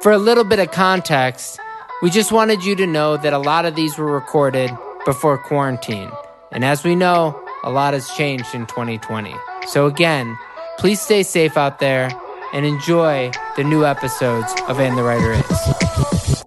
For 0.00 0.12
a 0.12 0.18
little 0.18 0.44
bit 0.44 0.60
of 0.60 0.70
context, 0.70 1.58
we 2.00 2.10
just 2.10 2.30
wanted 2.30 2.62
you 2.62 2.76
to 2.76 2.86
know 2.86 3.16
that 3.16 3.32
a 3.32 3.38
lot 3.38 3.64
of 3.64 3.74
these 3.74 3.98
were 3.98 4.06
recorded 4.06 4.70
before 5.04 5.36
quarantine. 5.36 6.12
And 6.52 6.64
as 6.64 6.84
we 6.84 6.94
know, 6.94 7.44
a 7.64 7.72
lot 7.72 7.92
has 7.92 8.08
changed 8.10 8.54
in 8.54 8.66
2020. 8.66 9.34
So, 9.66 9.86
again, 9.86 10.38
please 10.78 11.00
stay 11.00 11.24
safe 11.24 11.56
out 11.56 11.80
there 11.80 12.08
and 12.52 12.66
enjoy 12.66 13.30
the 13.56 13.64
new 13.64 13.84
episodes 13.84 14.52
of 14.68 14.78
And 14.78 14.96
the 14.96 15.02
Writer 15.02 15.32
Is. 15.32 16.44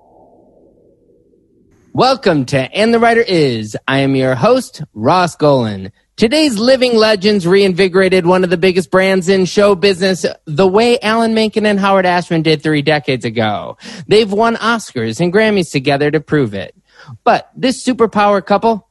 Welcome 1.94 2.46
to 2.48 2.60
And 2.60 2.94
the 2.94 3.00
Writer 3.00 3.22
Is. 3.22 3.76
I 3.88 4.00
am 4.00 4.16
your 4.16 4.36
host, 4.36 4.84
Ross 4.94 5.36
Golan. 5.36 5.92
Today's 6.18 6.58
living 6.58 6.96
legends 6.96 7.48
reinvigorated 7.48 8.26
one 8.26 8.44
of 8.44 8.50
the 8.50 8.58
biggest 8.58 8.92
brands 8.92 9.28
in 9.28 9.46
show 9.46 9.76
business 9.76 10.26
the 10.46 10.68
way 10.68 11.00
Alan 11.00 11.34
Menken 11.34 11.66
and 11.66 11.80
Howard 11.80 12.06
Ashman 12.06 12.42
did 12.42 12.62
three 12.62 12.82
decades 12.82 13.26
ago. 13.26 13.78
They've 14.08 14.32
won 14.32 14.56
Oscars 14.56 15.20
and 15.20 15.34
Grammys 15.34 15.72
together 15.72 16.12
to 16.12 16.22
prove 16.22 16.54
it. 16.54 16.76
But 17.24 17.50
this 17.56 17.86
superpower 17.86 18.46
couple 18.46 18.88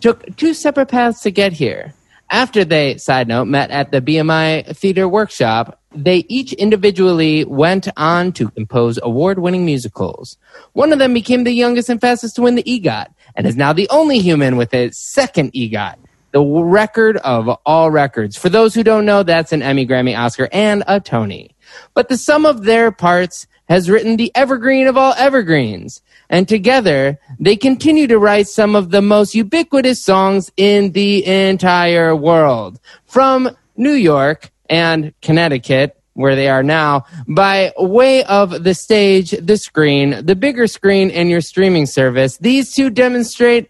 took 0.00 0.36
two 0.36 0.54
separate 0.54 0.86
paths 0.86 1.22
to 1.22 1.30
get 1.30 1.52
here. 1.52 1.94
After 2.30 2.64
they, 2.64 2.96
side 2.96 3.28
note, 3.28 3.44
met 3.46 3.70
at 3.70 3.92
the 3.92 4.00
BMI 4.00 4.76
Theater 4.76 5.08
Workshop, 5.08 5.80
they 5.94 6.24
each 6.28 6.52
individually 6.54 7.44
went 7.44 7.88
on 7.96 8.32
to 8.32 8.50
compose 8.50 8.98
award 9.02 9.38
winning 9.38 9.64
musicals. 9.64 10.36
One 10.72 10.92
of 10.92 10.98
them 10.98 11.14
became 11.14 11.44
the 11.44 11.52
youngest 11.52 11.88
and 11.88 12.00
fastest 12.00 12.36
to 12.36 12.42
win 12.42 12.54
the 12.56 12.62
EGOT, 12.64 13.06
and 13.36 13.46
is 13.46 13.56
now 13.56 13.72
the 13.72 13.88
only 13.90 14.18
human 14.18 14.56
with 14.56 14.74
a 14.74 14.90
second 14.90 15.52
EGOT, 15.52 15.96
the 16.32 16.42
record 16.42 17.18
of 17.18 17.48
all 17.64 17.90
records. 17.90 18.36
For 18.36 18.48
those 18.48 18.74
who 18.74 18.82
don't 18.82 19.06
know, 19.06 19.22
that's 19.22 19.52
an 19.52 19.62
Emmy, 19.62 19.86
Grammy, 19.86 20.18
Oscar, 20.18 20.48
and 20.50 20.82
a 20.86 21.00
Tony. 21.00 21.54
But 21.94 22.08
the 22.08 22.16
sum 22.16 22.46
of 22.46 22.64
their 22.64 22.90
parts 22.90 23.46
has 23.68 23.88
written 23.88 24.16
the 24.16 24.32
evergreen 24.34 24.86
of 24.86 24.96
all 24.96 25.14
evergreens. 25.16 26.02
And 26.30 26.48
together, 26.48 27.18
they 27.38 27.56
continue 27.56 28.06
to 28.06 28.18
write 28.18 28.48
some 28.48 28.74
of 28.74 28.90
the 28.90 29.02
most 29.02 29.34
ubiquitous 29.34 30.02
songs 30.02 30.50
in 30.56 30.92
the 30.92 31.24
entire 31.26 32.16
world. 32.16 32.80
From 33.04 33.56
New 33.76 33.92
York 33.92 34.50
and 34.70 35.12
Connecticut, 35.20 36.00
where 36.14 36.36
they 36.36 36.48
are 36.48 36.62
now, 36.62 37.04
by 37.26 37.72
way 37.76 38.24
of 38.24 38.64
the 38.64 38.74
stage, 38.74 39.32
the 39.32 39.56
screen, 39.56 40.24
the 40.24 40.36
bigger 40.36 40.66
screen, 40.66 41.10
and 41.10 41.28
your 41.28 41.40
streaming 41.40 41.86
service. 41.86 42.38
These 42.38 42.72
two 42.72 42.88
demonstrate 42.88 43.68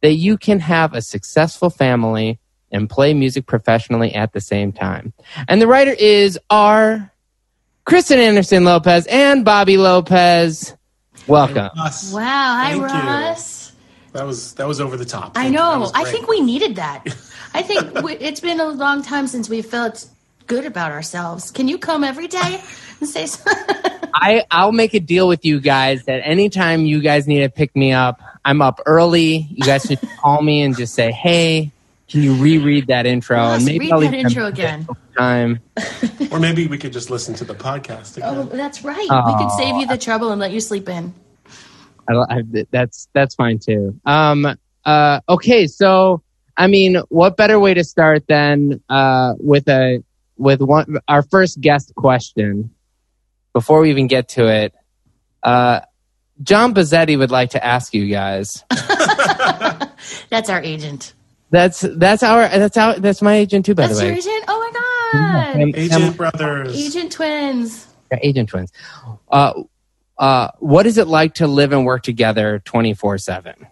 that 0.00 0.14
you 0.14 0.36
can 0.38 0.58
have 0.60 0.94
a 0.94 1.02
successful 1.02 1.70
family 1.70 2.38
and 2.70 2.88
play 2.88 3.12
music 3.12 3.46
professionally 3.46 4.14
at 4.14 4.32
the 4.32 4.40
same 4.40 4.72
time. 4.72 5.12
And 5.46 5.60
the 5.60 5.66
writer 5.66 5.92
is 5.92 6.38
our 6.48 7.12
Kristen 7.84 8.18
Anderson 8.18 8.64
Lopez 8.64 9.06
and 9.06 9.44
Bobby 9.44 9.76
Lopez. 9.76 10.74
Welcome. 11.26 11.70
Ross, 11.76 12.12
Wow, 12.12 12.20
hi 12.22 12.70
Thank 12.70 12.76
you. 12.76 12.86
Ross. 12.86 13.72
That 14.12 14.26
was 14.26 14.54
that 14.54 14.66
was 14.68 14.80
over 14.80 14.96
the 14.96 15.04
top. 15.04 15.32
I 15.36 15.44
Thank 15.44 15.52
you. 15.52 15.58
That 15.58 15.78
know. 15.78 15.90
I 15.94 16.04
think 16.04 16.28
we 16.28 16.40
needed 16.40 16.76
that. 16.76 17.04
I 17.54 17.62
think 17.62 18.02
we, 18.02 18.14
it's 18.14 18.40
been 18.40 18.60
a 18.60 18.68
long 18.68 19.02
time 19.02 19.26
since 19.26 19.48
we 19.48 19.62
felt 19.62 20.06
good 20.46 20.66
about 20.66 20.92
ourselves. 20.92 21.50
Can 21.50 21.68
you 21.68 21.78
come 21.78 22.04
every 22.04 22.28
day 22.28 22.62
and 23.00 23.08
say 23.08 23.26
so? 23.26 23.42
I, 24.14 24.44
I'll 24.50 24.72
make 24.72 24.94
a 24.94 25.00
deal 25.00 25.28
with 25.28 25.44
you 25.44 25.60
guys 25.60 26.04
that 26.04 26.26
anytime 26.26 26.84
you 26.86 27.00
guys 27.00 27.26
need 27.26 27.40
to 27.40 27.48
pick 27.48 27.74
me 27.74 27.92
up, 27.92 28.20
I'm 28.44 28.60
up 28.60 28.80
early. 28.86 29.48
You 29.50 29.64
guys 29.64 29.84
should 29.84 30.00
call 30.20 30.42
me 30.42 30.62
and 30.62 30.76
just 30.76 30.94
say, 30.94 31.10
hey, 31.10 31.72
can 32.12 32.22
you 32.22 32.34
reread 32.34 32.88
that 32.88 33.06
intro? 33.06 33.38
Ross, 33.38 33.56
and 33.56 33.64
maybe 33.64 33.86
read 33.86 33.92
I'll 33.92 34.00
that 34.00 34.06
even 34.08 34.26
intro 34.26 34.44
again. 34.44 34.86
time. 35.16 35.60
or 36.30 36.38
maybe 36.38 36.66
we 36.66 36.76
could 36.76 36.92
just 36.92 37.08
listen 37.08 37.34
to 37.36 37.44
the 37.44 37.54
podcast 37.54 38.18
again. 38.18 38.36
Oh, 38.36 38.42
that's 38.44 38.84
right. 38.84 38.98
We 38.98 39.34
could 39.38 39.50
save 39.52 39.76
you 39.76 39.86
the 39.86 39.96
trouble 39.96 40.30
and 40.30 40.38
let 40.38 40.52
you 40.52 40.60
sleep 40.60 40.90
in. 40.90 41.14
I, 42.06 42.12
I, 42.28 42.42
that's 42.70 43.08
that's 43.14 43.34
fine 43.34 43.60
too. 43.60 43.98
Um, 44.04 44.46
uh, 44.84 45.20
okay, 45.26 45.66
so 45.66 46.22
I 46.54 46.66
mean, 46.66 46.96
what 47.08 47.38
better 47.38 47.58
way 47.58 47.72
to 47.72 47.82
start 47.82 48.26
than 48.26 48.82
uh, 48.90 49.32
with 49.38 49.66
a 49.68 50.04
with 50.36 50.60
one 50.60 50.98
our 51.08 51.22
first 51.22 51.62
guest 51.62 51.94
question 51.94 52.74
before 53.54 53.80
we 53.80 53.88
even 53.88 54.06
get 54.06 54.28
to 54.30 54.48
it. 54.48 54.74
Uh, 55.42 55.80
John 56.42 56.74
Bazzetti 56.74 57.18
would 57.18 57.30
like 57.30 57.50
to 57.50 57.64
ask 57.64 57.94
you 57.94 58.06
guys. 58.08 58.64
That's 60.28 60.50
our 60.50 60.60
agent. 60.62 61.14
That's 61.52 61.82
that's 61.82 62.22
our 62.22 62.48
that's 62.48 62.78
our 62.78 62.98
that's 62.98 63.20
my 63.20 63.34
agent 63.34 63.66
too, 63.66 63.74
by 63.74 63.86
That's 63.86 63.98
the 63.98 64.06
your 64.06 64.14
way. 64.14 64.18
agent? 64.18 64.44
Oh 64.48 64.58
my 64.58 64.80
God. 64.80 65.52
Sam- 65.52 65.72
Agent 65.74 65.92
Sam- 65.92 66.12
Brothers. 66.14 66.74
Agent 66.74 67.12
twins. 67.12 67.86
Yeah, 68.10 68.18
agent 68.22 68.48
twins. 68.48 68.72
Uh, 69.30 69.62
uh, 70.16 70.48
what 70.60 70.86
is 70.86 70.96
it 70.96 71.08
like 71.08 71.34
to 71.34 71.46
live 71.46 71.72
and 71.72 71.84
work 71.84 72.02
together 72.04 72.62
twenty 72.64 72.94
four 72.94 73.18
seven? 73.18 73.66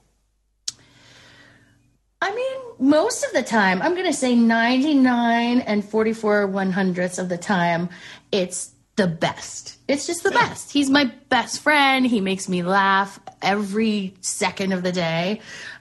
I 2.21 2.35
mean, 2.35 2.91
most 2.91 3.25
of 3.25 3.33
the 3.33 3.43
time, 3.43 3.81
I'm 3.81 3.95
going 3.95 4.05
to 4.05 4.13
say 4.13 4.35
99 4.35 5.61
and 5.61 5.83
44 5.83 6.49
one 6.49 6.71
hundredths 6.71 7.19
of 7.19 7.31
the 7.31 7.39
time, 7.39 7.89
it's 8.31 8.73
the 8.97 9.07
best. 9.07 9.79
It's 9.89 10.07
just 10.07 10.23
the 10.23 10.31
best. 10.31 10.71
He's 10.71 10.91
my 10.91 11.11
best 11.31 11.63
friend. 11.63 12.07
He 12.07 12.21
makes 12.21 12.47
me 12.47 12.63
laugh 12.63 13.19
every 13.41 14.13
second 14.21 14.73
of 14.73 14.83
the 14.83 14.93
day. 14.93 15.41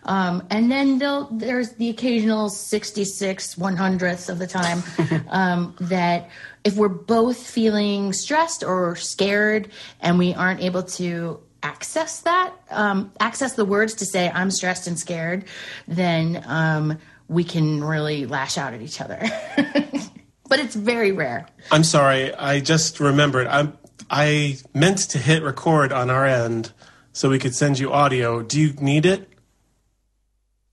Um, 0.10 0.48
and 0.50 0.72
then 0.72 0.98
there's 1.32 1.74
the 1.74 1.90
occasional 1.90 2.50
66 2.50 3.56
one 3.60 3.78
hundredths 3.78 4.28
of 4.28 4.40
the 4.40 4.48
time 4.48 4.82
um, 5.30 5.76
that 5.82 6.30
if 6.64 6.76
we're 6.76 6.90
both 6.90 7.38
feeling 7.38 8.12
stressed 8.12 8.64
or 8.64 8.96
scared 8.96 9.70
and 10.02 10.18
we 10.18 10.34
aren't 10.34 10.62
able 10.62 10.82
to 10.82 11.40
access 11.62 12.22
that, 12.22 12.54
um, 12.72 13.12
access 13.20 13.54
the 13.54 13.66
words 13.66 13.94
to 13.96 14.06
say 14.06 14.32
I'm 14.34 14.50
stressed 14.50 14.88
and 14.88 14.98
scared, 14.98 15.46
then 15.88 16.44
um, 16.48 16.98
we 17.28 17.44
can 17.44 17.84
really 17.84 18.26
lash 18.26 18.58
out 18.58 18.74
at 18.74 18.82
each 18.82 19.00
other. 19.02 19.20
but 20.50 20.60
it's 20.60 20.74
very 20.74 21.12
rare. 21.12 21.48
I'm 21.72 21.84
sorry. 21.84 22.34
I 22.34 22.62
just 22.62 23.00
remembered. 23.00 23.46
I 23.46 23.72
I 24.10 24.58
meant 24.74 24.98
to 25.10 25.20
hit 25.20 25.44
record 25.44 25.94
on 25.94 26.10
our 26.10 26.26
end 26.26 26.72
so 27.14 27.30
we 27.30 27.38
could 27.38 27.54
send 27.54 27.78
you 27.78 27.94
audio. 27.94 28.42
Do 28.42 28.60
you 28.60 28.74
need 28.74 29.06
it? 29.06 29.29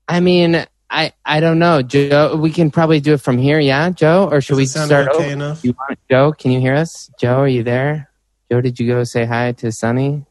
I 0.07 0.19
mean, 0.19 0.65
I 0.89 1.11
I 1.25 1.39
don't 1.39 1.59
know, 1.59 1.81
Joe. 1.81 2.35
We 2.35 2.51
can 2.51 2.71
probably 2.71 2.99
do 2.99 3.13
it 3.13 3.21
from 3.21 3.37
here, 3.37 3.59
yeah, 3.59 3.89
Joe. 3.89 4.29
Or 4.31 4.41
should 4.41 4.53
Does 4.53 4.57
we 4.57 4.65
sound 4.65 4.87
start? 4.87 5.09
okay 5.09 5.25
over? 5.25 5.33
enough? 5.33 5.63
You 5.65 5.73
want, 5.77 5.99
Joe? 6.09 6.31
Can 6.31 6.51
you 6.51 6.59
hear 6.59 6.75
us? 6.75 7.09
Joe, 7.19 7.39
are 7.39 7.47
you 7.47 7.63
there? 7.63 8.09
Joe, 8.51 8.61
did 8.61 8.79
you 8.79 8.87
go 8.87 9.03
say 9.03 9.25
hi 9.25 9.51
to 9.53 9.71
Sonny? 9.71 10.25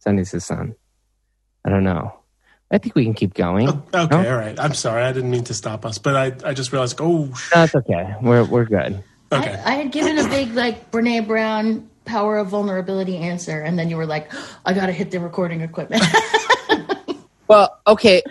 Sonny's 0.00 0.30
his 0.32 0.44
son. 0.44 0.74
I 1.64 1.70
don't 1.70 1.84
know. 1.84 2.14
I 2.70 2.78
think 2.78 2.94
we 2.94 3.04
can 3.04 3.14
keep 3.14 3.34
going. 3.34 3.68
Oh, 3.68 3.82
okay, 3.94 4.08
No? 4.22 4.30
all 4.30 4.36
right. 4.36 4.58
I'm 4.58 4.74
sorry. 4.74 5.02
I 5.04 5.12
didn't 5.12 5.30
mean 5.30 5.44
to 5.44 5.54
stop 5.54 5.84
us, 5.86 5.98
but 5.98 6.16
I, 6.16 6.50
I 6.50 6.54
just 6.54 6.72
realized, 6.72 6.98
oh, 7.00 7.26
that's 7.52 7.74
No, 7.74 7.80
okay. 7.80 8.14
We're 8.20 8.44
we're 8.44 8.64
good. 8.64 9.02
okay. 9.32 9.54
I, 9.64 9.72
I 9.72 9.74
had 9.76 9.92
given 9.92 10.18
a 10.18 10.28
big 10.28 10.52
like 10.54 10.90
Brene 10.90 11.26
Brown 11.26 11.88
power 12.04 12.36
of 12.38 12.48
vulnerability 12.48 13.16
answer, 13.18 13.60
and 13.60 13.78
then 13.78 13.88
you 13.88 13.96
were 13.96 14.06
like, 14.06 14.32
"I 14.64 14.72
got 14.74 14.86
to 14.86 14.92
hit 14.92 15.10
the 15.10 15.20
recording 15.20 15.60
equipment." 15.62 16.02
Well, 17.48 17.78
okay. 17.86 18.22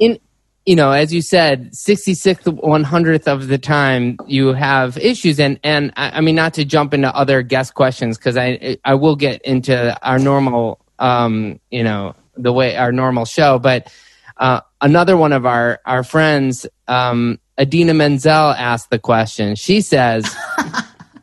In 0.00 0.18
you 0.66 0.76
know, 0.76 0.92
as 0.92 1.12
you 1.12 1.20
said, 1.20 1.74
sixty 1.74 2.14
sixth 2.14 2.46
one 2.46 2.84
hundredth 2.84 3.28
of 3.28 3.48
the 3.48 3.58
time 3.58 4.16
you 4.26 4.54
have 4.54 4.96
issues, 4.96 5.38
and 5.38 5.60
and 5.62 5.92
I, 5.96 6.18
I 6.18 6.20
mean 6.20 6.34
not 6.34 6.54
to 6.54 6.64
jump 6.64 6.94
into 6.94 7.14
other 7.14 7.42
guest 7.42 7.74
questions 7.74 8.16
because 8.16 8.36
I 8.36 8.78
I 8.84 8.94
will 8.94 9.16
get 9.16 9.42
into 9.42 9.96
our 10.02 10.18
normal 10.18 10.80
um 10.98 11.60
you 11.70 11.82
know 11.84 12.14
the 12.36 12.52
way 12.52 12.76
our 12.76 12.92
normal 12.92 13.24
show, 13.24 13.58
but 13.58 13.92
uh, 14.36 14.60
another 14.80 15.16
one 15.16 15.32
of 15.32 15.46
our 15.46 15.80
our 15.84 16.02
friends, 16.02 16.66
um, 16.88 17.38
Idina 17.60 17.94
Menzel, 17.94 18.50
asked 18.50 18.90
the 18.90 18.98
question. 18.98 19.54
She 19.54 19.80
says, 19.80 20.34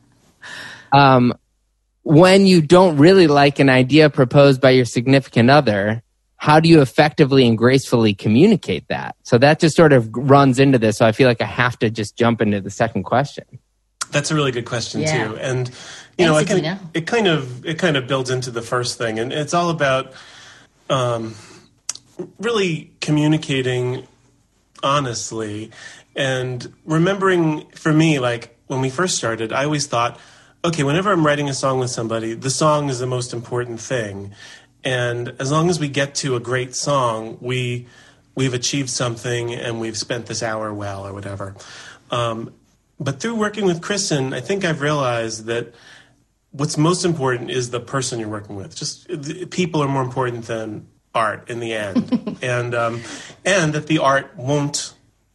um, 0.91 1.33
when 2.03 2.45
you 2.45 2.61
don't 2.61 2.97
really 2.97 3.27
like 3.27 3.59
an 3.59 3.69
idea 3.69 4.09
proposed 4.09 4.61
by 4.61 4.71
your 4.71 4.85
significant 4.85 5.49
other 5.49 6.03
how 6.41 6.59
do 6.59 6.67
you 6.67 6.81
effectively 6.81 7.47
and 7.47 7.55
gracefully 7.55 8.15
communicate 8.15 8.87
that? 8.87 9.15
So 9.21 9.37
that 9.37 9.59
just 9.59 9.75
sort 9.75 9.93
of 9.93 10.09
runs 10.11 10.57
into 10.57 10.79
this. 10.79 10.97
So 10.97 11.05
I 11.05 11.11
feel 11.11 11.27
like 11.27 11.39
I 11.39 11.45
have 11.45 11.77
to 11.77 11.91
just 11.91 12.17
jump 12.17 12.41
into 12.41 12.59
the 12.59 12.71
second 12.71 13.03
question. 13.03 13.45
That's 14.09 14.31
a 14.31 14.35
really 14.35 14.51
good 14.51 14.65
question 14.65 15.01
Yeah. 15.01 15.27
too, 15.27 15.37
and 15.37 15.69
you 16.17 16.25
know, 16.25 16.33
I 16.33 16.43
Thanks, 16.43 16.49
can, 16.49 16.57
Idina. 16.57 16.89
it 16.95 17.05
kind 17.05 17.27
of 17.27 17.63
it 17.63 17.77
kind 17.77 17.95
of 17.95 18.07
builds 18.07 18.31
into 18.31 18.49
the 18.49 18.63
first 18.63 18.97
thing, 18.97 19.19
and 19.19 19.31
it's 19.31 19.53
all 19.53 19.69
about 19.69 20.13
um, 20.89 21.35
really 22.39 22.89
communicating 23.01 24.07
honestly 24.81 25.69
and 26.15 26.73
remembering. 26.85 27.67
For 27.75 27.93
me, 27.93 28.17
like 28.17 28.57
when 28.65 28.81
we 28.81 28.89
first 28.89 29.15
started, 29.15 29.53
I 29.53 29.65
always 29.65 29.85
thought, 29.85 30.19
okay, 30.65 30.83
whenever 30.83 31.11
I'm 31.11 31.23
writing 31.25 31.47
a 31.49 31.53
song 31.53 31.77
with 31.79 31.91
somebody, 31.91 32.33
the 32.33 32.49
song 32.49 32.89
is 32.89 32.97
the 32.99 33.05
most 33.07 33.31
important 33.31 33.79
thing, 33.79 34.33
and 34.83 35.35
as 35.39 35.51
long 35.51 35.69
as 35.69 35.79
we 35.79 35.87
get 35.87 36.15
to 36.15 36.35
a 36.35 36.39
great 36.39 36.75
song, 36.75 37.37
we 37.41 37.87
we've 38.35 38.53
achieved 38.53 38.89
something 38.89 39.53
and 39.53 39.79
we've 39.79 39.97
spent 39.97 40.25
this 40.25 40.41
hour 40.41 40.73
well 40.73 41.05
or 41.05 41.13
whatever. 41.13 41.55
Um, 42.09 42.53
but 42.99 43.19
through 43.19 43.35
working 43.35 43.65
with 43.65 43.81
Kristen, 43.81 44.33
I 44.33 44.41
think 44.41 44.63
I've 44.63 44.81
realized 44.81 45.45
that 45.45 45.73
what's 46.51 46.77
most 46.77 47.03
important 47.03 47.49
is 47.49 47.71
the 47.71 47.79
person 47.79 48.19
you're 48.19 48.29
working 48.29 48.55
with. 48.55 48.75
Just 48.75 49.07
people 49.49 49.81
are 49.81 49.87
more 49.87 50.03
important 50.03 50.45
than 50.45 50.87
art 51.13 51.49
in 51.49 51.59
the 51.59 51.73
end, 51.73 52.37
and 52.41 52.75
um, 52.75 53.01
and 53.45 53.73
that 53.73 53.87
the 53.87 53.99
art 53.99 54.35
won't. 54.37 54.93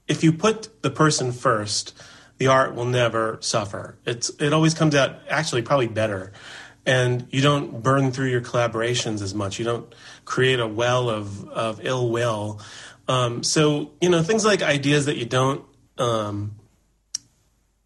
If 0.09 0.23
you 0.23 0.33
put 0.33 0.83
the 0.83 0.91
person 0.91 1.33
first, 1.33 2.01
the 2.39 2.47
art 2.47 2.75
will 2.75 2.85
never 2.85 3.39
suffer. 3.41 3.99
It's 4.05 4.31
it 4.41 4.53
always 4.53 4.75
comes 4.75 4.95
out 4.95 5.17
actually 5.29 5.63
probably 5.63 5.89
better, 5.89 6.33
and 6.87 7.27
you 7.31 7.43
don't 7.43 7.83
burn 7.83 8.13
through 8.13 8.29
your 8.31 8.41
collaborations 8.41 9.21
as 9.21 9.35
much. 9.35 9.59
You 9.59 9.65
don't 9.65 9.95
create 10.25 10.61
a 10.61 10.67
well 10.69 11.11
of 11.11 11.49
of 11.49 11.85
ill 11.85 12.11
will. 12.11 12.61
Um, 13.09 13.43
so 13.43 13.93
you 14.01 14.09
know 14.09 14.23
things 14.23 14.45
like 14.45 14.63
ideas 14.63 15.07
that 15.07 15.17
you 15.17 15.27
don't. 15.27 15.65
Um, 15.99 16.57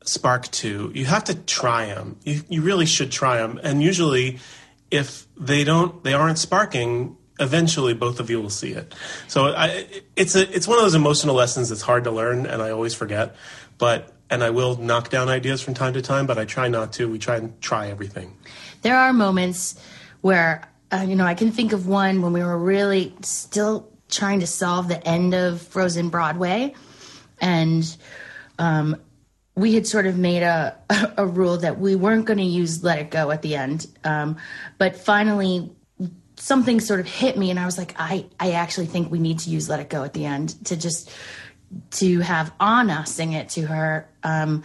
spark 0.04 0.48
to 0.50 0.90
you 0.94 1.04
have 1.04 1.24
to 1.24 1.34
try 1.34 1.86
them 1.86 2.16
you, 2.24 2.40
you 2.48 2.62
really 2.62 2.86
should 2.86 3.12
try 3.12 3.36
them 3.36 3.60
and 3.62 3.82
usually 3.82 4.38
if 4.90 5.26
they 5.36 5.62
don't 5.62 6.02
they 6.04 6.14
aren't 6.14 6.38
sparking 6.38 7.16
eventually 7.38 7.92
both 7.92 8.18
of 8.18 8.30
you 8.30 8.40
will 8.40 8.50
see 8.50 8.72
it 8.72 8.94
so 9.28 9.46
I, 9.48 9.86
it's 10.16 10.34
a 10.34 10.50
it's 10.54 10.66
one 10.66 10.78
of 10.78 10.84
those 10.84 10.94
emotional 10.94 11.34
lessons 11.34 11.68
that's 11.68 11.82
hard 11.82 12.04
to 12.04 12.10
learn 12.10 12.46
and 12.46 12.62
i 12.62 12.70
always 12.70 12.94
forget 12.94 13.36
but 13.76 14.12
and 14.30 14.42
i 14.42 14.48
will 14.48 14.76
knock 14.76 15.10
down 15.10 15.28
ideas 15.28 15.60
from 15.60 15.74
time 15.74 15.92
to 15.92 16.02
time 16.02 16.26
but 16.26 16.38
i 16.38 16.46
try 16.46 16.68
not 16.68 16.94
to 16.94 17.08
we 17.08 17.18
try 17.18 17.36
and 17.36 17.60
try 17.60 17.88
everything 17.88 18.34
there 18.82 18.96
are 18.96 19.12
moments 19.12 19.80
where 20.20 20.68
uh, 20.92 21.04
you 21.06 21.14
know 21.14 21.24
I 21.24 21.34
can 21.34 21.52
think 21.52 21.72
of 21.72 21.86
one 21.86 22.22
when 22.22 22.32
we 22.32 22.42
were 22.42 22.58
really 22.58 23.14
still 23.22 23.88
trying 24.08 24.40
to 24.40 24.46
solve 24.46 24.88
the 24.88 25.06
end 25.06 25.34
of 25.34 25.62
Frozen 25.62 26.08
Broadway, 26.08 26.74
and 27.40 27.96
um, 28.58 28.96
we 29.54 29.74
had 29.74 29.86
sort 29.86 30.06
of 30.06 30.18
made 30.18 30.42
a 30.42 30.76
a 31.16 31.26
rule 31.26 31.58
that 31.58 31.78
we 31.78 31.94
weren't 31.96 32.24
going 32.24 32.38
to 32.38 32.44
use 32.44 32.82
"Let 32.82 32.98
It 32.98 33.10
Go" 33.10 33.30
at 33.30 33.42
the 33.42 33.56
end, 33.56 33.86
um, 34.04 34.36
but 34.78 34.96
finally 34.96 35.70
something 36.36 36.80
sort 36.80 37.00
of 37.00 37.06
hit 37.06 37.36
me, 37.36 37.50
and 37.50 37.58
I 37.58 37.66
was 37.66 37.78
like, 37.78 37.94
I 37.98 38.26
I 38.38 38.52
actually 38.52 38.86
think 38.86 39.10
we 39.10 39.18
need 39.18 39.40
to 39.40 39.50
use 39.50 39.68
"Let 39.68 39.80
It 39.80 39.88
Go" 39.88 40.04
at 40.04 40.12
the 40.12 40.24
end 40.24 40.64
to 40.66 40.76
just 40.76 41.10
to 41.92 42.20
have 42.20 42.52
Anna 42.60 43.06
sing 43.06 43.32
it 43.32 43.50
to 43.50 43.62
her. 43.62 44.08
Um, 44.22 44.64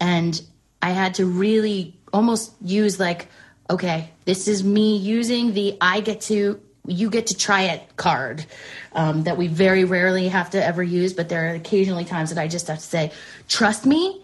and 0.00 0.40
I 0.82 0.90
had 0.90 1.14
to 1.14 1.26
really 1.26 1.93
almost 2.14 2.52
use 2.62 2.98
like, 2.98 3.28
okay, 3.68 4.10
this 4.24 4.48
is 4.48 4.62
me 4.62 4.96
using 4.96 5.52
the 5.52 5.76
I 5.80 6.00
get 6.00 6.22
to 6.22 6.60
you 6.86 7.08
get 7.08 7.28
to 7.28 7.36
try 7.36 7.62
it 7.62 7.82
card 7.96 8.44
um, 8.92 9.24
that 9.24 9.38
we 9.38 9.46
very 9.46 9.84
rarely 9.84 10.28
have 10.28 10.50
to 10.50 10.62
ever 10.62 10.82
use, 10.82 11.14
but 11.14 11.30
there 11.30 11.50
are 11.50 11.54
occasionally 11.54 12.04
times 12.04 12.28
that 12.28 12.38
I 12.38 12.46
just 12.46 12.66
have 12.68 12.76
to 12.76 12.84
say, 12.84 13.10
trust 13.48 13.86
me, 13.86 14.22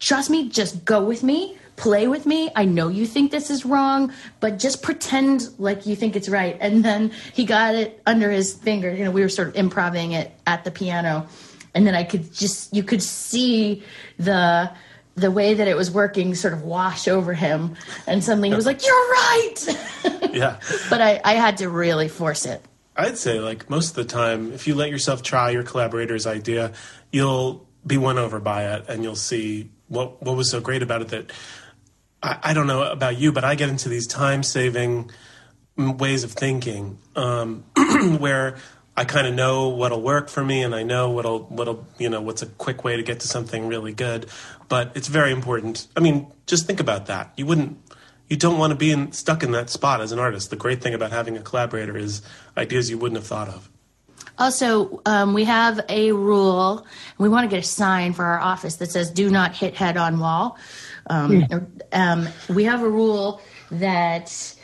trust 0.00 0.28
me, 0.28 0.48
just 0.48 0.84
go 0.84 1.04
with 1.04 1.22
me, 1.22 1.56
play 1.76 2.08
with 2.08 2.26
me. 2.26 2.50
I 2.56 2.64
know 2.64 2.88
you 2.88 3.06
think 3.06 3.30
this 3.30 3.50
is 3.50 3.64
wrong, 3.64 4.12
but 4.40 4.58
just 4.58 4.82
pretend 4.82 5.48
like 5.58 5.86
you 5.86 5.94
think 5.94 6.16
it's 6.16 6.28
right. 6.28 6.58
And 6.60 6.84
then 6.84 7.12
he 7.32 7.44
got 7.44 7.76
it 7.76 8.02
under 8.04 8.32
his 8.32 8.52
finger. 8.52 8.92
You 8.92 9.04
know, 9.04 9.12
we 9.12 9.20
were 9.20 9.28
sort 9.28 9.48
of 9.48 9.54
improvising 9.54 10.10
it 10.10 10.32
at 10.44 10.64
the 10.64 10.72
piano, 10.72 11.28
and 11.72 11.86
then 11.86 11.94
I 11.94 12.02
could 12.02 12.34
just 12.34 12.74
you 12.74 12.82
could 12.82 13.02
see 13.02 13.84
the 14.18 14.72
the 15.14 15.30
way 15.30 15.54
that 15.54 15.68
it 15.68 15.76
was 15.76 15.90
working 15.90 16.34
sort 16.34 16.54
of 16.54 16.62
wash 16.62 17.08
over 17.08 17.34
him, 17.34 17.76
and 18.06 18.22
suddenly 18.24 18.48
he 18.48 18.54
was 18.54 18.66
like, 18.66 18.84
"You're 18.84 19.10
right." 19.10 19.56
yeah 20.32 20.58
but 20.88 21.00
I, 21.00 21.20
I 21.24 21.34
had 21.34 21.58
to 21.58 21.68
really 21.68 22.08
force 22.08 22.46
it. 22.46 22.62
I'd 22.96 23.18
say 23.18 23.40
like 23.40 23.70
most 23.70 23.90
of 23.90 23.94
the 23.96 24.04
time, 24.04 24.52
if 24.52 24.66
you 24.66 24.74
let 24.74 24.90
yourself 24.90 25.22
try 25.22 25.50
your 25.50 25.62
collaborator's 25.62 26.26
idea, 26.26 26.72
you'll 27.10 27.66
be 27.86 27.98
won 27.98 28.18
over 28.18 28.38
by 28.38 28.74
it, 28.74 28.84
and 28.88 29.02
you'll 29.02 29.16
see 29.16 29.70
what 29.88 30.22
what 30.22 30.36
was 30.36 30.50
so 30.50 30.60
great 30.60 30.82
about 30.82 31.02
it. 31.02 31.08
That 31.08 31.32
I, 32.22 32.38
I 32.42 32.54
don't 32.54 32.66
know 32.66 32.82
about 32.82 33.18
you, 33.18 33.32
but 33.32 33.44
I 33.44 33.54
get 33.54 33.68
into 33.68 33.88
these 33.88 34.06
time 34.06 34.42
saving 34.42 35.10
ways 35.76 36.22
of 36.24 36.32
thinking 36.32 36.98
um, 37.16 37.64
where 38.18 38.56
I 38.96 39.04
kind 39.04 39.26
of 39.26 39.34
know 39.34 39.68
what'll 39.68 40.02
work 40.02 40.28
for 40.28 40.44
me, 40.44 40.62
and 40.62 40.74
I 40.74 40.82
know 40.82 41.10
what'll 41.10 41.44
what'll 41.44 41.86
you 41.98 42.08
know 42.10 42.20
what's 42.20 42.42
a 42.42 42.46
quick 42.46 42.84
way 42.84 42.96
to 42.96 43.02
get 43.02 43.20
to 43.20 43.28
something 43.28 43.66
really 43.66 43.92
good. 43.92 44.26
But 44.68 44.92
it's 44.94 45.08
very 45.08 45.32
important. 45.32 45.88
I 45.96 46.00
mean, 46.00 46.26
just 46.46 46.66
think 46.66 46.80
about 46.80 47.06
that. 47.06 47.32
You 47.36 47.46
wouldn't 47.46 47.78
you 48.28 48.36
don't 48.36 48.58
want 48.58 48.70
to 48.70 48.76
be 48.76 48.90
in, 48.90 49.12
stuck 49.12 49.42
in 49.42 49.52
that 49.52 49.68
spot 49.68 50.00
as 50.00 50.10
an 50.12 50.18
artist. 50.18 50.48
The 50.50 50.56
great 50.56 50.80
thing 50.80 50.94
about 50.94 51.12
having 51.12 51.36
a 51.36 51.42
collaborator 51.42 51.96
is 51.96 52.22
ideas 52.56 52.88
you 52.88 52.96
wouldn't 52.96 53.18
have 53.18 53.26
thought 53.26 53.48
of. 53.48 53.68
Also, 54.38 55.02
um, 55.04 55.34
we 55.34 55.44
have 55.44 55.84
a 55.90 56.12
rule, 56.12 56.86
we 57.18 57.28
want 57.28 57.48
to 57.48 57.54
get 57.54 57.62
a 57.62 57.66
sign 57.66 58.14
for 58.14 58.24
our 58.24 58.40
office 58.40 58.76
that 58.76 58.90
says 58.90 59.10
"Do 59.10 59.30
not 59.30 59.54
hit 59.54 59.74
head 59.74 59.96
on 59.96 60.18
wall." 60.18 60.56
Um, 61.08 61.46
um, 61.92 62.28
we 62.48 62.64
have 62.64 62.82
a 62.82 62.88
rule 62.88 63.42
that 63.70 64.54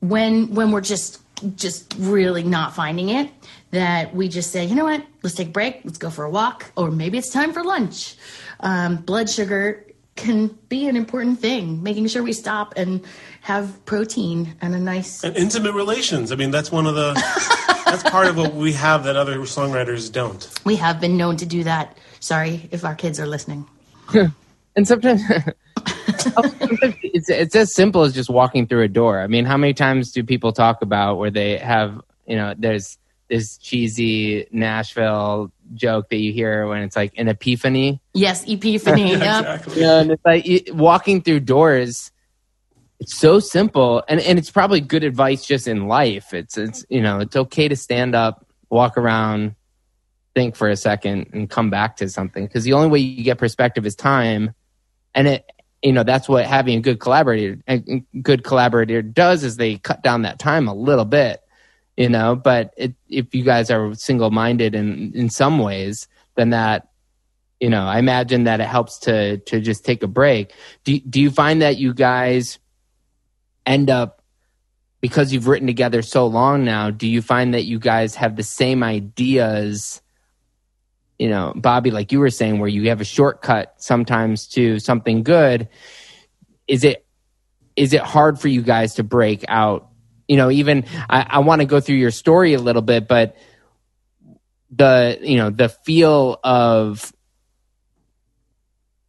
when 0.00 0.54
when 0.54 0.70
we're 0.70 0.80
just 0.80 1.20
just 1.56 1.94
really 1.98 2.42
not 2.42 2.74
finding 2.74 3.08
it, 3.08 3.30
that 3.70 4.14
we 4.14 4.28
just 4.28 4.50
say, 4.50 4.64
you 4.64 4.74
know 4.74 4.84
what, 4.84 5.04
let's 5.22 5.36
take 5.36 5.48
a 5.48 5.50
break, 5.50 5.80
let's 5.84 5.98
go 5.98 6.10
for 6.10 6.24
a 6.24 6.30
walk, 6.30 6.70
or 6.76 6.90
maybe 6.90 7.18
it's 7.18 7.30
time 7.30 7.52
for 7.52 7.62
lunch. 7.62 8.16
Um, 8.60 8.96
blood 8.96 9.28
sugar 9.28 9.84
can 10.16 10.48
be 10.68 10.88
an 10.88 10.96
important 10.96 11.38
thing, 11.38 11.82
making 11.82 12.08
sure 12.08 12.22
we 12.22 12.32
stop 12.32 12.74
and 12.76 13.04
have 13.42 13.84
protein 13.84 14.56
and 14.60 14.74
a 14.74 14.80
nice 14.80 15.22
And 15.22 15.36
intimate 15.36 15.72
relations. 15.72 16.32
I 16.32 16.36
mean, 16.36 16.50
that's 16.50 16.72
one 16.72 16.86
of 16.86 16.94
the 16.94 17.12
that's 17.84 18.02
part 18.02 18.26
of 18.26 18.36
what 18.36 18.54
we 18.54 18.72
have 18.72 19.04
that 19.04 19.16
other 19.16 19.38
songwriters 19.38 20.10
don't. 20.10 20.48
We 20.64 20.76
have 20.76 21.00
been 21.00 21.16
known 21.16 21.36
to 21.36 21.46
do 21.46 21.64
that. 21.64 21.96
Sorry 22.20 22.68
if 22.72 22.84
our 22.84 22.94
kids 22.94 23.20
are 23.20 23.26
listening. 23.26 23.66
And 24.76 24.86
sometimes, 24.86 25.22
sometimes 26.18 26.94
it's 27.02 27.28
it's 27.28 27.56
as 27.56 27.74
simple 27.74 28.04
as 28.04 28.14
just 28.14 28.30
walking 28.30 28.64
through 28.68 28.82
a 28.84 28.88
door. 28.88 29.20
I 29.20 29.26
mean, 29.26 29.44
how 29.44 29.56
many 29.56 29.74
times 29.74 30.12
do 30.12 30.22
people 30.22 30.52
talk 30.52 30.82
about 30.82 31.18
where 31.18 31.32
they 31.32 31.58
have 31.58 32.00
you 32.28 32.36
know 32.36 32.54
there's 32.56 32.96
this 33.28 33.58
cheesy 33.58 34.46
Nashville 34.50 35.52
joke 35.74 36.08
that 36.08 36.16
you 36.16 36.32
hear 36.32 36.66
when 36.66 36.82
it's 36.82 36.96
like 36.96 37.12
an 37.16 37.28
epiphany. 37.28 38.00
Yes, 38.14 38.44
epiphany. 38.48 39.10
yep. 39.10 39.20
Exactly. 39.20 39.82
Yeah, 39.82 40.00
and 40.00 40.10
it's 40.12 40.24
like 40.24 40.46
you, 40.46 40.60
walking 40.74 41.22
through 41.22 41.40
doors. 41.40 42.10
It's 43.00 43.16
so 43.16 43.38
simple, 43.38 44.02
and 44.08 44.20
and 44.20 44.38
it's 44.38 44.50
probably 44.50 44.80
good 44.80 45.04
advice 45.04 45.46
just 45.46 45.68
in 45.68 45.86
life. 45.86 46.34
It's 46.34 46.58
it's 46.58 46.84
you 46.88 47.00
know 47.00 47.20
it's 47.20 47.36
okay 47.36 47.68
to 47.68 47.76
stand 47.76 48.16
up, 48.16 48.46
walk 48.70 48.98
around, 48.98 49.54
think 50.34 50.56
for 50.56 50.68
a 50.68 50.76
second, 50.76 51.30
and 51.32 51.48
come 51.48 51.70
back 51.70 51.96
to 51.98 52.08
something 52.08 52.44
because 52.44 52.64
the 52.64 52.72
only 52.72 52.88
way 52.88 52.98
you 52.98 53.22
get 53.22 53.38
perspective 53.38 53.86
is 53.86 53.94
time, 53.94 54.52
and 55.14 55.28
it 55.28 55.48
you 55.80 55.92
know 55.92 56.02
that's 56.02 56.28
what 56.28 56.44
having 56.44 56.78
a 56.78 56.80
good 56.80 56.98
collaborator 56.98 57.58
a 57.68 57.78
good 58.20 58.42
collaborator 58.42 59.00
does 59.00 59.44
is 59.44 59.56
they 59.56 59.76
cut 59.76 60.02
down 60.02 60.22
that 60.22 60.40
time 60.40 60.66
a 60.66 60.74
little 60.74 61.04
bit 61.04 61.40
you 61.98 62.08
know 62.08 62.34
but 62.34 62.72
it, 62.76 62.94
if 63.08 63.34
you 63.34 63.42
guys 63.42 63.70
are 63.70 63.94
single-minded 63.94 64.74
in 64.74 65.12
in 65.14 65.28
some 65.28 65.58
ways 65.58 66.08
then 66.36 66.50
that 66.50 66.88
you 67.60 67.68
know 67.68 67.84
i 67.84 67.98
imagine 67.98 68.44
that 68.44 68.60
it 68.60 68.68
helps 68.68 68.98
to 68.98 69.38
to 69.38 69.60
just 69.60 69.84
take 69.84 70.02
a 70.02 70.06
break 70.06 70.54
do, 70.84 70.98
do 71.00 71.20
you 71.20 71.30
find 71.30 71.60
that 71.60 71.76
you 71.76 71.92
guys 71.92 72.58
end 73.66 73.90
up 73.90 74.22
because 75.00 75.32
you've 75.32 75.46
written 75.46 75.66
together 75.66 76.00
so 76.00 76.26
long 76.26 76.64
now 76.64 76.90
do 76.90 77.06
you 77.06 77.20
find 77.20 77.52
that 77.52 77.64
you 77.64 77.78
guys 77.78 78.14
have 78.14 78.36
the 78.36 78.42
same 78.42 78.82
ideas 78.82 80.00
you 81.18 81.28
know, 81.28 81.52
Bobby, 81.56 81.90
like 81.90 82.12
you 82.12 82.20
were 82.20 82.30
saying, 82.30 82.60
where 82.60 82.68
you 82.68 82.88
have 82.90 83.00
a 83.00 83.04
shortcut 83.04 83.74
sometimes 83.78 84.46
to 84.50 84.78
something 84.78 85.24
good, 85.24 85.68
is 86.68 86.84
it 86.84 87.04
is 87.74 87.92
it 87.92 88.02
hard 88.02 88.40
for 88.40 88.48
you 88.48 88.62
guys 88.62 88.94
to 88.94 89.02
break 89.02 89.44
out? 89.48 89.88
You 90.28 90.36
know, 90.36 90.50
even 90.50 90.84
I, 91.08 91.26
I 91.28 91.38
want 91.40 91.62
to 91.62 91.66
go 91.66 91.80
through 91.80 91.96
your 91.96 92.10
story 92.10 92.54
a 92.54 92.60
little 92.60 92.82
bit, 92.82 93.08
but 93.08 93.36
the 94.70 95.18
you 95.22 95.36
know 95.36 95.50
the 95.50 95.68
feel 95.68 96.38
of 96.44 97.12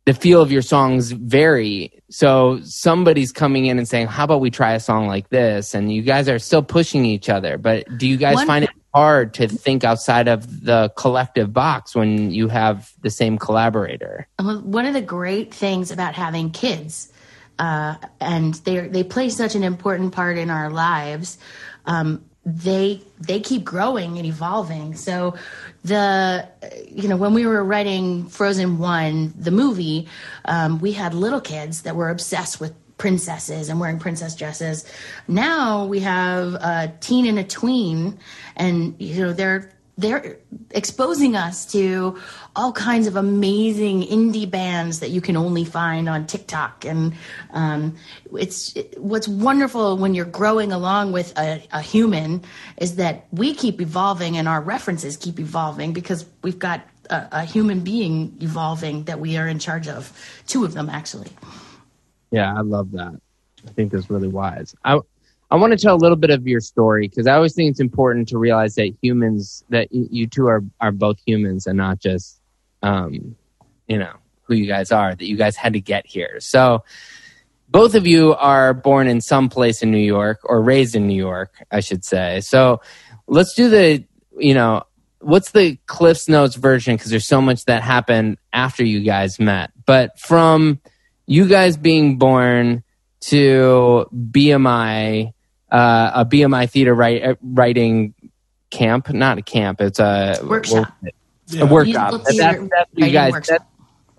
the 0.06 0.14
feel 0.14 0.42
of 0.42 0.52
your 0.52 0.62
songs 0.62 1.12
vary. 1.12 2.02
So 2.10 2.62
somebody's 2.64 3.32
coming 3.32 3.66
in 3.66 3.78
and 3.78 3.88
saying, 3.88 4.08
"How 4.08 4.24
about 4.24 4.42
we 4.42 4.50
try 4.50 4.74
a 4.74 4.80
song 4.80 5.08
like 5.08 5.30
this?" 5.30 5.76
And 5.76 5.94
you 5.94 6.02
guys 6.02 6.30
are 6.30 6.40
still 6.40 6.64
pushing 6.64 7.06
each 7.06 7.30
other. 7.30 7.58
But 7.58 7.86
do 7.98 8.08
you 8.08 8.18
guys 8.18 8.36
One, 8.36 8.48
find 8.48 8.64
it 8.64 8.72
hard 8.94 9.34
to 9.36 9.48
think 9.48 9.84
outside 9.84 10.28
of 10.28 10.66
the 10.66 10.92
collective 10.96 11.54
box 11.54 11.96
when 11.96 12.32
you 12.32 12.48
have 12.48 12.92
the 13.02 13.10
same 13.10 13.38
collaborator. 13.38 14.28
One 14.40 14.86
of 14.86 14.94
the 14.94 15.02
great 15.02 15.54
things 15.54 15.92
about 15.92 16.16
having 16.16 16.50
kids, 16.52 17.12
uh, 17.60 17.96
and 18.20 18.56
they 18.56 18.88
they 18.88 19.04
play 19.04 19.30
such 19.30 19.54
an 19.54 19.64
important 19.64 20.14
part 20.14 20.38
in 20.38 20.50
our 20.50 20.72
lives. 20.72 21.38
Um, 21.86 22.26
they 22.46 23.02
they 23.20 23.40
keep 23.42 23.64
growing 23.64 24.18
and 24.18 24.26
evolving. 24.26 24.96
So 24.96 25.36
the 25.84 26.48
you 26.88 27.08
know 27.08 27.18
when 27.18 27.34
we 27.34 27.46
were 27.46 27.64
writing 27.64 28.28
Frozen 28.28 28.80
One, 28.80 29.34
the 29.38 29.52
movie, 29.52 30.08
um, 30.46 30.80
we 30.80 30.94
had 30.94 31.14
little 31.14 31.42
kids 31.42 31.84
that 31.84 31.96
were 31.96 32.10
obsessed 32.10 32.60
with 32.60 32.74
princesses 32.98 33.70
and 33.70 33.80
wearing 33.80 34.00
princess 34.00 34.36
dresses. 34.36 34.86
Now 35.28 35.86
we 35.86 36.00
have 36.00 36.54
a 36.56 36.94
teen 37.02 37.26
and 37.26 37.38
a 37.40 37.44
tween, 37.44 38.18
and 38.56 38.96
you 39.00 39.26
know 39.26 39.34
they're 39.34 39.70
they're 40.00 40.38
exposing 40.72 41.36
us 41.36 41.66
to 41.66 42.18
all 42.56 42.72
kinds 42.72 43.08
of 43.08 43.16
amazing 43.16 44.04
indie 44.04 44.50
bands 44.50 45.00
that 45.00 45.10
you 45.10 45.22
can 45.22 45.36
only 45.36 45.66
find 45.66 46.08
on 46.08 46.26
TikTok. 46.26 46.86
And 46.86 47.14
um, 47.52 47.96
it's 48.38 48.76
it, 48.76 49.00
what's 49.00 49.28
wonderful 49.28 49.98
when 49.98 50.16
you're 50.16 50.26
growing 50.26 50.72
along 50.72 51.12
with 51.12 51.38
a, 51.38 51.62
a, 51.72 51.82
human 51.82 52.44
is 52.78 52.96
that 52.96 53.28
we 53.32 53.54
keep 53.54 53.82
evolving 53.82 54.38
and 54.38 54.48
our 54.48 54.62
references 54.62 55.18
keep 55.18 55.40
evolving 55.40 55.94
because 55.94 56.26
we've 56.44 56.60
got 56.60 56.82
a, 57.10 57.28
a 57.32 57.44
human 57.44 57.82
being 57.82 58.38
evolving 58.42 59.04
that 59.04 59.20
we 59.20 59.38
are 59.38 59.48
in 59.48 59.60
charge 59.60 59.88
of. 59.88 60.12
Two 60.48 60.64
of 60.64 60.74
them, 60.74 60.90
actually. 60.90 61.30
Yeah, 62.32 62.54
I 62.56 62.62
love 62.62 62.92
that. 62.92 63.20
I 63.68 63.72
think 63.72 63.92
that's 63.92 64.10
really 64.10 64.28
wise. 64.28 64.76
I 64.86 65.00
I 65.52 65.56
want 65.56 65.72
to 65.72 65.78
tell 65.78 65.96
a 65.96 65.98
little 65.98 66.18
bit 66.18 66.30
of 66.30 66.48
your 66.48 66.60
story 66.60 67.08
because 67.08 67.26
I 67.26 67.34
always 67.34 67.54
think 67.54 67.72
it's 67.72 67.80
important 67.80 68.28
to 68.30 68.38
realize 68.38 68.76
that 68.76 68.94
humans 69.02 69.64
that 69.70 69.88
you 69.92 70.28
two 70.28 70.48
are 70.48 70.64
are 70.80 70.92
both 70.92 71.20
humans 71.26 71.66
and 71.66 71.78
not 71.78 72.00
just 72.00 72.40
um, 72.84 73.36
you 73.88 73.98
know 73.98 74.14
who 74.44 74.54
you 74.54 74.68
guys 74.68 74.92
are. 74.92 75.16
That 75.16 75.26
you 75.26 75.38
guys 75.38 75.56
had 75.56 75.74
to 75.74 75.80
get 75.80 76.06
here. 76.06 76.40
So 76.40 76.84
both 77.68 77.96
of 77.96 78.06
you 78.06 78.36
are 78.36 78.74
born 78.74 79.08
in 79.08 79.22
some 79.22 79.50
place 79.50 79.82
in 79.82 79.92
New 79.92 79.98
York 79.98 80.40
or 80.44 80.62
raised 80.62 80.96
in 80.96 81.08
New 81.08 81.16
York, 81.16 81.54
I 81.72 81.80
should 81.80 82.04
say. 82.04 82.42
So 82.42 82.82
let's 83.28 83.54
do 83.56 83.70
the 83.70 84.04
you 84.38 84.54
know 84.54 84.84
what's 85.20 85.52
the 85.52 85.78
Cliff's 85.88 86.30
Notes 86.30 86.56
version 86.56 86.96
because 86.96 87.10
there's 87.10 87.26
so 87.26 87.42
much 87.42 87.66
that 87.66 87.82
happened 87.82 88.38
after 88.54 88.84
you 88.84 89.02
guys 89.02 89.40
met, 89.40 89.72
but 89.86 90.20
from 90.20 90.80
you 91.26 91.48
guys 91.48 91.76
being 91.76 92.18
born 92.18 92.84
to 93.22 94.08
BMI, 94.14 95.34
uh, 95.72 96.12
a 96.16 96.26
BMI 96.26 96.70
theater 96.70 96.94
write, 96.94 97.24
uh, 97.24 97.36
writing 97.42 98.14
camp, 98.70 99.10
not 99.10 99.38
a 99.38 99.42
camp, 99.42 99.82
it's 99.82 100.00
a 100.00 100.40
workshop. 100.44 100.94
Yeah. 101.48 101.64
A 101.64 101.66
workshop. 101.66 102.12
That's, 102.12 102.38
that's, 102.38 102.70
where 102.94 103.08
you 103.08 103.12
guys, 103.12 103.34
that, 103.48 103.68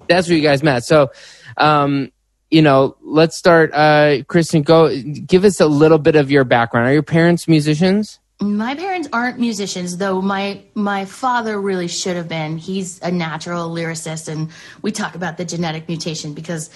that's 0.08 0.28
where 0.28 0.36
you 0.36 0.42
guys 0.42 0.62
met. 0.62 0.84
So, 0.84 1.12
um, 1.56 2.10
you 2.50 2.62
know, 2.62 2.96
let's 3.02 3.36
start. 3.36 3.72
Uh, 3.72 4.22
Kristen, 4.26 4.62
go 4.62 4.94
give 5.00 5.44
us 5.44 5.60
a 5.60 5.66
little 5.66 5.98
bit 5.98 6.16
of 6.16 6.30
your 6.30 6.44
background. 6.44 6.88
Are 6.88 6.92
your 6.92 7.02
parents 7.02 7.46
musicians? 7.46 8.18
My 8.40 8.74
parents 8.74 9.06
aren't 9.12 9.38
musicians, 9.38 9.98
though 9.98 10.20
my 10.22 10.62
my 10.74 11.04
father 11.04 11.60
really 11.60 11.88
should 11.88 12.16
have 12.16 12.26
been. 12.26 12.56
He's 12.56 12.98
a 13.02 13.10
natural 13.10 13.70
lyricist, 13.70 14.28
and 14.28 14.50
we 14.82 14.92
talk 14.92 15.14
about 15.14 15.36
the 15.36 15.44
genetic 15.44 15.86
mutation 15.88 16.32
because 16.32 16.70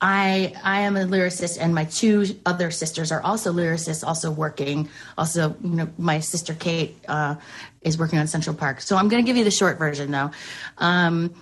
I 0.00 0.54
I 0.62 0.80
am 0.80 0.96
a 0.96 1.04
lyricist, 1.04 1.58
and 1.60 1.74
my 1.74 1.84
two 1.84 2.24
other 2.46 2.70
sisters 2.70 3.12
are 3.12 3.22
also 3.22 3.52
lyricists, 3.52 4.06
also 4.06 4.30
working. 4.30 4.88
Also, 5.18 5.56
you 5.62 5.70
know, 5.70 5.88
my 5.98 6.20
sister 6.20 6.54
Kate 6.54 6.96
uh, 7.06 7.36
is 7.82 7.98
working 7.98 8.18
on 8.18 8.26
Central 8.26 8.56
Park. 8.56 8.80
So 8.80 8.96
I'm 8.96 9.08
going 9.08 9.22
to 9.22 9.26
give 9.26 9.36
you 9.36 9.44
the 9.44 9.50
short 9.50 9.78
version, 9.78 10.10
though. 10.10 10.30
Um, 10.78 11.34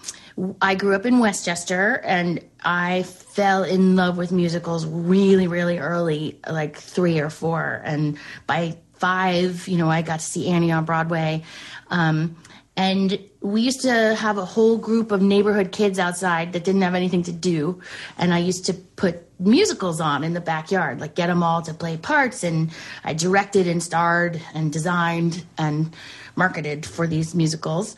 I 0.60 0.74
grew 0.74 0.94
up 0.94 1.06
in 1.06 1.18
Westchester, 1.18 2.00
and 2.04 2.44
I 2.64 3.04
fell 3.04 3.62
in 3.62 3.96
love 3.96 4.16
with 4.16 4.32
musicals 4.32 4.86
really, 4.86 5.46
really 5.46 5.78
early, 5.78 6.38
like 6.48 6.76
three 6.76 7.20
or 7.20 7.30
four, 7.30 7.80
and 7.84 8.18
by 8.46 8.76
five, 8.94 9.68
you 9.68 9.78
know, 9.78 9.88
I 9.88 10.02
got 10.02 10.20
to 10.20 10.26
see 10.26 10.48
Annie 10.48 10.72
on 10.72 10.84
Broadway. 10.84 11.44
Um, 11.90 12.36
and 12.78 13.18
we 13.40 13.62
used 13.62 13.80
to 13.80 14.14
have 14.14 14.38
a 14.38 14.44
whole 14.44 14.78
group 14.78 15.10
of 15.10 15.20
neighborhood 15.20 15.72
kids 15.72 15.98
outside 15.98 16.52
that 16.52 16.62
didn't 16.62 16.82
have 16.82 16.94
anything 16.94 17.24
to 17.24 17.32
do. 17.32 17.80
And 18.16 18.32
I 18.32 18.38
used 18.38 18.66
to 18.66 18.74
put 18.74 19.26
musicals 19.40 20.00
on 20.00 20.22
in 20.22 20.32
the 20.32 20.40
backyard, 20.40 21.00
like 21.00 21.16
get 21.16 21.26
them 21.26 21.42
all 21.42 21.60
to 21.62 21.74
play 21.74 21.96
parts. 21.96 22.44
And 22.44 22.70
I 23.02 23.14
directed 23.14 23.66
and 23.66 23.82
starred 23.82 24.40
and 24.54 24.72
designed 24.72 25.44
and 25.58 25.92
marketed 26.36 26.86
for 26.86 27.08
these 27.08 27.34
musicals. 27.34 27.96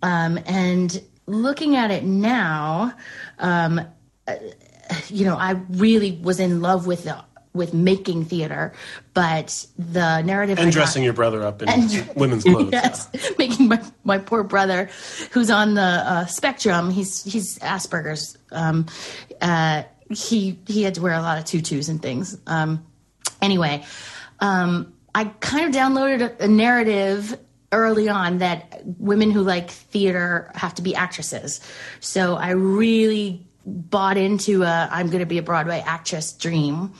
Um, 0.00 0.38
and 0.46 1.02
looking 1.26 1.74
at 1.74 1.90
it 1.90 2.04
now, 2.04 2.94
um, 3.40 3.80
uh, 4.28 4.36
you 5.08 5.24
know, 5.24 5.34
I 5.34 5.60
really 5.70 6.20
was 6.22 6.38
in 6.38 6.60
love 6.60 6.86
with 6.86 7.02
the 7.02 7.24
with 7.52 7.74
making 7.74 8.24
theater, 8.24 8.72
but 9.12 9.66
the 9.76 10.22
narrative 10.22 10.58
and 10.58 10.70
dressing 10.70 11.02
got, 11.02 11.04
your 11.04 11.14
brother 11.14 11.42
up 11.42 11.62
in 11.62 11.68
and, 11.68 12.10
women's 12.16 12.44
clothes. 12.44 12.70
Yes, 12.72 13.08
making 13.38 13.68
my, 13.68 13.82
my 14.04 14.18
poor 14.18 14.42
brother, 14.42 14.88
who's 15.32 15.50
on 15.50 15.74
the 15.74 15.82
uh, 15.82 16.26
spectrum. 16.26 16.90
He's 16.90 17.24
he's 17.24 17.58
Asperger's. 17.58 18.38
Um, 18.52 18.86
uh, 19.40 19.82
he 20.10 20.58
he 20.66 20.82
had 20.82 20.94
to 20.94 21.02
wear 21.02 21.14
a 21.14 21.22
lot 21.22 21.38
of 21.38 21.44
tutus 21.44 21.88
and 21.88 22.00
things. 22.00 22.38
Um, 22.46 22.86
anyway, 23.42 23.84
um, 24.38 24.92
I 25.14 25.24
kind 25.24 25.66
of 25.68 25.80
downloaded 25.80 26.38
a, 26.40 26.44
a 26.44 26.48
narrative 26.48 27.36
early 27.72 28.08
on 28.08 28.38
that 28.38 28.82
women 28.98 29.30
who 29.30 29.42
like 29.42 29.70
theater 29.70 30.50
have 30.54 30.74
to 30.76 30.82
be 30.82 30.94
actresses. 30.94 31.60
So 32.00 32.36
I 32.36 32.50
really 32.50 33.46
bought 33.66 34.16
into 34.16 34.62
a 34.62 34.88
I'm 34.90 35.08
going 35.08 35.20
to 35.20 35.26
be 35.26 35.38
a 35.38 35.42
Broadway 35.42 35.82
actress 35.84 36.32
dream 36.32 36.94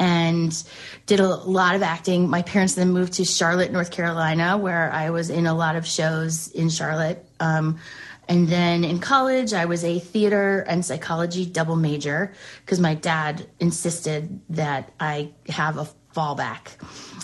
and 0.00 0.64
did 1.06 1.20
a 1.20 1.28
lot 1.28 1.76
of 1.76 1.82
acting. 1.82 2.28
My 2.28 2.42
parents 2.42 2.74
then 2.74 2.90
moved 2.90 3.12
to 3.14 3.24
Charlotte, 3.24 3.70
North 3.70 3.90
Carolina, 3.90 4.56
where 4.56 4.90
I 4.92 5.10
was 5.10 5.30
in 5.30 5.46
a 5.46 5.54
lot 5.54 5.76
of 5.76 5.86
shows 5.86 6.48
in 6.48 6.70
Charlotte. 6.70 7.24
Um, 7.38 7.78
and 8.26 8.48
then 8.48 8.82
in 8.82 8.98
college, 8.98 9.52
I 9.52 9.66
was 9.66 9.84
a 9.84 9.98
theater 9.98 10.60
and 10.60 10.84
psychology 10.84 11.44
double 11.44 11.76
major 11.76 12.32
because 12.64 12.80
my 12.80 12.94
dad 12.94 13.46
insisted 13.60 14.40
that 14.48 14.92
I 14.98 15.32
have 15.48 15.76
a 15.76 15.88
fallback. 16.14 16.68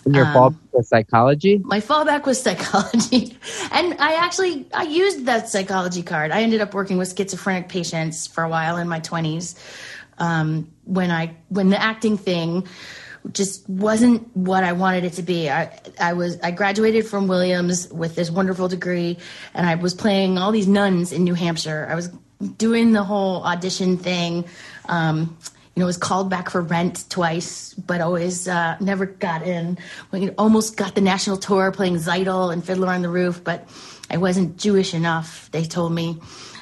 And 0.04 0.14
your 0.14 0.26
um, 0.26 0.34
fallback 0.34 0.58
was 0.72 0.88
psychology? 0.88 1.58
My 1.64 1.80
fallback 1.80 2.26
was 2.26 2.40
psychology. 2.40 3.38
and 3.72 3.94
I 4.00 4.14
actually 4.14 4.66
I 4.74 4.82
used 4.82 5.26
that 5.26 5.48
psychology 5.48 6.02
card. 6.02 6.30
I 6.30 6.42
ended 6.42 6.60
up 6.60 6.74
working 6.74 6.98
with 6.98 7.16
schizophrenic 7.16 7.68
patients 7.68 8.26
for 8.26 8.44
a 8.44 8.48
while 8.48 8.76
in 8.76 8.86
my 8.86 9.00
20s 9.00 9.56
um, 10.18 10.72
when 10.84 11.10
I 11.10 11.36
when 11.48 11.70
the 11.70 11.80
acting 11.80 12.16
thing 12.16 12.66
just 13.32 13.68
wasn't 13.68 14.36
what 14.36 14.64
I 14.64 14.72
wanted 14.72 15.04
it 15.04 15.14
to 15.14 15.22
be. 15.22 15.50
I 15.50 15.78
I 16.00 16.12
was 16.12 16.38
I 16.40 16.50
graduated 16.50 17.06
from 17.06 17.28
Williams 17.28 17.88
with 17.92 18.14
this 18.14 18.30
wonderful 18.30 18.68
degree, 18.68 19.18
and 19.54 19.66
I 19.66 19.74
was 19.74 19.94
playing 19.94 20.38
all 20.38 20.52
these 20.52 20.68
nuns 20.68 21.12
in 21.12 21.24
New 21.24 21.34
Hampshire. 21.34 21.86
I 21.90 21.94
was 21.94 22.10
doing 22.58 22.92
the 22.92 23.02
whole 23.02 23.42
audition 23.44 23.96
thing. 23.96 24.44
Um, 24.86 25.36
you 25.74 25.80
know, 25.80 25.86
was 25.86 25.98
called 25.98 26.30
back 26.30 26.48
for 26.48 26.62
Rent 26.62 27.04
twice, 27.10 27.74
but 27.74 28.00
always 28.00 28.48
uh, 28.48 28.78
never 28.80 29.04
got 29.04 29.42
in. 29.42 29.76
We 30.10 30.30
almost 30.30 30.78
got 30.78 30.94
the 30.94 31.02
national 31.02 31.36
tour 31.36 31.70
playing 31.70 31.96
Tzeitel 31.96 32.50
and 32.50 32.64
Fiddler 32.64 32.88
on 32.88 33.02
the 33.02 33.10
Roof, 33.10 33.44
but 33.44 33.68
I 34.10 34.16
wasn't 34.16 34.56
Jewish 34.56 34.94
enough. 34.94 35.50
They 35.52 35.64
told 35.64 35.92
me. 35.92 36.18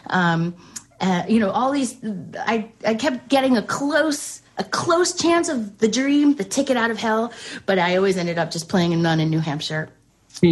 Um, 0.08 0.56
uh, 1.04 1.24
you 1.28 1.38
know, 1.38 1.50
all 1.50 1.70
these. 1.70 1.96
I 2.38 2.70
I 2.86 2.94
kept 2.94 3.28
getting 3.28 3.56
a 3.56 3.62
close 3.62 4.40
a 4.56 4.64
close 4.64 5.12
chance 5.14 5.48
of 5.48 5.78
the 5.78 5.88
dream, 5.88 6.36
the 6.36 6.44
ticket 6.44 6.76
out 6.76 6.90
of 6.90 6.98
hell, 6.98 7.32
but 7.66 7.78
I 7.78 7.96
always 7.96 8.16
ended 8.16 8.38
up 8.38 8.50
just 8.50 8.68
playing 8.68 8.94
a 8.94 8.96
nun 8.96 9.20
in 9.20 9.28
New 9.28 9.40
Hampshire. 9.40 9.90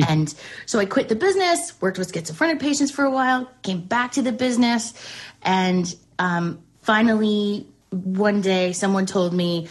And 0.08 0.32
so 0.66 0.78
I 0.78 0.84
quit 0.84 1.08
the 1.08 1.16
business, 1.16 1.80
worked 1.80 1.98
with 1.98 2.12
schizophrenic 2.12 2.60
patients 2.60 2.90
for 2.90 3.04
a 3.04 3.10
while, 3.10 3.50
came 3.62 3.80
back 3.80 4.12
to 4.12 4.22
the 4.22 4.30
business, 4.30 4.94
and 5.42 5.92
um, 6.18 6.62
finally 6.82 7.66
one 7.90 8.40
day 8.40 8.72
someone 8.72 9.06
told 9.06 9.32
me 9.32 9.68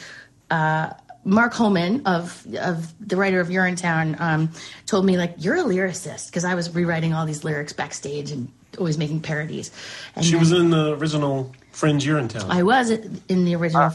uh, 0.50 0.92
Mark 1.24 1.54
Hollmann 1.54 2.02
of 2.06 2.46
of 2.56 2.94
the 3.08 3.16
writer 3.16 3.40
of 3.40 3.50
Urinetown 3.50 4.20
um, 4.20 4.52
told 4.86 5.06
me 5.06 5.18
like 5.18 5.36
you're 5.38 5.58
a 5.58 5.64
lyricist 5.64 6.28
because 6.28 6.44
I 6.44 6.56
was 6.56 6.74
rewriting 6.74 7.14
all 7.14 7.26
these 7.26 7.44
lyrics 7.44 7.74
backstage 7.74 8.32
and 8.32 8.52
always 8.78 8.98
making 8.98 9.22
parodies. 9.22 9.72
And 10.16 10.26
She 10.26 10.32
then- 10.32 10.40
was 10.40 10.52
in 10.52 10.70
the 10.70 10.94
original 10.94 11.52
Fringe 11.72 12.06
Town. 12.06 12.50
I 12.50 12.64
was 12.64 12.90
in 12.92 13.46
the 13.46 13.56
original, 13.56 13.92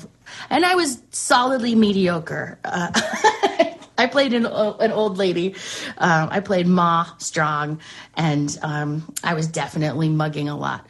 and 0.50 0.64
I 0.64 0.75
was 0.75 1.02
solidly 1.11 1.75
mediocre. 1.75 2.59
Uh, 2.64 2.88
I 3.99 4.06
played 4.06 4.33
an, 4.35 4.47
an 4.47 4.92
old 4.92 5.16
lady. 5.18 5.54
Um, 5.99 6.28
I 6.30 6.40
played 6.40 6.66
Ma 6.66 7.06
Strong, 7.18 7.80
and 8.14 8.56
um, 8.62 9.14
I 9.25 9.35
was 9.35 9.47
definitely 9.47 10.09
mugging 10.09 10.49
a 10.49 10.56
lot. 10.56 10.87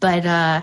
But 0.00 0.26
uh, 0.26 0.62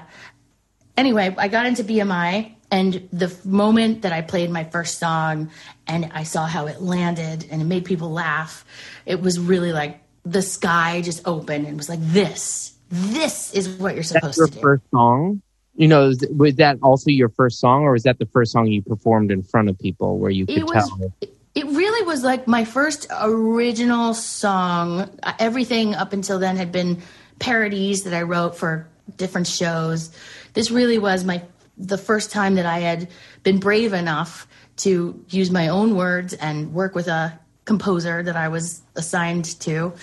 anyway, 0.98 1.34
I 1.38 1.48
got 1.48 1.66
into 1.66 1.84
BMI, 1.84 2.54
and 2.72 3.08
the 3.14 3.34
moment 3.46 4.02
that 4.02 4.12
I 4.12 4.22
played 4.22 4.50
my 4.50 4.64
first 4.66 4.98
song 4.98 5.52
and 5.88 6.12
I 6.14 6.24
saw 6.24 6.46
how 6.46 6.66
it 6.68 6.82
landed 6.82 7.48
and 7.52 7.62
it 7.62 7.66
made 7.66 7.86
people 7.86 8.12
laugh, 8.12 8.66
it 9.06 9.22
was 9.22 9.40
really 9.40 9.72
like 9.72 10.00
the 10.26 10.42
sky 10.42 11.02
just 11.02 11.22
opened 11.26 11.68
and 11.68 11.78
was 11.78 11.90
like, 11.90 12.00
"This, 12.02 12.74
this 12.90 13.54
is 13.54 13.70
what 13.70 13.96
you're 13.96 14.04
supposed 14.04 14.38
your 14.38 14.48
to 14.48 14.54
do." 14.54 14.60
first 14.60 14.84
song. 14.92 15.42
You 15.76 15.88
know, 15.90 16.14
was 16.36 16.56
that 16.56 16.78
also 16.82 17.12
your 17.12 17.30
first 17.30 17.60
song, 17.60 17.84
or 17.84 17.92
was 17.92 18.04
that 18.04 18.18
the 18.18 18.26
first 18.26 18.54
song 18.54 18.68
you 18.68 18.82
performed 18.82 19.32
in 19.32 19.44
front 19.44 19.70
of 19.70 19.78
people 19.78 20.18
where 20.18 20.32
you 20.32 20.46
could 20.46 20.58
it 20.58 20.64
was 20.64 20.90
tell? 20.90 21.14
it 21.56 21.66
really 21.68 22.06
was 22.06 22.22
like 22.24 22.48
my 22.48 22.66
first 22.66 23.08
original 23.22 24.14
song 24.14 25.10
everything 25.40 25.96
up 25.96 26.12
until 26.12 26.38
then 26.38 26.58
had 26.58 26.72
been 26.72 27.02
parodies 27.40 28.04
that 28.04 28.14
i 28.14 28.22
wrote 28.22 28.56
for 28.56 28.88
different 29.18 29.48
shows 29.48 30.12
this 30.54 30.70
really 30.70 30.98
was 30.98 31.24
my 31.24 31.42
the 31.78 31.98
first 31.98 32.32
time 32.32 32.56
that 32.56 32.66
i 32.66 32.80
had 32.80 33.08
been 33.44 33.60
brave 33.60 33.94
enough 33.94 34.48
to 34.76 35.24
use 35.30 35.50
my 35.50 35.70
own 35.70 35.96
words 35.96 36.34
and 36.34 36.74
work 36.74 36.94
with 36.94 37.08
a 37.08 37.40
composer 37.66 38.24
that 38.24 38.36
i 38.36 38.48
was 38.48 38.82
assigned 38.96 39.60
to 39.60 39.94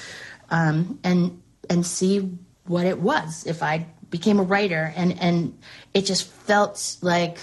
um, 0.50 0.98
and 1.04 1.40
and 1.70 1.86
see 1.86 2.18
what 2.66 2.86
it 2.86 2.98
was 3.00 3.46
if 3.46 3.62
i 3.62 3.86
became 4.12 4.38
a 4.38 4.44
writer. 4.44 4.92
And 4.94 5.18
and 5.20 5.58
it 5.92 6.02
just 6.02 6.28
felt 6.28 6.96
like 7.02 7.38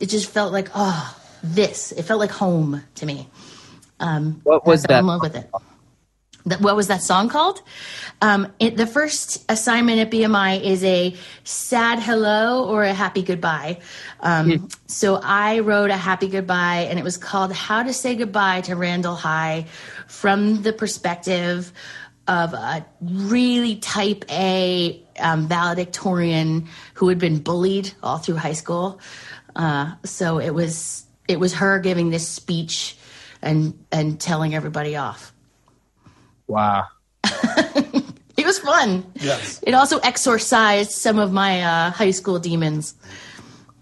it 0.00 0.06
just 0.06 0.30
felt 0.30 0.52
like 0.52 0.70
oh 0.74 1.20
this. 1.42 1.92
It 1.92 2.04
felt 2.04 2.20
like 2.20 2.30
home 2.30 2.82
to 2.94 3.04
me. 3.04 3.28
Um 4.00 4.40
What 4.44 4.66
was 4.66 4.86
I 4.86 4.88
fell 4.88 5.00
in 5.00 5.06
love 5.06 5.20
with 5.20 5.36
it. 5.36 5.50
That- 5.52 5.60
what 6.58 6.76
was 6.76 6.88
that 6.88 7.02
song 7.02 7.28
called 7.28 7.62
um 8.20 8.52
it, 8.58 8.76
the 8.76 8.86
first 8.86 9.44
assignment 9.50 9.98
at 9.98 10.10
bmi 10.10 10.62
is 10.62 10.84
a 10.84 11.14
sad 11.44 11.98
hello 11.98 12.68
or 12.68 12.84
a 12.84 12.92
happy 12.92 13.22
goodbye 13.22 13.78
um 14.20 14.68
so 14.86 15.18
i 15.22 15.60
wrote 15.60 15.90
a 15.90 15.96
happy 15.96 16.28
goodbye 16.28 16.86
and 16.88 16.98
it 16.98 17.02
was 17.02 17.16
called 17.16 17.52
how 17.52 17.82
to 17.82 17.92
say 17.92 18.14
goodbye 18.14 18.60
to 18.60 18.76
randall 18.76 19.14
high 19.14 19.64
from 20.06 20.62
the 20.62 20.72
perspective 20.72 21.72
of 22.26 22.54
a 22.54 22.86
really 23.02 23.76
type 23.76 24.24
A 24.30 25.02
um, 25.18 25.46
valedictorian 25.46 26.68
who 26.94 27.08
had 27.08 27.18
been 27.18 27.38
bullied 27.38 27.92
all 28.02 28.18
through 28.18 28.36
high 28.36 28.52
school. 28.52 29.00
Uh, 29.54 29.92
so 30.04 30.38
it 30.38 30.50
was 30.50 31.04
it 31.28 31.38
was 31.38 31.54
her 31.54 31.78
giving 31.78 32.10
this 32.10 32.28
speech 32.28 32.96
and 33.42 33.84
and 33.92 34.20
telling 34.20 34.54
everybody 34.54 34.96
off. 34.96 35.33
Wow. 36.46 36.84
It 38.36 38.44
was 38.44 38.58
fun. 38.58 39.06
Yes. 39.20 39.62
It 39.66 39.74
also 39.74 39.98
exorcised 39.98 40.90
some 40.90 41.18
of 41.18 41.32
my 41.32 41.62
uh, 41.62 41.90
high 41.92 42.10
school 42.10 42.38
demons. 42.38 42.94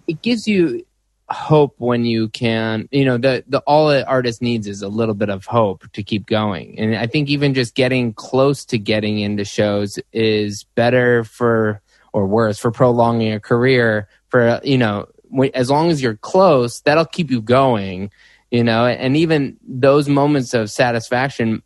it 0.07 0.21
gives 0.23 0.47
you 0.47 0.85
hope 1.31 1.75
when 1.79 2.05
you 2.05 2.29
can 2.29 2.89
you 2.93 3.05
know 3.05 3.17
the 3.17 3.43
the 3.49 3.61
all 3.61 3.89
an 3.91 4.05
artist 4.05 4.43
needs 4.43 4.67
is 4.67 4.83
a 4.83 4.89
little 4.89 5.15
bit 5.15 5.31
of 5.31 5.47
hope 5.47 5.91
to 5.93 6.03
keep 6.03 6.27
going 6.27 6.79
and 6.79 6.95
i 6.95 7.07
think 7.07 7.31
even 7.31 7.55
just 7.55 7.75
getting 7.75 8.13
close 8.13 8.67
to 8.67 8.79
getting 8.79 9.19
into 9.19 9.45
shows 9.45 9.99
is 10.13 10.65
better 10.75 11.25
for 11.25 11.81
or 12.13 12.27
worse 12.27 12.59
for 12.59 12.71
prolonging 12.71 13.33
a 13.33 13.41
career 13.41 14.09
for 14.29 14.61
you 14.63 14.77
know 14.77 15.09
as 15.55 15.71
long 15.71 15.91
as 15.91 16.03
you're 16.03 16.17
close 16.17 16.81
that'll 16.81 17.07
keep 17.07 17.31
you 17.31 17.41
going 17.41 18.11
you 18.51 18.63
know 18.63 18.85
and 18.85 19.17
even 19.17 19.57
those 19.67 20.09
moments 20.09 20.53
of 20.53 20.71
satisfaction 20.71 21.63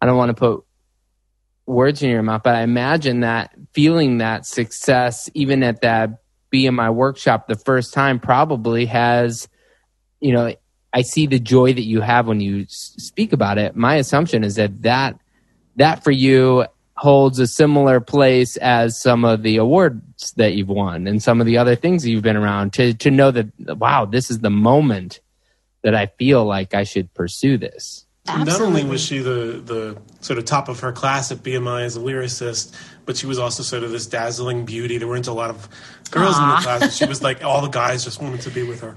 i 0.00 0.06
don't 0.06 0.16
want 0.16 0.30
to 0.30 0.34
put 0.34 0.66
words 1.66 2.02
in 2.02 2.10
your 2.10 2.22
mouth, 2.22 2.42
but 2.44 2.54
I 2.54 2.62
imagine 2.62 3.20
that 3.20 3.52
feeling 3.72 4.18
that 4.18 4.46
success, 4.46 5.28
even 5.34 5.62
at 5.62 5.82
that 5.82 6.22
BMI 6.52 6.94
workshop 6.94 7.48
the 7.48 7.56
first 7.56 7.92
time, 7.92 8.20
probably 8.20 8.86
has, 8.86 9.48
you 10.20 10.32
know, 10.32 10.54
I 10.92 11.02
see 11.02 11.26
the 11.26 11.40
joy 11.40 11.74
that 11.74 11.82
you 11.82 12.00
have 12.00 12.26
when 12.26 12.40
you 12.40 12.66
speak 12.68 13.32
about 13.32 13.58
it. 13.58 13.76
My 13.76 13.96
assumption 13.96 14.44
is 14.44 14.54
that 14.54 14.82
that, 14.82 15.18
that 15.74 16.04
for 16.04 16.12
you 16.12 16.64
holds 16.96 17.38
a 17.38 17.46
similar 17.46 18.00
place 18.00 18.56
as 18.56 18.98
some 18.98 19.24
of 19.24 19.42
the 19.42 19.58
awards 19.58 20.32
that 20.36 20.54
you've 20.54 20.68
won 20.68 21.06
and 21.06 21.22
some 21.22 21.40
of 21.40 21.46
the 21.46 21.58
other 21.58 21.76
things 21.76 22.06
you've 22.06 22.22
been 22.22 22.36
around 22.36 22.72
to, 22.72 22.94
to 22.94 23.10
know 23.10 23.30
that, 23.30 23.48
wow, 23.58 24.06
this 24.06 24.30
is 24.30 24.38
the 24.38 24.48
moment 24.48 25.20
that 25.82 25.94
I 25.94 26.06
feel 26.06 26.44
like 26.46 26.72
I 26.72 26.84
should 26.84 27.12
pursue 27.12 27.58
this. 27.58 28.05
Not 28.26 28.60
only 28.60 28.84
was 28.84 29.02
she 29.02 29.18
the, 29.18 29.62
the 29.64 29.98
sort 30.20 30.38
of 30.38 30.44
top 30.44 30.68
of 30.68 30.80
her 30.80 30.92
class 30.92 31.30
at 31.30 31.38
BMI 31.38 31.82
as 31.82 31.96
a 31.96 32.00
lyricist, 32.00 32.74
but 33.04 33.16
she 33.16 33.26
was 33.26 33.38
also 33.38 33.62
sort 33.62 33.84
of 33.84 33.90
this 33.90 34.06
dazzling 34.06 34.64
beauty. 34.64 34.98
There 34.98 35.06
weren't 35.06 35.28
a 35.28 35.32
lot 35.32 35.50
of 35.50 35.68
girls 36.10 36.36
in 36.36 36.48
the 36.48 36.56
class. 36.56 36.96
She 36.96 37.06
was 37.06 37.22
like 37.22 37.44
all 37.44 37.62
the 37.62 37.68
guys 37.68 38.04
just 38.04 38.20
wanted 38.20 38.40
to 38.42 38.50
be 38.50 38.62
with 38.62 38.80
her. 38.80 38.96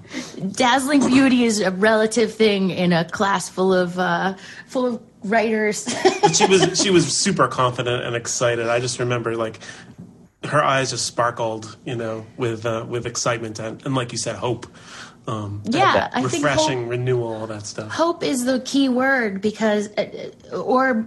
Dazzling 0.51 1.05
beauty 1.05 1.43
is 1.43 1.59
a 1.59 1.71
relative 1.71 2.33
thing 2.33 2.71
in 2.71 2.91
a 2.91 3.05
class 3.05 3.49
full 3.49 3.73
of 3.73 3.99
uh, 3.99 4.35
full 4.67 4.85
of 4.85 5.01
writers. 5.23 5.87
But 6.21 6.35
she 6.35 6.45
was 6.47 6.81
she 6.81 6.89
was 6.89 7.15
super 7.15 7.47
confident 7.47 8.03
and 8.03 8.15
excited. 8.15 8.67
I 8.67 8.79
just 8.79 8.99
remember 8.99 9.35
like 9.35 9.59
her 10.45 10.63
eyes 10.63 10.89
just 10.89 11.05
sparkled, 11.05 11.77
you 11.85 11.95
know, 11.95 12.25
with 12.37 12.65
uh, 12.65 12.85
with 12.87 13.05
excitement 13.05 13.59
and, 13.59 13.85
and 13.85 13.95
like 13.95 14.11
you 14.11 14.17
said, 14.17 14.35
hope. 14.35 14.67
Um, 15.27 15.61
Yeah, 15.65 15.93
that 15.93 16.11
I 16.13 16.21
think 16.21 16.43
refreshing 16.43 16.79
hope- 16.83 16.89
renewal, 16.89 17.33
all 17.33 17.47
that 17.47 17.65
stuff. 17.67 17.91
hope 17.91 18.23
is 18.23 18.45
the 18.45 18.59
key 18.61 18.89
word 18.89 19.41
because 19.41 19.89
uh, 19.97 20.31
or 20.55 21.05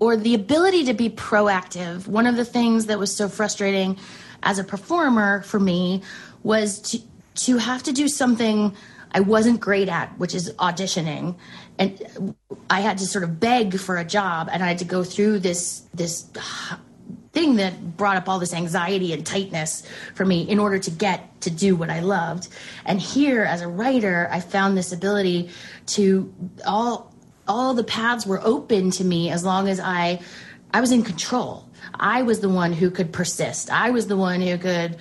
or 0.00 0.16
the 0.16 0.34
ability 0.34 0.84
to 0.84 0.92
be 0.94 1.08
proactive 1.08 2.06
one 2.06 2.26
of 2.26 2.36
the 2.36 2.44
things 2.44 2.86
that 2.86 2.98
was 2.98 3.14
so 3.14 3.28
frustrating 3.28 3.96
as 4.42 4.58
a 4.58 4.64
performer 4.64 5.40
for 5.42 5.58
me 5.58 6.02
was 6.42 6.78
to 6.80 6.98
to 7.36 7.56
have 7.56 7.82
to 7.84 7.92
do 7.92 8.06
something 8.06 8.74
I 9.12 9.20
wasn't 9.20 9.60
great 9.60 9.88
at 9.88 10.08
which 10.18 10.34
is 10.34 10.52
auditioning 10.58 11.36
and 11.78 12.34
I 12.68 12.80
had 12.80 12.98
to 12.98 13.06
sort 13.06 13.24
of 13.24 13.40
beg 13.40 13.78
for 13.78 13.96
a 13.96 14.04
job 14.04 14.48
and 14.52 14.62
I 14.62 14.66
had 14.68 14.78
to 14.78 14.84
go 14.84 15.04
through 15.04 15.38
this 15.38 15.82
this 15.94 16.26
thing 17.34 17.56
that 17.56 17.96
brought 17.96 18.16
up 18.16 18.28
all 18.28 18.38
this 18.38 18.54
anxiety 18.54 19.12
and 19.12 19.26
tightness 19.26 19.82
for 20.14 20.24
me 20.24 20.42
in 20.42 20.58
order 20.58 20.78
to 20.78 20.90
get 20.90 21.40
to 21.42 21.50
do 21.50 21.76
what 21.76 21.90
I 21.90 22.00
loved. 22.00 22.48
And 22.86 23.00
here 23.00 23.42
as 23.44 23.60
a 23.60 23.68
writer, 23.68 24.28
I 24.30 24.40
found 24.40 24.76
this 24.76 24.92
ability 24.92 25.50
to 25.86 26.32
all 26.66 27.12
all 27.46 27.74
the 27.74 27.84
paths 27.84 28.24
were 28.24 28.40
open 28.42 28.90
to 28.92 29.04
me 29.04 29.30
as 29.30 29.44
long 29.44 29.68
as 29.68 29.78
I 29.78 30.20
I 30.72 30.80
was 30.80 30.92
in 30.92 31.02
control. 31.02 31.68
I 31.94 32.22
was 32.22 32.40
the 32.40 32.48
one 32.48 32.72
who 32.72 32.90
could 32.90 33.12
persist. 33.12 33.70
I 33.70 33.90
was 33.90 34.06
the 34.06 34.16
one 34.16 34.40
who 34.40 34.58
could, 34.58 34.96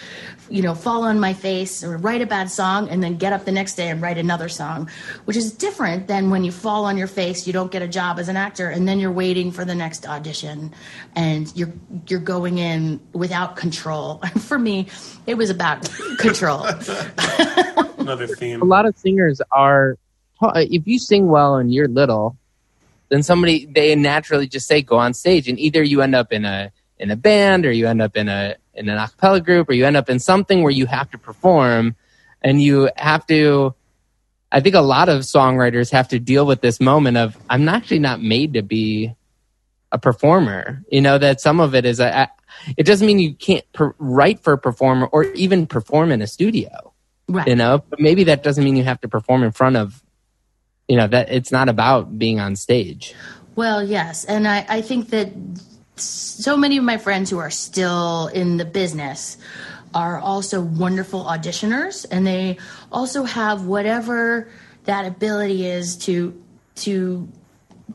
you 0.49 0.61
know, 0.61 0.75
fall 0.75 1.03
on 1.03 1.19
my 1.19 1.33
face 1.33 1.83
or 1.83 1.97
write 1.97 2.21
a 2.21 2.25
bad 2.25 2.49
song 2.49 2.89
and 2.89 3.03
then 3.03 3.17
get 3.17 3.33
up 3.33 3.45
the 3.45 3.51
next 3.51 3.75
day 3.75 3.89
and 3.89 4.01
write 4.01 4.17
another 4.17 4.49
song, 4.49 4.89
which 5.25 5.37
is 5.37 5.51
different 5.51 6.07
than 6.07 6.29
when 6.29 6.43
you 6.43 6.51
fall 6.51 6.85
on 6.85 6.97
your 6.97 7.07
face, 7.07 7.47
you 7.47 7.53
don't 7.53 7.71
get 7.71 7.81
a 7.81 7.87
job 7.87 8.19
as 8.19 8.29
an 8.29 8.37
actor, 8.37 8.69
and 8.69 8.87
then 8.87 8.99
you're 8.99 9.11
waiting 9.11 9.51
for 9.51 9.65
the 9.65 9.75
next 9.75 10.07
audition, 10.07 10.73
and 11.15 11.51
you're 11.55 11.73
you're 12.07 12.19
going 12.19 12.57
in 12.57 12.99
without 13.13 13.55
control. 13.55 14.17
For 14.39 14.59
me, 14.59 14.87
it 15.25 15.35
was 15.35 15.49
about 15.49 15.89
control. 16.19 16.65
Another 17.97 18.27
theme. 18.27 18.61
a 18.61 18.65
lot 18.65 18.85
of 18.85 18.97
singers 18.97 19.41
are 19.51 19.97
if 20.55 20.85
you 20.85 20.99
sing 20.99 21.27
well 21.27 21.55
and 21.55 21.73
you're 21.73 21.87
little 21.87 22.37
then 23.13 23.23
somebody 23.23 23.65
they 23.65 23.95
naturally 23.95 24.47
just 24.47 24.67
say 24.67 24.81
go 24.81 24.97
on 24.97 25.13
stage 25.13 25.47
and 25.47 25.59
either 25.59 25.83
you 25.83 26.01
end 26.01 26.15
up 26.15 26.33
in 26.33 26.45
a 26.45 26.71
in 26.97 27.11
a 27.11 27.15
band 27.15 27.65
or 27.65 27.71
you 27.71 27.87
end 27.87 28.01
up 28.01 28.17
in 28.17 28.27
a 28.27 28.55
in 28.73 28.89
an 28.89 28.97
acapella 28.97 29.43
group 29.43 29.69
or 29.69 29.73
you 29.73 29.85
end 29.85 29.97
up 29.97 30.09
in 30.09 30.19
something 30.19 30.63
where 30.63 30.71
you 30.71 30.85
have 30.85 31.09
to 31.11 31.17
perform 31.17 31.95
and 32.41 32.61
you 32.61 32.89
have 32.97 33.25
to 33.27 33.73
i 34.51 34.59
think 34.59 34.75
a 34.75 34.81
lot 34.81 35.09
of 35.09 35.21
songwriters 35.21 35.91
have 35.91 36.07
to 36.07 36.19
deal 36.19 36.45
with 36.45 36.61
this 36.61 36.79
moment 36.79 37.17
of 37.17 37.37
i'm 37.49 37.69
actually 37.69 37.99
not 37.99 38.21
made 38.21 38.53
to 38.53 38.61
be 38.61 39.15
a 39.93 39.99
performer. 39.99 40.83
You 40.91 40.99
know 40.99 41.17
that 41.17 41.39
some 41.39 41.61
of 41.61 41.75
it 41.75 41.85
is 41.85 42.01
a. 42.01 42.29
It 42.75 42.85
doesn't 42.85 43.05
mean 43.05 43.19
you 43.19 43.35
can't 43.35 43.63
per- 43.71 43.95
write 43.97 44.43
for 44.43 44.53
a 44.53 44.57
performer 44.57 45.05
or 45.07 45.23
even 45.23 45.67
perform 45.67 46.11
in 46.11 46.21
a 46.21 46.27
studio. 46.27 46.93
Right. 47.29 47.47
You 47.47 47.55
know, 47.55 47.83
but 47.89 47.99
maybe 47.99 48.25
that 48.25 48.43
doesn't 48.43 48.63
mean 48.63 48.75
you 48.75 48.83
have 48.83 48.99
to 49.01 49.07
perform 49.07 49.43
in 49.43 49.51
front 49.51 49.77
of. 49.77 50.02
You 50.87 50.97
know 50.97 51.07
that 51.07 51.31
it's 51.31 51.51
not 51.51 51.69
about 51.69 52.17
being 52.17 52.39
on 52.39 52.55
stage. 52.55 53.15
Well, 53.55 53.83
yes. 53.83 54.25
And 54.25 54.47
I, 54.47 54.65
I 54.67 54.81
think 54.81 55.09
that 55.09 55.29
so 55.95 56.57
many 56.57 56.77
of 56.77 56.83
my 56.83 56.97
friends 56.97 57.29
who 57.29 57.37
are 57.37 57.51
still 57.51 58.27
in 58.27 58.57
the 58.57 58.65
business 58.65 59.37
are 59.93 60.17
also 60.17 60.61
wonderful 60.61 61.23
auditioners 61.23 62.05
and 62.09 62.25
they 62.25 62.57
also 62.91 63.23
have 63.23 63.65
whatever 63.65 64.49
that 64.85 65.05
ability 65.05 65.65
is 65.67 65.97
to 65.97 66.41
to 66.75 67.29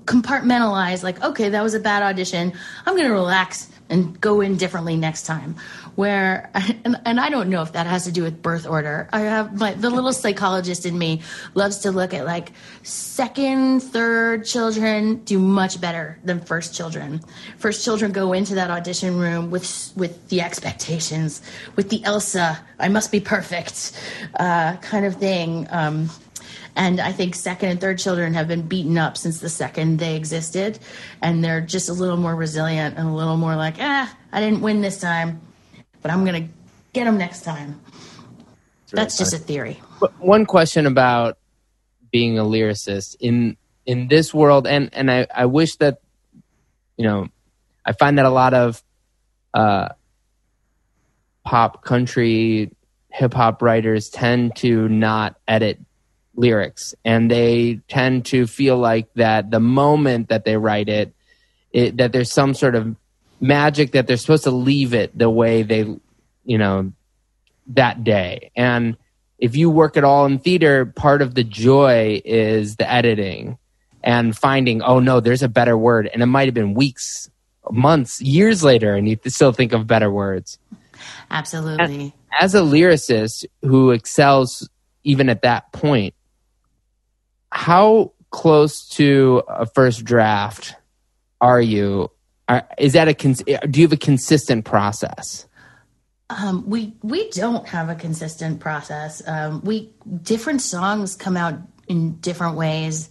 compartmentalize 0.05 1.03
like 1.03 1.22
okay 1.24 1.48
that 1.48 1.62
was 1.62 1.74
a 1.74 1.81
bad 1.81 2.03
audition 2.03 2.53
i'm 2.87 2.94
going 2.94 3.09
to 3.09 3.12
relax 3.12 3.68
and 3.90 4.20
go 4.20 4.40
in 4.40 4.57
differently 4.57 4.96
next 4.96 5.24
time 5.24 5.57
where 5.98 6.48
and, 6.84 6.96
and 7.04 7.18
i 7.18 7.28
don't 7.28 7.50
know 7.50 7.61
if 7.61 7.72
that 7.72 7.84
has 7.84 8.04
to 8.04 8.12
do 8.12 8.22
with 8.22 8.40
birth 8.40 8.68
order. 8.68 9.08
I 9.12 9.20
have 9.20 9.58
my 9.58 9.74
the 9.74 9.90
little 9.90 10.12
psychologist 10.12 10.87
in 10.87 10.96
me 10.96 11.22
loves 11.54 11.78
to 11.78 11.90
look 11.90 12.14
at 12.14 12.24
like 12.24 12.52
second 12.84 13.80
third 13.80 14.44
children 14.44 15.16
do 15.24 15.40
much 15.40 15.80
better 15.80 16.16
than 16.22 16.38
first 16.38 16.72
children. 16.72 17.20
First 17.56 17.84
children 17.84 18.12
go 18.12 18.32
into 18.32 18.54
that 18.54 18.70
audition 18.70 19.18
room 19.18 19.50
with 19.50 19.92
with 19.96 20.28
the 20.28 20.40
expectations 20.40 21.42
with 21.74 21.90
the 21.90 22.04
elsa 22.04 22.61
i 22.78 22.88
must 22.88 23.11
be 23.11 23.18
perfect 23.18 24.00
uh, 24.38 24.76
kind 24.76 25.04
of 25.04 25.16
thing. 25.16 25.66
Um, 25.70 26.11
and 26.76 27.00
I 27.00 27.11
think 27.11 27.34
second 27.34 27.70
and 27.70 27.80
third 27.80 27.98
children 27.98 28.34
have 28.34 28.46
been 28.46 28.62
beaten 28.62 28.96
up 28.98 29.16
since 29.16 29.40
the 29.40 29.48
second 29.48 29.98
they 29.98 30.14
existed. 30.14 30.78
And 31.20 31.42
they're 31.42 31.61
just 31.61 31.88
a 31.88 31.92
little 31.92 32.16
more 32.16 32.37
resilient 32.37 32.96
and 32.96 33.08
a 33.08 33.12
little 33.12 33.37
more 33.37 33.56
like, 33.56 33.74
ah, 33.80 34.16
I 34.30 34.40
didn't 34.40 34.61
win 34.61 34.80
this 34.80 35.00
time, 35.00 35.40
but 36.09 36.14
I'm 36.14 36.25
going 36.25 36.42
to 36.42 36.49
get 36.94 37.05
them 37.05 37.18
next 37.18 37.42
time. 37.42 37.79
That's 38.90 39.18
just 39.18 39.35
a 39.35 39.38
theory. 39.38 39.75
One 40.21 40.47
question 40.47 40.87
about 40.87 41.37
being 42.11 42.38
a 42.38 42.44
lyricist 42.44 43.16
in 43.21 43.59
in 43.85 44.09
this 44.09 44.33
world, 44.33 44.66
and 44.66 44.88
and 44.94 45.11
I, 45.11 45.27
I 45.35 45.44
wish 45.44 45.77
that 45.77 45.99
you 46.97 47.05
know, 47.05 47.29
I 47.85 47.92
find 47.92 48.16
that 48.16 48.25
a 48.25 48.31
lot 48.31 48.55
of 48.55 48.83
uh, 49.53 49.90
pop, 51.44 51.85
country, 51.85 52.75
hip 53.11 53.35
hop 53.35 53.61
writers 53.61 54.09
tend 54.09 54.57
to 54.57 54.88
not 54.88 55.37
edit 55.47 55.79
lyrics 56.35 56.94
and 57.05 57.31
they 57.31 57.81
tend 57.88 58.25
to 58.27 58.47
feel 58.47 58.79
like 58.79 59.12
that 59.14 59.51
the 59.51 59.61
moment 59.61 60.31
that 60.31 60.47
they 60.47 60.57
write 60.57 60.88
it, 60.88 61.12
it 61.71 61.99
that 61.99 62.12
there's 62.12 62.33
some 62.33 62.55
sort 62.55 62.75
of 62.75 62.97
magic 63.40 63.92
that 63.92 64.07
they're 64.07 64.16
supposed 64.16 64.44
to 64.44 64.51
leave 64.51 64.94
it 64.94 65.16
the 65.16 65.31
way 65.31 65.62
they 65.62 65.85
you 66.44 66.59
know 66.59 66.92
that 67.68 68.03
day 68.03 68.51
and 68.57 68.96
if 69.38 69.55
you 69.55 69.70
work 69.70 69.96
at 69.96 70.05
all 70.05 70.27
in 70.27 70.38
theater 70.38 70.87
part 70.87 71.22
of 71.22 71.35
the 71.35 71.44
joy 71.44 72.20
is 72.24 72.77
the 72.77 72.90
editing 72.90 73.59
and 74.03 74.37
finding 74.37 74.83
oh 74.83 74.98
no 74.98 75.20
there's 75.20 75.42
a 75.42 75.48
better 75.48 75.77
word 75.77 76.09
and 76.12 76.22
it 76.22 76.27
might 76.27 76.48
have 76.48 76.55
been 76.55 76.74
weeks 76.74 77.31
months 77.70 78.20
years 78.20 78.64
later 78.64 78.94
and 78.94 79.09
you 79.09 79.18
still 79.27 79.53
think 79.53 79.72
of 79.72 79.87
better 79.87 80.11
words 80.11 80.59
Absolutely. 81.31 82.14
as 82.40 82.55
a 82.55 82.61
lyricist 82.61 83.44
who 83.62 83.90
excels 83.90 84.68
even 85.05 85.29
at 85.29 85.42
that 85.42 85.70
point 85.72 86.14
how 87.51 88.12
close 88.31 88.88
to 88.88 89.42
a 89.48 89.66
first 89.66 90.05
draft 90.05 90.74
are 91.40 91.61
you? 91.61 92.11
Are, 92.48 92.66
is 92.78 92.94
that 92.94 93.08
a 93.08 93.14
do 93.14 93.80
you 93.80 93.87
have 93.87 93.92
a 93.92 93.96
consistent 93.96 94.64
process? 94.64 95.46
Um, 96.30 96.68
we 96.68 96.94
we 97.02 97.30
don't 97.30 97.66
have 97.68 97.88
a 97.88 97.94
consistent 97.94 98.61
process. 98.61 99.22
Um, 99.26 99.61
we 99.62 99.90
different 100.22 100.62
songs 100.62 101.14
come 101.14 101.37
out 101.37 101.58
in 101.88 102.16
different 102.20 102.56
ways. 102.56 103.11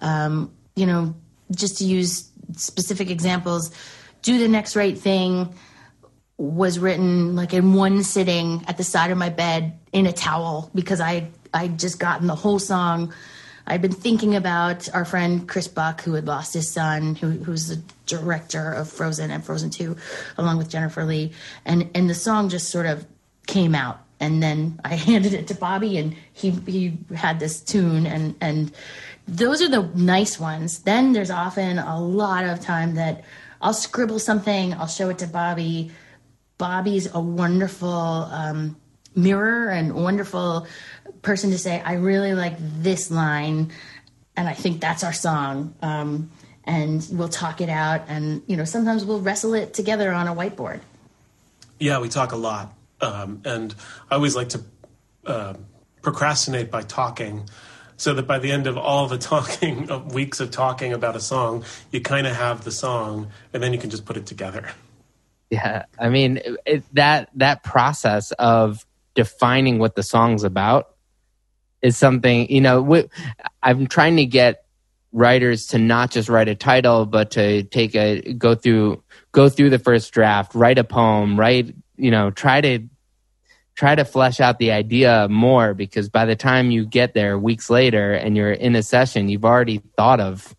Um, 0.00 0.52
you 0.76 0.86
know, 0.86 1.14
just 1.50 1.78
to 1.78 1.84
use 1.84 2.30
specific 2.56 3.10
examples, 3.10 3.70
"Do 4.22 4.38
the 4.38 4.48
Next 4.48 4.76
Right 4.76 4.96
Thing" 4.98 5.54
was 6.36 6.78
written 6.78 7.36
like 7.36 7.54
in 7.54 7.74
one 7.74 8.02
sitting 8.02 8.64
at 8.66 8.76
the 8.76 8.84
side 8.84 9.10
of 9.10 9.18
my 9.18 9.28
bed 9.28 9.78
in 9.92 10.06
a 10.06 10.12
towel 10.12 10.70
because 10.74 11.00
I 11.00 11.28
I 11.54 11.68
just 11.68 11.98
gotten 11.98 12.26
the 12.26 12.34
whole 12.34 12.58
song 12.58 13.14
I'd 13.66 13.80
been 13.80 13.92
thinking 13.92 14.36
about 14.36 14.92
our 14.94 15.04
friend 15.04 15.48
Chris 15.48 15.68
Buck, 15.68 16.02
who 16.02 16.14
had 16.14 16.26
lost 16.26 16.52
his 16.52 16.70
son, 16.70 17.14
who, 17.14 17.30
who's 17.30 17.68
the 17.68 17.82
director 18.06 18.72
of 18.72 18.90
Frozen 18.90 19.30
and 19.30 19.44
Frozen 19.44 19.70
2, 19.70 19.96
along 20.36 20.58
with 20.58 20.68
Jennifer 20.68 21.04
Lee. 21.04 21.32
And, 21.64 21.90
and 21.94 22.08
the 22.08 22.14
song 22.14 22.50
just 22.50 22.68
sort 22.68 22.86
of 22.86 23.06
came 23.46 23.74
out. 23.74 24.00
And 24.20 24.42
then 24.42 24.80
I 24.84 24.94
handed 24.94 25.32
it 25.32 25.46
to 25.48 25.54
Bobby, 25.54 25.96
and 25.98 26.14
he, 26.32 26.50
he 26.50 26.98
had 27.14 27.40
this 27.40 27.60
tune. 27.60 28.06
And, 28.06 28.34
and 28.40 28.72
those 29.26 29.62
are 29.62 29.68
the 29.68 29.90
nice 29.94 30.38
ones. 30.38 30.80
Then 30.80 31.12
there's 31.12 31.30
often 31.30 31.78
a 31.78 31.98
lot 31.98 32.44
of 32.44 32.60
time 32.60 32.96
that 32.96 33.24
I'll 33.62 33.72
scribble 33.72 34.18
something, 34.18 34.74
I'll 34.74 34.86
show 34.86 35.08
it 35.08 35.18
to 35.18 35.26
Bobby. 35.26 35.90
Bobby's 36.58 37.12
a 37.14 37.20
wonderful 37.20 37.88
um, 37.88 38.76
mirror 39.14 39.68
and 39.68 39.94
wonderful 39.94 40.66
person 41.22 41.50
to 41.50 41.58
say, 41.58 41.80
I 41.80 41.94
really 41.94 42.34
like 42.34 42.54
this 42.58 43.10
line, 43.10 43.72
and 44.36 44.48
I 44.48 44.54
think 44.54 44.80
that's 44.80 45.04
our 45.04 45.12
song. 45.12 45.74
Um, 45.82 46.30
and 46.64 47.06
we'll 47.12 47.28
talk 47.28 47.60
it 47.60 47.68
out, 47.68 48.04
and 48.08 48.42
you 48.46 48.56
know, 48.56 48.64
sometimes 48.64 49.04
we'll 49.04 49.20
wrestle 49.20 49.54
it 49.54 49.74
together 49.74 50.12
on 50.12 50.28
a 50.28 50.34
whiteboard. 50.34 50.80
Yeah, 51.78 52.00
we 52.00 52.08
talk 52.08 52.32
a 52.32 52.36
lot, 52.36 52.72
um, 53.00 53.42
and 53.44 53.74
I 54.10 54.14
always 54.14 54.34
like 54.34 54.50
to 54.50 54.62
uh, 55.26 55.54
procrastinate 56.00 56.70
by 56.70 56.82
talking, 56.82 57.48
so 57.96 58.14
that 58.14 58.26
by 58.26 58.38
the 58.38 58.50
end 58.50 58.66
of 58.66 58.78
all 58.78 59.08
the 59.08 59.18
talking, 59.32 59.90
of 59.90 60.14
weeks 60.14 60.40
of 60.40 60.50
talking 60.50 60.94
about 60.94 61.16
a 61.16 61.20
song, 61.20 61.64
you 61.90 62.00
kind 62.00 62.26
of 62.26 62.34
have 62.34 62.64
the 62.64 62.72
song, 62.72 63.30
and 63.52 63.62
then 63.62 63.74
you 63.74 63.78
can 63.78 63.90
just 63.90 64.06
put 64.06 64.16
it 64.16 64.24
together. 64.24 64.70
Yeah, 65.50 65.84
I 65.98 66.08
mean 66.08 66.40
it, 66.64 66.82
that 66.94 67.28
that 67.34 67.62
process 67.62 68.32
of 68.32 68.86
defining 69.14 69.78
what 69.78 69.94
the 69.94 70.02
song's 70.02 70.44
about 70.44 70.94
is 71.82 71.96
something 71.96 72.50
you 72.50 72.60
know 72.60 72.82
we, 72.82 73.04
i'm 73.62 73.86
trying 73.86 74.16
to 74.16 74.26
get 74.26 74.64
writers 75.12 75.66
to 75.68 75.78
not 75.78 76.10
just 76.10 76.28
write 76.28 76.48
a 76.48 76.54
title 76.54 77.06
but 77.06 77.30
to 77.30 77.62
take 77.64 77.94
a 77.94 78.32
go 78.34 78.54
through 78.54 79.02
go 79.32 79.48
through 79.48 79.70
the 79.70 79.78
first 79.78 80.12
draft 80.12 80.54
write 80.54 80.78
a 80.78 80.84
poem 80.84 81.38
write 81.38 81.74
you 81.96 82.10
know 82.10 82.30
try 82.30 82.60
to 82.60 82.80
try 83.76 83.94
to 83.94 84.04
flesh 84.04 84.40
out 84.40 84.58
the 84.58 84.70
idea 84.70 85.26
more 85.28 85.74
because 85.74 86.08
by 86.08 86.24
the 86.24 86.36
time 86.36 86.70
you 86.70 86.86
get 86.86 87.14
there 87.14 87.38
weeks 87.38 87.70
later 87.70 88.12
and 88.12 88.36
you're 88.36 88.52
in 88.52 88.74
a 88.76 88.82
session 88.82 89.28
you've 89.28 89.44
already 89.44 89.80
thought 89.96 90.20
of 90.20 90.54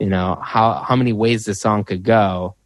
you 0.00 0.06
know 0.06 0.36
how 0.42 0.82
how 0.82 0.96
many 0.96 1.12
ways 1.12 1.44
the 1.44 1.54
song 1.54 1.84
could 1.84 2.02
go. 2.02 2.56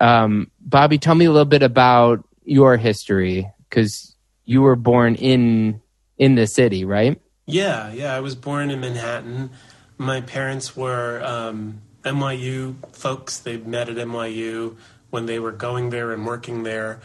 Um, 0.00 0.50
bobby 0.58 0.98
tell 0.98 1.14
me 1.14 1.26
a 1.26 1.30
little 1.30 1.44
bit 1.44 1.62
about 1.62 2.26
your 2.42 2.78
history 2.78 3.48
because 3.68 4.16
you 4.50 4.62
were 4.62 4.74
born 4.74 5.14
in 5.14 5.80
in 6.18 6.34
the 6.34 6.44
city, 6.44 6.84
right? 6.84 7.20
Yeah, 7.46 7.92
yeah. 7.92 8.16
I 8.16 8.18
was 8.18 8.34
born 8.34 8.72
in 8.72 8.80
Manhattan. 8.80 9.50
My 9.96 10.22
parents 10.22 10.76
were 10.76 11.22
um, 11.24 11.82
NYU 12.02 12.74
folks. 12.92 13.38
They 13.38 13.58
met 13.58 13.88
at 13.88 13.94
NYU 13.94 14.76
when 15.10 15.26
they 15.26 15.38
were 15.38 15.52
going 15.52 15.90
there 15.90 16.10
and 16.10 16.26
working 16.26 16.64
there. 16.64 16.98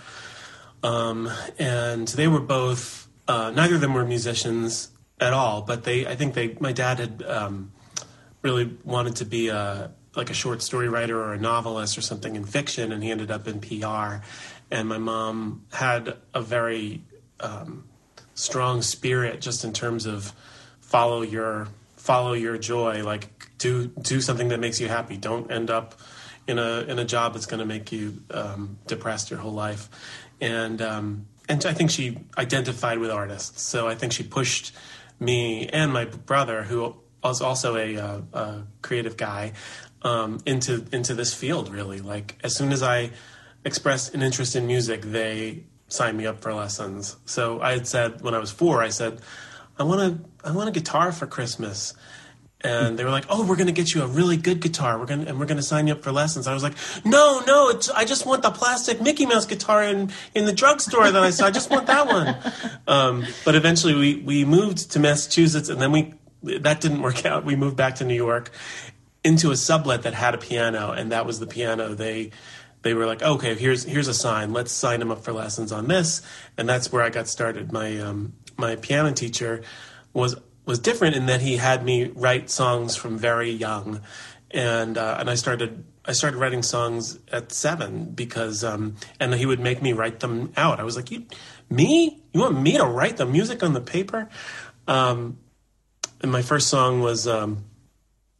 Um, 0.81 1.29
and 1.59 2.07
they 2.07 2.27
were 2.27 2.39
both, 2.39 3.07
uh, 3.27 3.51
neither 3.51 3.75
of 3.75 3.81
them 3.81 3.93
were 3.93 4.05
musicians 4.05 4.89
at 5.19 5.33
all, 5.33 5.61
but 5.61 5.83
they, 5.83 6.07
I 6.07 6.15
think 6.15 6.33
they, 6.33 6.57
my 6.59 6.71
dad 6.71 6.99
had 6.99 7.23
um, 7.27 7.71
really 8.41 8.75
wanted 8.83 9.17
to 9.17 9.25
be 9.25 9.49
a, 9.49 9.91
like 10.15 10.31
a 10.31 10.33
short 10.33 10.63
story 10.63 10.89
writer 10.89 11.21
or 11.21 11.33
a 11.33 11.39
novelist 11.39 11.95
or 11.95 12.01
something 12.01 12.35
in 12.35 12.43
fiction, 12.43 12.91
and 12.91 13.03
he 13.03 13.11
ended 13.11 13.29
up 13.29 13.47
in 13.47 13.61
PR. 13.61 14.25
And 14.71 14.89
my 14.89 14.97
mom 14.97 15.65
had 15.71 16.17
a 16.33 16.41
very 16.41 17.03
um, 17.39 17.85
strong 18.33 18.81
spirit 18.81 19.41
just 19.41 19.63
in 19.63 19.73
terms 19.73 20.05
of 20.05 20.33
follow 20.81 21.21
your 21.21 21.67
follow 21.97 22.33
your 22.33 22.57
joy. 22.57 23.03
Like 23.03 23.29
do 23.57 23.87
do 23.87 24.21
something 24.21 24.49
that 24.49 24.59
makes 24.59 24.79
you 24.79 24.87
happy. 24.87 25.17
Don't 25.17 25.51
end 25.51 25.69
up 25.69 25.95
in 26.47 26.59
a 26.59 26.81
in 26.81 26.99
a 26.99 27.05
job 27.05 27.33
that's 27.33 27.45
going 27.45 27.59
to 27.59 27.65
make 27.65 27.91
you 27.91 28.21
um, 28.31 28.77
depressed 28.87 29.29
your 29.29 29.39
whole 29.39 29.53
life. 29.53 29.89
And 30.39 30.81
um, 30.81 31.27
and 31.47 31.65
I 31.65 31.73
think 31.73 31.91
she 31.91 32.19
identified 32.37 32.99
with 32.99 33.11
artists. 33.11 33.61
So 33.61 33.87
I 33.87 33.95
think 33.95 34.13
she 34.13 34.23
pushed 34.23 34.73
me 35.19 35.67
and 35.67 35.93
my 35.93 36.05
brother 36.05 36.63
who 36.63 36.95
was 37.23 37.41
also 37.41 37.75
a, 37.75 37.97
uh, 37.97 38.21
a 38.33 38.63
creative 38.81 39.17
guy 39.17 39.53
um, 40.01 40.39
into 40.45 40.85
into 40.91 41.13
this 41.13 41.33
field 41.33 41.69
really. 41.69 42.01
Like 42.01 42.35
as 42.43 42.55
soon 42.55 42.71
as 42.71 42.83
I 42.83 43.11
expressed 43.63 44.13
an 44.13 44.21
interest 44.21 44.55
in 44.55 44.67
music 44.67 45.01
they 45.01 45.63
sign 45.87 46.17
me 46.17 46.25
up 46.25 46.41
for 46.41 46.53
lessons. 46.53 47.17
So 47.25 47.61
I 47.61 47.73
had 47.73 47.87
said 47.87 48.21
when 48.21 48.33
I 48.33 48.39
was 48.39 48.51
four, 48.51 48.81
I 48.81 48.89
said, 48.89 49.21
I 49.77 49.83
want 49.83 50.01
to 50.01 50.29
I 50.47 50.51
want 50.51 50.69
a 50.69 50.71
guitar 50.71 51.11
for 51.11 51.27
Christmas. 51.27 51.93
and 52.61 52.97
they 52.97 53.03
were 53.03 53.11
like, 53.11 53.25
"Oh, 53.29 53.45
we're 53.45 53.57
going 53.57 53.67
to 53.67 53.73
get 53.73 53.93
you 53.93 54.01
a 54.01 54.07
really 54.07 54.37
good 54.37 54.59
guitar. 54.59 54.97
We're 54.97 55.05
going 55.05 55.27
and 55.27 55.39
we're 55.39 55.45
going 55.45 55.57
to 55.57 55.63
sign 55.63 55.87
you 55.87 55.93
up 55.93 56.01
for 56.03 56.11
lessons." 56.11 56.47
I 56.47 56.53
was 56.53 56.63
like, 56.63 56.73
"No, 57.03 57.43
no, 57.45 57.79
I 57.93 58.05
just 58.05 58.25
want 58.25 58.41
the 58.41 58.51
plastic 58.51 59.01
Mickey 59.01 59.25
Mouse 59.25 59.45
guitar 59.45 59.83
in 59.83 60.11
in 60.33 60.45
the 60.45 60.53
drugstore 60.53 61.11
that 61.11 61.23
I 61.23 61.29
saw. 61.29 61.45
I 61.47 61.51
just 61.51 61.69
want 61.69 61.87
that 61.87 62.07
one." 62.07 62.35
Um, 62.87 63.25
but 63.43 63.55
eventually, 63.55 63.95
we 63.95 64.15
we 64.17 64.45
moved 64.45 64.91
to 64.91 64.99
Massachusetts, 64.99 65.69
and 65.69 65.81
then 65.81 65.91
we 65.91 66.13
that 66.43 66.79
didn't 66.81 67.01
work 67.01 67.25
out. 67.25 67.43
We 67.43 67.55
moved 67.55 67.75
back 67.75 67.95
to 67.95 68.05
New 68.05 68.15
York 68.15 68.51
into 69.23 69.49
a 69.49 69.55
sublet 69.55 70.03
that 70.03 70.13
had 70.13 70.35
a 70.35 70.37
piano, 70.37 70.91
and 70.91 71.11
that 71.11 71.25
was 71.25 71.39
the 71.39 71.47
piano 71.47 71.95
they 71.95 72.29
they 72.85 72.93
were 72.93 73.07
like, 73.07 73.23
okay, 73.23 73.55
here's 73.55 73.83
here's 73.83 74.07
a 74.07 74.13
sign. 74.13 74.53
Let's 74.53 74.71
sign 74.71 75.01
him 75.01 75.09
up 75.09 75.23
for 75.23 75.33
lessons 75.33 75.71
on 75.71 75.87
this, 75.87 76.21
and 76.55 76.69
that's 76.69 76.91
where 76.91 77.01
I 77.01 77.09
got 77.09 77.27
started. 77.27 77.71
My 77.71 77.99
um, 77.99 78.33
my 78.57 78.75
piano 78.75 79.11
teacher 79.11 79.63
was 80.13 80.35
was 80.67 80.77
different 80.77 81.15
in 81.15 81.25
that 81.25 81.41
he 81.41 81.57
had 81.57 81.83
me 81.83 82.11
write 82.13 82.51
songs 82.51 82.95
from 82.95 83.17
very 83.17 83.49
young, 83.49 84.01
and 84.51 84.99
uh, 84.99 85.17
and 85.19 85.31
I 85.31 85.33
started 85.33 85.83
I 86.05 86.11
started 86.11 86.37
writing 86.37 86.61
songs 86.61 87.17
at 87.31 87.51
seven 87.51 88.11
because 88.11 88.63
um, 88.63 88.97
and 89.19 89.33
he 89.33 89.47
would 89.47 89.59
make 89.59 89.81
me 89.81 89.91
write 89.91 90.19
them 90.19 90.53
out. 90.55 90.79
I 90.79 90.83
was 90.83 90.95
like, 90.95 91.09
you 91.09 91.25
me? 91.71 92.21
You 92.33 92.41
want 92.41 92.61
me 92.61 92.77
to 92.77 92.85
write 92.85 93.17
the 93.17 93.25
music 93.25 93.63
on 93.63 93.73
the 93.73 93.81
paper? 93.81 94.29
Um, 94.87 95.39
and 96.21 96.31
my 96.31 96.43
first 96.43 96.67
song 96.67 97.01
was 97.01 97.27
um, 97.27 97.65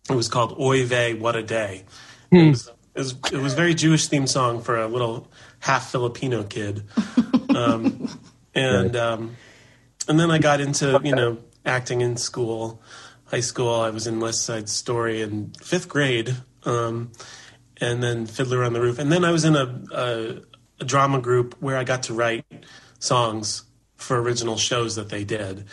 it 0.08 0.16
was 0.16 0.30
called 0.30 0.56
Oy 0.60 0.86
vey, 0.86 1.16
what 1.16 1.36
a 1.36 1.42
day. 1.42 1.86
Hmm. 2.30 2.38
It, 2.38 2.50
was, 2.50 2.72
it 2.96 3.00
was 3.00 3.16
it 3.32 3.40
was 3.40 3.54
very 3.54 3.74
Jewish 3.74 4.08
theme 4.08 4.26
song 4.26 4.62
for 4.62 4.80
a 4.80 4.88
little 4.88 5.30
half 5.60 5.92
Filipino 5.92 6.44
kid, 6.44 6.84
um, 7.56 8.10
and 8.54 8.96
um, 8.96 9.36
and 10.08 10.20
then 10.20 10.32
I 10.32 10.38
got 10.38 10.62
into 10.62 11.00
you 11.04 11.14
know 11.14 11.38
acting 11.66 12.02
in 12.02 12.16
school, 12.16 12.82
high 13.26 13.42
school. 13.42 13.82
I 13.82 13.90
was 13.90 14.08
in 14.08 14.20
West 14.22 14.44
Side 14.44 14.70
Story 14.70 15.22
in 15.22 15.52
fifth 15.62 15.90
grade, 15.90 16.36
um, 16.64 17.12
and 17.82 18.02
then 18.02 18.26
Fiddler 18.28 18.64
on 18.64 18.72
the 18.72 18.82
Roof, 18.82 18.98
and 18.98 19.12
then 19.12 19.26
I 19.26 19.32
was 19.32 19.44
in 19.44 19.58
a, 19.58 19.84
a, 19.94 20.36
a 20.80 20.86
drama 20.86 21.20
group 21.20 21.56
where 21.60 21.78
I 21.78 21.84
got 21.84 22.04
to 22.04 22.14
write 22.14 22.46
songs 23.00 23.64
for 23.98 24.22
original 24.22 24.56
shows 24.56 24.96
that 24.96 25.10
they 25.10 25.26
did, 25.26 25.66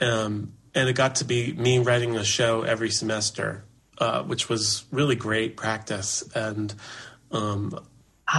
um, 0.00 0.54
and 0.74 0.88
it 0.88 0.94
got 0.94 1.14
to 1.16 1.24
be 1.24 1.52
me 1.52 1.78
writing 1.78 2.16
a 2.16 2.24
show 2.24 2.62
every 2.62 2.90
semester, 2.90 3.64
uh, 4.00 4.24
which 4.24 4.48
was 4.48 4.84
really 4.90 5.14
great 5.14 5.56
practice. 5.56 6.28
And 6.34 6.74
um, 7.30 7.78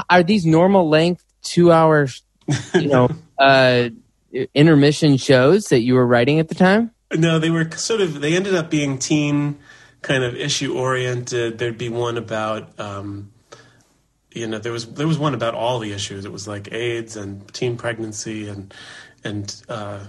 are 0.10 0.24
these 0.24 0.45
normal 0.45 0.89
length 0.89 1.24
two 1.41 1.71
hours? 1.71 2.24
You 2.74 2.88
know. 2.88 3.10
uh, 3.39 3.89
intermission 4.54 5.17
shows 5.17 5.65
that 5.65 5.82
you 5.82 5.95
were 5.95 6.06
writing 6.06 6.39
at 6.39 6.47
the 6.47 6.56
time? 6.56 6.91
No, 7.13 7.39
they 7.39 7.50
were 7.50 7.69
sort 7.71 8.02
of. 8.02 8.21
They 8.21 8.36
ended 8.36 8.56
up 8.56 8.69
being 8.69 8.97
teen 8.97 9.60
kind 10.02 10.24
of 10.24 10.36
issue 10.36 10.78
oriented. 10.78 11.58
There'd 11.58 11.78
be 11.78 11.89
one 11.89 12.17
about, 12.17 12.80
um, 12.80 13.32
you 14.32 14.47
know, 14.47 14.60
there 14.60 14.71
was 14.71 14.93
there 14.93 15.08
was 15.08 15.19
one 15.19 15.34
about 15.34 15.54
all 15.54 15.80
the 15.80 15.91
issues. 15.91 16.26
It 16.26 16.32
was 16.32 16.47
like 16.47 16.71
AIDS 16.71 17.17
and 17.17 17.54
teen 17.54 17.76
pregnancy 17.76 18.47
and 18.47 18.74
and 19.24 19.54
uh, 19.67 20.06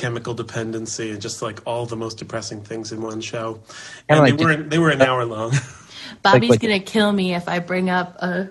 chemical 0.00 0.32
dependency 0.32 1.10
and 1.10 1.20
just 1.20 1.42
like 1.42 1.60
all 1.66 1.84
the 1.84 1.96
most 1.96 2.16
depressing 2.16 2.62
things 2.62 2.90
in 2.90 3.02
one 3.02 3.20
show. 3.20 3.60
And 4.08 4.20
like 4.20 4.38
they 4.38 4.44
were 4.44 4.56
they 4.56 4.78
were 4.78 4.90
an 4.90 5.02
hour 5.02 5.24
long. 5.24 5.52
Bobby's 6.22 6.50
like, 6.50 6.60
gonna 6.60 6.80
kill 6.80 7.12
me 7.12 7.34
if 7.34 7.48
I 7.48 7.58
bring 7.58 7.90
up 7.90 8.16
a 8.16 8.48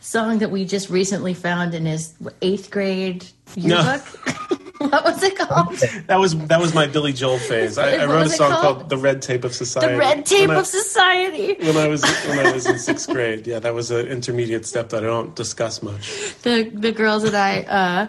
song 0.00 0.38
that 0.38 0.50
we 0.50 0.64
just 0.64 0.88
recently 0.90 1.34
found 1.34 1.74
in 1.74 1.86
his 1.86 2.14
eighth 2.40 2.70
grade 2.70 3.26
yearbook. 3.56 4.02
No. 4.26 4.56
what 4.88 5.04
was 5.04 5.22
it 5.22 5.36
called? 5.36 5.76
That 6.06 6.18
was 6.18 6.36
that 6.46 6.60
was 6.60 6.74
my 6.74 6.86
Billy 6.86 7.12
Joel 7.12 7.38
phase. 7.38 7.78
I, 7.78 7.96
I 7.96 8.06
wrote 8.06 8.26
a 8.26 8.30
song 8.30 8.50
called? 8.50 8.76
called? 8.78 8.88
"The 8.88 8.96
Red 8.96 9.22
Tape 9.22 9.44
of 9.44 9.54
Society." 9.54 9.92
The 9.92 9.98
Red 9.98 10.26
Tape 10.26 10.50
of 10.50 10.66
Society. 10.66 11.56
When 11.58 11.76
I 11.76 11.88
was 11.88 12.02
when 12.26 12.46
I 12.46 12.52
was 12.52 12.66
in 12.66 12.78
sixth 12.78 13.08
grade, 13.08 13.46
yeah, 13.46 13.58
that 13.58 13.74
was 13.74 13.90
an 13.90 14.06
intermediate 14.06 14.66
step 14.66 14.90
that 14.90 15.02
I 15.02 15.06
don't 15.06 15.34
discuss 15.34 15.82
much. 15.82 16.34
The 16.42 16.70
the 16.72 16.92
girls 16.92 17.24
and 17.24 17.36
I. 17.36 17.62
Uh, 17.62 18.06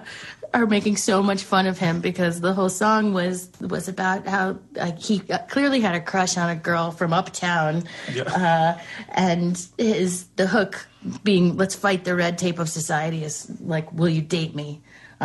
are 0.53 0.67
making 0.67 0.97
so 0.97 1.23
much 1.23 1.43
fun 1.43 1.65
of 1.65 1.77
him 1.79 1.99
because 1.99 2.41
the 2.41 2.53
whole 2.53 2.69
song 2.69 3.13
was 3.13 3.49
was 3.59 3.87
about 3.87 4.27
how 4.27 4.59
like 4.75 4.99
he 4.99 5.19
clearly 5.49 5.81
had 5.81 5.95
a 5.95 6.01
crush 6.01 6.37
on 6.37 6.49
a 6.49 6.55
girl 6.55 6.91
from 6.91 7.11
uptown, 7.13 7.83
yeah. 8.11 8.23
uh, 8.23 8.79
and 9.09 9.67
his 9.77 10.25
the 10.35 10.47
hook 10.47 10.87
being 11.23 11.57
"Let's 11.57 11.75
fight 11.75 12.03
the 12.03 12.15
red 12.15 12.37
tape 12.37 12.59
of 12.59 12.69
society" 12.69 13.23
is 13.23 13.51
like, 13.61 13.91
"Will 13.93 14.09
you 14.09 14.21
date 14.21 14.55
me?" 14.55 14.81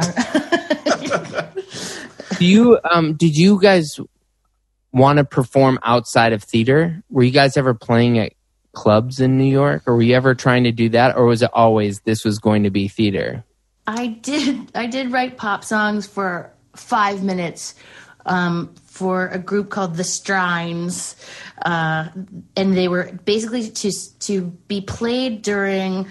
Do 2.39 2.45
you 2.45 2.79
um 2.91 3.15
did 3.15 3.37
you 3.37 3.61
guys 3.61 3.99
want 4.93 5.19
to 5.19 5.25
perform 5.25 5.79
outside 5.83 6.33
of 6.33 6.43
theater? 6.43 7.03
Were 7.11 7.23
you 7.23 7.31
guys 7.31 7.57
ever 7.57 7.75
playing 7.75 8.19
at 8.19 8.33
clubs 8.73 9.21
in 9.21 9.37
New 9.37 9.45
York 9.45 9.83
or 9.87 9.97
were 9.97 10.03
you 10.03 10.15
ever 10.15 10.35
trying 10.35 10.65
to 10.65 10.73
do 10.73 10.89
that 10.91 11.17
or 11.17 11.25
was 11.27 11.43
it 11.43 11.51
always 11.53 12.01
this 12.01 12.25
was 12.25 12.39
going 12.39 12.63
to 12.63 12.71
be 12.71 12.87
theater? 12.89 13.45
I 13.89 14.09
did 14.09 14.71
I 14.75 14.87
did 14.87 15.13
write 15.13 15.39
pop 15.39 15.65
songs 15.65 16.07
for 16.07 16.53
5 16.77 17.25
minutes 17.25 17.75
um, 18.27 18.75
for 18.85 19.29
a 19.29 19.39
group 19.39 19.71
called 19.71 19.97
the 19.97 20.05
Strines, 20.05 21.17
uh, 21.65 22.09
and 22.55 22.77
they 22.77 22.89
were 22.89 23.13
basically 23.25 23.71
to 23.71 24.19
to 24.21 24.43
be 24.69 24.83
played 24.83 25.41
during 25.41 26.07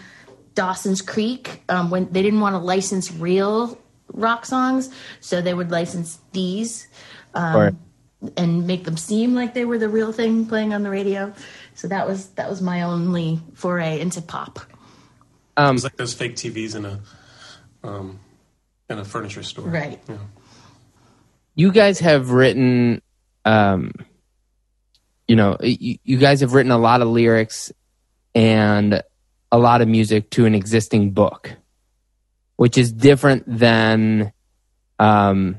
Dawson's 0.56 1.04
Creek 1.04 1.62
um, 1.70 1.92
when 1.92 2.12
they 2.12 2.24
didn't 2.24 2.40
want 2.40 2.56
to 2.56 2.58
license 2.58 3.12
real 3.12 3.78
rock 4.12 4.48
songs, 4.48 4.90
so 5.20 5.40
they 5.40 5.54
would 5.54 5.70
license 5.70 6.18
these 6.32 6.88
um, 7.36 7.56
right. 7.56 7.74
and 8.38 8.66
make 8.66 8.86
them 8.86 8.98
seem 8.98 9.36
like 9.36 9.54
they 9.54 9.66
were 9.66 9.78
the 9.78 9.90
real 9.90 10.12
thing 10.12 10.48
playing 10.48 10.74
on 10.74 10.82
the 10.82 10.90
radio. 10.90 11.32
So 11.76 11.88
that 11.90 12.08
was 12.08 12.30
that 12.30 12.50
was 12.50 12.60
my 12.60 12.82
only 12.82 13.40
foray 13.54 14.00
into 14.00 14.24
pop. 14.24 14.60
Um, 15.58 15.76
it's 15.76 15.84
like 15.84 15.98
those 15.98 16.16
fake 16.16 16.36
TVs 16.36 16.76
in 16.76 16.86
a 16.86 17.00
um, 17.84 18.20
in 18.90 18.98
a 19.00 19.06
furniture 19.06 19.44
store, 19.44 19.68
right? 19.68 20.00
Yeah. 20.08 20.18
You 21.56 21.72
guys 21.72 22.00
have 22.00 22.32
written, 22.32 23.02
um, 23.46 23.92
you 25.28 25.36
know, 25.36 25.58
you, 25.62 25.98
you 26.04 26.18
guys 26.18 26.42
have 26.42 26.54
written 26.54 26.72
a 26.72 26.78
lot 26.78 27.02
of 27.02 27.08
lyrics 27.08 27.72
and 28.36 29.02
a 29.52 29.58
lot 29.58 29.82
of 29.82 29.88
music 29.88 30.30
to 30.32 30.46
an 30.46 30.54
existing 30.54 31.12
book, 31.12 31.56
which 32.58 32.78
is 32.78 32.92
different 32.92 33.44
than 33.48 34.32
um, 35.00 35.58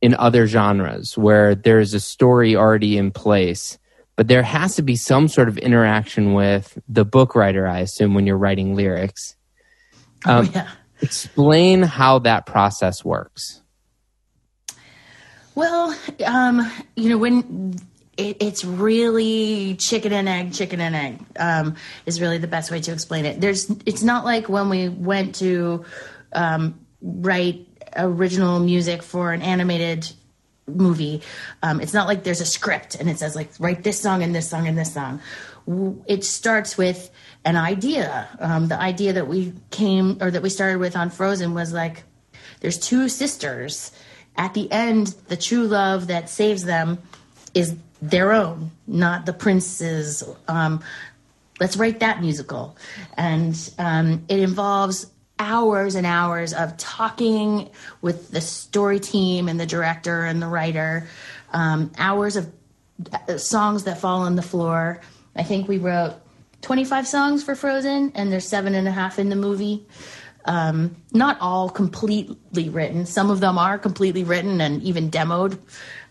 in 0.00 0.14
other 0.14 0.46
genres 0.46 1.16
where 1.16 1.54
there's 1.54 1.94
a 1.94 2.00
story 2.00 2.56
already 2.56 2.98
in 2.98 3.10
place. 3.10 3.78
But 4.16 4.28
there 4.28 4.42
has 4.42 4.76
to 4.76 4.82
be 4.82 4.96
some 4.96 5.28
sort 5.28 5.48
of 5.48 5.58
interaction 5.58 6.32
with 6.32 6.78
the 6.88 7.04
book 7.04 7.34
writer, 7.34 7.66
I 7.66 7.80
assume, 7.80 8.14
when 8.14 8.26
you're 8.26 8.38
writing 8.38 8.74
lyrics. 8.74 9.36
Oh, 10.24 10.38
um, 10.38 10.46
oh, 10.46 10.50
yeah. 10.54 10.70
Explain 11.02 11.82
how 11.82 12.20
that 12.20 12.46
process 12.46 13.04
works. 13.04 13.62
Well, 15.54 15.96
um, 16.26 16.70
you 16.96 17.08
know, 17.08 17.18
when 17.18 17.78
it, 18.16 18.36
it's 18.40 18.64
really 18.64 19.76
chicken 19.76 20.12
and 20.12 20.28
egg, 20.28 20.52
chicken 20.52 20.80
and 20.80 20.94
egg 20.94 21.20
um, 21.38 21.76
is 22.04 22.20
really 22.20 22.38
the 22.38 22.46
best 22.46 22.70
way 22.70 22.80
to 22.80 22.92
explain 22.92 23.24
it. 23.24 23.40
There's, 23.40 23.70
it's 23.86 24.02
not 24.02 24.24
like 24.24 24.48
when 24.48 24.68
we 24.68 24.88
went 24.88 25.34
to 25.36 25.84
um, 26.32 26.78
write 27.00 27.66
original 27.96 28.58
music 28.58 29.02
for 29.02 29.32
an 29.32 29.42
animated 29.42 30.10
movie. 30.66 31.22
Um, 31.62 31.80
it's 31.80 31.94
not 31.94 32.06
like 32.06 32.24
there's 32.24 32.40
a 32.40 32.46
script 32.46 32.94
and 32.94 33.08
it 33.08 33.18
says 33.18 33.36
like 33.36 33.50
write 33.58 33.82
this 33.82 34.00
song 34.00 34.22
and 34.22 34.34
this 34.34 34.48
song 34.48 34.66
and 34.68 34.76
this 34.76 34.92
song. 34.92 35.20
It 36.06 36.24
starts 36.24 36.78
with 36.78 37.10
an 37.44 37.56
idea. 37.56 38.28
Um, 38.38 38.68
the 38.68 38.80
idea 38.80 39.14
that 39.14 39.26
we 39.26 39.52
came 39.70 40.18
or 40.20 40.30
that 40.30 40.42
we 40.42 40.48
started 40.48 40.78
with 40.78 40.96
on 40.96 41.10
Frozen 41.10 41.54
was 41.54 41.72
like 41.72 42.04
there's 42.60 42.78
two 42.78 43.08
sisters. 43.08 43.92
At 44.36 44.54
the 44.54 44.70
end, 44.70 45.08
the 45.28 45.36
true 45.36 45.66
love 45.66 46.08
that 46.08 46.28
saves 46.28 46.64
them 46.64 46.98
is 47.54 47.74
their 48.02 48.32
own, 48.32 48.70
not 48.86 49.26
the 49.26 49.32
prince's. 49.32 50.22
Um, 50.46 50.82
let's 51.58 51.76
write 51.76 52.00
that 52.00 52.20
musical. 52.20 52.76
And 53.16 53.56
um, 53.78 54.24
it 54.28 54.40
involves 54.40 55.06
hours 55.38 55.94
and 55.94 56.06
hours 56.06 56.52
of 56.54 56.76
talking 56.76 57.70
with 58.00 58.30
the 58.30 58.40
story 58.40 59.00
team 59.00 59.48
and 59.48 59.58
the 59.60 59.66
director 59.66 60.24
and 60.24 60.40
the 60.40 60.46
writer, 60.46 61.06
um, 61.52 61.90
hours 61.98 62.36
of 62.36 62.52
uh, 63.12 63.36
songs 63.38 63.84
that 63.84 63.98
fall 63.98 64.20
on 64.22 64.36
the 64.36 64.42
floor. 64.42 65.00
I 65.36 65.42
think 65.42 65.68
we 65.68 65.78
wrote 65.78 66.14
25 66.62 67.06
songs 67.06 67.44
for 67.44 67.54
Frozen, 67.54 68.12
and 68.14 68.32
there's 68.32 68.46
seven 68.46 68.74
and 68.74 68.88
a 68.88 68.92
half 68.92 69.18
in 69.18 69.28
the 69.28 69.36
movie. 69.36 69.86
Um, 70.44 70.96
not 71.12 71.38
all 71.40 71.68
completely 71.68 72.68
written. 72.68 73.04
Some 73.04 73.30
of 73.30 73.40
them 73.40 73.58
are 73.58 73.78
completely 73.78 74.24
written 74.24 74.60
and 74.60 74.82
even 74.82 75.10
demoed. 75.10 75.58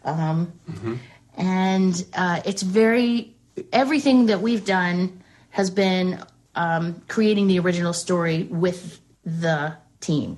Um, 0.04 0.54
mm-hmm 0.70 0.96
and 1.38 2.06
uh, 2.14 2.42
it's 2.46 2.62
very 2.62 3.36
everything 3.72 4.28
that 4.28 4.42
we've 4.42 4.66
done 4.66 5.22
has 5.52 5.70
been 5.70 6.20
um, 6.56 7.02
creating 7.08 7.48
the 7.48 7.60
original 7.60 7.94
story 7.94 8.44
with 8.44 9.00
the 9.24 9.76
team. 10.00 10.38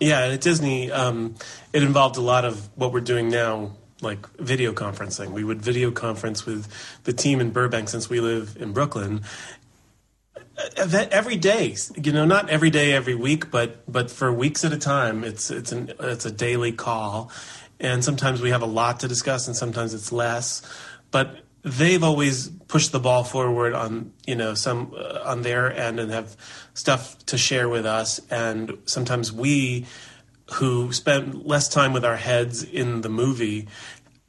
Yeah, 0.00 0.26
at 0.26 0.40
Disney, 0.40 0.90
um, 0.90 1.36
it 1.72 1.82
involved 1.82 2.16
a 2.16 2.20
lot 2.20 2.44
of 2.44 2.68
what 2.74 2.92
we're 2.92 3.00
doing 3.00 3.28
now, 3.28 3.72
like 4.04 4.28
video 4.38 4.72
conferencing. 4.72 5.30
We 5.30 5.44
would 5.44 5.60
video 5.60 5.90
conference 5.90 6.46
with 6.46 6.68
the 7.04 7.12
team 7.12 7.40
in 7.40 7.50
Burbank 7.50 7.88
since 7.88 8.08
we 8.08 8.20
live 8.20 8.56
in 8.60 8.72
Brooklyn. 8.72 9.22
Every 10.76 11.36
day, 11.36 11.76
you 11.96 12.12
know, 12.12 12.24
not 12.24 12.48
every 12.48 12.70
day, 12.70 12.92
every 12.92 13.14
week, 13.14 13.50
but 13.50 13.90
but 13.90 14.10
for 14.10 14.32
weeks 14.32 14.64
at 14.64 14.72
a 14.72 14.78
time. 14.78 15.24
It's 15.24 15.50
it's 15.50 15.72
an 15.72 15.92
it's 15.98 16.24
a 16.24 16.30
daily 16.30 16.70
call, 16.70 17.32
and 17.80 18.04
sometimes 18.04 18.40
we 18.40 18.50
have 18.50 18.62
a 18.62 18.66
lot 18.66 19.00
to 19.00 19.08
discuss, 19.08 19.48
and 19.48 19.56
sometimes 19.56 19.94
it's 19.94 20.12
less. 20.12 20.62
But 21.10 21.38
they've 21.64 22.04
always 22.04 22.48
pushed 22.68 22.92
the 22.92 23.00
ball 23.00 23.24
forward 23.24 23.74
on 23.74 24.12
you 24.26 24.36
know 24.36 24.54
some 24.54 24.94
uh, 24.96 25.22
on 25.24 25.42
their 25.42 25.72
end 25.72 25.98
and 25.98 26.10
have 26.12 26.36
stuff 26.74 27.18
to 27.26 27.38
share 27.38 27.68
with 27.68 27.86
us, 27.86 28.20
and 28.30 28.78
sometimes 28.84 29.32
we 29.32 29.86
who 30.52 30.92
spent 30.92 31.46
less 31.46 31.68
time 31.68 31.92
with 31.92 32.04
our 32.04 32.16
heads 32.16 32.62
in 32.62 33.00
the 33.00 33.08
movie 33.08 33.66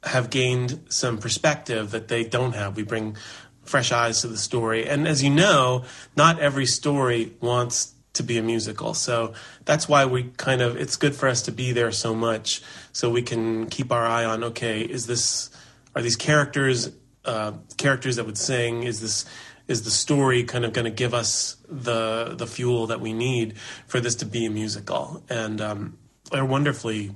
have 0.04 0.30
gained 0.30 0.80
some 0.88 1.18
perspective 1.18 1.90
that 1.90 2.08
they 2.08 2.24
don't 2.24 2.54
have. 2.54 2.76
We 2.76 2.82
bring 2.82 3.16
fresh 3.64 3.92
eyes 3.92 4.20
to 4.20 4.28
the 4.28 4.36
story. 4.36 4.88
And 4.88 5.06
as 5.06 5.22
you 5.22 5.30
know, 5.30 5.84
not 6.16 6.38
every 6.38 6.66
story 6.66 7.34
wants 7.40 7.94
to 8.14 8.22
be 8.22 8.38
a 8.38 8.42
musical. 8.42 8.94
So 8.94 9.34
that's 9.64 9.88
why 9.88 10.06
we 10.06 10.30
kind 10.36 10.62
of, 10.62 10.76
it's 10.76 10.96
good 10.96 11.14
for 11.14 11.28
us 11.28 11.42
to 11.42 11.52
be 11.52 11.72
there 11.72 11.92
so 11.92 12.14
much 12.14 12.62
so 12.92 13.10
we 13.10 13.22
can 13.22 13.66
keep 13.66 13.92
our 13.92 14.06
eye 14.06 14.24
on, 14.24 14.44
okay, 14.44 14.80
is 14.80 15.06
this, 15.06 15.50
are 15.94 16.02
these 16.02 16.16
characters, 16.16 16.90
uh, 17.24 17.52
characters 17.76 18.16
that 18.16 18.24
would 18.24 18.38
sing? 18.38 18.84
Is 18.84 19.00
this, 19.00 19.26
is 19.68 19.82
the 19.82 19.90
story 19.90 20.44
kind 20.44 20.64
of 20.64 20.72
going 20.72 20.84
to 20.84 20.90
give 20.90 21.12
us 21.12 21.56
the, 21.68 22.34
the 22.36 22.46
fuel 22.46 22.86
that 22.86 23.00
we 23.00 23.12
need 23.12 23.58
for 23.86 24.00
this 24.00 24.14
to 24.16 24.24
be 24.24 24.46
a 24.46 24.50
musical? 24.50 25.22
And, 25.28 25.60
um, 25.60 25.98
they're 26.30 26.44
wonderfully 26.44 27.12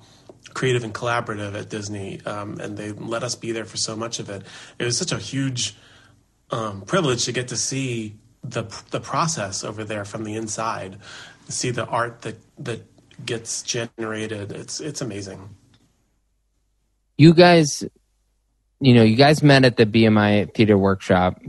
creative 0.55 0.85
and 0.85 0.95
collaborative 0.95 1.55
at 1.55 1.69
Disney, 1.69 2.21
um, 2.27 2.59
and 2.61 2.77
they 2.77 2.93
let 2.93 3.23
us 3.23 3.35
be 3.35 3.53
there 3.53 3.65
for 3.65 3.77
so 3.77 3.97
much 3.97 4.19
of 4.19 4.29
it. 4.31 4.43
It 4.79 4.85
was 4.85 4.97
such 4.97 5.13
a 5.13 5.19
huge 5.19 5.77
um, 6.51 6.83
privilege 6.83 7.25
to 7.27 7.33
get 7.33 7.49
to 7.49 7.57
see 7.57 8.17
the 8.43 8.65
the 8.91 9.01
process 9.01 9.65
over 9.65 9.85
there 9.85 10.05
from 10.05 10.25
the 10.25 10.35
inside, 10.35 10.99
see 11.49 11.71
the 11.71 11.87
art 11.87 12.23
that 12.23 12.37
that 12.59 12.85
gets 13.25 13.63
generated. 13.63 14.53
It's 14.53 14.81
it's 14.81 15.01
amazing. 15.01 15.57
You 17.17 17.35
guys, 17.35 17.85
you 18.81 18.95
know, 18.95 19.03
you 19.03 19.17
guys 19.17 19.43
met 19.43 19.65
at 19.65 19.77
the 19.77 19.87
BMI 19.87 20.55
Theater 20.55 20.79
Workshop, 20.79 21.41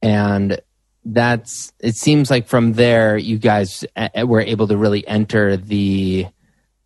and 0.00 0.60
that's 1.04 1.72
it. 1.80 1.96
Seems 1.96 2.30
like 2.30 2.48
from 2.48 2.72
there, 2.72 3.18
you 3.18 3.38
guys 3.38 3.84
uh, 3.96 4.26
were 4.26 4.40
able 4.40 4.68
to 4.68 4.76
really 4.76 5.06
enter 5.06 5.56
the 5.56 6.26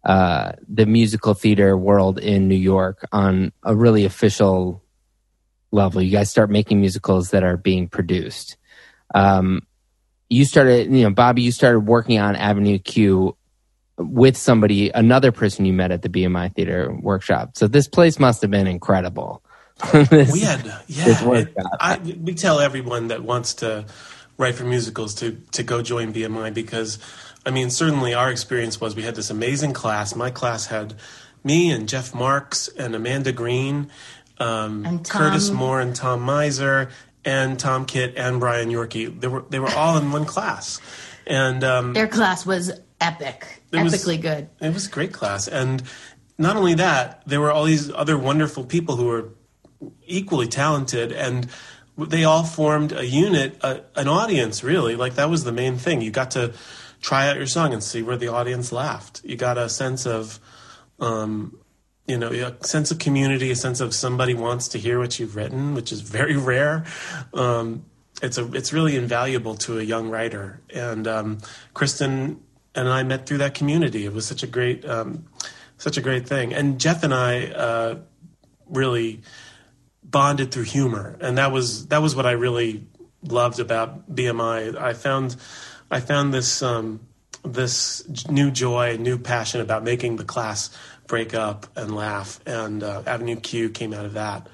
uh, 0.06 0.52
the 0.68 0.86
musical 0.86 1.34
theater 1.34 1.76
world 1.76 2.20
in 2.20 2.46
New 2.46 2.54
York 2.54 3.04
on 3.10 3.52
a 3.64 3.74
really 3.74 4.04
official 4.04 4.84
level. 5.72 6.00
You 6.00 6.12
guys 6.12 6.30
start 6.30 6.48
making 6.48 6.80
musicals 6.80 7.30
that 7.30 7.42
are 7.42 7.56
being 7.56 7.88
produced. 7.88 8.56
Um, 9.16 9.66
you 10.30 10.44
started, 10.44 10.92
you 10.92 11.02
know, 11.02 11.10
Bobby, 11.10 11.42
you 11.42 11.50
started 11.50 11.80
working 11.80 12.20
on 12.20 12.36
Avenue 12.36 12.78
Q 12.78 13.36
with 13.98 14.36
somebody, 14.36 14.90
another 14.90 15.32
person 15.32 15.64
you 15.64 15.72
met 15.72 15.90
at 15.90 16.02
the 16.02 16.08
BMI 16.08 16.54
Theater 16.54 16.96
workshop. 17.02 17.56
So 17.56 17.66
this 17.66 17.88
place 17.88 18.20
must 18.20 18.42
have 18.42 18.50
been 18.50 18.68
incredible. 18.68 19.42
this, 19.92 20.32
we 20.32 20.40
had, 20.40 20.64
yeah, 20.86 21.04
it, 21.08 21.54
I, 21.80 21.98
we 21.98 22.34
tell 22.34 22.60
everyone 22.60 23.08
that 23.08 23.24
wants 23.24 23.54
to 23.54 23.86
write 24.38 24.54
for 24.54 24.64
musicals 24.64 25.14
to 25.16 25.40
to 25.52 25.62
go 25.62 25.82
join 25.82 26.12
BMI 26.12 26.52
because 26.54 26.98
I 27.46 27.50
mean, 27.50 27.70
certainly 27.70 28.12
our 28.12 28.30
experience 28.30 28.80
was 28.80 28.96
we 28.96 29.02
had 29.02 29.14
this 29.14 29.30
amazing 29.30 29.72
class. 29.72 30.16
My 30.16 30.30
class 30.30 30.66
had 30.66 30.94
me 31.44 31.70
and 31.70 31.88
Jeff 31.88 32.12
Marx 32.12 32.68
and 32.68 32.94
Amanda 32.94 33.30
Green, 33.30 33.88
um, 34.38 34.84
and 34.84 35.08
Curtis 35.08 35.50
Moore 35.50 35.80
and 35.80 35.94
Tom 35.94 36.20
Miser 36.22 36.90
and 37.24 37.58
Tom 37.58 37.86
Kitt 37.86 38.14
and 38.16 38.40
Brian 38.40 38.68
Yorkey. 38.68 39.20
They 39.20 39.28
were 39.28 39.44
they 39.48 39.60
were 39.60 39.70
all 39.70 39.96
in 39.96 40.10
one 40.10 40.24
class, 40.24 40.80
and 41.26 41.62
um, 41.62 41.92
their 41.92 42.08
class 42.08 42.44
was 42.44 42.72
epic, 43.00 43.62
epically 43.72 43.84
was, 43.84 44.16
good. 44.18 44.48
It 44.60 44.74
was 44.74 44.88
a 44.88 44.90
great 44.90 45.12
class, 45.12 45.46
and 45.46 45.84
not 46.38 46.56
only 46.56 46.74
that, 46.74 47.22
there 47.26 47.40
were 47.40 47.52
all 47.52 47.64
these 47.64 47.90
other 47.92 48.18
wonderful 48.18 48.64
people 48.64 48.96
who 48.96 49.06
were 49.06 49.28
equally 50.06 50.48
talented 50.48 51.12
and 51.12 51.48
they 51.98 52.24
all 52.24 52.44
formed 52.44 52.92
a 52.92 53.06
unit, 53.06 53.58
a, 53.62 53.82
an 53.94 54.08
audience, 54.08 54.62
really. 54.62 54.96
Like 54.96 55.14
that 55.14 55.30
was 55.30 55.44
the 55.44 55.52
main 55.52 55.78
thing. 55.78 56.02
You 56.02 56.10
got 56.10 56.32
to 56.32 56.52
try 57.00 57.28
out 57.28 57.36
your 57.36 57.46
song 57.46 57.72
and 57.72 57.82
see 57.82 58.02
where 58.02 58.16
the 58.16 58.28
audience 58.28 58.72
laughed. 58.72 59.22
You 59.24 59.36
got 59.36 59.58
a 59.58 59.68
sense 59.68 60.06
of, 60.06 60.38
um, 61.00 61.58
you 62.06 62.18
know, 62.18 62.30
a 62.30 62.64
sense 62.64 62.90
of 62.90 62.98
community, 62.98 63.50
a 63.50 63.56
sense 63.56 63.80
of 63.80 63.94
somebody 63.94 64.34
wants 64.34 64.68
to 64.68 64.78
hear 64.78 64.98
what 64.98 65.18
you've 65.18 65.36
written, 65.36 65.74
which 65.74 65.92
is 65.92 66.00
very 66.00 66.36
rare. 66.52 66.84
Um, 67.34 67.84
it's 68.22 68.38
a 68.38 68.50
it's 68.54 68.72
really 68.72 68.96
invaluable 68.96 69.56
to 69.56 69.78
a 69.78 69.82
young 69.82 70.08
writer. 70.08 70.60
And 70.74 71.06
um, 71.06 71.38
Kristen 71.74 72.40
and 72.74 72.88
I 72.88 73.02
met 73.02 73.26
through 73.26 73.38
that 73.38 73.54
community. 73.54 74.04
It 74.04 74.12
was 74.12 74.26
such 74.26 74.42
a 74.42 74.46
great 74.46 74.84
um, 74.84 75.26
such 75.78 75.96
a 75.96 76.00
great 76.00 76.26
thing. 76.26 76.54
And 76.54 76.80
Jeff 76.80 77.02
and 77.02 77.12
I 77.12 77.46
uh, 77.48 77.98
really 78.68 79.22
bonded 80.02 80.52
through 80.52 80.64
humor, 80.64 81.16
and 81.20 81.38
that 81.38 81.52
was 81.52 81.88
that 81.88 81.98
was 81.98 82.14
what 82.16 82.26
I 82.26 82.32
really 82.32 82.86
loved 83.22 83.60
about 83.60 84.14
BMI. 84.14 84.76
I 84.76 84.94
found 84.94 85.36
I 85.90 86.00
found 86.00 86.34
this 86.34 86.62
um, 86.62 87.00
this 87.44 88.06
new 88.28 88.50
joy, 88.50 88.96
new 88.96 89.18
passion 89.18 89.60
about 89.60 89.84
making 89.84 90.16
the 90.16 90.24
class 90.24 90.70
break 91.06 91.34
up 91.34 91.66
and 91.76 91.94
laugh, 91.94 92.40
and 92.46 92.82
uh, 92.82 93.02
Avenue 93.06 93.36
Q 93.36 93.70
came 93.70 93.94
out 93.94 94.04
of 94.04 94.14
that. 94.14 94.48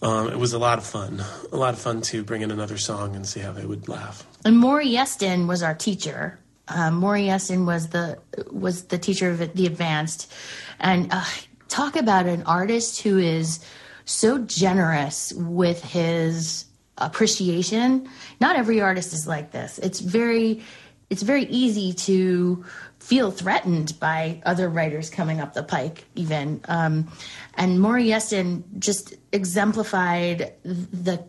Um, 0.00 0.28
it 0.28 0.38
was 0.38 0.52
a 0.52 0.58
lot 0.58 0.78
of 0.78 0.86
fun, 0.86 1.20
a 1.50 1.56
lot 1.56 1.74
of 1.74 1.80
fun 1.80 2.02
to 2.02 2.22
bring 2.22 2.42
in 2.42 2.52
another 2.52 2.78
song 2.78 3.16
and 3.16 3.26
see 3.26 3.40
how 3.40 3.50
they 3.50 3.66
would 3.66 3.88
laugh. 3.88 4.24
And 4.44 4.56
Maury 4.56 4.88
Yeston 4.88 5.48
was 5.48 5.62
our 5.62 5.74
teacher. 5.74 6.38
Um, 6.68 6.94
Maury 6.94 7.22
Yeston 7.22 7.66
was 7.66 7.88
the 7.88 8.18
was 8.50 8.84
the 8.84 8.98
teacher 8.98 9.30
of 9.30 9.54
the 9.54 9.66
advanced, 9.66 10.32
and 10.78 11.08
uh, 11.10 11.24
talk 11.68 11.96
about 11.96 12.26
an 12.26 12.44
artist 12.44 13.02
who 13.02 13.18
is 13.18 13.58
so 14.04 14.38
generous 14.38 15.32
with 15.32 15.82
his 15.82 16.64
appreciation. 16.98 18.08
Not 18.40 18.56
every 18.56 18.80
artist 18.80 19.12
is 19.12 19.26
like 19.26 19.50
this. 19.50 19.78
It's 19.78 20.00
very 20.00 20.62
it's 21.10 21.22
very 21.22 21.44
easy 21.44 21.94
to 21.94 22.64
feel 22.98 23.30
threatened 23.30 23.98
by 23.98 24.42
other 24.44 24.68
writers 24.68 25.08
coming 25.08 25.40
up 25.40 25.54
the 25.54 25.62
pike 25.62 26.04
even. 26.14 26.60
Um, 26.68 27.10
and 27.54 27.80
Maury 27.80 28.04
Yeston 28.04 28.62
just 28.78 29.14
exemplified 29.32 30.52
the 30.64 31.24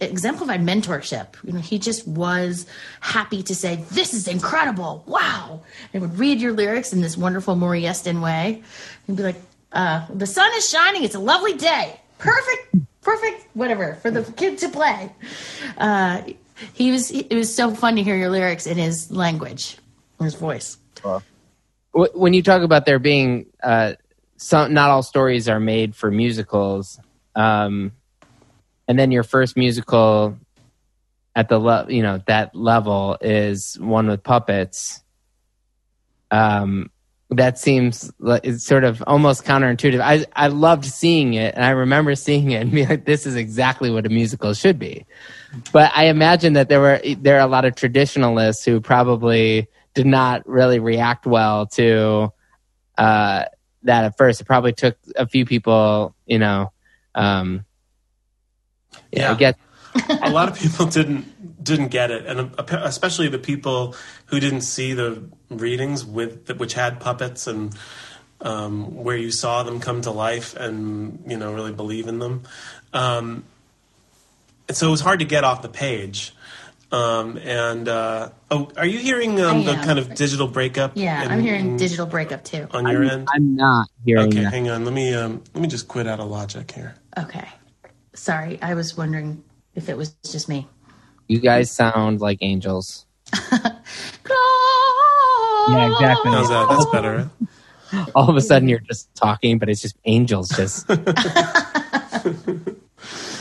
exemplified 0.00 0.62
mentorship. 0.62 1.36
You 1.44 1.52
know 1.52 1.60
he 1.60 1.78
just 1.78 2.06
was 2.06 2.66
happy 3.00 3.42
to 3.42 3.54
say 3.54 3.84
this 3.90 4.14
is 4.14 4.28
incredible. 4.28 5.04
Wow. 5.06 5.62
And 5.92 6.02
would 6.02 6.18
read 6.18 6.40
your 6.40 6.52
lyrics 6.52 6.92
in 6.92 7.00
this 7.00 7.16
wonderful 7.16 7.56
Maury 7.56 7.82
Yeston 7.82 8.22
way. 8.22 8.62
And 9.06 9.16
be 9.16 9.22
like 9.22 9.40
uh, 9.72 10.06
the 10.12 10.26
sun 10.26 10.50
is 10.56 10.68
shining. 10.68 11.04
It's 11.04 11.14
a 11.14 11.20
lovely 11.20 11.54
day. 11.54 12.00
Perfect 12.18 12.74
perfect, 13.02 13.46
whatever, 13.54 13.94
for 13.96 14.10
the 14.10 14.22
kid 14.32 14.58
to 14.58 14.68
play. 14.68 15.12
Uh, 15.78 16.22
he 16.74 16.90
was. 16.90 17.10
It 17.10 17.34
was 17.34 17.54
so 17.54 17.74
fun 17.74 17.96
to 17.96 18.02
hear 18.02 18.16
your 18.16 18.30
lyrics 18.30 18.66
in 18.66 18.76
his 18.76 19.10
language, 19.10 19.78
in 20.18 20.24
his 20.24 20.34
voice. 20.34 20.76
When 21.92 22.34
you 22.34 22.42
talk 22.42 22.62
about 22.62 22.86
there 22.86 22.98
being 22.98 23.46
uh, 23.62 23.94
some, 24.36 24.74
not 24.74 24.90
all 24.90 25.02
stories 25.02 25.48
are 25.48 25.60
made 25.60 25.96
for 25.96 26.10
musicals, 26.10 27.00
um, 27.34 27.92
and 28.86 28.98
then 28.98 29.10
your 29.10 29.22
first 29.22 29.56
musical 29.56 30.36
at 31.34 31.48
the 31.48 31.58
le- 31.58 31.86
you 31.88 32.02
know 32.02 32.20
that 32.26 32.54
level 32.54 33.16
is 33.20 33.78
one 33.80 34.06
with 34.08 34.22
puppets. 34.22 35.02
Um, 36.30 36.90
that 37.30 37.58
seems 37.58 38.12
like 38.18 38.44
it's 38.44 38.64
sort 38.64 38.84
of 38.84 39.02
almost 39.06 39.44
counterintuitive. 39.44 40.00
I 40.00 40.26
I 40.34 40.48
loved 40.48 40.84
seeing 40.84 41.34
it, 41.34 41.54
and 41.54 41.64
I 41.64 41.70
remember 41.70 42.14
seeing 42.14 42.50
it 42.50 42.62
and 42.62 42.72
being 42.72 42.88
like, 42.88 43.04
"This 43.04 43.26
is 43.26 43.36
exactly 43.36 43.90
what 43.90 44.06
a 44.06 44.08
musical 44.08 44.52
should 44.54 44.78
be." 44.78 45.06
But 45.72 45.92
I 45.94 46.06
imagine 46.06 46.54
that 46.54 46.68
there 46.68 46.80
were 46.80 47.00
there 47.18 47.36
are 47.36 47.46
a 47.46 47.46
lot 47.46 47.64
of 47.64 47.76
traditionalists 47.76 48.64
who 48.64 48.80
probably 48.80 49.68
did 49.94 50.06
not 50.06 50.46
really 50.48 50.78
react 50.78 51.26
well 51.26 51.66
to 51.66 52.32
uh, 52.98 53.44
that 53.84 54.04
at 54.04 54.16
first. 54.16 54.40
It 54.40 54.44
probably 54.44 54.72
took 54.72 54.96
a 55.16 55.26
few 55.26 55.44
people, 55.44 56.14
you 56.26 56.38
know. 56.38 56.72
Um, 57.14 57.64
yeah, 59.12 59.32
I 59.32 59.34
get 59.34 59.58
a 60.22 60.30
lot 60.30 60.48
of 60.48 60.58
people 60.58 60.86
didn't 60.86 61.39
didn't 61.62 61.88
get 61.88 62.10
it, 62.10 62.26
and 62.26 62.52
especially 62.70 63.28
the 63.28 63.38
people 63.38 63.94
who 64.26 64.40
didn't 64.40 64.62
see 64.62 64.94
the 64.94 65.22
readings 65.50 66.04
with 66.04 66.48
which 66.58 66.74
had 66.74 67.00
puppets 67.00 67.46
and 67.46 67.74
um, 68.40 68.94
where 69.04 69.16
you 69.16 69.30
saw 69.30 69.62
them 69.62 69.80
come 69.80 70.00
to 70.02 70.10
life 70.10 70.56
and 70.56 71.22
you 71.26 71.36
know 71.36 71.52
really 71.52 71.72
believe 71.72 72.06
in 72.08 72.18
them. 72.18 72.42
Um, 72.92 73.44
and 74.68 74.76
so 74.76 74.88
it 74.88 74.90
was 74.90 75.00
hard 75.00 75.18
to 75.18 75.24
get 75.24 75.44
off 75.44 75.62
the 75.62 75.68
page. 75.68 76.32
Um, 76.92 77.36
and 77.38 77.88
uh, 77.88 78.30
oh, 78.50 78.70
are 78.76 78.86
you 78.86 78.98
hearing 78.98 79.40
um, 79.40 79.64
the 79.64 79.74
kind 79.74 79.98
of 79.98 80.14
digital 80.14 80.48
breakup? 80.48 80.92
Yeah, 80.96 81.24
in- 81.24 81.30
I'm 81.30 81.40
hearing 81.40 81.66
in- 81.72 81.76
digital 81.76 82.06
breakup 82.06 82.42
too. 82.42 82.66
on 82.72 82.86
your 82.88 83.04
I'm, 83.04 83.10
end. 83.10 83.28
I'm 83.32 83.54
not 83.54 83.88
hearing 84.04 84.28
Okay, 84.28 84.42
that. 84.42 84.52
hang 84.52 84.68
on. 84.70 84.84
Let 84.84 84.94
me 84.94 85.14
um, 85.14 85.42
let 85.54 85.62
me 85.62 85.68
just 85.68 85.86
quit 85.86 86.06
out 86.08 86.18
of 86.20 86.28
Logic 86.28 86.68
here. 86.70 86.96
Okay. 87.16 87.46
Sorry, 88.14 88.60
I 88.60 88.74
was 88.74 88.96
wondering 88.96 89.44
if 89.74 89.88
it 89.88 89.96
was 89.96 90.10
just 90.28 90.48
me. 90.48 90.66
You 91.30 91.38
guys 91.38 91.70
sound 91.70 92.20
like 92.20 92.38
angels. 92.40 93.06
Yeah, 95.68 95.76
Yeah, 95.88 95.92
exactly. 95.92 96.30
How's 96.32 96.48
that? 96.48 96.68
That's 96.68 96.86
better. 96.86 97.30
All 98.16 98.28
of 98.28 98.34
a 98.36 98.40
sudden, 98.40 98.68
you're 98.68 98.80
just 98.80 99.14
talking, 99.14 99.58
but 99.58 99.68
it's 99.68 99.80
just 99.80 99.96
angels. 100.04 100.48
Just. 100.48 100.88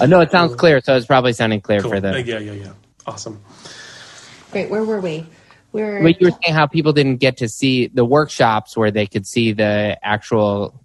Uh, 0.01 0.05
no, 0.05 0.21
it 0.21 0.31
sounds 0.31 0.55
clear, 0.55 0.79
so 0.81 0.95
it's 0.95 1.05
probably 1.05 1.33
sounding 1.33 1.59
clear 1.59 1.81
Cool. 1.81 1.89
for 1.91 1.97
Uh, 1.97 1.99
the. 1.99 2.21
yeah, 2.23 2.39
yeah, 2.39 2.51
yeah. 2.53 2.71
Awesome. 3.05 3.41
Great. 4.51 4.69
Where 4.69 4.85
were 4.85 5.01
we? 5.01 5.25
We're 5.73 6.01
But 6.01 6.21
you 6.21 6.27
were 6.27 6.37
saying 6.43 6.55
how 6.55 6.67
people 6.67 6.93
didn't 6.93 7.17
get 7.17 7.37
to 7.37 7.49
see 7.49 7.87
the 7.87 8.05
workshops 8.05 8.77
where 8.77 8.91
they 8.91 9.05
could 9.07 9.27
see 9.27 9.51
the 9.51 9.97
actual, 10.01 10.79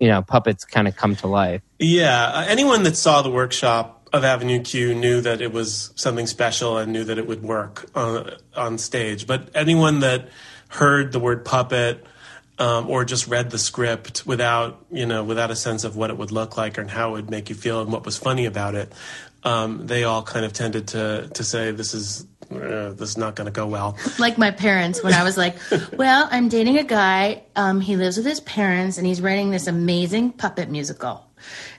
you 0.00 0.08
know, 0.08 0.22
puppets 0.22 0.64
kind 0.64 0.88
of 0.88 0.96
come 0.96 1.14
to 1.16 1.28
life. 1.28 1.62
Yeah, 1.78 2.24
uh, 2.34 2.44
anyone 2.48 2.82
that 2.82 2.96
saw 2.96 3.22
the 3.22 3.30
workshop 3.30 3.99
of 4.12 4.24
Avenue 4.24 4.60
Q 4.60 4.94
knew 4.94 5.20
that 5.20 5.40
it 5.40 5.52
was 5.52 5.92
something 5.94 6.26
special 6.26 6.78
and 6.78 6.92
knew 6.92 7.04
that 7.04 7.18
it 7.18 7.26
would 7.26 7.42
work 7.42 7.88
on, 7.94 8.30
on 8.56 8.78
stage. 8.78 9.26
But 9.26 9.50
anyone 9.54 10.00
that 10.00 10.28
heard 10.68 11.12
the 11.12 11.20
word 11.20 11.44
puppet 11.44 12.04
um, 12.58 12.90
or 12.90 13.04
just 13.04 13.26
read 13.26 13.50
the 13.50 13.58
script 13.58 14.26
without, 14.26 14.84
you 14.90 15.06
know, 15.06 15.24
without 15.24 15.50
a 15.50 15.56
sense 15.56 15.84
of 15.84 15.96
what 15.96 16.10
it 16.10 16.18
would 16.18 16.30
look 16.30 16.56
like 16.56 16.76
and 16.76 16.90
how 16.90 17.10
it 17.10 17.12
would 17.12 17.30
make 17.30 17.48
you 17.48 17.54
feel 17.54 17.80
and 17.80 17.90
what 17.92 18.04
was 18.04 18.18
funny 18.18 18.44
about 18.44 18.74
it, 18.74 18.92
um, 19.44 19.86
they 19.86 20.04
all 20.04 20.22
kind 20.22 20.44
of 20.44 20.52
tended 20.52 20.88
to 20.88 21.30
to 21.32 21.42
say 21.42 21.70
this 21.70 21.94
is 21.94 22.26
uh, 22.50 22.92
this 22.92 23.10
is 23.10 23.16
not 23.16 23.36
going 23.36 23.46
to 23.46 23.52
go 23.52 23.66
well. 23.66 23.96
like 24.18 24.36
my 24.36 24.50
parents 24.50 25.02
when 25.02 25.14
I 25.14 25.22
was 25.22 25.38
like, 25.38 25.56
"Well, 25.94 26.28
I'm 26.30 26.48
dating 26.48 26.78
a 26.78 26.84
guy. 26.84 27.42
Um, 27.56 27.80
he 27.80 27.96
lives 27.96 28.16
with 28.16 28.26
his 28.26 28.40
parents, 28.40 28.98
and 28.98 29.06
he's 29.06 29.20
writing 29.22 29.50
this 29.50 29.66
amazing 29.66 30.32
puppet 30.32 30.68
musical." 30.68 31.26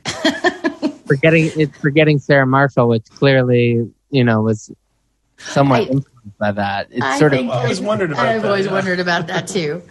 Forgetting 1.16 1.51
it's 1.55 1.78
forgetting 1.78 2.20
Sarah 2.20 2.45
Marshall, 2.47 2.88
which 2.88 3.05
clearly, 3.09 3.91
you 4.09 4.24
know, 4.24 4.41
was 4.41 4.72
somewhat 5.38 5.82
I- 5.82 5.84
influenced 5.86 6.38
by 6.39 6.51
that. 6.51 6.88
It's 6.91 7.05
I 7.05 7.20
sort 7.20 7.34
of 7.34 7.39
think 7.39 7.51
I 7.51 7.62
always 7.64 7.82
wondered 7.82 8.12
about 8.12 8.26
I've 8.26 8.41
that, 8.41 8.47
always 8.47 8.66
yeah. 8.66 8.72
wondered 8.72 8.99
about 8.99 9.28
that 9.28 9.47
too. 9.47 9.82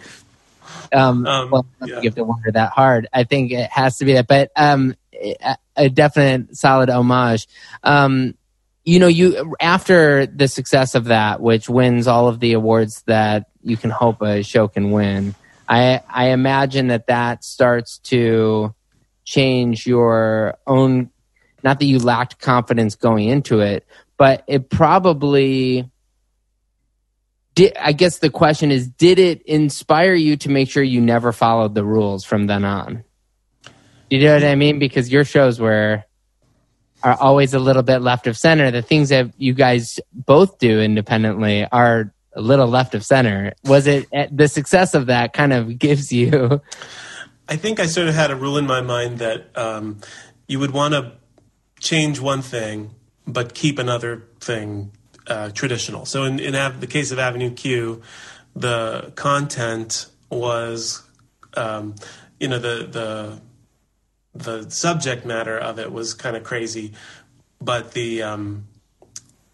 um, 0.93 1.25
Um, 1.25 1.51
well, 1.51 1.65
I 1.81 1.85
yeah. 1.85 1.93
think 1.93 2.03
you 2.03 2.09
have 2.09 2.15
to 2.15 2.23
wonder 2.23 2.51
that 2.51 2.71
hard. 2.71 3.07
I 3.13 3.23
think 3.23 3.51
it 3.51 3.69
has 3.69 3.97
to 3.97 4.05
be 4.05 4.13
that, 4.13 4.27
but 4.27 4.51
um, 4.55 4.95
a, 5.13 5.57
a 5.75 5.89
definite 5.89 6.55
solid 6.55 6.89
homage. 6.89 7.47
Um, 7.83 8.35
you 8.83 8.99
know, 8.99 9.07
you 9.07 9.55
after 9.61 10.25
the 10.25 10.47
success 10.47 10.95
of 10.95 11.05
that, 11.05 11.39
which 11.39 11.69
wins 11.69 12.07
all 12.07 12.27
of 12.27 12.39
the 12.39 12.53
awards 12.53 13.03
that 13.03 13.47
you 13.61 13.77
can 13.77 13.91
hope 13.91 14.21
a 14.21 14.41
show 14.43 14.67
can 14.67 14.91
win. 14.91 15.35
I 15.69 16.01
I 16.09 16.29
imagine 16.29 16.87
that 16.87 17.07
that 17.07 17.43
starts 17.43 17.99
to 18.05 18.73
change 19.23 19.85
your 19.85 20.57
own. 20.65 21.10
Not 21.63 21.79
that 21.79 21.85
you 21.85 21.99
lacked 21.99 22.39
confidence 22.39 22.95
going 22.95 23.27
into 23.27 23.59
it, 23.59 23.85
but 24.17 24.43
it 24.47 24.69
probably 24.69 25.89
did, 27.55 27.75
I 27.77 27.91
guess 27.91 28.19
the 28.19 28.29
question 28.29 28.71
is, 28.71 28.87
did 28.87 29.19
it 29.19 29.41
inspire 29.43 30.13
you 30.13 30.37
to 30.37 30.49
make 30.49 30.69
sure 30.69 30.83
you 30.83 31.01
never 31.01 31.31
followed 31.31 31.75
the 31.75 31.83
rules 31.83 32.23
from 32.23 32.47
then 32.47 32.63
on? 32.63 33.03
You 34.09 34.19
know 34.19 34.33
what 34.33 34.43
I 34.43 34.55
mean? 34.55 34.79
Because 34.79 35.11
your 35.11 35.23
shows 35.23 35.59
were 35.59 36.03
are 37.03 37.17
always 37.19 37.53
a 37.53 37.59
little 37.59 37.81
bit 37.81 37.99
left 37.99 38.27
of 38.27 38.37
center. 38.37 38.69
The 38.69 38.81
things 38.81 39.09
that 39.09 39.31
you 39.37 39.53
guys 39.53 39.99
both 40.13 40.59
do 40.59 40.79
independently 40.79 41.65
are 41.71 42.13
a 42.33 42.41
little 42.41 42.67
left 42.67 42.93
of 42.93 43.03
center. 43.03 43.53
Was 43.63 43.87
it 43.87 44.07
eh, 44.13 44.27
the 44.31 44.47
success 44.47 44.93
of 44.93 45.07
that 45.07 45.33
kind 45.33 45.51
of 45.53 45.79
gives 45.79 46.11
you? 46.11 46.61
I 47.47 47.55
think 47.55 47.79
I 47.79 47.87
sort 47.87 48.07
of 48.07 48.15
had 48.15 48.31
a 48.31 48.35
rule 48.35 48.57
in 48.57 48.67
my 48.67 48.81
mind 48.81 49.19
that 49.19 49.57
um, 49.57 49.99
you 50.47 50.59
would 50.59 50.71
want 50.71 50.93
to 50.93 51.13
change 51.81 52.19
one 52.19 52.41
thing, 52.41 52.91
but 53.27 53.53
keep 53.53 53.77
another 53.77 54.23
thing 54.39 54.91
uh, 55.27 55.49
traditional. 55.49 56.05
So 56.05 56.23
in, 56.23 56.39
in 56.39 56.55
Av- 56.55 56.79
the 56.79 56.87
case 56.87 57.11
of 57.11 57.19
Avenue 57.19 57.51
Q, 57.51 58.01
the 58.55 59.11
content 59.15 60.07
was, 60.29 61.03
um, 61.55 61.95
you 62.39 62.47
know, 62.47 62.59
the 62.59 62.87
the 62.89 63.41
the 64.33 64.69
subject 64.69 65.25
matter 65.25 65.57
of 65.57 65.77
it 65.77 65.91
was 65.91 66.13
kind 66.13 66.37
of 66.37 66.43
crazy, 66.43 66.93
but 67.59 67.91
the 67.91 68.23
um, 68.23 68.67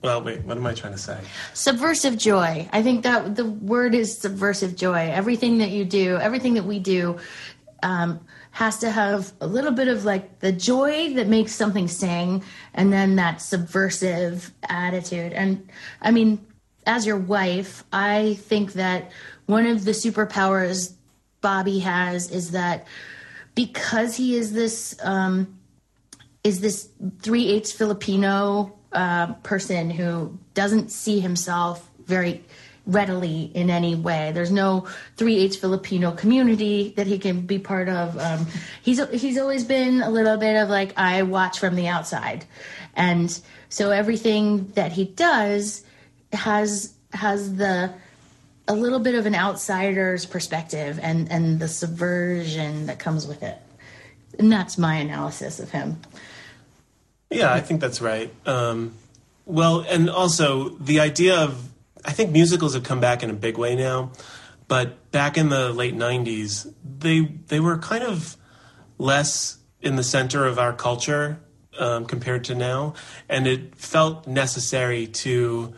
well, 0.01 0.21
wait, 0.21 0.43
what 0.43 0.57
am 0.57 0.65
I 0.65 0.73
trying 0.73 0.93
to 0.93 0.99
say? 0.99 1.19
Subversive 1.53 2.17
joy. 2.17 2.69
I 2.71 2.83
think 2.83 3.03
that 3.03 3.35
the 3.35 3.45
word 3.45 3.95
is 3.95 4.15
subversive 4.15 4.75
joy. 4.75 5.09
Everything 5.11 5.57
that 5.59 5.71
you 5.71 5.85
do, 5.85 6.17
everything 6.17 6.53
that 6.53 6.65
we 6.65 6.79
do, 6.79 7.17
um, 7.81 8.19
has 8.57 8.79
to 8.79 8.89
have 8.89 9.33
a 9.39 9.45
little 9.45 9.69
bit 9.71 9.87
of 9.87 10.03
like 10.03 10.39
the 10.39 10.51
joy 10.51 11.13
that 11.13 11.27
makes 11.27 11.51
something 11.51 11.87
sing, 11.87 12.43
and 12.73 12.91
then 12.91 13.15
that 13.17 13.39
subversive 13.39 14.51
attitude. 14.67 15.31
And 15.31 15.69
I 16.01 16.09
mean, 16.09 16.43
as 16.87 17.05
your 17.05 17.17
wife, 17.17 17.83
I 17.93 18.33
think 18.39 18.73
that 18.73 19.11
one 19.45 19.67
of 19.67 19.85
the 19.85 19.91
superpowers 19.91 20.93
Bobby 21.39 21.77
has 21.79 22.31
is 22.31 22.49
that 22.49 22.87
because 23.53 24.15
he 24.15 24.35
is 24.35 24.53
this 24.53 24.97
um, 25.03 25.59
is 26.43 26.59
this 26.59 26.89
three 27.21 27.49
eighths 27.49 27.71
Filipino 27.71 28.73
uh, 28.91 29.33
person 29.43 29.91
who 29.91 30.35
doesn't 30.55 30.89
see 30.89 31.19
himself 31.19 31.87
very 32.05 32.43
readily 32.87 33.51
in 33.53 33.69
any 33.69 33.93
way. 33.93 34.31
There's 34.33 34.51
no 34.51 34.87
three 35.17 35.37
eighths 35.37 35.57
Filipino 35.57 36.11
community 36.11 36.93
that 36.95 37.05
he 37.05 37.19
can 37.19 37.41
be 37.41 37.59
part 37.59 37.89
of. 37.89 38.17
Um, 38.17 38.47
he's 38.81 39.05
he's 39.09 39.37
always 39.37 39.63
been 39.63 40.01
a 40.01 40.09
little 40.09 40.37
bit 40.37 40.55
of 40.55 40.69
like 40.69 40.97
I 40.97 41.21
watch 41.23 41.59
from 41.59 41.75
the 41.75 41.87
outside, 41.87 42.45
and 42.95 43.39
so 43.69 43.91
everything 43.91 44.67
that 44.69 44.93
he 44.93 45.05
does 45.05 45.83
has 46.33 46.93
has 47.13 47.55
the 47.55 47.93
a 48.67 48.73
little 48.73 48.99
bit 48.99 49.15
of 49.15 49.25
an 49.25 49.35
outsider's 49.35 50.25
perspective 50.25 50.99
and 51.01 51.31
and 51.31 51.59
the 51.59 51.67
subversion 51.67 52.87
that 52.87 52.99
comes 52.99 53.27
with 53.27 53.43
it. 53.43 53.57
And 54.39 54.51
that's 54.51 54.77
my 54.77 54.95
analysis 54.95 55.59
of 55.59 55.71
him. 55.71 55.99
Yeah, 57.29 57.51
I 57.51 57.59
think 57.59 57.81
that's 57.81 58.01
right. 58.01 58.31
Um, 58.45 58.93
well, 59.45 59.79
and 59.81 60.09
also 60.09 60.69
the 60.69 60.99
idea 60.99 61.37
of 61.37 61.67
I 62.05 62.11
think 62.11 62.31
musicals 62.31 62.73
have 62.73 62.83
come 62.83 62.99
back 62.99 63.23
in 63.23 63.29
a 63.29 63.33
big 63.33 63.57
way 63.57 63.75
now, 63.75 64.11
but 64.67 65.11
back 65.11 65.37
in 65.37 65.49
the 65.49 65.71
late 65.71 65.95
'90s, 65.95 66.73
they 66.83 67.21
they 67.21 67.59
were 67.59 67.77
kind 67.77 68.03
of 68.03 68.37
less 68.97 69.57
in 69.81 69.95
the 69.95 70.03
center 70.03 70.45
of 70.45 70.57
our 70.57 70.73
culture 70.73 71.39
um, 71.79 72.05
compared 72.05 72.43
to 72.45 72.55
now, 72.55 72.93
and 73.29 73.47
it 73.47 73.75
felt 73.75 74.27
necessary 74.27 75.07
to 75.07 75.73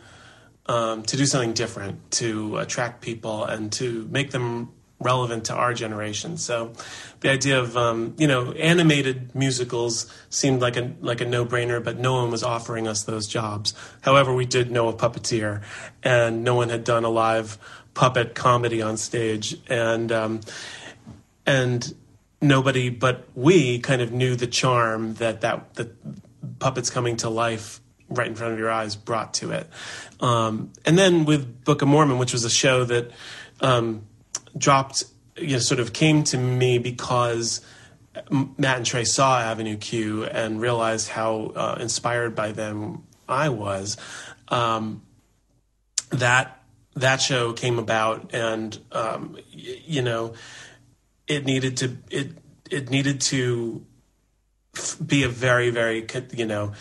um, 0.66 1.02
to 1.02 1.16
do 1.16 1.26
something 1.26 1.52
different 1.52 2.10
to 2.12 2.58
attract 2.58 3.00
people 3.00 3.44
and 3.44 3.72
to 3.72 4.06
make 4.10 4.30
them 4.30 4.72
relevant 5.00 5.46
to 5.46 5.54
our 5.54 5.72
generation. 5.74 6.36
So, 6.36 6.72
the 7.20 7.30
idea 7.30 7.58
of 7.58 7.76
um, 7.76 8.14
you 8.18 8.28
know 8.28 8.52
animated 8.52 9.34
musicals 9.34 10.12
seemed 10.28 10.60
like 10.60 10.76
a 10.76 10.92
like 11.00 11.20
a 11.20 11.26
no 11.26 11.44
brainer, 11.44 11.82
but 11.82 11.98
no 11.98 12.14
one 12.14 12.30
was 12.30 12.42
offering 12.42 12.86
us 12.86 13.04
those 13.04 13.26
jobs. 13.26 13.74
However, 14.02 14.32
we 14.32 14.46
did 14.46 14.70
know 14.70 14.88
a 14.88 14.92
puppeteer, 14.92 15.62
and 16.02 16.44
no 16.44 16.54
one 16.54 16.68
had 16.68 16.84
done 16.84 17.04
a 17.04 17.10
live 17.10 17.58
puppet 17.94 18.34
comedy 18.34 18.82
on 18.82 18.96
stage, 18.96 19.56
and 19.68 20.12
um, 20.12 20.40
and 21.46 21.94
nobody 22.42 22.88
but 22.88 23.28
we 23.34 23.78
kind 23.80 24.00
of 24.00 24.12
knew 24.12 24.34
the 24.34 24.46
charm 24.46 25.14
that 25.14 25.40
that 25.42 25.74
the 25.74 25.90
puppets 26.58 26.90
coming 26.90 27.16
to 27.16 27.28
life 27.28 27.80
right 28.08 28.26
in 28.26 28.34
front 28.34 28.52
of 28.52 28.58
your 28.58 28.70
eyes 28.70 28.96
brought 28.96 29.34
to 29.34 29.52
it. 29.52 29.68
Um, 30.20 30.72
and 30.84 30.98
then 30.98 31.24
with 31.24 31.64
Book 31.64 31.82
of 31.82 31.88
Mormon, 31.88 32.18
which 32.18 32.32
was 32.32 32.44
a 32.44 32.50
show 32.50 32.84
that 32.84 33.10
um, 33.60 34.06
dropped, 34.56 35.04
you 35.36 35.52
know, 35.54 35.58
sort 35.58 35.80
of 35.80 35.92
came 35.92 36.24
to 36.24 36.38
me 36.38 36.78
because 36.78 37.60
Matt 38.30 38.78
and 38.78 38.86
Trey 38.86 39.04
saw 39.04 39.40
Avenue 39.40 39.76
Q 39.76 40.24
and 40.24 40.60
realized 40.60 41.08
how 41.08 41.52
uh, 41.54 41.78
inspired 41.80 42.34
by 42.34 42.52
them 42.52 43.04
I 43.28 43.48
was. 43.48 43.96
Um, 44.48 45.02
that 46.10 46.62
that 46.96 47.20
show 47.20 47.52
came 47.52 47.78
about, 47.78 48.34
and 48.34 48.76
um, 48.92 49.38
y- 49.54 49.80
you 49.86 50.02
know, 50.02 50.34
it 51.28 51.44
needed 51.44 51.76
to 51.78 51.96
it 52.10 52.30
it 52.70 52.90
needed 52.90 53.20
to 53.20 53.84
f- 54.76 54.96
be 55.04 55.22
a 55.22 55.28
very 55.28 55.70
very 55.70 56.04
you 56.34 56.46
know 56.46 56.72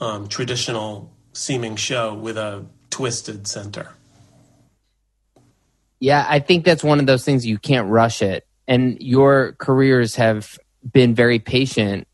um, 0.00 0.28
traditional 0.28 1.10
seeming 1.32 1.76
show 1.76 2.12
with 2.14 2.36
a 2.36 2.66
twisted 2.90 3.46
center. 3.46 3.94
Yeah, 6.04 6.26
I 6.28 6.38
think 6.38 6.66
that's 6.66 6.84
one 6.84 7.00
of 7.00 7.06
those 7.06 7.24
things 7.24 7.46
you 7.46 7.56
can't 7.56 7.88
rush 7.88 8.20
it. 8.20 8.46
And 8.68 9.00
your 9.00 9.52
careers 9.58 10.16
have 10.16 10.58
been 10.92 11.14
very 11.14 11.38
patient 11.38 12.06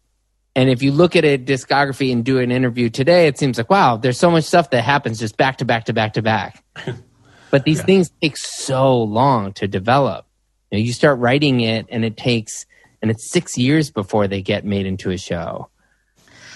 And 0.57 0.69
if 0.69 0.83
you 0.83 0.93
look 0.93 1.15
at 1.17 1.25
a 1.25 1.39
discography 1.39 2.13
and 2.13 2.25
do 2.25 2.39
an 2.39 2.51
interview 2.51 2.91
today, 2.91 3.27
it 3.29 3.39
seems 3.39 3.57
like, 3.59 3.71
wow, 3.71 3.97
there's 3.97 4.19
so 4.19 4.31
much 4.31 4.45
stuff 4.45 4.71
that 4.71 4.83
happens 4.83 5.19
just 5.19 5.37
back 5.37 5.59
to 5.59 5.65
back 5.65 5.85
to 5.87 5.93
back 5.93 6.13
to 6.15 6.23
back. 6.23 6.63
but 7.51 7.65
these 7.65 7.79
Yeah. 7.79 7.85
things 7.87 8.11
take 8.21 8.37
so 8.37 9.01
long 9.03 9.53
to 9.55 9.67
develop. 9.69 10.27
You, 10.71 10.79
know, 10.79 10.85
you 10.85 10.93
start 10.93 11.19
writing 11.19 11.61
it 11.61 11.87
and 11.89 12.05
it 12.05 12.17
takes, 12.17 12.67
and 13.01 13.11
it's 13.11 13.31
six 13.31 13.57
years 13.57 13.91
before 13.91 14.29
they 14.29 14.43
get 14.43 14.65
made 14.65 14.87
into 14.87 15.11
a 15.11 15.19
show. 15.19 15.69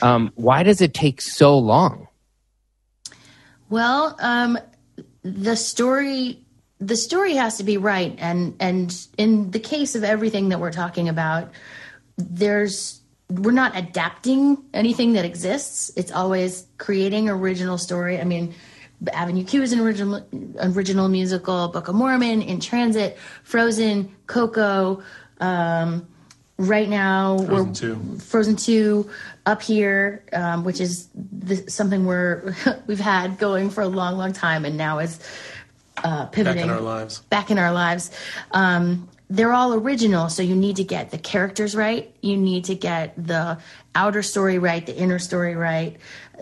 Um, 0.02 0.32
why 0.34 0.62
does 0.64 0.80
it 0.80 0.92
take 0.92 1.20
so 1.20 1.56
long? 1.58 2.08
Well, 3.70 4.16
um, 4.20 4.58
the 5.22 5.56
story 5.56 6.43
the 6.80 6.96
story 6.96 7.34
has 7.34 7.58
to 7.58 7.64
be 7.64 7.76
right, 7.76 8.14
and 8.18 8.56
and 8.60 9.06
in 9.16 9.50
the 9.50 9.60
case 9.60 9.94
of 9.94 10.04
everything 10.04 10.48
that 10.50 10.60
we're 10.60 10.72
talking 10.72 11.08
about, 11.08 11.50
there's 12.16 13.00
we're 13.30 13.52
not 13.52 13.76
adapting 13.76 14.62
anything 14.74 15.14
that 15.14 15.24
exists. 15.24 15.90
It's 15.96 16.12
always 16.12 16.66
creating 16.78 17.28
original 17.28 17.78
story. 17.78 18.20
I 18.20 18.24
mean, 18.24 18.54
Avenue 19.12 19.44
Q 19.44 19.62
is 19.62 19.72
an 19.72 19.80
original 19.80 20.26
original 20.60 21.08
musical. 21.08 21.68
Book 21.68 21.88
of 21.88 21.94
Mormon, 21.94 22.42
In 22.42 22.60
Transit, 22.60 23.18
Frozen, 23.44 24.14
Coco. 24.26 25.02
Um, 25.40 26.06
right 26.58 26.88
now, 26.88 27.38
Frozen 27.38 27.66
we're 27.66 27.74
two. 27.74 28.18
Frozen 28.18 28.56
Two 28.56 29.10
up 29.46 29.62
here, 29.62 30.24
um, 30.32 30.64
which 30.64 30.80
is 30.80 31.08
the, 31.14 31.68
something 31.70 32.04
we're 32.06 32.54
we've 32.86 33.00
had 33.00 33.38
going 33.38 33.70
for 33.70 33.82
a 33.82 33.88
long, 33.88 34.16
long 34.16 34.32
time, 34.32 34.64
and 34.64 34.76
now 34.76 34.98
is 34.98 35.20
uh, 36.04 36.24
Back 36.24 36.32
pivoting 36.32 36.62
in 36.64 36.70
our 36.70 36.80
lives. 36.80 37.20
back 37.30 37.50
in 37.50 37.58
our 37.58 37.72
lives. 37.72 38.10
Um, 38.52 39.08
they're 39.30 39.52
all 39.54 39.72
original, 39.72 40.28
so 40.28 40.42
you 40.42 40.54
need 40.54 40.76
to 40.76 40.84
get 40.84 41.10
the 41.10 41.18
characters 41.18 41.74
right. 41.74 42.14
You 42.20 42.36
need 42.36 42.66
to 42.66 42.74
get 42.74 43.14
the 43.16 43.58
outer 43.94 44.22
story 44.22 44.58
right, 44.58 44.84
the 44.84 44.94
inner 44.94 45.18
story 45.18 45.56
right, 45.56 45.96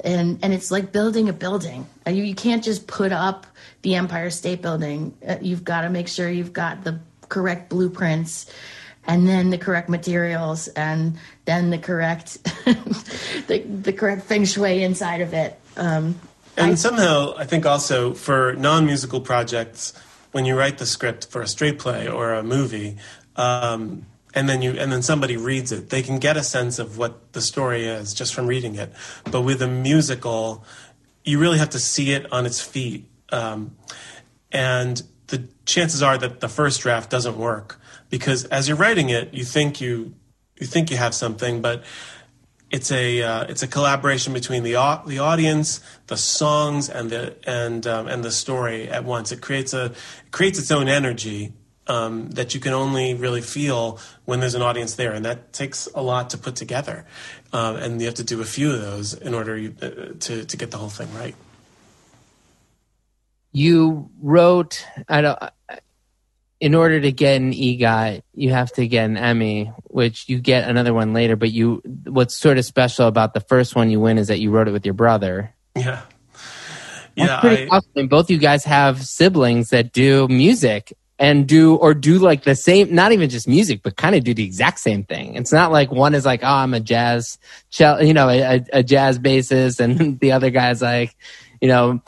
and 0.04 0.38
and 0.42 0.52
it's 0.52 0.70
like 0.72 0.90
building 0.92 1.28
a 1.28 1.32
building. 1.32 1.86
Uh, 2.06 2.10
You, 2.10 2.24
you 2.24 2.34
can't 2.34 2.62
just 2.64 2.86
put 2.88 3.12
up 3.12 3.46
the 3.82 3.94
Empire 3.94 4.30
State 4.30 4.62
Building. 4.62 5.14
Uh, 5.26 5.36
you've 5.40 5.64
got 5.64 5.82
to 5.82 5.90
make 5.90 6.08
sure 6.08 6.28
you've 6.28 6.52
got 6.52 6.82
the 6.84 6.98
correct 7.28 7.70
blueprints. 7.70 8.46
And 9.04 9.26
then 9.26 9.50
the 9.50 9.58
correct 9.58 9.88
materials, 9.88 10.68
and 10.68 11.18
then 11.44 11.70
the 11.70 11.78
correct, 11.78 12.38
the, 13.48 13.58
the 13.82 13.92
correct 13.92 14.22
feng 14.22 14.44
shui 14.44 14.84
inside 14.84 15.20
of 15.20 15.34
it. 15.34 15.58
Um, 15.76 16.14
And 16.56 16.78
somehow, 16.78 17.34
I 17.36 17.44
think 17.44 17.64
also 17.64 18.12
for 18.12 18.54
non 18.54 18.84
musical 18.84 19.20
projects, 19.20 19.92
when 20.32 20.44
you 20.44 20.56
write 20.56 20.78
the 20.78 20.86
script 20.86 21.30
for 21.30 21.42
a 21.42 21.46
straight 21.46 21.78
play 21.78 22.08
or 22.08 22.32
a 22.34 22.42
movie, 22.42 22.96
um, 23.36 24.06
and 24.34 24.48
then 24.48 24.62
you 24.62 24.72
and 24.72 24.90
then 24.92 25.02
somebody 25.02 25.36
reads 25.36 25.72
it, 25.72 25.90
they 25.90 26.02
can 26.02 26.18
get 26.18 26.36
a 26.36 26.42
sense 26.42 26.78
of 26.78 26.98
what 26.98 27.32
the 27.32 27.40
story 27.40 27.86
is 27.86 28.14
just 28.14 28.34
from 28.34 28.46
reading 28.46 28.74
it. 28.74 28.92
But 29.30 29.42
with 29.42 29.62
a 29.62 29.68
musical, 29.68 30.64
you 31.24 31.38
really 31.38 31.58
have 31.58 31.70
to 31.70 31.78
see 31.78 32.12
it 32.12 32.30
on 32.32 32.46
its 32.46 32.60
feet, 32.60 33.06
um, 33.30 33.76
and 34.50 35.02
the 35.28 35.48
chances 35.64 36.02
are 36.02 36.18
that 36.18 36.40
the 36.40 36.48
first 36.48 36.80
draft 36.82 37.10
doesn't 37.10 37.38
work 37.38 37.80
because 38.10 38.44
as 38.44 38.68
you're 38.68 38.76
writing 38.76 39.08
it, 39.08 39.32
you 39.32 39.44
think 39.44 39.80
you 39.80 40.14
you 40.58 40.66
think 40.66 40.90
you 40.90 40.96
have 40.96 41.14
something, 41.14 41.60
but 41.60 41.82
it's 42.72 42.90
a 42.90 43.22
uh, 43.22 43.44
it's 43.44 43.62
a 43.62 43.68
collaboration 43.68 44.32
between 44.32 44.62
the 44.62 44.76
au- 44.76 45.02
the 45.06 45.18
audience, 45.18 45.80
the 46.08 46.16
songs, 46.16 46.88
and 46.88 47.10
the 47.10 47.36
and 47.46 47.86
um, 47.86 48.08
and 48.08 48.24
the 48.24 48.32
story 48.32 48.88
at 48.88 49.04
once. 49.04 49.30
It 49.30 49.42
creates 49.42 49.74
a 49.74 49.86
it 49.86 50.30
creates 50.32 50.58
its 50.58 50.70
own 50.70 50.88
energy 50.88 51.52
um, 51.86 52.30
that 52.30 52.54
you 52.54 52.60
can 52.60 52.72
only 52.72 53.14
really 53.14 53.42
feel 53.42 54.00
when 54.24 54.40
there's 54.40 54.54
an 54.54 54.62
audience 54.62 54.94
there, 54.94 55.12
and 55.12 55.24
that 55.24 55.52
takes 55.52 55.86
a 55.94 56.02
lot 56.02 56.30
to 56.30 56.38
put 56.38 56.56
together. 56.56 57.04
Um, 57.52 57.76
and 57.76 58.00
you 58.00 58.06
have 58.06 58.16
to 58.16 58.24
do 58.24 58.40
a 58.40 58.46
few 58.46 58.72
of 58.72 58.80
those 58.80 59.14
in 59.14 59.34
order 59.34 59.56
you, 59.56 59.74
uh, 59.82 60.14
to 60.20 60.44
to 60.44 60.56
get 60.56 60.70
the 60.70 60.78
whole 60.78 60.88
thing 60.88 61.12
right. 61.14 61.36
you 63.52 64.10
wrote 64.20 64.86
I 65.08 65.20
don't 65.20 65.38
in 66.62 66.76
order 66.76 67.00
to 67.00 67.10
get 67.10 67.40
an 67.40 67.52
EGOT, 67.52 68.22
you 68.34 68.50
have 68.50 68.72
to 68.74 68.86
get 68.86 69.06
an 69.06 69.16
Emmy, 69.16 69.72
which 69.88 70.28
you 70.28 70.38
get 70.38 70.68
another 70.68 70.94
one 70.94 71.12
later. 71.12 71.34
But 71.34 71.50
you, 71.50 71.82
what's 72.04 72.36
sort 72.36 72.56
of 72.56 72.64
special 72.64 73.08
about 73.08 73.34
the 73.34 73.40
first 73.40 73.74
one 73.74 73.90
you 73.90 73.98
win 73.98 74.16
is 74.16 74.28
that 74.28 74.38
you 74.38 74.52
wrote 74.52 74.68
it 74.68 74.70
with 74.70 74.86
your 74.86 74.94
brother. 74.94 75.52
Yeah, 75.74 76.02
That's 77.16 77.30
yeah. 77.30 77.40
pretty 77.40 77.64
I, 77.64 77.76
awesome. 77.76 77.90
And 77.96 78.08
both 78.08 78.30
you 78.30 78.38
guys 78.38 78.64
have 78.64 79.04
siblings 79.04 79.70
that 79.70 79.92
do 79.92 80.28
music 80.28 80.96
and 81.18 81.48
do 81.48 81.74
or 81.74 81.94
do 81.94 82.20
like 82.20 82.44
the 82.44 82.54
same, 82.54 82.94
not 82.94 83.10
even 83.10 83.28
just 83.28 83.48
music, 83.48 83.82
but 83.82 83.96
kind 83.96 84.14
of 84.14 84.22
do 84.22 84.32
the 84.32 84.44
exact 84.44 84.78
same 84.78 85.02
thing. 85.02 85.34
It's 85.34 85.52
not 85.52 85.72
like 85.72 85.90
one 85.90 86.14
is 86.14 86.24
like, 86.24 86.44
oh, 86.44 86.46
I'm 86.46 86.74
a 86.74 86.80
jazz, 86.80 87.38
you 87.76 88.14
know, 88.14 88.28
a, 88.28 88.64
a 88.72 88.82
jazz 88.84 89.18
bassist, 89.18 89.80
and 89.80 90.20
the 90.20 90.30
other 90.30 90.50
guy's 90.50 90.80
like, 90.80 91.16
you 91.60 91.66
know, 91.66 92.02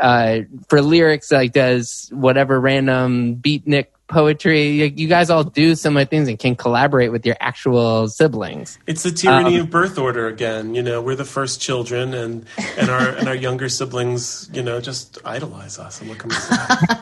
uh, 0.00 0.40
for 0.68 0.82
lyrics, 0.82 1.30
like 1.30 1.52
does 1.52 2.08
whatever 2.12 2.60
random 2.60 3.36
beatnik 3.36 3.86
poetry. 4.10 4.68
You, 4.68 4.84
you 4.86 5.08
guys 5.08 5.30
all 5.30 5.44
do 5.44 5.74
similar 5.74 6.04
things 6.04 6.28
and 6.28 6.38
can 6.38 6.56
collaborate 6.56 7.12
with 7.12 7.24
your 7.24 7.36
actual 7.40 8.08
siblings. 8.08 8.78
It's 8.86 9.02
the 9.04 9.10
tyranny 9.10 9.56
Um, 9.56 9.62
of 9.62 9.70
birth 9.70 9.98
order 9.98 10.26
again. 10.28 10.74
You 10.74 10.82
know, 10.82 11.00
we're 11.00 11.16
the 11.16 11.24
first 11.24 11.60
children, 11.60 12.12
and 12.14 12.44
and 12.76 12.90
our 12.90 13.08
and 13.08 13.28
our 13.28 13.34
younger 13.34 13.68
siblings, 13.68 14.50
you 14.52 14.62
know, 14.62 14.80
just 14.80 15.18
idolize 15.24 15.78
us. 15.78 16.00
And 16.00 16.10
what 16.10 16.18
can 16.18 16.30
we? 16.30 16.36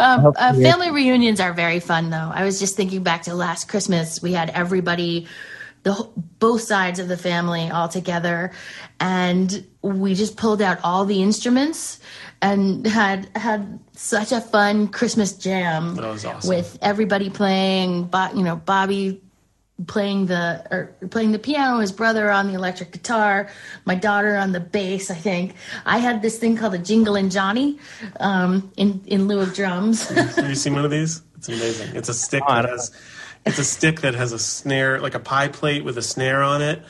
Um, 0.00 0.32
uh, 0.36 0.54
family 0.54 0.90
reunions 0.90 1.40
are 1.40 1.52
very 1.52 1.80
fun, 1.80 2.10
though. 2.10 2.30
I 2.32 2.44
was 2.44 2.60
just 2.60 2.76
thinking 2.76 3.02
back 3.02 3.22
to 3.22 3.34
last 3.34 3.68
Christmas. 3.68 4.22
We 4.22 4.32
had 4.32 4.50
everybody, 4.50 5.26
the 5.82 6.08
both 6.38 6.62
sides 6.62 7.00
of 7.00 7.08
the 7.08 7.16
family 7.16 7.68
all 7.70 7.88
together, 7.88 8.52
and 9.00 9.66
we 9.82 10.14
just 10.14 10.36
pulled 10.36 10.62
out 10.62 10.78
all 10.84 11.04
the 11.04 11.22
instruments 11.22 11.98
and 12.40 12.86
had 12.86 13.28
had 13.36 13.78
such 13.92 14.32
a 14.32 14.40
fun 14.40 14.88
Christmas 14.88 15.32
jam 15.32 15.94
That 15.96 16.04
was 16.08 16.24
awesome. 16.24 16.48
with 16.48 16.78
everybody 16.82 17.30
playing. 17.30 18.04
Bo- 18.04 18.32
you 18.34 18.42
know, 18.42 18.56
Bobby 18.56 19.20
playing 19.86 20.26
the 20.26 20.64
or 20.70 20.94
playing 21.10 21.32
the 21.32 21.38
piano, 21.38 21.78
his 21.80 21.92
brother 21.92 22.30
on 22.30 22.48
the 22.48 22.54
electric 22.54 22.90
guitar, 22.92 23.48
my 23.84 23.94
daughter 23.94 24.36
on 24.36 24.52
the 24.52 24.60
bass. 24.60 25.10
I 25.10 25.14
think 25.14 25.54
I 25.86 25.98
had 25.98 26.20
this 26.22 26.38
thing 26.38 26.56
called 26.56 26.74
a 26.74 26.78
Jinglin' 26.78 27.30
Johnny 27.30 27.78
um, 28.20 28.72
in 28.76 29.02
in 29.06 29.28
lieu 29.28 29.40
of 29.40 29.54
drums. 29.54 30.08
Have 30.08 30.48
you 30.48 30.54
seen 30.54 30.74
one 30.74 30.84
of 30.84 30.90
these? 30.90 31.22
It's 31.36 31.48
amazing. 31.48 31.94
It's 31.94 32.08
a 32.08 32.14
stick 32.14 32.42
I 32.46 32.62
that 32.62 32.68
has 32.70 32.90
it's 33.46 33.58
a 33.58 33.64
stick 33.64 34.00
that 34.00 34.14
has 34.14 34.32
a 34.32 34.38
snare, 34.38 35.00
like 35.00 35.14
a 35.14 35.20
pie 35.20 35.48
plate 35.48 35.84
with 35.84 35.96
a 35.96 36.02
snare 36.02 36.42
on 36.42 36.60
it, 36.60 36.82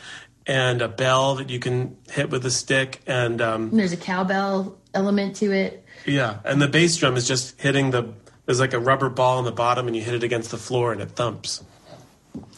and 0.48 0.82
a 0.82 0.88
bell 0.88 1.36
that 1.36 1.50
you 1.50 1.60
can 1.60 1.96
hit 2.10 2.30
with 2.30 2.44
a 2.46 2.50
stick, 2.50 3.00
and 3.06 3.40
um, 3.40 3.70
There's 3.70 3.92
a 3.92 3.96
cowbell 3.96 4.76
element 4.94 5.36
to 5.36 5.52
it. 5.52 5.84
yeah, 6.06 6.38
and 6.44 6.60
the 6.60 6.66
bass 6.68 6.96
drum 6.96 7.16
is 7.16 7.28
just 7.28 7.60
hitting 7.60 7.90
the. 7.92 8.12
There's 8.46 8.58
like 8.60 8.72
a 8.72 8.80
rubber 8.80 9.10
ball 9.10 9.38
on 9.38 9.44
the 9.44 9.52
bottom, 9.52 9.86
and 9.86 9.94
you 9.94 10.02
hit 10.02 10.14
it 10.14 10.22
against 10.24 10.50
the 10.50 10.56
floor, 10.56 10.90
and 10.92 11.00
it 11.02 11.10
thumps. 11.10 11.62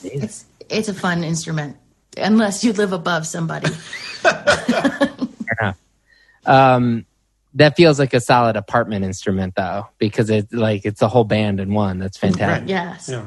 It's 0.04 0.44
it's 0.70 0.88
a 0.88 0.94
fun 0.94 1.24
instrument, 1.24 1.76
unless 2.16 2.62
you 2.64 2.72
live 2.72 2.92
above 2.92 3.26
somebody. 3.26 3.68
Um, 6.46 7.04
that 7.54 7.76
feels 7.76 7.98
like 7.98 8.14
a 8.14 8.20
solid 8.20 8.56
apartment 8.56 9.04
instrument 9.04 9.54
though, 9.56 9.88
because 9.98 10.30
it's 10.30 10.52
like 10.52 10.84
it's 10.84 11.02
a 11.02 11.08
whole 11.08 11.24
band 11.24 11.60
in 11.60 11.74
one. 11.74 11.98
That's 11.98 12.16
fantastic. 12.16 12.68
yes. 12.68 13.08
Yeah, 13.08 13.26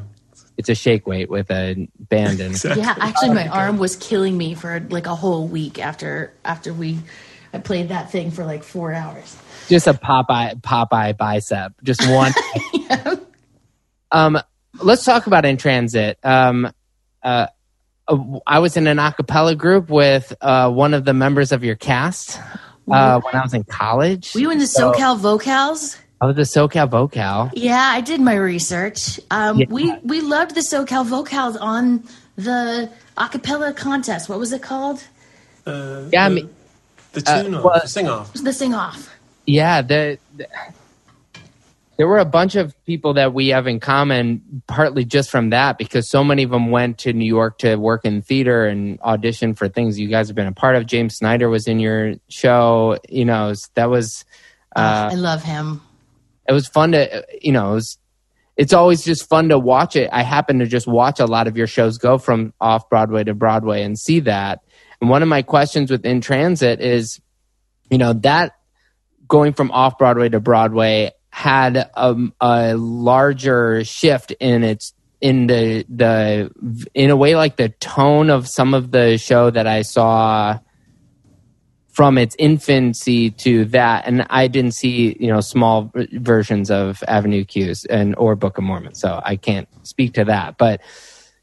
It's 0.57 0.69
a 0.69 0.75
shake 0.75 1.07
weight 1.07 1.29
with 1.29 1.49
a 1.49 1.87
band 1.97 2.39
and 2.39 2.51
exactly. 2.51 2.83
Yeah, 2.83 2.95
actually, 2.99 3.31
my 3.31 3.47
arm 3.47 3.77
was 3.77 3.95
killing 3.95 4.37
me 4.37 4.53
for 4.53 4.79
like 4.89 5.07
a 5.07 5.15
whole 5.15 5.47
week 5.47 5.79
after 5.79 6.33
after 6.45 6.73
we 6.73 6.99
I 7.53 7.59
played 7.59 7.89
that 7.89 8.11
thing 8.11 8.31
for 8.31 8.45
like 8.45 8.63
four 8.63 8.93
hours. 8.93 9.35
just 9.67 9.87
a 9.87 9.93
Popeye 9.93 10.61
Popeye 10.61 11.17
bicep, 11.17 11.73
just 11.83 12.07
one. 12.09 12.33
Um, 14.13 14.39
let's 14.81 15.03
talk 15.03 15.25
about 15.27 15.43
in 15.43 15.57
transit. 15.57 16.19
Um, 16.23 16.71
uh, 17.23 17.47
uh, 18.07 18.17
I 18.45 18.59
was 18.59 18.77
in 18.77 18.85
an 18.87 18.99
a 18.99 19.11
cappella 19.11 19.55
group 19.55 19.89
with 19.89 20.33
uh, 20.39 20.69
one 20.69 20.93
of 20.93 21.03
the 21.03 21.13
members 21.13 21.51
of 21.51 21.63
your 21.63 21.75
cast 21.75 22.37
uh, 22.91 23.19
when 23.21 23.35
I 23.35 23.41
was 23.41 23.53
in 23.53 23.63
college. 23.63 24.33
Were 24.35 24.41
you 24.41 24.51
in 24.51 24.59
the 24.59 24.65
SoCal 24.65 25.17
vocals? 25.17 25.97
I 26.24 26.26
was 26.28 26.38
a 26.38 26.59
SoCal 26.59 26.88
vocal. 26.89 27.49
Yeah, 27.53 27.82
I 27.82 27.99
did 27.99 28.21
my 28.21 28.36
research. 28.36 29.19
Um, 29.30 29.57
Yeah. 29.59 29.65
We 29.69 29.93
we 30.03 30.21
loved 30.21 30.55
the 30.55 30.61
SoCal 30.61 31.05
vocals 31.05 31.57
on 31.57 32.05
the 32.38 32.89
acapella 33.17 33.76
contest. 33.76 34.30
What 34.30 34.39
was 34.39 34.53
it 34.53 34.61
called? 34.61 35.03
Uh, 35.67 36.03
Yeah, 36.13 36.26
I 36.26 36.30
the, 36.30 36.36
mean, 36.36 36.49
the 37.11 37.21
tune 37.21 37.55
off, 37.55 37.63
well- 37.65 37.80
the 37.82 37.88
sing 37.89 38.07
off. 38.07 38.32
The 38.34 38.53
sing 38.53 38.74
off. 38.74 39.13
Yeah, 39.45 39.82
the, 39.82 40.17
the- 40.38 40.47
there 41.97 42.07
were 42.07 42.19
a 42.19 42.26
bunch 42.26 42.55
of 42.55 42.74
people 42.86 43.13
that 43.15 43.34
we 43.34 43.49
have 43.49 43.67
in 43.67 43.82
common, 43.82 44.63
partly 44.67 45.03
just 45.03 45.30
from 45.30 45.49
that, 45.49 45.78
because 45.78 46.09
so 46.09 46.24
many 46.24 46.43
of 46.43 46.49
them 46.51 46.71
went 46.71 46.99
to 46.99 47.11
New 47.11 47.26
York 47.26 47.57
to 47.59 47.76
work 47.76 48.05
in 48.05 48.21
theater 48.21 48.65
and 48.65 48.99
audition 49.01 49.53
for 49.55 49.67
things 49.67 49.99
you 49.99 50.07
guys 50.07 50.28
have 50.30 50.36
been 50.38 50.47
a 50.47 50.53
part 50.53 50.78
of. 50.78 50.86
James 50.86 51.15
Snyder 51.17 51.49
was 51.49 51.67
in 51.67 51.80
your 51.82 52.15
show. 52.30 52.97
You 53.09 53.26
know, 53.26 53.53
that 53.76 53.89
was 53.89 54.24
uh, 54.76 55.09
I 55.11 55.15
love 55.15 55.43
him. 55.43 55.82
It 56.47 56.53
was 56.53 56.67
fun 56.67 56.91
to 56.91 57.25
you 57.41 57.51
know 57.51 57.71
it 57.71 57.75
was, 57.75 57.97
it's 58.55 58.73
always 58.73 59.03
just 59.03 59.27
fun 59.27 59.49
to 59.49 59.57
watch 59.57 59.95
it. 59.95 60.09
I 60.11 60.21
happen 60.21 60.59
to 60.59 60.67
just 60.67 60.87
watch 60.87 61.19
a 61.19 61.25
lot 61.25 61.47
of 61.47 61.57
your 61.57 61.67
shows 61.67 61.97
go 61.97 62.17
from 62.17 62.53
off 62.61 62.89
Broadway 62.89 63.23
to 63.23 63.33
Broadway 63.33 63.83
and 63.83 63.97
see 63.97 64.19
that. 64.21 64.59
And 65.01 65.09
one 65.09 65.23
of 65.23 65.27
my 65.27 65.41
questions 65.41 65.89
with 65.89 66.05
In 66.05 66.21
Transit 66.21 66.79
is, 66.79 67.19
you 67.89 67.97
know, 67.97 68.13
that 68.13 68.53
going 69.27 69.53
from 69.53 69.71
off 69.71 69.97
Broadway 69.97 70.29
to 70.29 70.39
Broadway 70.39 71.11
had 71.31 71.77
a, 71.77 72.15
a 72.39 72.75
larger 72.75 73.83
shift 73.83 74.31
in 74.39 74.63
its 74.63 74.93
in 75.19 75.47
the 75.47 75.83
the 75.89 76.51
in 76.93 77.09
a 77.09 77.15
way 77.15 77.35
like 77.35 77.55
the 77.55 77.69
tone 77.69 78.29
of 78.29 78.47
some 78.47 78.73
of 78.73 78.91
the 78.91 79.17
show 79.17 79.49
that 79.49 79.65
I 79.65 79.81
saw 79.81 80.59
from 81.93 82.17
its 82.17 82.35
infancy 82.39 83.29
to 83.29 83.65
that 83.65 84.05
and 84.05 84.25
i 84.29 84.47
didn't 84.47 84.73
see 84.73 85.15
you 85.19 85.27
know 85.27 85.39
small 85.39 85.91
versions 86.13 86.69
of 86.69 87.03
avenue 87.07 87.45
q's 87.45 87.85
and 87.85 88.15
or 88.17 88.35
book 88.35 88.57
of 88.57 88.63
mormon 88.63 88.93
so 88.93 89.21
i 89.23 89.35
can't 89.35 89.69
speak 89.83 90.13
to 90.15 90.25
that. 90.25 90.57
But 90.57 90.81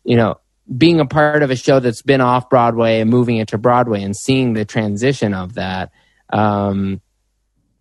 you 0.04 0.16
know 0.16 0.40
being 0.76 1.00
a 1.00 1.06
part 1.06 1.42
of 1.42 1.50
a 1.50 1.56
show 1.56 1.80
that's 1.80 2.02
been 2.02 2.20
off 2.20 2.48
broadway 2.48 3.00
and 3.00 3.10
moving 3.10 3.36
it 3.36 3.48
to 3.48 3.58
broadway 3.58 4.02
and 4.02 4.16
seeing 4.16 4.52
the 4.52 4.64
transition 4.64 5.34
of 5.34 5.54
that 5.54 5.90
um, 6.32 7.00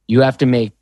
you 0.08 0.22
have 0.22 0.38
to 0.40 0.46
make 0.46 0.74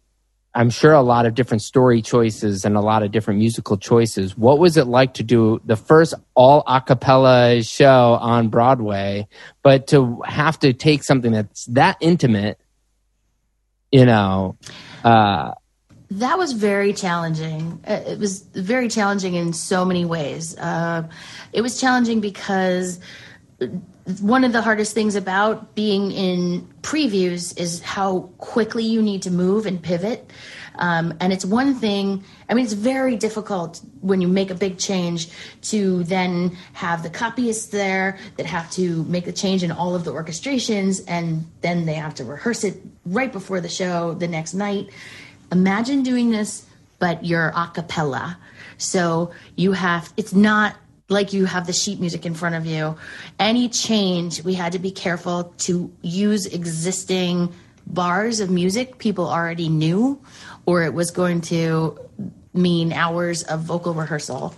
I'm 0.57 0.71
sure 0.71 0.93
a 0.93 1.03
lot 1.03 1.27
of 1.27 1.35
different 1.35 1.61
story 1.61 2.01
choices 2.01 2.65
and 2.65 2.75
a 2.75 2.81
lot 2.81 3.03
of 3.03 3.11
different 3.11 3.39
musical 3.39 3.77
choices. 3.77 4.35
What 4.35 4.57
was 4.57 4.75
it 4.75 4.87
like 4.87 5.13
to 5.13 5.23
do 5.23 5.61
the 5.63 5.75
first 5.75 6.15
all 6.33 6.63
a 6.65 6.81
cappella 6.81 7.61
show 7.61 8.17
on 8.19 8.47
Broadway, 8.47 9.27
but 9.61 9.85
to 9.89 10.19
have 10.25 10.57
to 10.61 10.73
take 10.73 11.03
something 11.03 11.31
that's 11.31 11.65
that 11.67 11.97
intimate, 12.01 12.59
you 13.91 14.07
know? 14.07 14.57
Uh, 15.03 15.51
that 16.09 16.39
was 16.39 16.53
very 16.53 16.91
challenging. 16.91 17.79
Uh, 17.87 18.01
it 18.07 18.17
was 18.17 18.39
very 18.39 18.87
challenging 18.87 19.35
in 19.35 19.53
so 19.53 19.85
many 19.85 20.05
ways. 20.05 20.57
Uh, 20.57 21.07
it 21.53 21.61
was 21.61 21.79
challenging 21.79 22.19
because 22.19 22.99
one 24.21 24.45
of 24.45 24.53
the 24.53 24.61
hardest 24.61 24.93
things 24.93 25.15
about 25.15 25.75
being 25.75 26.11
in 26.11 26.65
previews 26.81 27.57
is 27.59 27.81
how 27.81 28.29
quickly 28.37 28.85
you 28.85 29.01
need 29.01 29.21
to 29.23 29.31
move 29.31 29.65
and 29.65 29.83
pivot. 29.83 30.31
Um, 30.75 31.13
and 31.19 31.33
it's 31.33 31.43
one 31.43 31.75
thing, 31.75 32.23
I 32.47 32.53
mean, 32.53 32.63
it's 32.63 32.73
very 32.73 33.17
difficult 33.17 33.81
when 33.99 34.21
you 34.21 34.29
make 34.29 34.49
a 34.49 34.55
big 34.55 34.77
change 34.77 35.29
to 35.63 36.03
then 36.05 36.55
have 36.73 37.03
the 37.03 37.09
copyists 37.09 37.67
there 37.67 38.17
that 38.37 38.45
have 38.45 38.71
to 38.71 39.03
make 39.05 39.25
the 39.25 39.33
change 39.33 39.63
in 39.63 39.71
all 39.71 39.93
of 39.93 40.05
the 40.05 40.13
orchestrations 40.13 41.03
and 41.07 41.45
then 41.61 41.85
they 41.85 41.95
have 41.95 42.15
to 42.15 42.23
rehearse 42.23 42.63
it 42.63 42.81
right 43.05 43.33
before 43.33 43.59
the 43.59 43.69
show 43.69 44.13
the 44.13 44.27
next 44.27 44.53
night. 44.53 44.89
Imagine 45.51 46.03
doing 46.03 46.29
this, 46.29 46.65
but 46.99 47.25
you're 47.25 47.51
a 47.55 47.71
cappella. 47.73 48.37
So 48.77 49.31
you 49.55 49.73
have, 49.73 50.13
it's 50.15 50.33
not 50.33 50.75
like 51.09 51.33
you 51.33 51.45
have 51.45 51.67
the 51.67 51.73
sheet 51.73 51.99
music 51.99 52.25
in 52.25 52.33
front 52.33 52.55
of 52.55 52.65
you. 52.65 52.97
Any 53.39 53.69
change, 53.69 54.43
we 54.43 54.53
had 54.53 54.73
to 54.73 54.79
be 54.79 54.91
careful 54.91 55.53
to 55.59 55.91
use 56.01 56.45
existing 56.45 57.53
bars 57.85 58.39
of 58.39 58.49
music 58.49 58.97
people 58.97 59.29
already 59.29 59.69
knew, 59.69 60.19
or 60.65 60.83
it 60.83 60.93
was 60.93 61.11
going 61.11 61.41
to 61.41 61.97
mean 62.53 62.91
hours 62.91 63.43
of 63.43 63.61
vocal 63.61 63.93
rehearsal. 63.93 64.53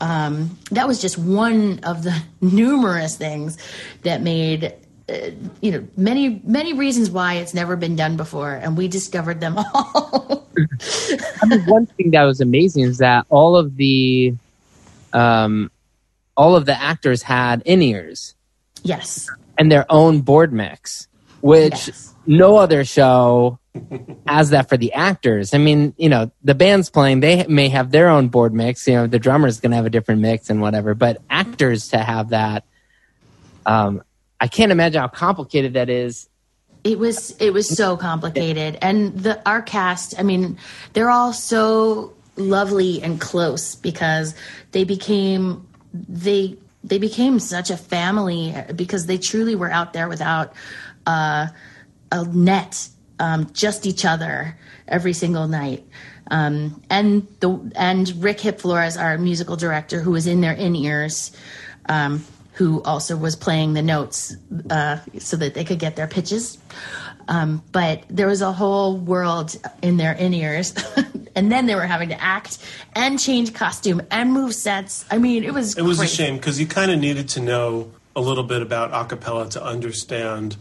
Um, 0.00 0.58
that 0.70 0.86
was 0.86 1.00
just 1.00 1.18
one 1.18 1.80
of 1.82 2.02
the 2.02 2.22
numerous 2.40 3.16
things 3.16 3.56
that 4.02 4.20
made 4.20 4.74
uh, 5.08 5.30
you 5.62 5.72
know 5.72 5.88
many 5.96 6.42
many 6.44 6.74
reasons 6.74 7.10
why 7.10 7.34
it's 7.34 7.54
never 7.54 7.76
been 7.76 7.96
done 7.96 8.18
before 8.18 8.52
and 8.52 8.76
we 8.76 8.88
discovered 8.88 9.40
them 9.40 9.56
all 9.74 10.46
I 11.42 11.46
mean, 11.46 11.60
one 11.66 11.86
thing 11.86 12.10
that 12.10 12.24
was 12.24 12.40
amazing 12.40 12.84
is 12.84 12.98
that 12.98 13.26
all 13.28 13.56
of 13.56 13.76
the 13.76 14.34
um, 15.12 15.70
all 16.38 16.54
of 16.54 16.64
the 16.64 16.80
actors 16.80 17.22
had 17.22 17.62
in 17.66 17.82
ears. 17.82 18.34
Yes. 18.84 19.28
And 19.58 19.70
their 19.70 19.84
own 19.90 20.20
board 20.20 20.52
mix, 20.52 21.08
which 21.40 21.88
yes. 21.88 22.14
no 22.26 22.56
other 22.56 22.84
show 22.84 23.58
has 24.26 24.50
that 24.50 24.68
for 24.68 24.76
the 24.76 24.92
actors. 24.92 25.52
I 25.52 25.58
mean, 25.58 25.94
you 25.98 26.08
know, 26.08 26.30
the 26.44 26.54
band's 26.54 26.90
playing, 26.90 27.20
they 27.20 27.44
may 27.48 27.68
have 27.68 27.90
their 27.90 28.08
own 28.08 28.28
board 28.28 28.54
mix. 28.54 28.86
You 28.86 28.94
know, 28.94 29.06
the 29.08 29.18
drummer's 29.18 29.58
going 29.58 29.72
to 29.72 29.76
have 29.76 29.84
a 29.84 29.90
different 29.90 30.20
mix 30.20 30.48
and 30.48 30.62
whatever, 30.62 30.94
but 30.94 31.20
actors 31.28 31.88
to 31.88 31.98
have 31.98 32.30
that, 32.30 32.64
um, 33.66 34.02
I 34.40 34.46
can't 34.46 34.70
imagine 34.70 35.00
how 35.00 35.08
complicated 35.08 35.74
that 35.74 35.90
is. 35.90 36.28
It 36.84 37.00
was 37.00 37.36
it 37.40 37.52
was 37.52 37.68
so 37.68 37.96
complicated, 37.96 38.78
and 38.80 39.12
the 39.12 39.42
our 39.46 39.60
cast. 39.60 40.18
I 40.18 40.22
mean, 40.22 40.56
they're 40.92 41.10
all 41.10 41.32
so 41.32 42.14
lovely 42.36 43.02
and 43.02 43.20
close 43.20 43.74
because 43.74 44.36
they 44.70 44.84
became 44.84 45.67
they 46.08 46.56
they 46.84 46.98
became 46.98 47.38
such 47.38 47.70
a 47.70 47.76
family 47.76 48.54
because 48.74 49.06
they 49.06 49.18
truly 49.18 49.54
were 49.54 49.70
out 49.70 49.92
there 49.92 50.08
without 50.08 50.52
uh, 51.06 51.48
a 52.12 52.24
net, 52.24 52.88
um, 53.18 53.50
just 53.52 53.86
each 53.86 54.04
other 54.04 54.56
every 54.86 55.12
single 55.12 55.48
night. 55.48 55.84
Um, 56.30 56.82
and 56.90 57.26
the 57.40 57.72
and 57.74 58.22
Rick 58.22 58.40
Hip 58.40 58.60
Flores, 58.60 58.96
our 58.96 59.18
musical 59.18 59.56
director, 59.56 60.00
who 60.00 60.12
was 60.12 60.26
in 60.26 60.40
their 60.40 60.52
in 60.52 60.76
ears, 60.76 61.32
um, 61.88 62.24
who 62.52 62.82
also 62.82 63.16
was 63.16 63.34
playing 63.34 63.74
the 63.74 63.82
notes 63.82 64.36
uh, 64.70 64.98
so 65.18 65.36
that 65.36 65.54
they 65.54 65.64
could 65.64 65.78
get 65.78 65.96
their 65.96 66.08
pitches. 66.08 66.58
Um, 67.28 67.62
but 67.72 68.04
there 68.08 68.26
was 68.26 68.40
a 68.40 68.52
whole 68.52 68.96
world 68.96 69.54
in 69.82 69.98
their 69.98 70.12
in 70.12 70.32
ears, 70.32 70.74
and 71.36 71.52
then 71.52 71.66
they 71.66 71.74
were 71.74 71.86
having 71.86 72.08
to 72.08 72.20
act 72.20 72.58
and 72.94 73.20
change 73.20 73.52
costume 73.52 74.00
and 74.10 74.32
move 74.32 74.54
sets. 74.54 75.04
I 75.10 75.18
mean, 75.18 75.44
it 75.44 75.52
was 75.52 75.76
it 75.76 75.82
was 75.82 75.98
crazy. 75.98 76.22
a 76.22 76.26
shame 76.26 76.36
because 76.36 76.58
you 76.58 76.66
kind 76.66 76.90
of 76.90 76.98
needed 76.98 77.28
to 77.30 77.40
know 77.40 77.92
a 78.16 78.20
little 78.20 78.44
bit 78.44 78.62
about 78.62 78.92
acapella 78.92 79.48
to 79.50 79.62
understand 79.62 80.56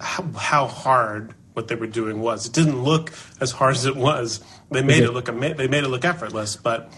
how, 0.00 0.22
how, 0.36 0.66
hard 0.66 1.34
what 1.52 1.68
they 1.68 1.74
were 1.74 1.86
doing 1.86 2.20
was. 2.20 2.46
It 2.46 2.52
didn't 2.52 2.82
look 2.82 3.12
as 3.40 3.50
hard 3.50 3.74
as 3.74 3.84
it 3.84 3.96
was. 3.96 4.42
They 4.70 4.82
made 4.82 5.02
it 5.02 5.12
look 5.12 5.26
they 5.26 5.68
made 5.68 5.84
it 5.84 5.88
look 5.88 6.04
effortless, 6.04 6.56
but 6.56 6.92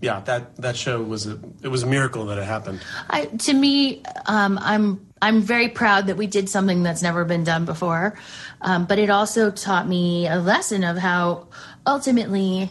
yeah, 0.00 0.20
that 0.20 0.56
that 0.56 0.76
show 0.76 1.02
was 1.02 1.26
a 1.26 1.38
it 1.62 1.68
was 1.68 1.82
a 1.82 1.86
miracle 1.86 2.26
that 2.26 2.38
it 2.38 2.44
happened. 2.44 2.80
I, 3.08 3.26
to 3.26 3.52
me, 3.52 4.02
um, 4.26 4.58
I'm 4.60 5.09
I'm 5.22 5.42
very 5.42 5.68
proud 5.68 6.06
that 6.06 6.16
we 6.16 6.26
did 6.26 6.48
something 6.48 6.82
that's 6.82 7.02
never 7.02 7.24
been 7.24 7.44
done 7.44 7.64
before, 7.64 8.18
um, 8.62 8.86
but 8.86 8.98
it 8.98 9.10
also 9.10 9.50
taught 9.50 9.86
me 9.86 10.26
a 10.26 10.38
lesson 10.38 10.82
of 10.82 10.96
how 10.96 11.48
ultimately, 11.86 12.70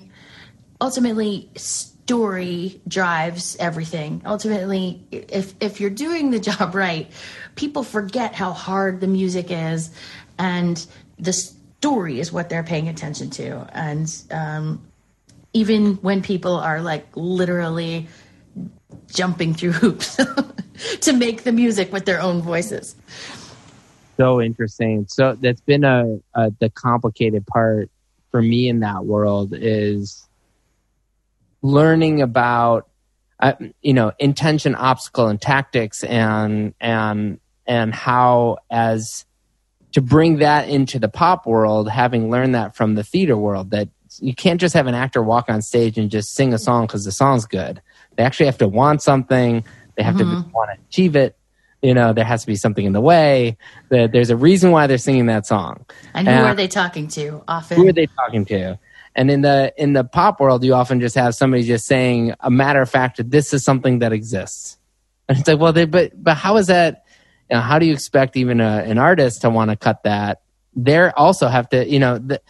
ultimately 0.81 1.49
story 1.55 2.81
drives 2.87 3.55
everything. 3.59 4.23
Ultimately, 4.25 5.05
if 5.11 5.53
if 5.59 5.79
you're 5.79 5.91
doing 5.91 6.31
the 6.31 6.39
job 6.49 6.73
right, 6.73 7.11
people 7.55 7.83
forget 7.83 8.33
how 8.33 8.51
hard 8.51 8.99
the 8.99 9.07
music 9.07 9.51
is, 9.51 9.91
and 10.39 10.83
the 11.19 11.33
story 11.33 12.19
is 12.19 12.31
what 12.31 12.49
they're 12.49 12.63
paying 12.63 12.87
attention 12.87 13.29
to, 13.31 13.67
and 13.73 14.23
um, 14.31 14.81
even 15.53 15.95
when 15.95 16.23
people 16.23 16.55
are 16.55 16.81
like 16.81 17.05
literally 17.15 18.07
jumping 19.07 19.53
through 19.53 19.71
hoops 19.71 20.17
to 21.01 21.13
make 21.13 21.43
the 21.43 21.51
music 21.51 21.91
with 21.91 22.05
their 22.05 22.21
own 22.21 22.41
voices. 22.41 22.95
So 24.17 24.41
interesting. 24.41 25.05
So 25.07 25.37
that's 25.39 25.61
been 25.61 25.83
a, 25.83 26.19
a 26.33 26.51
the 26.59 26.69
complicated 26.69 27.45
part 27.47 27.89
for 28.31 28.41
me 28.41 28.67
in 28.67 28.81
that 28.81 29.05
world 29.05 29.53
is 29.53 30.27
learning 31.61 32.21
about 32.21 32.89
uh, 33.39 33.53
you 33.81 33.93
know 33.93 34.11
intention 34.19 34.75
obstacle 34.75 35.27
and 35.27 35.41
tactics 35.41 36.03
and 36.03 36.73
and 36.81 37.39
and 37.65 37.93
how 37.93 38.57
as 38.69 39.25
to 39.93 40.01
bring 40.01 40.39
that 40.39 40.67
into 40.69 40.99
the 40.99 41.07
pop 41.07 41.45
world 41.45 41.89
having 41.89 42.29
learned 42.29 42.55
that 42.55 42.75
from 42.75 42.95
the 42.95 43.03
theater 43.03 43.37
world 43.37 43.71
that 43.71 43.87
you 44.19 44.33
can't 44.33 44.59
just 44.59 44.73
have 44.73 44.87
an 44.87 44.95
actor 44.95 45.21
walk 45.21 45.49
on 45.49 45.61
stage 45.61 45.97
and 45.97 46.09
just 46.09 46.33
sing 46.33 46.53
a 46.53 46.57
song 46.57 46.85
because 46.85 47.05
the 47.05 47.11
song's 47.11 47.45
good. 47.45 47.81
They 48.19 48.25
actually 48.25 48.47
have 48.47 48.57
to 48.57 48.67
want 48.67 49.01
something. 49.01 49.63
They 49.95 50.03
have 50.03 50.15
mm-hmm. 50.15 50.41
to 50.41 50.49
want 50.49 50.71
to 50.71 50.77
achieve 50.89 51.15
it. 51.15 51.37
You 51.81 51.93
know, 51.93 52.11
there 52.11 52.25
has 52.25 52.41
to 52.41 52.47
be 52.47 52.57
something 52.57 52.85
in 52.85 52.91
the 52.91 52.99
way. 52.99 53.55
That 53.87 54.11
there's 54.11 54.29
a 54.29 54.35
reason 54.35 54.71
why 54.71 54.87
they're 54.87 54.97
singing 54.97 55.27
that 55.27 55.45
song. 55.45 55.85
And 56.13 56.27
who 56.27 56.33
are 56.33 56.53
they 56.53 56.67
talking 56.67 57.07
to? 57.07 57.41
Often, 57.47 57.77
who 57.77 57.87
are 57.87 57.93
they 57.93 58.07
talking 58.07 58.43
to? 58.43 58.77
And 59.15 59.31
in 59.31 59.39
the 59.39 59.73
in 59.77 59.93
the 59.93 60.03
pop 60.03 60.41
world, 60.41 60.65
you 60.65 60.73
often 60.73 60.99
just 60.99 61.15
have 61.15 61.33
somebody 61.33 61.63
just 61.63 61.85
saying 61.85 62.33
a 62.41 62.51
matter 62.51 62.81
of 62.81 62.89
fact, 62.89 63.21
this 63.31 63.53
is 63.53 63.63
something 63.63 63.99
that 63.99 64.11
exists. 64.11 64.77
And 65.29 65.37
it's 65.37 65.47
like, 65.47 65.57
well, 65.57 65.71
they, 65.71 65.85
but 65.85 66.11
but 66.21 66.35
how 66.35 66.57
is 66.57 66.67
that? 66.67 67.05
You 67.49 67.55
know, 67.55 67.61
how 67.61 67.79
do 67.79 67.85
you 67.85 67.93
expect 67.93 68.35
even 68.35 68.59
a, 68.59 68.83
an 68.85 68.97
artist 68.97 69.43
to 69.43 69.49
want 69.49 69.71
to 69.71 69.77
cut 69.77 70.03
that? 70.03 70.41
They 70.75 71.07
also 71.11 71.47
have 71.47 71.69
to, 71.69 71.89
you 71.89 71.99
know, 71.99 72.17
the, 72.17 72.41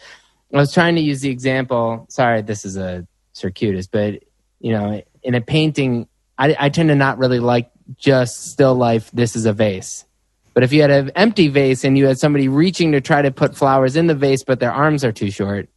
I 0.52 0.56
was 0.56 0.74
trying 0.74 0.96
to 0.96 1.00
use 1.00 1.20
the 1.20 1.30
example. 1.30 2.06
Sorry, 2.08 2.42
this 2.42 2.64
is 2.64 2.76
a 2.76 3.06
circuitous, 3.34 3.86
but 3.86 4.24
you 4.58 4.72
know, 4.72 5.00
in 5.22 5.34
a 5.34 5.40
painting, 5.40 6.08
I, 6.38 6.56
I 6.58 6.68
tend 6.68 6.88
to 6.88 6.94
not 6.94 7.18
really 7.18 7.40
like 7.40 7.70
just 7.96 8.50
still 8.50 8.74
life. 8.74 9.10
This 9.12 9.36
is 9.36 9.46
a 9.46 9.52
vase. 9.52 10.04
But 10.52 10.64
if 10.64 10.72
you 10.72 10.82
had 10.82 10.90
an 10.90 11.10
empty 11.14 11.48
vase 11.48 11.84
and 11.84 11.96
you 11.96 12.06
had 12.06 12.18
somebody 12.18 12.48
reaching 12.48 12.92
to 12.92 13.00
try 13.00 13.22
to 13.22 13.30
put 13.30 13.56
flowers 13.56 13.96
in 13.96 14.08
the 14.08 14.14
vase, 14.14 14.42
but 14.42 14.60
their 14.60 14.72
arms 14.72 15.04
are 15.04 15.12
too 15.12 15.30
short, 15.30 15.68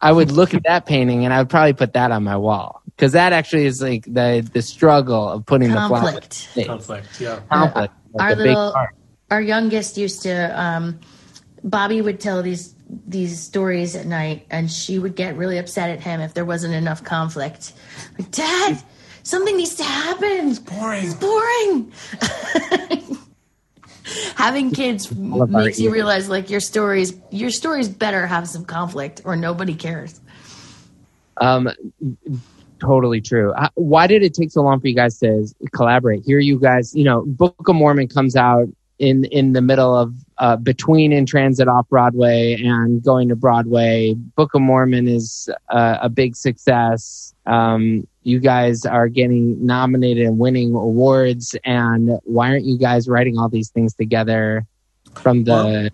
I 0.00 0.12
would 0.12 0.30
look 0.30 0.54
at 0.54 0.62
that 0.64 0.86
painting 0.86 1.24
and 1.24 1.34
I 1.34 1.38
would 1.38 1.50
probably 1.50 1.72
put 1.72 1.92
that 1.94 2.10
on 2.10 2.24
my 2.24 2.36
wall 2.36 2.82
because 2.86 3.12
that 3.12 3.32
actually 3.32 3.66
is 3.66 3.82
like 3.82 4.04
the 4.04 4.48
the 4.52 4.62
struggle 4.62 5.28
of 5.28 5.46
putting 5.46 5.72
Conflict. 5.72 6.48
the 6.54 6.64
flowers. 6.64 6.68
Conflict, 6.68 7.20
yeah. 7.20 7.40
Conflict. 7.50 7.94
Our 8.18 8.36
little 8.36 8.74
our 9.30 9.40
youngest 9.40 9.96
used 9.96 10.22
to 10.22 10.60
um, 10.60 11.00
Bobby 11.62 12.00
would 12.00 12.20
tell 12.20 12.42
these 12.42 12.74
these 13.06 13.40
stories 13.40 13.94
at 13.96 14.06
night, 14.06 14.46
and 14.50 14.70
she 14.70 14.98
would 14.98 15.14
get 15.14 15.36
really 15.36 15.58
upset 15.58 15.90
at 15.90 16.00
him 16.00 16.20
if 16.20 16.34
there 16.34 16.44
wasn't 16.44 16.74
enough 16.74 17.04
conflict. 17.04 17.72
Like, 18.18 18.30
Dad, 18.30 18.82
something 19.22 19.56
needs 19.56 19.76
to 19.76 19.84
happen. 19.84 20.50
It's 20.50 20.58
boring. 20.58 21.04
It's 21.04 21.14
boring. 21.14 21.92
Having 24.36 24.72
kids 24.72 25.14
makes 25.14 25.78
you 25.78 25.92
realize 25.92 26.28
like 26.28 26.50
your 26.50 26.58
stories 26.58 27.14
your 27.30 27.50
stories 27.50 27.88
better 27.88 28.26
have 28.26 28.48
some 28.48 28.64
conflict 28.64 29.20
or 29.24 29.36
nobody 29.36 29.74
cares. 29.74 30.20
Um, 31.36 31.70
totally 32.80 33.20
true. 33.20 33.52
Uh, 33.52 33.68
Why 33.74 34.06
did 34.08 34.22
it 34.24 34.34
take 34.34 34.50
so 34.50 34.62
long 34.62 34.80
for 34.80 34.88
you 34.88 34.94
guys 34.94 35.18
to 35.20 35.46
collaborate? 35.72 36.24
Here, 36.24 36.40
you 36.40 36.58
guys, 36.58 36.94
you 36.94 37.04
know, 37.04 37.22
Book 37.24 37.68
of 37.68 37.76
Mormon 37.76 38.08
comes 38.08 38.34
out 38.34 38.68
in 39.00 39.24
in 39.24 39.54
the 39.54 39.62
middle 39.62 39.96
of 39.96 40.14
uh, 40.38 40.56
between 40.56 41.10
in 41.12 41.26
transit 41.26 41.66
off 41.66 41.88
Broadway 41.88 42.60
and 42.62 43.02
going 43.02 43.28
to 43.30 43.36
Broadway. 43.36 44.14
Book 44.14 44.54
of 44.54 44.60
Mormon 44.60 45.08
is 45.08 45.48
uh, 45.70 45.98
a 46.00 46.08
big 46.08 46.36
success. 46.36 47.34
Um, 47.46 48.06
you 48.22 48.38
guys 48.38 48.84
are 48.84 49.08
getting 49.08 49.64
nominated 49.64 50.26
and 50.26 50.38
winning 50.38 50.74
awards, 50.74 51.56
and 51.64 52.20
why 52.24 52.50
aren't 52.50 52.66
you 52.66 52.78
guys 52.78 53.08
writing 53.08 53.38
all 53.38 53.48
these 53.48 53.70
things 53.70 53.94
together 53.94 54.66
from 55.14 55.44
the? 55.44 55.50
Well, 55.50 55.88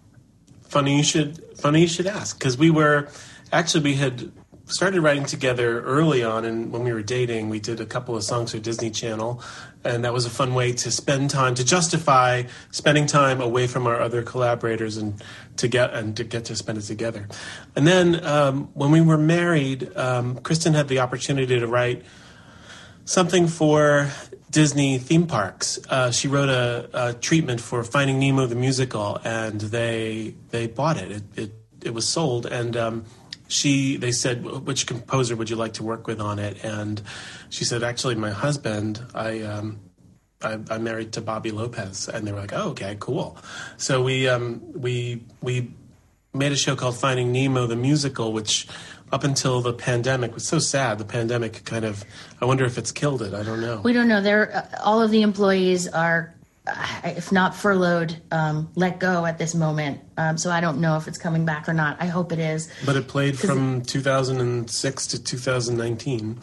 Funny 0.64 0.96
you 0.96 1.04
should 1.04 1.42
funny 1.56 1.82
you 1.82 1.88
should 1.88 2.08
ask 2.08 2.38
because 2.38 2.58
we 2.58 2.70
were 2.70 3.08
actually 3.52 3.84
we 3.84 3.94
had 3.94 4.32
started 4.66 5.00
writing 5.00 5.24
together 5.24 5.80
early 5.82 6.22
on 6.22 6.44
and 6.44 6.72
when 6.72 6.82
we 6.82 6.92
were 6.92 7.02
dating 7.02 7.48
we 7.48 7.60
did 7.60 7.80
a 7.80 7.86
couple 7.86 8.16
of 8.16 8.22
songs 8.22 8.52
for 8.52 8.58
Disney 8.58 8.90
Channel 8.90 9.40
and 9.86 10.04
that 10.04 10.12
was 10.12 10.26
a 10.26 10.30
fun 10.30 10.54
way 10.54 10.72
to 10.72 10.90
spend 10.90 11.30
time 11.30 11.54
to 11.54 11.64
justify 11.64 12.42
spending 12.70 13.06
time 13.06 13.40
away 13.40 13.66
from 13.66 13.86
our 13.86 14.00
other 14.00 14.22
collaborators 14.22 14.96
and 14.96 15.22
to 15.56 15.68
get 15.68 15.94
and 15.94 16.16
to 16.16 16.24
get 16.24 16.44
to 16.46 16.56
spend 16.56 16.78
it 16.78 16.82
together. 16.82 17.28
And 17.74 17.86
then 17.86 18.24
um, 18.24 18.68
when 18.74 18.90
we 18.90 19.00
were 19.00 19.18
married, 19.18 19.96
um, 19.96 20.38
Kristen 20.38 20.74
had 20.74 20.88
the 20.88 20.98
opportunity 20.98 21.58
to 21.58 21.66
write 21.66 22.04
something 23.04 23.46
for 23.46 24.10
Disney 24.50 24.98
theme 24.98 25.26
parks. 25.26 25.78
Uh, 25.88 26.10
she 26.10 26.28
wrote 26.28 26.48
a, 26.48 26.88
a 26.92 27.12
treatment 27.14 27.60
for 27.60 27.82
Finding 27.84 28.18
Nemo 28.18 28.46
the 28.46 28.54
musical, 28.54 29.18
and 29.24 29.60
they 29.60 30.34
they 30.50 30.66
bought 30.66 30.96
it. 30.96 31.10
It 31.10 31.22
it, 31.36 31.52
it 31.84 31.94
was 31.94 32.08
sold, 32.08 32.46
and 32.46 32.76
um, 32.76 33.04
she 33.48 33.96
they 33.96 34.12
said, 34.12 34.44
"Which 34.44 34.86
composer 34.86 35.36
would 35.36 35.50
you 35.50 35.56
like 35.56 35.74
to 35.74 35.82
work 35.82 36.06
with 36.06 36.20
on 36.20 36.38
it?" 36.38 36.64
And 36.64 37.02
she 37.50 37.64
said, 37.64 37.82
"Actually, 37.82 38.14
my 38.16 38.30
husband. 38.30 39.00
I." 39.14 39.42
Um, 39.42 39.80
I, 40.42 40.58
I'm 40.68 40.84
married 40.84 41.12
to 41.12 41.22
Bobby 41.22 41.50
Lopez, 41.50 42.10
and 42.10 42.26
they 42.26 42.32
were 42.32 42.40
like, 42.40 42.52
"Oh, 42.52 42.68
okay, 42.68 42.98
cool." 43.00 43.38
So 43.78 44.02
we 44.02 44.28
um, 44.28 44.60
we 44.74 45.24
we 45.40 45.70
made 46.34 46.52
a 46.52 46.56
show 46.56 46.76
called 46.76 46.96
Finding 46.96 47.32
Nemo 47.32 47.66
the 47.66 47.74
musical, 47.74 48.34
which 48.34 48.68
up 49.12 49.24
until 49.24 49.60
the 49.60 49.72
pandemic 49.72 50.34
was 50.34 50.46
so 50.46 50.58
sad. 50.58 50.98
The 50.98 51.04
pandemic 51.04 51.64
kind 51.64 51.84
of, 51.84 52.04
I 52.40 52.44
wonder 52.44 52.64
if 52.64 52.76
it's 52.76 52.92
killed 52.92 53.22
it. 53.22 53.34
I 53.34 53.42
don't 53.42 53.60
know. 53.60 53.80
We 53.82 53.92
don't 53.92 54.08
know. 54.08 54.20
They're 54.20 54.54
uh, 54.54 54.82
all 54.82 55.00
of 55.00 55.10
the 55.10 55.22
employees 55.22 55.88
are, 55.88 56.34
if 57.04 57.30
not 57.32 57.54
furloughed, 57.54 58.16
um, 58.30 58.70
let 58.74 58.98
go 58.98 59.24
at 59.24 59.38
this 59.38 59.54
moment. 59.54 60.00
Um, 60.16 60.36
so 60.36 60.50
I 60.50 60.60
don't 60.60 60.80
know 60.80 60.96
if 60.96 61.06
it's 61.06 61.18
coming 61.18 61.44
back 61.44 61.68
or 61.68 61.72
not. 61.72 61.96
I 62.00 62.06
hope 62.06 62.32
it 62.32 62.38
is. 62.38 62.68
But 62.84 62.96
it 62.96 63.08
played 63.08 63.38
from 63.38 63.82
2006 63.82 65.06
to 65.08 65.22
2019 65.22 66.40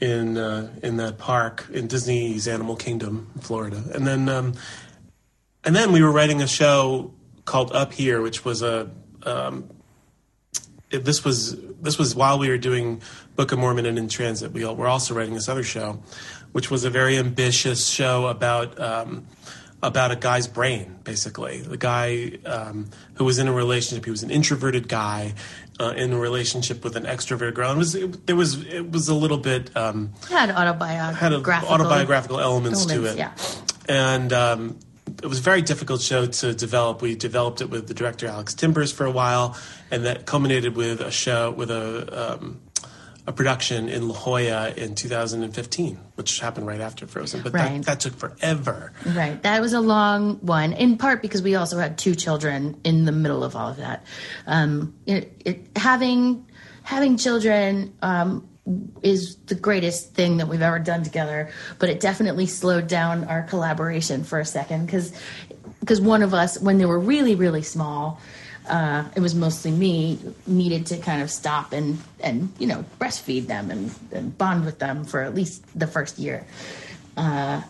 in 0.00 0.36
uh, 0.38 0.72
in 0.82 0.96
that 0.98 1.18
park 1.18 1.66
in 1.72 1.86
Disney's 1.86 2.46
Animal 2.46 2.76
Kingdom, 2.76 3.30
Florida, 3.40 3.82
and 3.94 4.06
then 4.06 4.28
um, 4.28 4.54
and 5.64 5.74
then 5.74 5.92
we 5.92 6.02
were 6.02 6.12
writing 6.12 6.42
a 6.42 6.46
show 6.46 7.12
called 7.44 7.72
Up 7.72 7.92
Here, 7.92 8.20
which 8.20 8.44
was 8.44 8.62
a 8.62 8.90
um, 9.24 9.68
it- 10.90 11.04
this 11.04 11.24
was 11.24 11.56
this 11.80 11.98
was 11.98 12.14
while 12.14 12.38
we 12.38 12.48
were 12.48 12.58
doing 12.58 13.02
Book 13.36 13.52
of 13.52 13.58
Mormon 13.58 13.86
and 13.86 13.98
in 13.98 14.08
Transit. 14.08 14.52
We 14.52 14.64
all, 14.64 14.76
were 14.76 14.88
also 14.88 15.14
writing 15.14 15.34
this 15.34 15.48
other 15.48 15.64
show, 15.64 16.02
which 16.52 16.70
was 16.70 16.84
a 16.84 16.90
very 16.90 17.18
ambitious 17.18 17.86
show 17.88 18.26
about 18.26 18.80
um, 18.80 19.26
about 19.86 20.10
a 20.10 20.16
guy's 20.16 20.46
brain, 20.46 20.98
basically. 21.04 21.60
The 21.60 21.76
guy 21.76 22.38
um, 22.46 22.90
who 23.14 23.24
was 23.24 23.38
in 23.38 23.48
a 23.48 23.52
relationship. 23.52 24.04
He 24.04 24.10
was 24.10 24.22
an 24.22 24.30
introverted 24.30 24.88
guy 24.88 25.34
uh, 25.78 25.94
in 25.96 26.12
a 26.12 26.18
relationship 26.18 26.84
with 26.84 26.96
an 26.96 27.04
extroverted 27.04 27.54
girl. 27.54 27.70
And 27.70 27.76
it 27.76 27.80
was 27.80 27.94
it, 27.94 28.26
there 28.26 28.36
was 28.36 28.64
it 28.66 28.90
was 28.90 29.08
a 29.08 29.14
little 29.14 29.38
bit. 29.38 29.76
Um, 29.76 30.12
had 30.28 30.50
autobiographical, 30.50 31.14
had 31.14 31.32
a, 31.32 31.72
autobiographical 31.72 32.40
elements, 32.40 32.86
to 32.86 33.04
it. 33.04 33.16
Yeah. 33.16 33.32
And 33.88 34.32
um, 34.32 34.78
it 35.22 35.26
was 35.26 35.38
a 35.38 35.42
very 35.42 35.62
difficult 35.62 36.00
show 36.00 36.26
to 36.26 36.54
develop. 36.54 37.02
We 37.02 37.14
developed 37.14 37.60
it 37.60 37.70
with 37.70 37.88
the 37.88 37.94
director 37.94 38.26
Alex 38.26 38.54
Timbers 38.54 38.92
for 38.92 39.04
a 39.04 39.10
while, 39.10 39.56
and 39.90 40.04
that 40.04 40.26
culminated 40.26 40.76
with 40.76 41.00
a 41.00 41.10
show 41.10 41.50
with 41.50 41.70
a 41.70 42.34
um, 42.34 42.60
a 43.26 43.32
production 43.32 43.88
in 43.88 44.08
La 44.08 44.14
Jolla 44.14 44.70
in 44.76 44.94
2015, 44.94 45.98
which 46.16 46.40
happened 46.40 46.66
right 46.66 46.80
after 46.80 47.06
Frozen. 47.06 47.42
But 47.42 47.54
Right. 47.54 47.82
that, 47.82 47.86
that 47.86 48.00
took 48.00 48.14
forever. 48.18 48.92
Right. 49.06 49.42
That 49.42 49.62
was 49.62 49.72
a 49.72 49.80
long 49.80 50.36
one, 50.36 50.74
in 50.74 50.98
part 50.98 51.22
because 51.22 51.42
we 51.42 51.54
also 51.54 51.78
had 51.78 51.96
two 51.96 52.14
children 52.14 52.78
in 52.84 53.06
the 53.06 53.12
middle 53.12 53.42
of 53.42 53.56
all 53.56 53.70
of 53.70 53.78
that. 53.78 54.04
Um, 54.46 54.94
it, 55.06 55.32
it, 55.44 55.66
having 55.76 56.46
having 56.82 57.16
children 57.16 57.94
um, 58.02 58.46
is 59.02 59.36
the 59.46 59.54
greatest 59.54 60.12
thing 60.12 60.36
that 60.36 60.48
we've 60.48 60.60
ever 60.60 60.78
done 60.78 61.02
together, 61.02 61.50
but 61.78 61.88
it 61.88 62.00
definitely 62.00 62.44
slowed 62.46 62.88
down 62.88 63.24
our 63.24 63.42
collaboration 63.42 64.22
for 64.22 64.38
a 64.38 64.44
second 64.44 64.84
because 64.84 65.18
because 65.80 66.00
one 66.00 66.22
of 66.22 66.34
us, 66.34 66.60
when 66.60 66.76
they 66.76 66.86
were 66.86 67.00
really 67.00 67.36
really 67.36 67.62
small. 67.62 68.20
Uh, 68.68 69.04
it 69.14 69.20
was 69.20 69.34
mostly 69.34 69.70
me 69.70 70.18
needed 70.46 70.86
to 70.86 70.96
kind 70.96 71.20
of 71.20 71.30
stop 71.30 71.72
and 71.72 71.98
and 72.20 72.50
you 72.58 72.66
know 72.66 72.84
breastfeed 72.98 73.46
them 73.46 73.70
and, 73.70 73.94
and 74.10 74.36
bond 74.38 74.64
with 74.64 74.78
them 74.78 75.04
for 75.04 75.20
at 75.20 75.34
least 75.34 75.62
the 75.78 75.86
first 75.86 76.18
year. 76.18 76.46
Uh, 77.16 77.60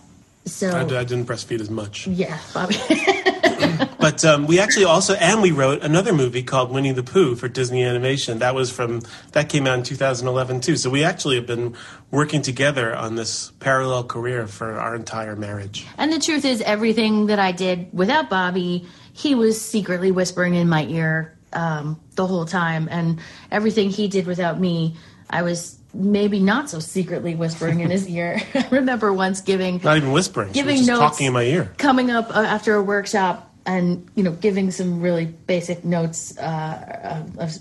so 0.47 0.69
I, 0.71 0.83
I 0.83 1.05
didn't 1.05 1.27
breastfeed 1.27 1.61
as 1.61 1.71
much. 1.71 2.07
yeah, 2.07 2.39
Bobby. 2.53 2.77
But 4.05 4.23
um, 4.23 4.47
we 4.47 4.61
actually 4.61 4.85
also, 4.85 5.15
and 5.15 5.41
we 5.41 5.51
wrote 5.51 5.83
another 5.83 6.13
movie 6.13 6.43
called 6.43 6.71
Winnie 6.71 6.93
the 6.93 7.03
Pooh 7.03 7.37
for 7.37 7.49
Disney 7.49 7.83
Animation. 7.83 8.39
That 8.39 8.55
was 8.55 8.71
from, 8.71 9.01
that 9.33 9.49
came 9.49 9.67
out 9.67 9.79
in 9.79 9.83
2011 9.83 10.61
too. 10.61 10.77
So 10.77 10.91
we 10.91 11.03
actually 11.03 11.37
have 11.37 11.47
been 11.47 11.75
working 12.11 12.43
together 12.43 12.95
on 12.95 13.15
this 13.15 13.53
parallel 13.61 14.05
career 14.05 14.47
for 14.47 14.79
our 14.79 14.95
entire 14.95 15.37
marriage. 15.37 15.87
and 15.97 16.13
the 16.13 16.19
truth 16.19 16.45
is, 16.45 16.61
everything 16.61 17.29
that 17.29 17.39
I 17.39 17.53
did 17.53 17.89
without 17.95 18.29
Bobby, 18.29 18.87
he 19.15 19.35
was 19.35 19.61
secretly 19.61 20.11
whispering 20.11 20.55
in 20.55 20.69
my 20.69 20.85
ear 20.87 21.37
um, 21.53 21.99
the 22.17 22.27
whole 22.27 22.45
time. 22.45 22.89
And 22.91 23.21
everything 23.51 23.89
he 23.91 24.09
did 24.09 24.27
without 24.27 24.61
me, 24.61 24.97
I 25.31 25.43
was 25.43 25.79
maybe 25.95 26.41
not 26.41 26.69
so 26.69 26.81
secretly 26.81 27.35
whispering 27.37 27.79
in 27.81 27.91
his 27.91 28.09
ear. 28.19 28.41
I 28.55 28.67
remember 28.71 29.13
once 29.13 29.41
giving 29.41 29.81
Not 29.83 29.97
even 29.97 30.11
whispering, 30.13 30.53
giving 30.53 30.85
notes. 30.85 30.99
talking 30.99 31.29
in 31.29 31.33
my 31.33 31.45
ear. 31.45 31.73
coming 31.79 32.11
up 32.11 32.29
uh, 32.37 32.41
after 32.41 32.75
a 32.75 32.83
workshop 32.83 33.51
and 33.67 34.07
you 34.17 34.23
know 34.25 34.33
giving 34.33 34.71
some 34.73 35.01
really 35.01 35.25
basic 35.25 35.85
notes 35.85 36.37
uh, 36.39 37.23
of, 37.23 37.39
of 37.39 37.53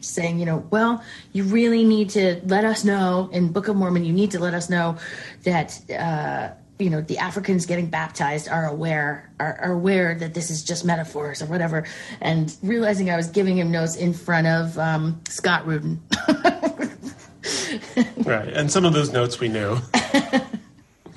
saying 0.00 0.40
you 0.40 0.46
know 0.46 0.66
well 0.70 1.04
you 1.32 1.44
really 1.44 1.84
need 1.84 2.10
to 2.10 2.40
let 2.46 2.64
us 2.64 2.82
know 2.84 3.28
in 3.32 3.52
book 3.52 3.68
of 3.68 3.76
mormon 3.76 4.04
you 4.04 4.12
need 4.12 4.32
to 4.32 4.40
let 4.40 4.54
us 4.54 4.68
know 4.68 4.96
that 5.44 5.78
uh, 5.92 6.48
you 6.82 6.90
know 6.90 7.00
the 7.00 7.18
africans 7.18 7.66
getting 7.66 7.86
baptized 7.86 8.48
are 8.48 8.66
aware 8.66 9.30
are, 9.40 9.58
are 9.62 9.72
aware 9.72 10.14
that 10.14 10.34
this 10.34 10.50
is 10.50 10.64
just 10.64 10.84
metaphors 10.84 11.40
or 11.40 11.46
whatever 11.46 11.86
and 12.20 12.56
realizing 12.62 13.10
i 13.10 13.16
was 13.16 13.28
giving 13.28 13.56
him 13.56 13.70
notes 13.70 13.96
in 13.96 14.12
front 14.12 14.46
of 14.46 14.78
um, 14.78 15.20
scott 15.28 15.66
rudin 15.66 16.00
Right. 18.24 18.48
And 18.48 18.70
some 18.70 18.84
of 18.84 18.92
those 18.92 19.12
notes 19.12 19.40
we 19.40 19.48
knew. 19.48 19.78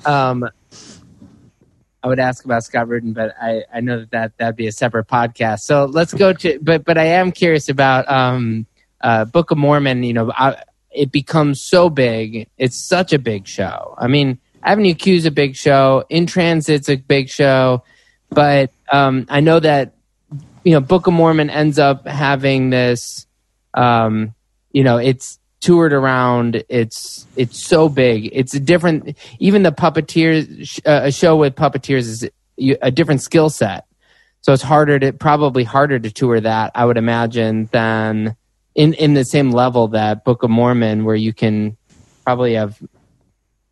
Um, 0.04 0.48
I 2.00 2.06
would 2.06 2.20
ask 2.20 2.44
about 2.44 2.62
Scott 2.62 2.86
Rudin, 2.86 3.12
but 3.12 3.34
I, 3.42 3.64
I 3.74 3.80
know 3.80 3.98
that, 3.98 4.10
that 4.12 4.38
that'd 4.38 4.54
be 4.54 4.68
a 4.68 4.72
separate 4.72 5.08
podcast. 5.08 5.62
So 5.62 5.86
let's 5.86 6.14
go 6.14 6.32
to, 6.32 6.60
but 6.62 6.84
but 6.84 6.96
I 6.96 7.06
am 7.06 7.32
curious 7.32 7.68
about 7.68 8.08
um, 8.08 8.66
uh, 9.00 9.24
Book 9.24 9.50
of 9.50 9.58
Mormon. 9.58 10.04
You 10.04 10.12
know, 10.12 10.32
I, 10.32 10.62
it 10.92 11.10
becomes 11.10 11.60
so 11.60 11.90
big. 11.90 12.48
It's 12.56 12.76
such 12.76 13.12
a 13.12 13.18
big 13.18 13.48
show. 13.48 13.96
I 13.98 14.06
mean, 14.06 14.38
Avenue 14.66 14.94
Q 14.94 15.14
is 15.14 15.26
a 15.26 15.30
big 15.30 15.54
show. 15.54 16.04
In 16.10 16.26
Transit's 16.26 16.88
a 16.88 16.96
big 16.96 17.28
show, 17.28 17.84
but 18.30 18.72
um, 18.92 19.24
I 19.28 19.40
know 19.40 19.60
that 19.60 19.94
you 20.64 20.72
know 20.72 20.80
Book 20.80 21.06
of 21.06 21.14
Mormon 21.14 21.48
ends 21.48 21.78
up 21.78 22.06
having 22.06 22.70
this. 22.70 23.26
Um, 23.74 24.34
you 24.72 24.82
know, 24.82 24.98
it's 24.98 25.38
toured 25.60 25.92
around. 25.92 26.64
It's 26.68 27.26
it's 27.36 27.62
so 27.62 27.88
big. 27.88 28.28
It's 28.32 28.54
a 28.54 28.60
different. 28.60 29.16
Even 29.38 29.62
the 29.62 29.72
puppeteers, 29.72 30.80
uh, 30.84 31.02
a 31.04 31.12
show 31.12 31.36
with 31.36 31.54
puppeteers 31.54 32.00
is 32.00 32.30
a 32.82 32.90
different 32.90 33.22
skill 33.22 33.48
set. 33.48 33.86
So 34.40 34.52
it's 34.52 34.62
harder 34.62 34.98
to 34.98 35.12
probably 35.12 35.64
harder 35.64 35.98
to 35.98 36.10
tour 36.10 36.40
that. 36.40 36.72
I 36.74 36.84
would 36.84 36.96
imagine 36.96 37.68
than 37.72 38.36
in 38.74 38.94
in 38.94 39.14
the 39.14 39.24
same 39.24 39.50
level 39.50 39.88
that 39.88 40.24
Book 40.24 40.42
of 40.42 40.50
Mormon, 40.50 41.04
where 41.04 41.16
you 41.16 41.32
can 41.32 41.76
probably 42.24 42.54
have. 42.54 42.80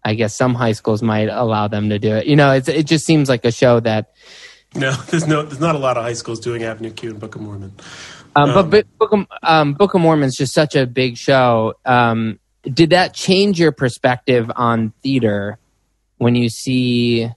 I 0.05 0.15
guess 0.15 0.37
some 0.37 0.55
high 0.55 0.73
schools 0.73 1.03
might 1.03 1.29
allow 1.29 1.69
them 1.69 1.89
to 1.89 1.99
do 1.99 2.15
it. 2.15 2.27
You 2.27 2.37
know, 2.37 2.53
it's, 2.53 2.69
it 2.69 2.87
just 2.87 3.07
seems 3.07 3.29
like 3.29 3.45
a 3.45 3.53
show 3.53 3.81
that 3.81 4.13
No, 4.75 4.93
there's 5.09 5.27
no, 5.27 5.43
there's 5.43 5.61
not 5.61 5.75
a 5.75 5.79
lot 5.79 5.97
of 5.97 6.05
high 6.05 6.13
schools 6.13 6.41
doing 6.41 6.63
Avenue 6.63 6.91
Q 6.91 7.11
and 7.11 7.21
Book 7.21 7.35
of 7.35 7.41
Mormon. 7.41 7.73
Um, 8.37 8.53
but, 8.53 8.71
but 8.71 8.99
Book 8.99 9.13
of, 9.13 9.27
um, 9.43 9.75
Book 9.75 9.95
of 9.95 10.01
Mormon 10.01 10.29
is 10.29 10.37
just 10.37 10.53
such 10.53 10.75
a 10.75 10.87
big 10.87 11.17
show. 11.17 11.75
Um, 11.85 12.41
did 12.63 12.91
that 12.91 13.15
change 13.15 13.61
your 13.61 13.73
perspective 13.73 14.51
on 14.55 14.93
theater 15.03 15.59
when 16.19 16.35
you 16.35 16.49
see, 16.49 17.21
you 17.21 17.31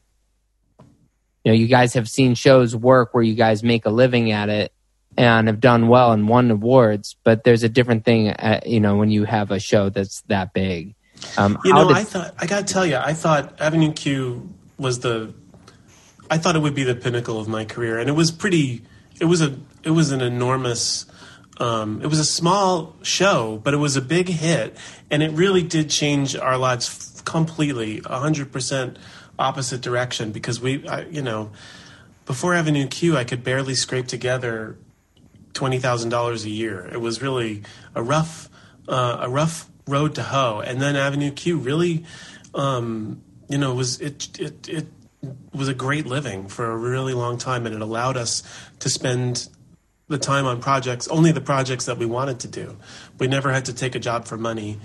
know, 1.46 1.54
you 1.54 1.68
guys 1.68 1.94
have 1.94 2.08
seen 2.10 2.36
shows 2.36 2.76
work 2.76 3.14
where 3.14 3.24
you 3.24 3.36
guys 3.36 3.64
make 3.64 3.86
a 3.86 3.90
living 3.90 4.32
at 4.32 4.50
it 4.50 4.72
and 5.18 5.48
have 5.48 5.60
done 5.60 5.88
well 5.88 6.12
and 6.12 6.28
won 6.28 6.50
awards, 6.52 7.16
but 7.24 7.44
there's 7.44 7.64
a 7.64 7.70
different 7.70 8.06
thing, 8.06 8.30
at, 8.30 8.68
you 8.68 8.80
know, 8.80 8.98
when 8.98 9.10
you 9.10 9.26
have 9.26 9.52
a 9.52 9.60
show 9.60 9.90
that's 9.90 10.22
that 10.24 10.54
big. 10.54 10.96
Um, 11.38 11.58
You 11.64 11.74
know, 11.74 11.88
did- 11.88 11.98
I 11.98 12.04
thought 12.04 12.34
I 12.40 12.46
got 12.46 12.68
to 12.68 12.74
tell 12.74 12.86
you, 12.86 12.98
I 12.98 13.14
thought 13.14 13.60
Avenue 13.60 13.92
Q 13.94 14.50
was 14.78 15.00
the, 15.00 15.34
I 16.30 16.38
thought 16.38 16.56
it 16.56 16.60
would 16.62 16.76
be 16.76 16.84
the 16.84 16.96
pinnacle 16.96 17.40
of 17.40 17.48
my 17.48 17.66
career, 17.66 18.00
and 18.00 18.10
it 18.10 18.14
was 18.14 18.32
pretty. 18.32 18.84
It 19.20 19.26
was 19.26 19.42
a. 19.42 19.58
It 19.84 19.92
was 19.92 20.12
an 20.12 20.22
enormous. 20.22 21.06
Um, 21.60 22.02
it 22.04 22.08
was 22.08 22.20
a 22.20 22.26
small 22.26 22.96
show, 23.02 23.60
but 23.64 23.74
it 23.74 23.78
was 23.78 23.96
a 23.98 24.02
big 24.02 24.30
hit, 24.30 24.78
and 25.10 25.24
it 25.24 25.32
really 25.32 25.64
did 25.64 25.90
change 25.90 26.36
our 26.36 26.56
lives 26.58 26.88
f- 27.18 27.26
completely, 27.26 28.00
hundred 28.02 28.52
percent 28.52 28.98
opposite 29.40 29.82
direction. 29.82 30.32
Because 30.32 30.62
we, 30.62 30.88
I, 30.88 31.02
you 31.06 31.24
know, 31.24 31.50
before 32.26 32.54
Avenue 32.54 32.88
Q, 32.88 33.18
I 33.18 33.24
could 33.24 33.44
barely 33.44 33.74
scrape 33.74 34.08
together 34.08 34.78
twenty 35.54 35.80
thousand 35.80 36.10
dollars 36.10 36.46
a 36.46 36.50
year. 36.52 36.88
It 36.92 37.02
was 37.02 37.22
really 37.24 37.64
a 37.96 38.04
rough, 38.04 38.50
uh, 38.88 39.18
a 39.22 39.30
rough 39.30 39.68
road 39.88 40.16
to 40.16 40.24
hoe. 40.24 40.60
And 40.60 40.82
then 40.82 40.96
Avenue 40.96 41.32
Q 41.32 41.58
really, 41.58 42.06
um, 42.54 43.22
you 43.50 43.58
know, 43.58 43.74
was 43.74 44.00
it 44.02 44.40
it 44.40 44.68
it 44.68 44.88
was 45.54 45.68
a 45.68 45.74
great 45.74 46.06
living 46.06 46.48
for 46.48 46.70
a 46.72 46.78
really 46.78 47.14
long 47.14 47.38
time, 47.38 47.66
and 47.66 47.76
it 47.76 47.82
allowed 47.82 48.18
us 48.18 48.44
to 48.80 48.90
spend 48.90 49.50
the 50.08 50.18
time 50.18 50.46
on 50.46 50.62
projects, 50.62 51.08
only 51.10 51.32
the 51.32 51.42
projects 51.42 51.86
that 51.86 51.98
we 51.98 52.06
wanted 52.06 52.40
to 52.40 52.48
do. 52.48 52.78
We 53.20 53.28
never 53.28 53.52
had 53.52 53.66
to 53.66 53.74
take 53.74 53.96
a 53.96 54.00
job 54.00 54.26
for 54.26 54.38
money, 54.38 54.80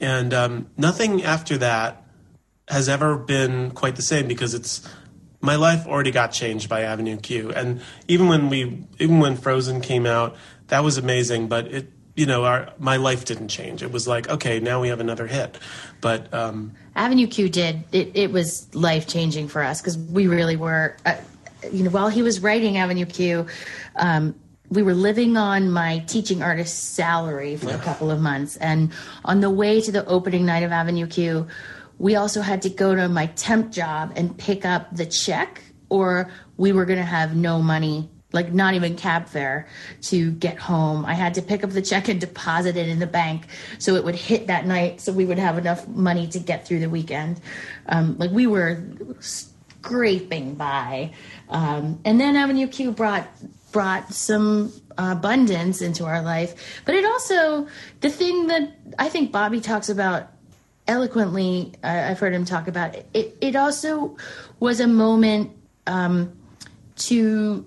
and 0.00 0.32
um, 0.32 0.70
nothing 0.76 1.22
after 1.22 1.58
that 1.58 2.04
has 2.68 2.88
ever 2.88 3.16
been 3.16 3.70
quite 3.72 3.96
the 3.96 4.02
same 4.02 4.28
because 4.28 4.54
it's 4.54 4.88
my 5.40 5.56
life 5.56 5.86
already 5.86 6.12
got 6.12 6.28
changed 6.28 6.68
by 6.68 6.82
Avenue 6.82 7.16
Q. 7.16 7.50
And 7.50 7.82
even 8.08 8.28
when 8.28 8.48
we 8.48 8.86
even 8.98 9.18
when 9.18 9.36
Frozen 9.36 9.80
came 9.80 10.06
out, 10.06 10.36
that 10.68 10.84
was 10.84 10.96
amazing, 10.96 11.48
but 11.48 11.66
it 11.66 11.90
you 12.14 12.26
know, 12.26 12.44
our 12.44 12.72
my 12.78 12.96
life 12.96 13.24
didn't 13.24 13.48
change. 13.48 13.82
It 13.82 13.90
was 13.90 14.06
like, 14.06 14.28
okay, 14.28 14.60
now 14.60 14.80
we 14.80 14.88
have 14.88 15.00
another 15.00 15.26
hit. 15.26 15.58
But 16.00 16.32
um 16.34 16.72
Avenue 16.94 17.26
Q 17.26 17.48
did 17.48 17.84
it. 17.92 18.10
It 18.14 18.32
was 18.32 18.72
life 18.74 19.06
changing 19.06 19.48
for 19.48 19.62
us 19.62 19.80
because 19.80 19.96
we 19.96 20.26
really 20.26 20.56
were. 20.56 20.96
Uh, 21.06 21.16
you 21.72 21.84
know, 21.84 21.90
while 21.90 22.08
he 22.08 22.22
was 22.22 22.40
writing 22.40 22.76
Avenue 22.76 23.06
Q, 23.06 23.46
um, 23.94 24.34
we 24.68 24.82
were 24.82 24.94
living 24.94 25.36
on 25.36 25.70
my 25.70 26.00
teaching 26.08 26.42
artist 26.42 26.94
salary 26.94 27.56
for 27.56 27.70
a 27.70 27.78
couple 27.78 28.10
of 28.10 28.20
months, 28.20 28.56
and 28.56 28.92
on 29.24 29.40
the 29.40 29.50
way 29.50 29.80
to 29.80 29.92
the 29.92 30.04
opening 30.06 30.44
night 30.44 30.64
of 30.64 30.72
Avenue 30.72 31.06
Q, 31.06 31.46
we 31.98 32.16
also 32.16 32.40
had 32.40 32.62
to 32.62 32.68
go 32.68 32.96
to 32.96 33.08
my 33.08 33.26
temp 33.26 33.70
job 33.70 34.12
and 34.16 34.36
pick 34.36 34.64
up 34.64 34.94
the 34.96 35.06
check, 35.06 35.62
or 35.88 36.30
we 36.56 36.72
were 36.72 36.84
going 36.84 36.98
to 36.98 37.04
have 37.04 37.36
no 37.36 37.62
money. 37.62 38.10
Like 38.32 38.52
not 38.52 38.74
even 38.74 38.96
cab 38.96 39.28
fare 39.28 39.68
to 40.02 40.30
get 40.32 40.58
home. 40.58 41.04
I 41.04 41.14
had 41.14 41.34
to 41.34 41.42
pick 41.42 41.64
up 41.64 41.70
the 41.70 41.82
check 41.82 42.08
and 42.08 42.20
deposit 42.20 42.76
it 42.76 42.88
in 42.88 42.98
the 42.98 43.06
bank 43.06 43.46
so 43.78 43.94
it 43.94 44.04
would 44.04 44.14
hit 44.14 44.46
that 44.46 44.66
night, 44.66 45.00
so 45.00 45.12
we 45.12 45.24
would 45.24 45.38
have 45.38 45.58
enough 45.58 45.86
money 45.88 46.26
to 46.28 46.38
get 46.38 46.66
through 46.66 46.80
the 46.80 46.90
weekend. 46.90 47.40
Um, 47.86 48.16
like 48.18 48.30
we 48.30 48.46
were 48.46 48.82
scraping 49.20 50.54
by, 50.54 51.12
um, 51.48 52.00
and 52.04 52.20
then 52.20 52.36
Avenue 52.36 52.68
Q 52.68 52.92
brought 52.92 53.28
brought 53.72 54.12
some 54.12 54.72
abundance 54.98 55.80
into 55.80 56.04
our 56.04 56.22
life. 56.22 56.82
But 56.84 56.94
it 56.94 57.04
also 57.04 57.66
the 58.00 58.10
thing 58.10 58.46
that 58.48 58.76
I 58.98 59.08
think 59.08 59.32
Bobby 59.32 59.60
talks 59.60 59.88
about 59.88 60.28
eloquently. 60.86 61.72
I 61.82 62.10
I've 62.10 62.18
heard 62.18 62.32
him 62.32 62.44
talk 62.44 62.68
about 62.68 62.94
it. 62.94 63.36
It 63.40 63.56
also 63.56 64.16
was 64.60 64.80
a 64.80 64.86
moment 64.86 65.52
um, 65.86 66.32
to 66.96 67.64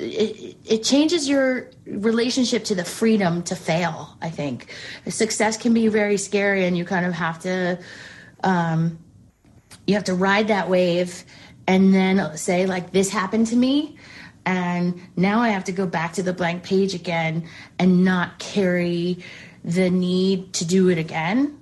it, 0.00 0.56
it 0.64 0.82
changes 0.82 1.28
your 1.28 1.70
relationship 1.86 2.64
to 2.64 2.74
the 2.74 2.84
freedom 2.84 3.42
to 3.44 3.56
fail 3.56 4.16
i 4.22 4.30
think. 4.30 4.74
Success 5.08 5.56
can 5.56 5.74
be 5.74 5.88
very 5.88 6.16
scary 6.16 6.64
and 6.66 6.76
you 6.76 6.84
kind 6.84 7.06
of 7.06 7.12
have 7.12 7.38
to 7.40 7.78
um, 8.44 8.98
you 9.86 9.94
have 9.94 10.04
to 10.04 10.14
ride 10.14 10.48
that 10.48 10.68
wave 10.68 11.24
and 11.66 11.92
then 11.92 12.36
say 12.36 12.66
like 12.66 12.92
this 12.92 13.10
happened 13.10 13.46
to 13.48 13.56
me 13.56 13.96
and 14.46 15.00
now 15.16 15.40
i 15.40 15.48
have 15.48 15.64
to 15.64 15.72
go 15.72 15.86
back 15.86 16.12
to 16.12 16.22
the 16.22 16.32
blank 16.32 16.62
page 16.62 16.94
again 16.94 17.48
and 17.78 18.04
not 18.04 18.38
carry 18.38 19.18
the 19.64 19.90
need 19.90 20.52
to 20.54 20.64
do 20.64 20.88
it 20.88 20.98
again. 20.98 21.58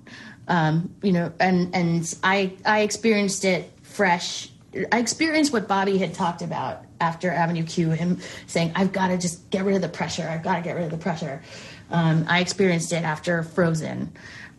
Um, 0.47 0.95
you 1.01 1.11
know 1.11 1.33
and 1.39 1.75
and 1.75 2.15
i 2.23 2.53
i 2.65 2.81
experienced 2.81 3.43
it 3.43 3.71
fresh. 3.81 4.49
I 4.91 4.99
experienced 4.99 5.51
what 5.51 5.67
Bobby 5.67 5.97
had 5.97 6.13
talked 6.13 6.41
about 6.41 6.86
after 6.99 7.31
Avenue 7.31 7.63
Q, 7.63 7.91
him 7.91 8.19
saying, 8.47 8.71
I've 8.75 8.91
got 8.91 9.07
to 9.09 9.17
just 9.17 9.49
get 9.49 9.65
rid 9.65 9.75
of 9.75 9.81
the 9.81 9.89
pressure. 9.89 10.27
I've 10.27 10.43
got 10.43 10.55
to 10.55 10.61
get 10.61 10.75
rid 10.75 10.85
of 10.85 10.91
the 10.91 10.97
pressure. 10.97 11.41
Um, 11.91 12.25
I 12.27 12.39
experienced 12.39 12.91
it 12.93 13.03
after 13.03 13.43
Frozen. 13.43 14.11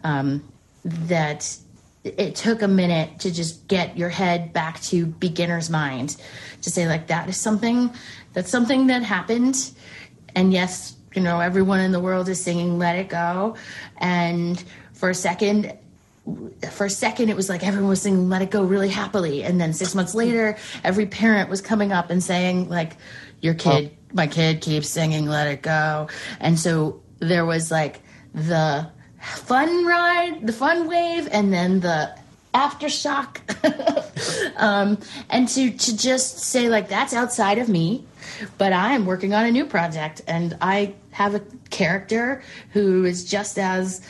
Um, 0.05 0.53
that 0.85 1.57
it 2.05 2.35
took 2.37 2.63
a 2.63 2.69
minute 2.69 3.19
to 3.21 3.33
just 3.33 3.67
get 3.69 3.99
your 3.99 4.09
head 4.09 4.53
back 4.53 4.81
to 4.83 5.07
beginner's 5.07 5.69
mind 5.69 6.17
to 6.63 6.71
say, 6.71 6.87
like, 6.87 7.09
that 7.09 7.29
is 7.29 7.37
something 7.37 7.91
that's 8.33 8.51
something 8.51 8.87
that 8.87 9.03
happened. 9.03 9.73
And 10.35 10.53
yes, 10.53 10.97
you 11.15 11.23
know, 11.23 11.41
everyone 11.41 11.81
in 11.81 11.93
the 11.93 12.01
world 12.01 12.29
is 12.29 12.41
singing 12.43 12.79
Let 12.79 12.97
It 12.97 13.09
Go. 13.09 13.57
And 13.99 14.63
for 14.93 15.11
a 15.11 15.15
second, 15.15 15.77
for 16.71 16.87
a 16.87 16.91
second 16.91 17.29
it 17.29 17.37
was 17.37 17.49
like 17.49 17.65
everyone 17.67 17.89
was 17.89 18.03
singing 18.03 18.29
let 18.29 18.43
it 18.43 18.51
go 18.51 18.63
really 18.63 18.89
happily. 18.89 19.43
And 19.45 19.61
then 19.61 19.73
six 19.73 19.95
months 19.95 20.15
later 20.15 20.57
every 20.85 21.07
parent 21.07 21.51
was 21.51 21.61
coming 21.61 21.93
up 21.93 22.11
and 22.11 22.23
saying 22.23 22.69
like 22.69 22.97
your 23.41 23.55
kid 23.55 23.97
my 24.13 24.27
kid 24.27 24.61
keeps 24.61 24.89
singing 24.89 25.27
let 25.27 25.47
it 25.47 25.63
go. 25.63 26.09
And 26.41 26.59
so 26.59 27.03
there 27.21 27.45
was 27.45 27.71
like 27.71 28.01
the 28.35 28.91
fun 29.21 29.87
ride 29.87 30.47
the 30.47 30.53
fun 30.53 30.89
wave 30.89 31.29
and 31.31 31.53
then 31.53 31.81
the 31.81 32.17
aftershock. 32.55 33.41
Um, 34.57 34.99
and 35.31 35.47
to 35.49 35.71
to 35.71 35.97
just 35.97 36.41
say 36.41 36.69
like 36.69 36.89
that's 36.89 37.15
outside 37.15 37.59
of 37.59 37.69
me 37.69 38.05
but 38.57 38.73
i'm 38.73 39.07
working 39.07 39.33
on 39.33 39.45
a 39.45 39.51
new 39.51 39.65
project 39.65 40.21
and 40.27 40.57
i 40.61 40.95
have 41.13 41.35
a 41.35 41.43
character 41.71 42.43
who 42.73 43.05
is 43.05 43.25
just 43.25 43.59
as 43.59 44.01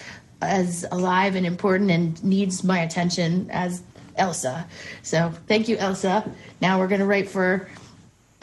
as 0.40 0.84
alive 0.90 1.34
and 1.34 1.46
important 1.46 1.90
and 1.90 2.22
needs 2.22 2.62
my 2.62 2.80
attention 2.80 3.50
as 3.50 3.82
Elsa. 4.16 4.66
So 5.02 5.32
thank 5.46 5.68
you, 5.68 5.76
Elsa. 5.76 6.30
Now 6.60 6.78
we're 6.78 6.88
gonna 6.88 7.06
write 7.06 7.28
for 7.28 7.68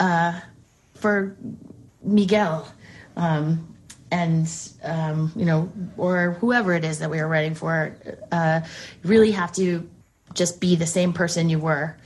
uh, 0.00 0.40
for 0.94 1.36
Miguel, 2.02 2.66
um, 3.16 3.74
and 4.10 4.48
um, 4.82 5.32
you 5.36 5.44
know, 5.44 5.70
or 5.96 6.36
whoever 6.40 6.72
it 6.74 6.84
is 6.84 6.98
that 7.00 7.10
we 7.10 7.18
are 7.18 7.28
writing 7.28 7.54
for. 7.54 7.96
Uh, 8.32 8.60
you 9.02 9.10
really 9.10 9.32
have 9.32 9.52
to 9.54 9.88
just 10.34 10.60
be 10.60 10.76
the 10.76 10.86
same 10.86 11.12
person 11.12 11.48
you 11.48 11.58
were. 11.58 11.96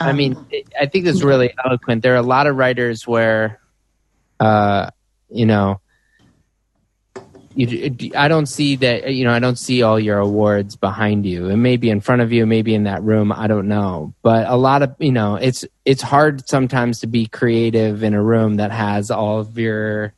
I 0.00 0.12
mean, 0.12 0.46
I 0.80 0.86
think 0.86 1.06
it's 1.06 1.22
really 1.22 1.52
eloquent. 1.64 2.02
There 2.02 2.14
are 2.14 2.18
a 2.18 2.22
lot 2.22 2.46
of 2.46 2.56
writers 2.56 3.06
where, 3.06 3.60
uh, 4.38 4.90
you 5.28 5.44
know, 5.44 5.80
you, 7.58 8.12
I 8.16 8.28
don't 8.28 8.46
see 8.46 8.76
that. 8.76 9.12
You 9.12 9.24
know, 9.24 9.32
I 9.32 9.40
don't 9.40 9.58
see 9.58 9.82
all 9.82 9.98
your 9.98 10.18
awards 10.18 10.76
behind 10.76 11.26
you. 11.26 11.48
It 11.48 11.56
may 11.56 11.76
be 11.76 11.90
in 11.90 12.00
front 12.00 12.22
of 12.22 12.32
you, 12.32 12.46
maybe 12.46 12.72
in 12.72 12.84
that 12.84 13.02
room. 13.02 13.32
I 13.32 13.48
don't 13.48 13.66
know. 13.66 14.14
But 14.22 14.46
a 14.48 14.56
lot 14.56 14.82
of 14.82 14.94
you 15.00 15.10
know, 15.10 15.34
it's 15.34 15.64
it's 15.84 16.00
hard 16.00 16.48
sometimes 16.48 17.00
to 17.00 17.08
be 17.08 17.26
creative 17.26 18.04
in 18.04 18.14
a 18.14 18.22
room 18.22 18.56
that 18.56 18.70
has 18.70 19.10
all 19.10 19.40
of 19.40 19.58
your 19.58 20.14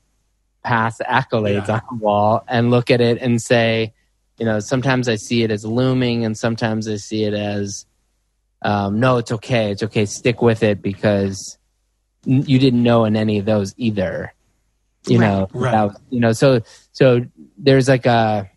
past 0.62 1.00
accolades 1.08 1.68
Yeah. 1.68 1.76
on 1.76 1.82
the 1.90 2.04
wall 2.04 2.44
and 2.46 2.70
look 2.70 2.90
at 2.90 3.00
it 3.00 3.16
and 3.22 3.40
say, 3.40 3.94
you 4.38 4.44
know, 4.44 4.60
sometimes 4.60 5.08
I 5.08 5.14
see 5.16 5.42
it 5.42 5.50
as 5.50 5.64
looming, 5.64 6.26
and 6.26 6.36
sometimes 6.36 6.86
I 6.88 6.96
see 6.96 7.24
it 7.24 7.32
as 7.32 7.86
um, 8.62 9.00
no, 9.00 9.16
it's 9.16 9.32
okay. 9.32 9.70
It's 9.70 9.82
okay. 9.84 10.04
Stick 10.04 10.42
with 10.42 10.62
it 10.62 10.82
because 10.82 11.56
you 12.26 12.58
didn't 12.58 12.82
know 12.82 13.06
in 13.06 13.16
any 13.16 13.38
of 13.38 13.46
those 13.46 13.72
either. 13.78 14.34
You 15.06 15.18
Right. 15.18 15.26
know, 15.26 15.48
Right. 15.52 15.70
without- 15.72 16.00
you 16.10 16.20
know. 16.20 16.32
So, 16.32 16.60
so 16.92 17.24
there's 17.58 17.88
like 17.88 18.06
a 18.06 18.50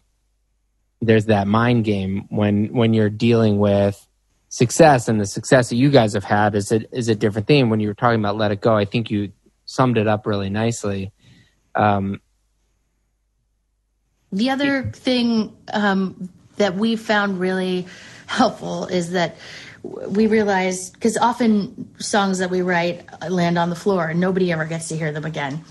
there's 1.02 1.26
that 1.26 1.48
mind 1.48 1.84
game 1.84 2.26
when 2.30 2.74
when 2.74 2.94
you're 2.94 3.10
dealing 3.10 3.60
with 3.60 4.06
success 4.50 5.08
and 5.10 5.20
the 5.20 5.26
success 5.26 5.70
that 5.70 5.76
you 5.76 5.90
guys 5.90 6.14
have 6.14 6.24
had 6.24 6.56
is 6.56 6.72
a 6.72 6.82
is 6.96 7.10
a 7.10 7.16
different 7.16 7.48
thing. 7.48 7.70
When 7.70 7.80
you 7.80 7.88
were 7.88 7.94
talking 7.94 8.20
about 8.20 8.38
let 8.38 8.52
it 8.52 8.62
go, 8.62 8.76
I 8.76 8.86
think 8.86 9.10
you 9.10 9.32
summed 9.66 9.98
it 9.98 10.08
up 10.08 10.26
really 10.26 10.50
nicely. 10.50 11.12
Um, 11.76 12.20
The 14.32 14.50
other 14.50 14.84
thing 14.92 15.56
um, 15.74 16.30
that 16.58 16.76
we 16.76 16.96
found 16.96 17.40
really 17.40 17.86
helpful 18.26 18.86
is 18.88 19.12
that 19.12 19.38
we 19.84 20.28
realized 20.28 20.94
because 20.94 21.18
often 21.18 21.94
songs 22.00 22.40
that 22.40 22.50
we 22.50 22.62
write 22.62 23.06
land 23.30 23.58
on 23.58 23.70
the 23.70 23.76
floor 23.76 24.08
and 24.08 24.20
nobody 24.20 24.52
ever 24.52 24.66
gets 24.66 24.88
to 24.88 24.98
hear 24.98 25.12
them 25.12 25.26
again 25.26 25.64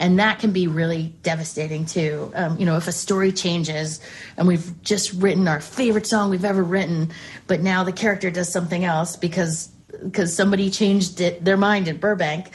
and 0.00 0.18
that 0.18 0.40
can 0.40 0.50
be 0.50 0.66
really 0.66 1.14
devastating 1.22 1.86
too. 1.86 2.32
Um, 2.34 2.58
you 2.58 2.66
know 2.66 2.76
if 2.76 2.88
a 2.88 2.92
story 2.92 3.30
changes 3.30 4.00
and 4.36 4.48
we've 4.48 4.82
just 4.82 5.12
written 5.12 5.46
our 5.46 5.60
favorite 5.60 6.06
song 6.06 6.30
we've 6.30 6.44
ever 6.44 6.64
written 6.64 7.12
but 7.46 7.60
now 7.60 7.84
the 7.84 7.92
character 7.92 8.30
does 8.30 8.50
something 8.52 8.84
else 8.84 9.14
because 9.14 9.68
because 10.02 10.34
somebody 10.34 10.70
changed 10.70 11.20
it, 11.20 11.44
their 11.44 11.56
mind 11.56 11.86
at 11.86 12.00
burbank 12.00 12.50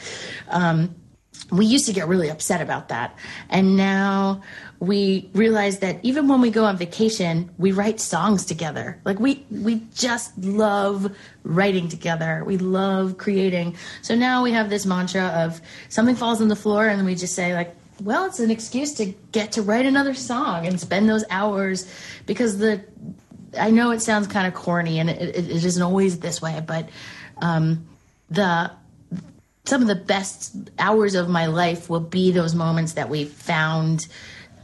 um, 0.48 0.94
we 1.50 1.66
used 1.66 1.86
to 1.86 1.92
get 1.92 2.08
really 2.08 2.28
upset 2.28 2.60
about 2.60 2.88
that. 2.88 3.16
And 3.48 3.76
now 3.76 4.42
we 4.78 5.30
realize 5.32 5.78
that 5.78 5.98
even 6.02 6.28
when 6.28 6.40
we 6.40 6.50
go 6.50 6.64
on 6.64 6.76
vacation 6.76 7.50
we 7.58 7.72
write 7.72 8.00
songs 8.00 8.44
together. 8.44 9.00
Like 9.04 9.18
we 9.18 9.44
we 9.50 9.82
just 9.94 10.36
love 10.38 11.16
writing 11.42 11.88
together. 11.88 12.42
We 12.44 12.58
love 12.58 13.18
creating. 13.18 13.76
So 14.02 14.14
now 14.14 14.42
we 14.42 14.52
have 14.52 14.68
this 14.70 14.84
mantra 14.84 15.26
of 15.28 15.60
something 15.88 16.16
falls 16.16 16.40
on 16.40 16.48
the 16.48 16.56
floor 16.56 16.86
and 16.86 17.04
we 17.06 17.14
just 17.14 17.34
say 17.34 17.54
like 17.54 17.74
well 18.02 18.26
it's 18.26 18.40
an 18.40 18.50
excuse 18.50 18.92
to 18.94 19.06
get 19.32 19.52
to 19.52 19.62
write 19.62 19.86
another 19.86 20.14
song 20.14 20.66
and 20.66 20.78
spend 20.78 21.08
those 21.08 21.24
hours 21.30 21.90
because 22.26 22.58
the 22.58 22.84
i 23.58 23.70
know 23.70 23.90
it 23.90 24.00
sounds 24.00 24.26
kind 24.26 24.46
of 24.46 24.54
corny 24.54 24.98
and 24.98 25.08
it, 25.08 25.34
it, 25.34 25.64
isn't 25.64 25.82
always 25.82 26.18
this 26.18 26.42
way 26.42 26.62
but 26.66 26.88
um, 27.38 27.86
the 28.28 28.70
some 29.64 29.82
of 29.82 29.88
the 29.88 29.96
best 29.96 30.54
hours 30.78 31.14
of 31.14 31.28
my 31.28 31.46
life 31.46 31.90
will 31.90 32.00
be 32.00 32.30
those 32.30 32.54
moments 32.54 32.92
that 32.92 33.08
we 33.08 33.24
found 33.24 34.06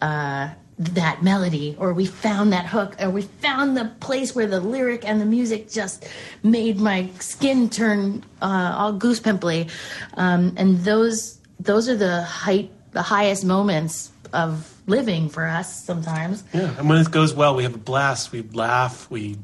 uh, 0.02 0.50
that 0.78 1.22
melody 1.22 1.76
or 1.78 1.92
we 1.92 2.06
found 2.06 2.52
that 2.52 2.66
hook 2.66 2.96
or 2.98 3.08
we 3.10 3.22
found 3.22 3.76
the 3.76 3.84
place 4.00 4.34
where 4.34 4.46
the 4.46 4.60
lyric 4.60 5.08
and 5.08 5.20
the 5.20 5.24
music 5.24 5.70
just 5.70 6.06
made 6.42 6.78
my 6.78 7.08
skin 7.20 7.70
turn 7.70 8.24
uh, 8.40 8.74
all 8.76 8.92
goose 8.92 9.20
pimply. 9.20 9.68
Um, 10.14 10.54
and 10.56 10.78
those 10.80 11.38
those 11.60 11.88
are 11.88 11.96
the 11.96 12.22
height 12.22 12.70
the 12.92 13.02
highest 13.02 13.44
moments 13.44 14.10
of 14.32 14.74
living 14.86 15.28
for 15.28 15.46
us 15.46 15.84
sometimes. 15.84 16.42
Yeah 16.52 16.76
and 16.78 16.88
when 16.88 16.98
it 16.98 17.10
goes 17.10 17.32
well 17.32 17.54
we 17.54 17.62
have 17.62 17.74
a 17.74 17.78
blast 17.78 18.32
we 18.32 18.42
laugh 18.42 19.08
we 19.10 19.36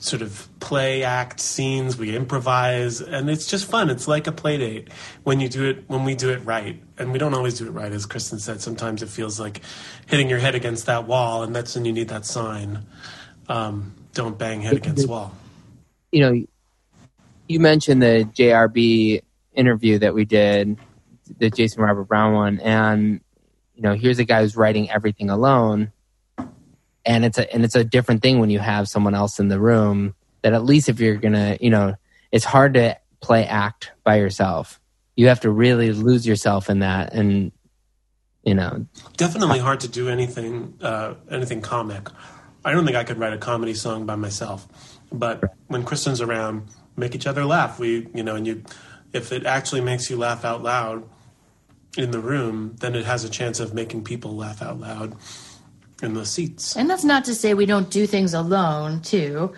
sort 0.00 0.22
of 0.22 0.48
play 0.60 1.02
act 1.02 1.40
scenes. 1.40 1.96
We 1.96 2.16
improvise 2.16 3.00
and 3.00 3.30
it's 3.30 3.46
just 3.46 3.66
fun. 3.66 3.90
It's 3.90 4.08
like 4.08 4.26
a 4.26 4.32
play 4.32 4.58
date 4.58 4.88
when 5.24 5.40
you 5.40 5.48
do 5.48 5.68
it 5.68 5.84
when 5.88 6.04
we 6.04 6.14
do 6.14 6.30
it 6.30 6.44
right. 6.44 6.80
And 6.98 7.12
we 7.12 7.18
don't 7.18 7.34
always 7.34 7.58
do 7.58 7.66
it 7.66 7.70
right 7.70 7.92
as 7.92 8.06
kristen 8.06 8.38
said. 8.38 8.60
Sometimes 8.60 9.02
it 9.02 9.08
feels 9.08 9.38
like 9.38 9.60
hitting 10.06 10.28
your 10.28 10.38
head 10.38 10.54
against 10.54 10.86
that 10.86 11.06
wall 11.06 11.42
and 11.42 11.54
that's 11.54 11.74
when 11.74 11.84
you 11.84 11.92
need 11.92 12.08
that 12.08 12.24
sign. 12.24 12.86
Um, 13.48 13.94
don't 14.14 14.38
bang 14.38 14.60
head 14.60 14.74
against 14.74 15.08
wall. 15.08 15.34
You 16.12 16.20
know 16.20 16.44
you 17.50 17.58
mentioned 17.58 18.00
the 18.00 18.24
jrb 18.32 19.20
interview 19.54 19.98
that 19.98 20.14
we 20.14 20.24
did 20.24 20.78
the 21.38 21.50
jason 21.50 21.82
robert 21.82 22.04
brown 22.04 22.32
one 22.32 22.60
and 22.60 23.20
you 23.74 23.82
know 23.82 23.92
here's 23.94 24.20
a 24.20 24.24
guy 24.24 24.42
who's 24.42 24.56
writing 24.56 24.88
everything 24.88 25.30
alone 25.30 25.90
and 27.04 27.24
it's 27.24 27.38
a 27.38 27.52
and 27.52 27.64
it's 27.64 27.74
a 27.74 27.84
different 27.84 28.22
thing 28.22 28.38
when 28.38 28.50
you 28.50 28.58
have 28.58 28.88
someone 28.88 29.14
else 29.14 29.38
in 29.38 29.48
the 29.48 29.60
room 29.60 30.14
that 30.42 30.52
at 30.52 30.64
least 30.64 30.88
if 30.88 31.00
you're 31.00 31.16
gonna 31.16 31.56
you 31.60 31.70
know 31.70 31.94
it's 32.32 32.44
hard 32.44 32.74
to 32.74 32.96
play 33.20 33.44
act 33.44 33.92
by 34.04 34.16
yourself. 34.16 34.80
You 35.16 35.28
have 35.28 35.40
to 35.40 35.50
really 35.50 35.92
lose 35.92 36.26
yourself 36.26 36.70
in 36.70 36.80
that 36.80 37.12
and 37.12 37.52
you 38.42 38.54
know. 38.54 38.86
Definitely 39.16 39.58
hard 39.58 39.80
to 39.80 39.88
do 39.88 40.08
anything 40.08 40.74
uh, 40.80 41.14
anything 41.30 41.60
comic. 41.60 42.08
I 42.64 42.72
don't 42.72 42.84
think 42.84 42.96
i 42.96 43.04
could 43.04 43.18
write 43.18 43.32
a 43.32 43.38
comedy 43.38 43.74
song 43.74 44.06
by 44.06 44.16
myself. 44.16 44.66
But 45.12 45.54
when 45.66 45.84
kristen's 45.84 46.20
around 46.20 46.68
make 46.96 47.14
each 47.14 47.26
other 47.26 47.44
laugh. 47.44 47.78
We 47.78 48.08
you 48.14 48.22
know 48.22 48.36
and 48.36 48.46
you 48.46 48.62
if 49.12 49.32
it 49.32 49.44
actually 49.46 49.80
makes 49.80 50.08
you 50.08 50.16
laugh 50.16 50.44
out 50.44 50.62
loud 50.62 51.04
in 51.96 52.12
the 52.12 52.20
room 52.20 52.76
then 52.78 52.94
it 52.94 53.04
has 53.04 53.24
a 53.24 53.28
chance 53.28 53.58
of 53.58 53.74
making 53.74 54.04
people 54.04 54.36
laugh 54.36 54.62
out 54.62 54.78
loud 54.78 55.16
in 56.02 56.14
the 56.14 56.24
seats. 56.24 56.76
And 56.76 56.88
that's 56.88 57.04
not 57.04 57.24
to 57.26 57.34
say 57.34 57.54
we 57.54 57.66
don't 57.66 57.90
do 57.90 58.06
things 58.06 58.34
alone, 58.34 59.00
too, 59.00 59.52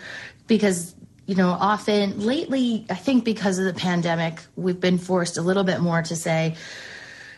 because, 0.47 0.95
you 1.25 1.35
know, 1.35 1.49
often 1.49 2.19
lately, 2.19 2.85
I 2.89 2.95
think 2.95 3.23
because 3.23 3.59
of 3.59 3.65
the 3.65 3.73
pandemic, 3.73 4.39
we've 4.55 4.79
been 4.79 4.97
forced 4.97 5.37
a 5.37 5.41
little 5.41 5.63
bit 5.63 5.79
more 5.79 6.01
to 6.01 6.15
say, 6.15 6.55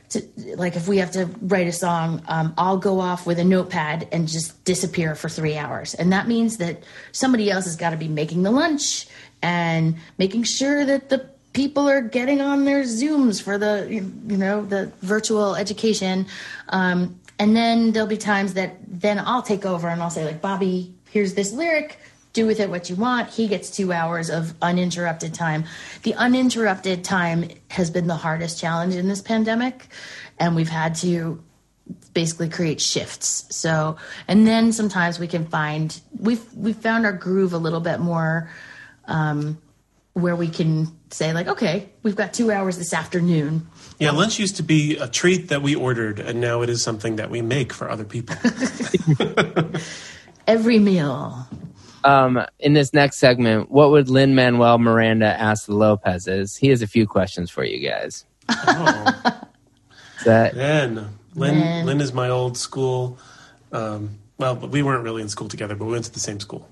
to, 0.10 0.22
like 0.56 0.76
if 0.76 0.88
we 0.88 0.98
have 0.98 1.12
to 1.12 1.26
write 1.42 1.68
a 1.68 1.72
song, 1.72 2.22
um, 2.28 2.54
I'll 2.58 2.78
go 2.78 3.00
off 3.00 3.26
with 3.26 3.40
a 3.40 3.44
notepad 3.44 4.08
and 4.12 4.28
just 4.28 4.64
disappear 4.64 5.16
for 5.16 5.30
three 5.30 5.58
hours. 5.58 5.94
And 5.96 6.14
that 6.14 6.28
means 6.28 6.58
that 6.58 6.84
somebody 7.12 7.50
else 7.50 7.66
has 7.66 7.76
got 7.76 7.90
to 7.90 7.98
be 7.98 8.08
making 8.08 8.44
the 8.44 8.52
lunch 8.52 9.08
and 9.42 9.96
making 10.18 10.44
sure 10.44 10.86
that 10.86 11.10
the 11.10 11.30
people 11.54 11.88
are 11.90 12.02
getting 12.02 12.42
on 12.42 12.66
their 12.66 12.84
Zooms 12.84 13.42
for 13.42 13.58
the, 13.58 13.88
you 13.90 14.38
know, 14.38 14.66
the 14.66 14.92
virtual 15.02 15.56
education. 15.56 16.28
Um, 16.70 17.20
and 17.38 17.56
then 17.56 17.92
there'll 17.92 18.08
be 18.08 18.18
times 18.18 18.54
that 18.54 18.78
then 18.88 19.20
I'll 19.20 19.42
take 19.42 19.66
over 19.66 19.88
and 19.88 20.02
I'll 20.02 20.10
say, 20.10 20.26
like, 20.26 20.42
Bobby, 20.42 20.96
here's 21.10 21.34
this 21.34 21.52
lyric. 21.52 21.98
Do 22.34 22.46
with 22.46 22.60
it 22.60 22.70
what 22.70 22.90
you 22.90 22.96
want. 22.96 23.30
He 23.30 23.48
gets 23.48 23.70
two 23.70 23.94
hours 23.94 24.30
of 24.30 24.54
uninterrupted 24.62 25.34
time. 25.34 25.66
The 26.04 26.14
uninterrupted 26.16 27.04
time 27.04 27.50
has 27.70 27.90
been 27.90 28.08
the 28.08 28.16
hardest 28.16 28.60
challenge 28.60 28.96
in 28.96 29.08
this 29.08 29.22
pandemic. 29.22 29.88
And 30.38 30.56
we've 30.56 30.70
had 30.70 30.96
to 30.96 31.42
basically 32.14 32.50
create 32.50 32.82
shifts. 32.82 33.46
So, 33.56 33.98
and 34.28 34.46
then 34.46 34.72
sometimes 34.72 35.20
we 35.20 35.28
can 35.28 35.46
find, 35.46 36.00
we've, 36.18 36.44
we've 36.54 36.76
found 36.76 37.06
our 37.06 37.14
groove 37.14 37.54
a 37.54 37.58
little 37.58 37.80
bit 37.80 38.00
more 38.00 38.50
um, 39.06 39.62
where 40.14 40.36
we 40.36 40.50
can 40.50 40.88
say, 41.12 41.32
like, 41.32 41.48
okay, 41.48 41.90
we've 42.04 42.16
got 42.16 42.34
two 42.34 42.52
hours 42.52 42.78
this 42.78 42.94
afternoon 42.94 43.68
yeah, 44.00 44.12
lunch 44.12 44.40
used 44.40 44.58
to 44.58 44.64
be 44.64 44.98
a 44.98 45.08
treat 45.08 45.50
that 45.50 45.62
we 45.62 45.76
ordered, 45.76 46.20
and 46.20 46.42
now 46.42 46.62
it 46.62 46.70
is 46.70 46.84
something 46.84 47.16
that 47.16 47.30
we 47.30 47.42
make 47.42 47.72
for 47.74 47.90
other 47.90 48.04
people. 48.04 48.36
Every 50.48 50.80
meal. 50.80 51.48
Um, 52.04 52.46
in 52.60 52.74
this 52.74 52.94
next 52.94 53.18
segment, 53.18 53.72
what 53.72 53.90
would 53.92 54.10
Lin 54.10 54.36
Manuel 54.36 54.78
Miranda 54.78 55.26
ask 55.26 55.66
the 55.66 55.74
Lopez's? 55.74 56.56
He 56.56 56.70
has 56.70 56.82
a 56.82 56.88
few 56.88 57.08
questions 57.08 57.50
for 57.50 57.64
you 57.64 57.88
guys. 57.88 58.26
Oh. 58.50 59.42
that 60.26 60.56
Lin. 60.56 61.08
Lin, 61.36 61.86
Lin 61.86 62.02
is 62.02 62.14
my 62.14 62.30
old 62.30 62.58
school. 62.58 63.18
Um, 63.72 64.20
well, 64.38 64.56
we 64.56 64.84
weren't 64.84 65.04
really 65.04 65.22
in 65.22 65.30
school 65.30 65.48
together, 65.48 65.76
but 65.76 65.86
we 65.86 65.92
went 65.92 66.06
to 66.06 66.12
the 66.12 66.20
same 66.20 66.40
school. 66.40 66.70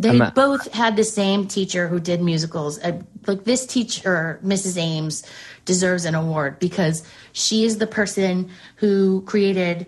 They 0.00 0.20
both 0.30 0.72
had 0.72 0.96
the 0.96 1.04
same 1.04 1.48
teacher 1.48 1.88
who 1.88 1.98
did 1.98 2.22
musicals. 2.22 2.78
Uh, 2.78 3.02
like 3.26 3.44
this 3.44 3.66
teacher, 3.66 4.38
Mrs. 4.44 4.78
Ames, 4.78 5.24
deserves 5.64 6.04
an 6.04 6.14
award 6.14 6.58
because 6.60 7.02
she 7.32 7.64
is 7.64 7.78
the 7.78 7.86
person 7.86 8.50
who 8.76 9.22
created 9.22 9.86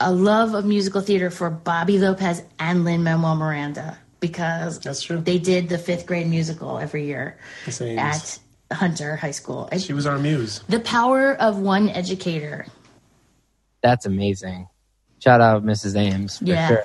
a 0.00 0.10
love 0.12 0.54
of 0.54 0.64
musical 0.64 1.00
theater 1.00 1.30
for 1.30 1.50
Bobby 1.50 1.98
Lopez 1.98 2.42
and 2.58 2.84
Lin 2.84 3.02
Manuel 3.02 3.36
Miranda 3.36 3.98
because 4.20 4.80
That's 4.80 5.02
true. 5.02 5.18
they 5.18 5.38
did 5.38 5.68
the 5.68 5.78
fifth 5.78 6.06
grade 6.06 6.28
musical 6.28 6.78
every 6.78 7.06
year 7.06 7.36
at 7.66 8.38
Hunter 8.72 9.16
High 9.16 9.32
School. 9.32 9.68
She 9.78 9.92
was 9.92 10.06
our 10.06 10.18
muse. 10.18 10.62
The 10.68 10.80
power 10.80 11.34
of 11.34 11.58
one 11.58 11.90
educator. 11.90 12.66
That's 13.82 14.06
amazing. 14.06 14.68
Shout 15.18 15.40
out 15.40 15.64
Mrs. 15.64 15.96
Ames. 15.96 16.40
yeah. 16.42 16.68
Sure. 16.68 16.84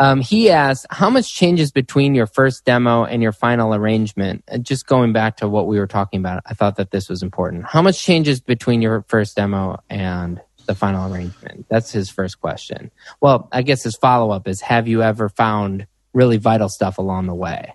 Um, 0.00 0.22
he 0.22 0.48
asked, 0.48 0.86
how 0.88 1.10
much 1.10 1.34
changes 1.34 1.70
between 1.70 2.14
your 2.14 2.26
first 2.26 2.64
demo 2.64 3.04
and 3.04 3.22
your 3.22 3.32
final 3.32 3.74
arrangement? 3.74 4.42
And 4.48 4.64
just 4.64 4.86
going 4.86 5.12
back 5.12 5.36
to 5.36 5.48
what 5.48 5.66
we 5.66 5.78
were 5.78 5.86
talking 5.86 6.20
about, 6.20 6.42
I 6.46 6.54
thought 6.54 6.76
that 6.76 6.90
this 6.90 7.10
was 7.10 7.22
important. 7.22 7.66
How 7.66 7.82
much 7.82 8.02
changes 8.02 8.40
between 8.40 8.80
your 8.80 9.04
first 9.08 9.36
demo 9.36 9.78
and 9.90 10.40
the 10.64 10.74
final 10.74 11.12
arrangement? 11.12 11.66
That's 11.68 11.92
his 11.92 12.08
first 12.08 12.40
question. 12.40 12.90
Well, 13.20 13.50
I 13.52 13.60
guess 13.60 13.82
his 13.82 13.94
follow 13.94 14.30
up 14.30 14.48
is, 14.48 14.62
have 14.62 14.88
you 14.88 15.02
ever 15.02 15.28
found 15.28 15.86
really 16.14 16.38
vital 16.38 16.70
stuff 16.70 16.96
along 16.96 17.26
the 17.26 17.34
way? 17.34 17.74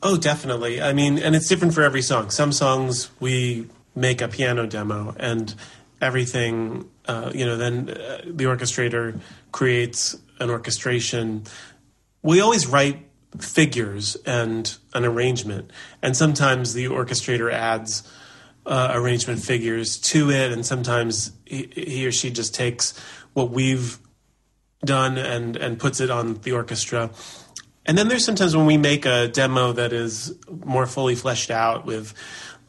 Oh, 0.00 0.16
definitely. 0.16 0.80
I 0.80 0.92
mean, 0.92 1.18
and 1.18 1.34
it's 1.34 1.48
different 1.48 1.74
for 1.74 1.82
every 1.82 2.02
song. 2.02 2.30
Some 2.30 2.52
songs 2.52 3.10
we 3.18 3.66
make 3.96 4.20
a 4.20 4.28
piano 4.28 4.68
demo 4.68 5.16
and 5.18 5.52
everything, 6.00 6.88
uh, 7.06 7.32
you 7.34 7.46
know, 7.46 7.56
then 7.56 7.90
uh, 7.90 8.20
the 8.26 8.44
orchestrator 8.44 9.18
creates 9.54 10.16
an 10.40 10.50
orchestration, 10.50 11.44
we 12.24 12.40
always 12.40 12.66
write 12.66 12.98
figures 13.38 14.16
and 14.26 14.76
an 14.94 15.04
arrangement, 15.04 15.70
and 16.02 16.16
sometimes 16.16 16.74
the 16.74 16.86
orchestrator 16.86 17.52
adds 17.52 18.02
uh, 18.66 18.90
arrangement 18.94 19.40
figures 19.40 19.96
to 19.98 20.28
it, 20.28 20.50
and 20.50 20.66
sometimes 20.66 21.30
he, 21.44 21.70
he 21.72 22.04
or 22.04 22.10
she 22.10 22.30
just 22.30 22.52
takes 22.52 22.98
what 23.32 23.50
we've 23.52 24.00
done 24.84 25.16
and 25.18 25.54
and 25.56 25.78
puts 25.78 26.00
it 26.00 26.10
on 26.10 26.34
the 26.42 26.50
orchestra. 26.50 27.10
And 27.86 27.96
then 27.96 28.08
there's 28.08 28.24
sometimes 28.24 28.56
when 28.56 28.66
we 28.66 28.76
make 28.76 29.06
a 29.06 29.28
demo 29.28 29.72
that 29.72 29.92
is 29.92 30.36
more 30.50 30.86
fully 30.86 31.14
fleshed 31.14 31.52
out 31.52 31.86
with 31.86 32.12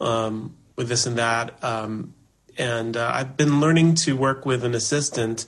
um, 0.00 0.54
with 0.76 0.88
this 0.88 1.04
and 1.04 1.18
that. 1.18 1.64
Um, 1.64 2.14
and 2.58 2.96
uh, 2.96 3.10
I've 3.12 3.36
been 3.36 3.60
learning 3.60 3.96
to 4.06 4.16
work 4.16 4.46
with 4.46 4.64
an 4.64 4.74
assistant 4.74 5.46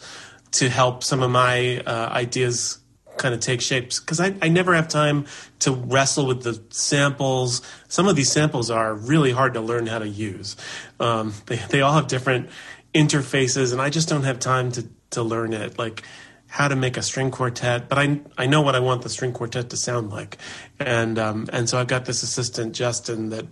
to 0.53 0.69
help 0.69 1.05
some 1.05 1.23
of 1.23 1.31
my 1.31 1.81
uh, 1.81 2.09
ideas 2.11 2.79
kind 3.17 3.35
of 3.35 3.41
take 3.41 3.61
shapes 3.61 3.99
because 4.01 4.21
I, 4.21 4.35
I 4.41 4.49
never 4.49 4.75
have 4.75 4.89
time 4.89 5.27
to 5.61 5.73
wrestle 5.73 6.27
with 6.27 6.43
the 6.43 6.63
samples. 6.71 7.61
Some 7.89 8.07
of 8.07 8.17
these 8.17 8.31
samples 8.31 8.71
are 8.71 8.95
really 8.95 9.33
hard 9.33 9.55
to 9.55 9.61
learn 9.61 9.87
how 9.87 9.99
to 9.99 10.09
use. 10.09 10.57
Um, 11.01 11.35
they, 11.47 11.57
they 11.57 11.81
all 11.81 11.93
have 11.95 12.07
different 12.07 12.49
interfaces, 12.95 13.73
and 13.73 13.81
I 13.81 13.91
just 13.91 14.09
don't 14.09 14.23
have 14.23 14.39
time 14.39 14.73
to, 14.73 14.89
to 15.11 15.23
learn 15.23 15.53
it. 15.53 15.79
Like 15.79 16.05
how 16.47 16.67
to 16.67 16.77
make 16.77 16.97
a 16.97 17.03
string 17.03 17.31
quartet, 17.31 17.89
but 17.89 17.99
I 17.99 18.21
I 18.39 18.47
know 18.47 18.63
what 18.63 18.75
I 18.75 18.81
want 18.81 19.03
the 19.03 19.11
string 19.11 19.33
quartet 19.33 19.69
to 19.71 19.77
sound 19.77 20.11
like, 20.11 20.39
and 20.79 21.19
um, 21.19 21.49
and 21.53 21.69
so 21.69 21.79
I've 21.79 21.89
got 21.89 22.07
this 22.07 22.23
assistant 22.23 22.75
Justin 22.75 23.29
that 23.31 23.45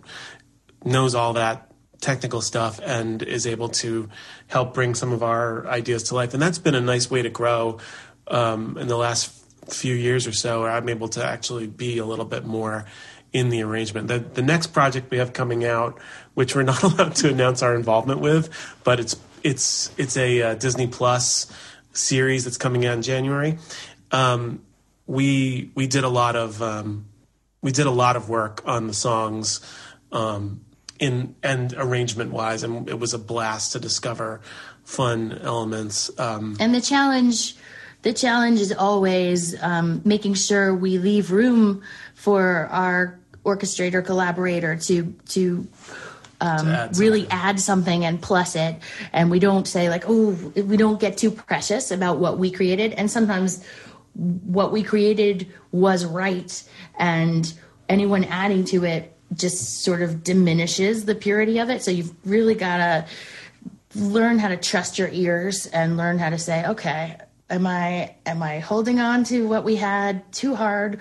knows 0.84 1.14
all 1.14 1.34
that 1.34 1.70
technical 2.00 2.40
stuff 2.40 2.80
and 2.82 3.22
is 3.22 3.46
able 3.46 3.68
to 3.68 4.08
help 4.46 4.74
bring 4.74 4.94
some 4.94 5.12
of 5.12 5.22
our 5.22 5.66
ideas 5.66 6.04
to 6.04 6.14
life, 6.14 6.34
and 6.34 6.42
that's 6.42 6.58
been 6.58 6.74
a 6.74 6.80
nice 6.80 7.10
way 7.10 7.22
to 7.22 7.30
grow 7.30 7.78
um, 8.28 8.76
in 8.78 8.88
the 8.88 8.96
last 8.96 9.32
few 9.68 9.94
years 9.94 10.26
or 10.26 10.32
so. 10.32 10.62
Where 10.62 10.70
I'm 10.70 10.88
able 10.88 11.08
to 11.10 11.24
actually 11.24 11.66
be 11.66 11.98
a 11.98 12.04
little 12.04 12.24
bit 12.24 12.44
more 12.44 12.86
in 13.32 13.48
the 13.48 13.62
arrangement. 13.62 14.08
The 14.08 14.18
the 14.18 14.42
next 14.42 14.68
project 14.68 15.10
we 15.10 15.18
have 15.18 15.32
coming 15.32 15.64
out, 15.64 15.98
which 16.34 16.54
we're 16.54 16.62
not 16.74 16.82
allowed 16.82 17.14
to 17.16 17.28
announce 17.28 17.62
our 17.62 17.74
involvement 17.74 18.20
with, 18.20 18.50
but 18.84 19.00
it's 19.00 19.16
it's 19.42 19.90
it's 19.96 20.16
a 20.16 20.42
uh, 20.42 20.54
Disney 20.54 20.86
Plus 20.86 21.52
series 21.92 22.44
that's 22.44 22.58
coming 22.58 22.84
out 22.86 22.94
in 22.94 23.02
January. 23.02 23.58
Um, 24.12 24.62
we 25.06 25.70
we 25.74 25.86
did 25.86 26.04
a 26.04 26.08
lot 26.08 26.36
of 26.36 26.62
um, 26.62 27.06
we 27.62 27.72
did 27.72 27.86
a 27.86 27.90
lot 27.90 28.16
of 28.16 28.28
work 28.28 28.62
on 28.66 28.86
the 28.86 28.94
songs 28.94 29.60
um, 30.12 30.60
in 30.98 31.34
and 31.42 31.74
arrangement 31.76 32.32
wise, 32.32 32.62
and 32.62 32.88
it 32.88 32.98
was 32.98 33.14
a 33.14 33.18
blast 33.18 33.72
to 33.72 33.80
discover 33.80 34.40
fun 34.84 35.38
elements. 35.42 36.10
Um, 36.18 36.56
and 36.60 36.74
the 36.74 36.80
challenge, 36.80 37.56
the 38.02 38.12
challenge 38.12 38.60
is 38.60 38.72
always 38.72 39.60
um, 39.62 40.00
making 40.04 40.34
sure 40.34 40.74
we 40.74 40.98
leave 40.98 41.30
room 41.30 41.82
for 42.14 42.68
our 42.70 43.18
orchestrator 43.44 44.04
collaborator 44.04 44.76
to 44.76 45.14
to 45.28 45.66
um, 46.40 46.68
add 46.68 46.98
really 46.98 47.26
add 47.30 47.58
something 47.60 48.04
and 48.04 48.20
plus 48.20 48.56
it. 48.56 48.76
And 49.12 49.30
we 49.30 49.38
don't 49.38 49.66
say, 49.66 49.88
like, 49.88 50.04
oh, 50.06 50.30
we 50.54 50.76
don't 50.76 51.00
get 51.00 51.16
too 51.16 51.30
precious 51.30 51.90
about 51.90 52.18
what 52.18 52.38
we 52.38 52.50
created. 52.50 52.92
And 52.92 53.10
sometimes 53.10 53.64
what 54.14 54.72
we 54.72 54.82
created 54.82 55.52
was 55.72 56.04
right. 56.04 56.62
And 56.98 57.52
anyone 57.88 58.24
adding 58.24 58.64
to 58.66 58.84
it 58.84 59.15
just 59.34 59.82
sort 59.82 60.02
of 60.02 60.22
diminishes 60.22 61.04
the 61.04 61.14
purity 61.14 61.58
of 61.58 61.70
it. 61.70 61.82
So 61.82 61.90
you've 61.90 62.14
really 62.24 62.54
got 62.54 62.78
to 62.78 63.06
learn 63.94 64.38
how 64.38 64.48
to 64.48 64.56
trust 64.56 64.98
your 64.98 65.08
ears 65.08 65.66
and 65.66 65.96
learn 65.96 66.18
how 66.18 66.30
to 66.30 66.38
say, 66.38 66.66
okay, 66.66 67.16
am 67.50 67.66
I 67.66 68.14
am 68.24 68.42
I 68.42 68.60
holding 68.60 69.00
on 69.00 69.24
to 69.24 69.48
what 69.48 69.64
we 69.64 69.76
had 69.76 70.30
too 70.32 70.54
hard 70.54 71.00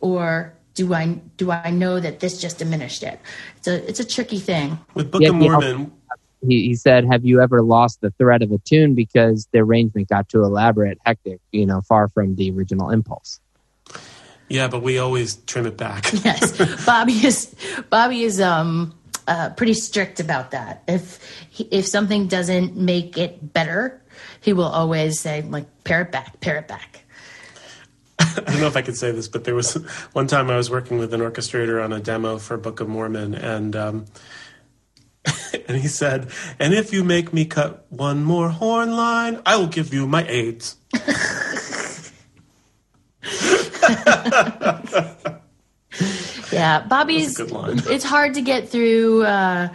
or 0.00 0.54
do 0.74 0.92
I 0.92 1.20
do 1.36 1.50
I 1.50 1.70
know 1.70 1.98
that 1.98 2.20
this 2.20 2.40
just 2.40 2.58
diminished 2.58 3.02
it? 3.02 3.18
It's 3.56 3.68
a 3.68 3.88
it's 3.88 4.00
a 4.00 4.04
tricky 4.04 4.38
thing. 4.38 4.78
With 4.94 5.10
Book 5.10 5.22
yeah, 5.22 5.30
of 5.30 5.36
Mormon, 5.36 5.92
he, 6.46 6.68
he 6.68 6.74
said, 6.74 7.06
"Have 7.06 7.24
you 7.24 7.40
ever 7.40 7.62
lost 7.62 8.02
the 8.02 8.10
thread 8.12 8.42
of 8.42 8.52
a 8.52 8.58
tune 8.58 8.94
because 8.94 9.48
the 9.52 9.60
arrangement 9.60 10.08
got 10.08 10.28
too 10.28 10.42
elaborate, 10.42 10.98
hectic, 11.04 11.40
you 11.50 11.66
know, 11.66 11.80
far 11.80 12.08
from 12.08 12.36
the 12.36 12.50
original 12.50 12.90
impulse?" 12.90 13.40
Yeah, 14.48 14.68
but 14.68 14.82
we 14.82 14.98
always 14.98 15.36
trim 15.36 15.66
it 15.66 15.76
back. 15.76 16.12
yes, 16.24 16.84
Bobby 16.84 17.12
is 17.12 17.54
Bobby 17.90 18.22
is 18.22 18.40
um 18.40 18.94
uh, 19.26 19.50
pretty 19.50 19.74
strict 19.74 20.20
about 20.20 20.52
that. 20.52 20.82
If 20.86 21.18
he, 21.50 21.64
if 21.64 21.86
something 21.86 22.28
doesn't 22.28 22.76
make 22.76 23.18
it 23.18 23.52
better, 23.52 24.00
he 24.40 24.52
will 24.52 24.64
always 24.64 25.18
say 25.18 25.42
like 25.42 25.66
pare 25.84 26.02
it 26.02 26.12
back, 26.12 26.40
pare 26.40 26.58
it 26.58 26.68
back. 26.68 27.02
I 28.18 28.40
don't 28.40 28.60
know 28.60 28.66
if 28.66 28.76
I 28.76 28.82
could 28.82 28.96
say 28.96 29.10
this, 29.10 29.28
but 29.28 29.44
there 29.44 29.54
was 29.54 29.74
one 30.12 30.26
time 30.26 30.50
I 30.50 30.56
was 30.56 30.70
working 30.70 30.98
with 30.98 31.12
an 31.14 31.20
orchestrator 31.20 31.82
on 31.82 31.92
a 31.92 32.00
demo 32.00 32.38
for 32.38 32.56
Book 32.56 32.80
of 32.80 32.88
Mormon, 32.88 33.34
and 33.34 33.74
um, 33.74 34.06
and 35.68 35.76
he 35.76 35.88
said, 35.88 36.30
"And 36.58 36.74
if 36.74 36.92
you 36.92 37.02
make 37.02 37.32
me 37.32 37.46
cut 37.46 37.86
one 37.88 38.24
more 38.24 38.50
horn 38.50 38.96
line, 38.96 39.40
I 39.44 39.56
will 39.56 39.66
give 39.66 39.92
you 39.92 40.06
my 40.06 40.26
AIDS." 40.28 40.76
yeah, 46.52 46.86
Bobby's. 46.88 47.38
It's 47.38 48.04
hard 48.04 48.34
to 48.34 48.42
get 48.42 48.68
through 48.68 49.24
uh, 49.24 49.68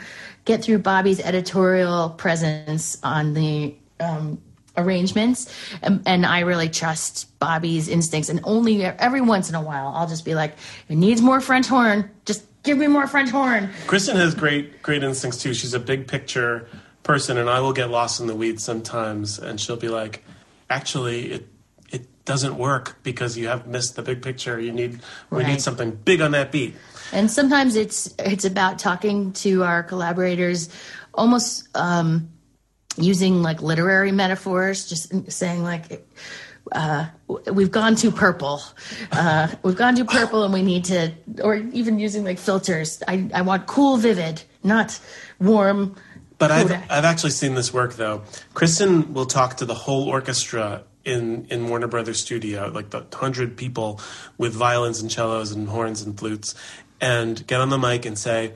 get 0.46 0.64
through 0.64 0.80
Bobby's 0.80 1.20
editorial 1.20 2.10
presence 2.12 2.98
on 3.04 3.34
the 3.34 3.76
um, 4.00 4.42
arrangements. 4.78 5.54
And, 5.82 6.02
and, 6.06 6.26
i 6.26 6.40
really 6.40 6.70
trust 6.70 7.38
bobby's 7.40 7.88
instincts. 7.88 8.30
And 8.30 8.40
only 8.44 8.84
every 8.84 9.22
once 9.22 9.50
in 9.50 9.56
a 9.56 9.62
while 9.62 9.94
i'll 9.96 10.08
just 10.08 10.26
be 10.26 10.36
like 10.36 10.56
it 10.90 10.96
needs 10.96 11.22
more 11.22 11.42
french 11.42 11.68
horn. 11.68 12.10
Just 12.26 12.46
give 12.64 12.78
me 12.78 12.88
more 12.88 13.08
french 13.08 13.30
horn. 13.30 13.70
Kristen 13.88 14.18
has 14.18 14.36
great 14.36 14.82
great 14.82 15.04
instincts 15.04 15.42
too. 15.42 15.54
She's 15.54 15.74
a 15.74 15.80
big 15.80 16.08
picture 16.08 16.68
person 17.04 17.38
and 17.40 17.50
i 17.50 17.60
will 17.60 17.74
get 17.74 17.90
lost 17.90 18.20
in 18.22 18.28
the 18.28 18.36
weeds 18.36 18.64
sometimes 18.64 19.40
and 19.40 19.60
she'll 19.60 19.76
be 19.76 19.88
like 19.88 20.24
actually 20.70 21.32
it 21.32 21.48
doesn't 22.26 22.58
work 22.58 22.98
because 23.04 23.38
you 23.38 23.48
have 23.48 23.68
missed 23.68 23.96
the 23.96 24.02
big 24.02 24.22
picture 24.22 24.60
you 24.60 24.72
need 24.72 25.00
we 25.30 25.40
right. 25.40 25.48
need 25.48 25.62
something 25.62 25.92
big 25.92 26.22
on 26.22 26.32
that 26.32 26.52
beat 26.52 26.76
and 27.12 27.30
sometimes 27.30 27.76
it's 27.76 28.14
it's 28.20 28.46
about 28.46 28.80
talking 28.80 29.34
to 29.34 29.64
our 29.64 29.84
collaborators 29.84 30.70
almost 31.14 31.68
um, 31.76 32.30
using 32.98 33.42
like 33.42 33.62
literary 33.62 34.12
metaphors, 34.12 34.88
just 34.88 35.32
saying 35.32 35.64
like, 35.64 36.06
uh, 36.72 37.08
we've 37.52 37.72
gone 37.72 37.96
too 37.96 38.12
purple. 38.12 38.62
Uh, 39.12 39.48
we've 39.64 39.76
gone 39.76 39.96
too 39.96 40.06
purple 40.06 40.44
and 40.44 40.54
we 40.54 40.62
need 40.62 40.86
to, 40.86 41.12
or 41.44 41.56
even 41.56 42.00
using 42.00 42.24
like 42.24 42.40
filters. 42.40 43.02
I, 43.08 43.30
I 43.34 43.42
want 43.42 43.68
cool, 43.68 43.98
vivid, 43.98 44.44
not 44.64 45.00
warm. 45.40 45.96
But 46.38 46.52
I've, 46.52 46.72
I've 46.72 47.06
actually 47.06 47.32
seen 47.32 47.56
this 47.56 47.74
work 47.74 47.96
though. 47.96 48.24
Kristen 48.54 49.14
will 49.14 49.26
talk 49.26 49.58
to 49.58 49.66
the 49.66 49.76
whole 49.76 50.08
orchestra 50.08 50.84
in, 51.06 51.46
in 51.50 51.68
Warner 51.68 51.88
Brothers 51.88 52.22
studio, 52.22 52.72
like 52.74 52.90
the 52.90 53.06
hundred 53.14 53.58
people 53.58 54.00
with 54.38 54.54
violins 54.54 55.02
and 55.02 55.12
cellos 55.12 55.52
and 55.52 55.68
horns 55.68 56.02
and 56.02 56.18
flutes, 56.18 56.56
and 57.00 57.46
get 57.48 57.62
on 57.62 57.70
the 57.70 57.78
mic 57.78 58.06
and 58.06 58.18
say, 58.18 58.54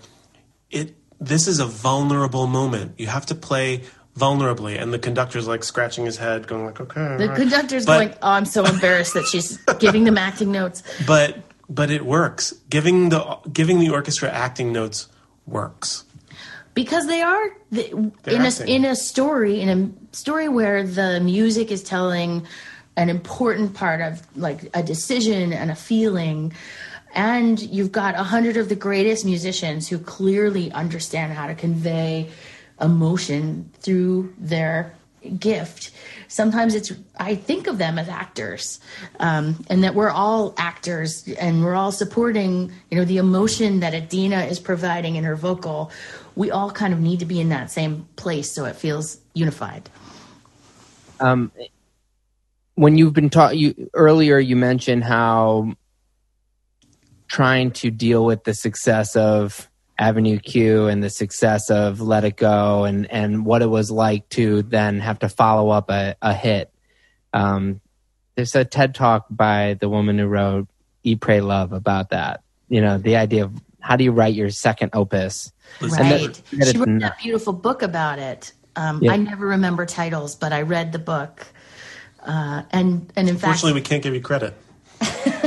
it, 0.69 0.95
this 1.19 1.47
is 1.47 1.59
a 1.59 1.65
vulnerable 1.65 2.47
moment. 2.47 2.93
You 2.97 3.07
have 3.07 3.25
to 3.27 3.35
play 3.35 3.83
vulnerably, 4.17 4.81
and 4.81 4.93
the 4.93 4.99
conductor's 4.99 5.47
like 5.47 5.63
scratching 5.63 6.05
his 6.05 6.17
head, 6.17 6.47
going 6.47 6.65
like, 6.65 6.79
"Okay." 6.79 7.17
The 7.17 7.33
conductor's 7.35 7.85
but, 7.85 7.97
going, 7.97 8.17
"Oh, 8.21 8.31
I'm 8.31 8.45
so 8.45 8.65
embarrassed 8.65 9.13
that 9.13 9.25
she's 9.25 9.57
giving 9.79 10.03
them 10.03 10.17
acting 10.17 10.51
notes." 10.51 10.83
But 11.05 11.37
but 11.69 11.89
it 11.89 12.05
works. 12.05 12.53
Giving 12.69 13.09
the 13.09 13.37
giving 13.51 13.79
the 13.79 13.89
orchestra 13.89 14.29
acting 14.29 14.71
notes 14.71 15.07
works 15.45 16.05
because 16.75 17.07
they 17.07 17.21
are 17.21 17.57
the, 17.71 17.89
in 17.89 18.13
acting. 18.27 18.69
a 18.69 18.75
in 18.75 18.85
a 18.85 18.95
story 18.95 19.61
in 19.61 19.69
a 19.69 20.15
story 20.15 20.47
where 20.47 20.85
the 20.85 21.19
music 21.21 21.71
is 21.71 21.81
telling 21.81 22.45
an 22.97 23.09
important 23.09 23.73
part 23.73 24.01
of 24.01 24.21
like 24.37 24.69
a 24.75 24.83
decision 24.83 25.51
and 25.51 25.71
a 25.71 25.75
feeling 25.75 26.53
and 27.15 27.59
you've 27.61 27.91
got 27.91 28.13
a 28.15 28.23
hundred 28.23 28.57
of 28.57 28.69
the 28.69 28.75
greatest 28.75 29.25
musicians 29.25 29.87
who 29.87 29.97
clearly 29.97 30.71
understand 30.71 31.33
how 31.33 31.47
to 31.47 31.55
convey 31.55 32.29
emotion 32.81 33.71
through 33.79 34.33
their 34.37 34.93
gift. 35.39 35.91
Sometimes 36.27 36.75
it's, 36.75 36.91
I 37.17 37.35
think 37.35 37.67
of 37.67 37.77
them 37.77 37.97
as 37.97 38.09
actors, 38.09 38.79
um, 39.19 39.63
and 39.69 39.83
that 39.83 39.95
we're 39.95 40.09
all 40.09 40.53
actors 40.57 41.27
and 41.39 41.63
we're 41.63 41.73
all 41.73 41.91
supporting, 41.91 42.71
you 42.91 42.97
know, 42.97 43.05
the 43.05 43.17
emotion 43.17 43.79
that 43.79 43.93
Idina 43.93 44.41
is 44.41 44.59
providing 44.59 45.15
in 45.15 45.23
her 45.23 45.35
vocal. 45.35 45.91
We 46.35 46.51
all 46.51 46.71
kind 46.71 46.93
of 46.93 46.99
need 46.99 47.19
to 47.19 47.25
be 47.25 47.39
in 47.39 47.49
that 47.49 47.71
same 47.71 48.07
place 48.15 48.51
so 48.51 48.65
it 48.65 48.75
feels 48.75 49.19
unified. 49.33 49.89
Um, 51.19 51.51
when 52.75 52.97
you've 52.97 53.13
been 53.13 53.29
taught, 53.29 53.57
you 53.57 53.89
earlier, 53.93 54.37
you 54.37 54.55
mentioned 54.55 55.03
how 55.03 55.75
trying 57.27 57.71
to 57.71 57.89
deal 57.89 58.25
with 58.25 58.43
the 58.43 58.53
success 58.53 59.15
of 59.15 59.69
Avenue 59.97 60.39
Q 60.39 60.87
and 60.87 61.01
the 61.01 61.09
success 61.09 61.69
of 61.69 62.01
Let 62.01 62.25
It 62.25 62.35
Go 62.35 62.83
and 62.83 63.09
and 63.09 63.45
what 63.45 63.61
it 63.61 63.69
was 63.69 63.89
like 63.89 64.27
to 64.29 64.61
then 64.63 64.99
have 64.99 65.19
to 65.19 65.29
follow 65.29 65.69
up 65.69 65.89
a, 65.89 66.15
a 66.21 66.33
hit. 66.33 66.71
Um, 67.33 67.79
there's 68.35 68.55
a 68.55 68.65
TED 68.65 68.93
talk 68.93 69.27
by 69.29 69.75
the 69.79 69.87
woman 69.87 70.19
who 70.19 70.27
wrote 70.27 70.67
Eat 71.03 71.21
Pray 71.21 71.39
Love 71.39 71.71
about 71.71 72.09
that. 72.09 72.43
You 72.67 72.81
know, 72.81 72.97
the 72.97 73.15
idea 73.15 73.45
of 73.45 73.53
how 73.85 73.95
do 73.95 74.03
you 74.03 74.11
write 74.11 74.33
your 74.33 74.49
second 74.49 74.91
opus? 74.93 75.51
Right. 75.81 76.41
That, 76.51 76.67
she 76.67 76.77
wrote 76.77 76.99
that 76.99 77.17
beautiful 77.21 77.53
book 77.53 77.81
about 77.81 78.19
it. 78.19 78.51
Um, 78.75 79.01
yeah. 79.01 79.13
I 79.13 79.17
never 79.17 79.47
remember 79.47 79.85
titles, 79.85 80.35
but 80.35 80.51
I 80.51 80.63
read 80.63 80.91
the 80.91 80.99
book. 80.99 81.47
Uh, 82.21 82.63
and 82.71 83.11
and 83.15 83.29
in 83.29 83.35
fact, 83.35 83.45
unfortunately, 83.45 83.73
we 83.73 83.81
can't 83.81 84.03
give 84.03 84.13
you 84.13 84.21
credit. 84.21 84.53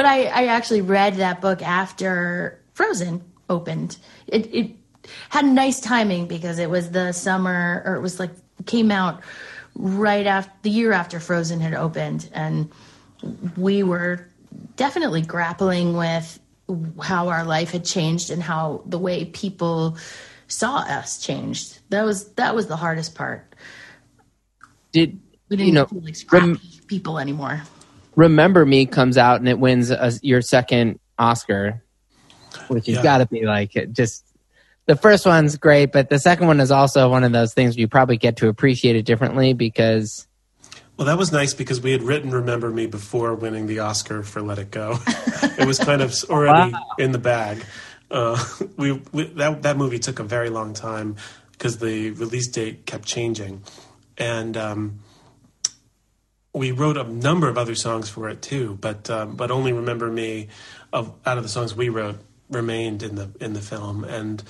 But 0.00 0.06
I, 0.06 0.24
I 0.24 0.46
actually 0.46 0.80
read 0.80 1.16
that 1.16 1.42
book 1.42 1.60
after 1.60 2.58
Frozen 2.72 3.22
opened. 3.50 3.98
It, 4.26 4.46
it 4.54 4.70
had 5.28 5.44
nice 5.44 5.78
timing 5.78 6.26
because 6.26 6.58
it 6.58 6.70
was 6.70 6.90
the 6.90 7.12
summer, 7.12 7.82
or 7.84 7.96
it 7.96 8.00
was 8.00 8.18
like 8.18 8.30
came 8.64 8.90
out 8.90 9.20
right 9.74 10.26
after 10.26 10.50
the 10.62 10.70
year 10.70 10.92
after 10.92 11.20
Frozen 11.20 11.60
had 11.60 11.74
opened, 11.74 12.30
and 12.32 12.70
we 13.58 13.82
were 13.82 14.26
definitely 14.76 15.22
grappling 15.22 15.96
with 15.96 16.38
how 17.02 17.28
our 17.28 17.44
life 17.44 17.70
had 17.70 17.84
changed 17.84 18.30
and 18.30 18.42
how 18.42 18.82
the 18.86 18.98
way 18.98 19.24
people 19.24 19.96
saw 20.46 20.78
us 20.78 21.18
changed. 21.18 21.78
That 21.90 22.04
was 22.04 22.32
that 22.34 22.54
was 22.54 22.66
the 22.66 22.76
hardest 22.76 23.14
part. 23.14 23.54
Did 24.92 25.20
We 25.48 25.56
didn't 25.56 25.68
you 25.68 25.74
know? 25.74 25.86
feel 25.86 26.00
like 26.02 26.16
scrappy 26.16 26.46
rem- 26.46 26.60
people 26.86 27.18
anymore. 27.18 27.62
Remember 28.16 28.66
Me 28.66 28.86
comes 28.86 29.16
out 29.16 29.40
and 29.40 29.48
it 29.48 29.58
wins 29.58 29.90
a, 29.90 30.12
your 30.22 30.42
second 30.42 30.98
Oscar, 31.18 31.82
which 32.68 32.86
has 32.86 32.96
Yeah. 32.96 33.02
got 33.02 33.18
to 33.18 33.26
be 33.26 33.44
like 33.44 33.76
it 33.76 33.92
just. 33.92 34.24
The 34.86 34.96
first 34.96 35.24
one's 35.24 35.56
great, 35.56 35.92
but 35.92 36.08
the 36.08 36.18
second 36.18 36.48
one 36.48 36.58
is 36.58 36.72
also 36.72 37.08
one 37.10 37.22
of 37.22 37.30
those 37.30 37.54
things 37.54 37.76
where 37.76 37.82
you 37.82 37.88
probably 37.88 38.16
get 38.16 38.38
to 38.38 38.48
appreciate 38.48 38.96
it 38.96 39.04
differently 39.04 39.52
because 39.52 40.26
Well, 41.00 41.06
that 41.06 41.16
was 41.16 41.32
nice 41.32 41.54
because 41.54 41.80
we 41.80 41.92
had 41.92 42.02
written 42.02 42.30
"Remember 42.30 42.68
Me" 42.68 42.84
before 42.84 43.34
winning 43.34 43.66
the 43.66 43.78
Oscar 43.78 44.22
for 44.22 44.42
"Let 44.42 44.58
It 44.58 44.70
Go." 44.70 44.98
it 45.06 45.66
was 45.66 45.78
kind 45.78 46.02
of 46.02 46.12
already 46.28 46.74
in 46.98 47.12
the 47.12 47.18
bag. 47.18 47.64
Uh, 48.10 48.38
we, 48.76 49.00
we 49.10 49.24
that 49.28 49.62
that 49.62 49.78
movie 49.78 49.98
took 49.98 50.18
a 50.18 50.22
very 50.22 50.50
long 50.50 50.74
time 50.74 51.16
because 51.52 51.78
the 51.78 52.10
release 52.10 52.48
date 52.48 52.84
kept 52.84 53.06
changing, 53.06 53.62
and 54.18 54.58
um, 54.58 54.98
we 56.52 56.70
wrote 56.70 56.98
a 56.98 57.04
number 57.04 57.48
of 57.48 57.56
other 57.56 57.74
songs 57.74 58.10
for 58.10 58.28
it 58.28 58.42
too. 58.42 58.76
But 58.78 59.08
um, 59.08 59.36
but 59.36 59.50
only 59.50 59.72
"Remember 59.72 60.12
Me" 60.12 60.48
of 60.92 61.14
out 61.24 61.38
of 61.38 61.44
the 61.44 61.48
songs 61.48 61.74
we 61.74 61.88
wrote 61.88 62.18
remained 62.50 63.02
in 63.02 63.14
the 63.14 63.30
in 63.40 63.54
the 63.54 63.62
film 63.62 64.04
and 64.04 64.42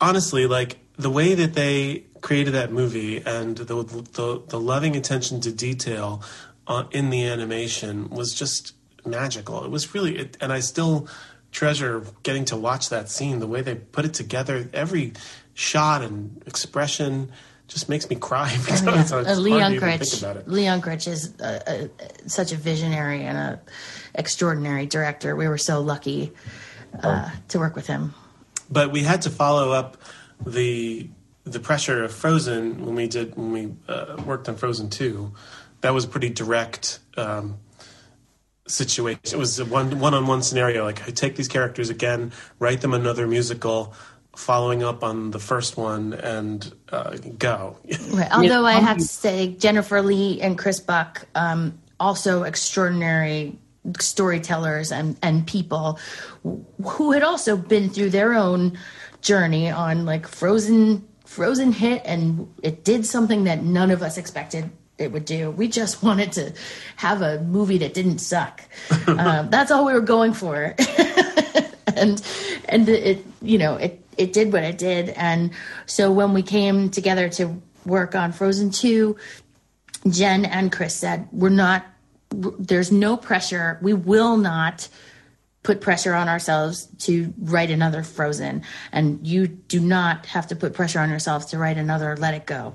honestly, 0.00 0.46
like 0.46 0.78
the 0.96 1.10
way 1.10 1.34
that 1.34 1.54
they 1.54 2.04
created 2.20 2.54
that 2.54 2.72
movie 2.72 3.18
and 3.18 3.56
the 3.56 3.82
the, 3.82 4.42
the 4.48 4.60
loving 4.60 4.96
attention 4.96 5.40
to 5.42 5.52
detail 5.52 6.22
uh, 6.66 6.84
in 6.90 7.10
the 7.10 7.24
animation 7.24 8.08
was 8.10 8.34
just 8.34 8.74
magical. 9.04 9.64
It 9.64 9.70
was 9.70 9.94
really, 9.94 10.18
it, 10.18 10.36
and 10.40 10.52
I 10.52 10.60
still 10.60 11.08
treasure 11.52 12.04
getting 12.22 12.44
to 12.46 12.56
watch 12.56 12.88
that 12.90 13.08
scene. 13.08 13.38
The 13.38 13.46
way 13.46 13.62
they 13.62 13.74
put 13.74 14.04
it 14.04 14.14
together, 14.14 14.68
every 14.72 15.12
shot 15.54 16.02
and 16.02 16.42
expression 16.46 17.32
just 17.68 17.88
makes 17.88 18.08
me 18.08 18.16
cry 18.16 18.50
every 18.52 18.76
time. 18.78 19.00
It's 19.00 19.10
hard 19.10 19.26
Uh, 19.26 19.34
Lee 19.34 19.50
to 19.52 19.56
even 19.56 19.80
think 19.80 20.02
Unkrich, 20.02 20.18
about 20.18 20.36
it. 20.36 20.48
Lee 20.48 20.64
Unkrich 20.64 21.08
is 21.08 21.32
uh, 21.40 21.60
uh, 21.66 22.04
such 22.26 22.52
a 22.52 22.56
visionary 22.56 23.24
and 23.24 23.38
a 23.38 23.60
extraordinary 24.14 24.86
director. 24.86 25.36
We 25.36 25.48
were 25.48 25.58
so 25.58 25.80
lucky 25.80 26.32
uh, 27.02 27.30
to 27.48 27.58
work 27.58 27.76
with 27.76 27.86
him. 27.86 28.14
But 28.70 28.92
we 28.92 29.02
had 29.02 29.22
to 29.22 29.30
follow 29.30 29.72
up 29.72 29.96
the 30.44 31.08
the 31.44 31.60
pressure 31.60 32.02
of 32.02 32.12
Frozen 32.12 32.84
when 32.84 32.94
we 32.94 33.06
did 33.06 33.36
when 33.36 33.52
we 33.52 33.74
uh, 33.88 34.20
worked 34.26 34.48
on 34.48 34.56
Frozen 34.56 34.90
two. 34.90 35.32
That 35.80 35.94
was 35.94 36.04
a 36.04 36.08
pretty 36.08 36.30
direct 36.30 36.98
um, 37.16 37.58
situation. 38.66 39.20
It 39.24 39.36
was 39.36 39.58
a 39.58 39.64
one 39.64 39.98
one 40.00 40.14
on 40.14 40.26
one 40.26 40.42
scenario. 40.42 40.84
Like 40.84 41.06
I 41.06 41.10
take 41.10 41.36
these 41.36 41.48
characters 41.48 41.90
again, 41.90 42.32
write 42.58 42.80
them 42.80 42.94
another 42.94 43.26
musical, 43.26 43.94
following 44.34 44.82
up 44.82 45.04
on 45.04 45.30
the 45.30 45.38
first 45.38 45.76
one, 45.76 46.12
and 46.12 46.72
uh, 46.90 47.16
go. 47.38 47.78
Right. 48.10 48.30
Although 48.32 48.64
I 48.64 48.74
have 48.74 48.98
to 48.98 49.04
say, 49.04 49.48
Jennifer 49.52 50.02
Lee 50.02 50.40
and 50.40 50.58
Chris 50.58 50.80
Buck, 50.80 51.26
um, 51.34 51.78
also 52.00 52.42
extraordinary 52.42 53.58
storytellers 54.00 54.92
and, 54.92 55.16
and 55.22 55.46
people 55.46 55.98
who 56.84 57.12
had 57.12 57.22
also 57.22 57.56
been 57.56 57.90
through 57.90 58.10
their 58.10 58.34
own 58.34 58.78
journey 59.20 59.70
on 59.70 60.04
like 60.04 60.26
Frozen 60.26 61.06
Frozen 61.24 61.72
hit 61.72 62.02
and 62.04 62.52
it 62.62 62.84
did 62.84 63.04
something 63.04 63.44
that 63.44 63.62
none 63.62 63.90
of 63.90 64.02
us 64.02 64.16
expected 64.16 64.70
it 64.96 65.12
would 65.12 65.24
do. 65.24 65.50
We 65.50 65.68
just 65.68 66.02
wanted 66.02 66.32
to 66.32 66.52
have 66.96 67.20
a 67.20 67.40
movie 67.40 67.78
that 67.78 67.92
didn't 67.92 68.18
suck. 68.18 68.62
um, 69.06 69.50
that's 69.50 69.70
all 69.70 69.84
we 69.84 69.92
were 69.92 70.00
going 70.00 70.32
for. 70.32 70.74
and 71.96 72.22
and 72.68 72.88
it 72.88 73.24
you 73.42 73.58
know 73.58 73.76
it 73.76 74.00
it 74.18 74.32
did 74.32 74.52
what 74.52 74.62
it 74.62 74.78
did 74.78 75.10
and 75.10 75.50
so 75.86 76.12
when 76.12 76.32
we 76.32 76.42
came 76.42 76.90
together 76.90 77.28
to 77.28 77.60
work 77.84 78.14
on 78.14 78.32
frozen 78.32 78.70
2 78.70 79.16
jen 80.08 80.44
and 80.44 80.70
chris 80.70 80.94
said 80.94 81.28
we're 81.32 81.48
not 81.48 81.84
there's 82.30 82.92
no 82.92 83.16
pressure. 83.16 83.78
We 83.82 83.92
will 83.92 84.36
not 84.36 84.88
put 85.66 85.80
pressure 85.80 86.14
on 86.14 86.28
ourselves 86.28 86.86
to 86.98 87.34
write 87.38 87.70
another 87.70 88.04
frozen. 88.04 88.62
And 88.92 89.26
you 89.26 89.48
do 89.48 89.80
not 89.80 90.24
have 90.26 90.46
to 90.48 90.56
put 90.56 90.74
pressure 90.74 91.00
on 91.00 91.10
yourselves 91.10 91.46
to 91.46 91.58
write 91.58 91.76
another 91.76 92.16
let 92.16 92.34
it 92.34 92.46
go. 92.46 92.74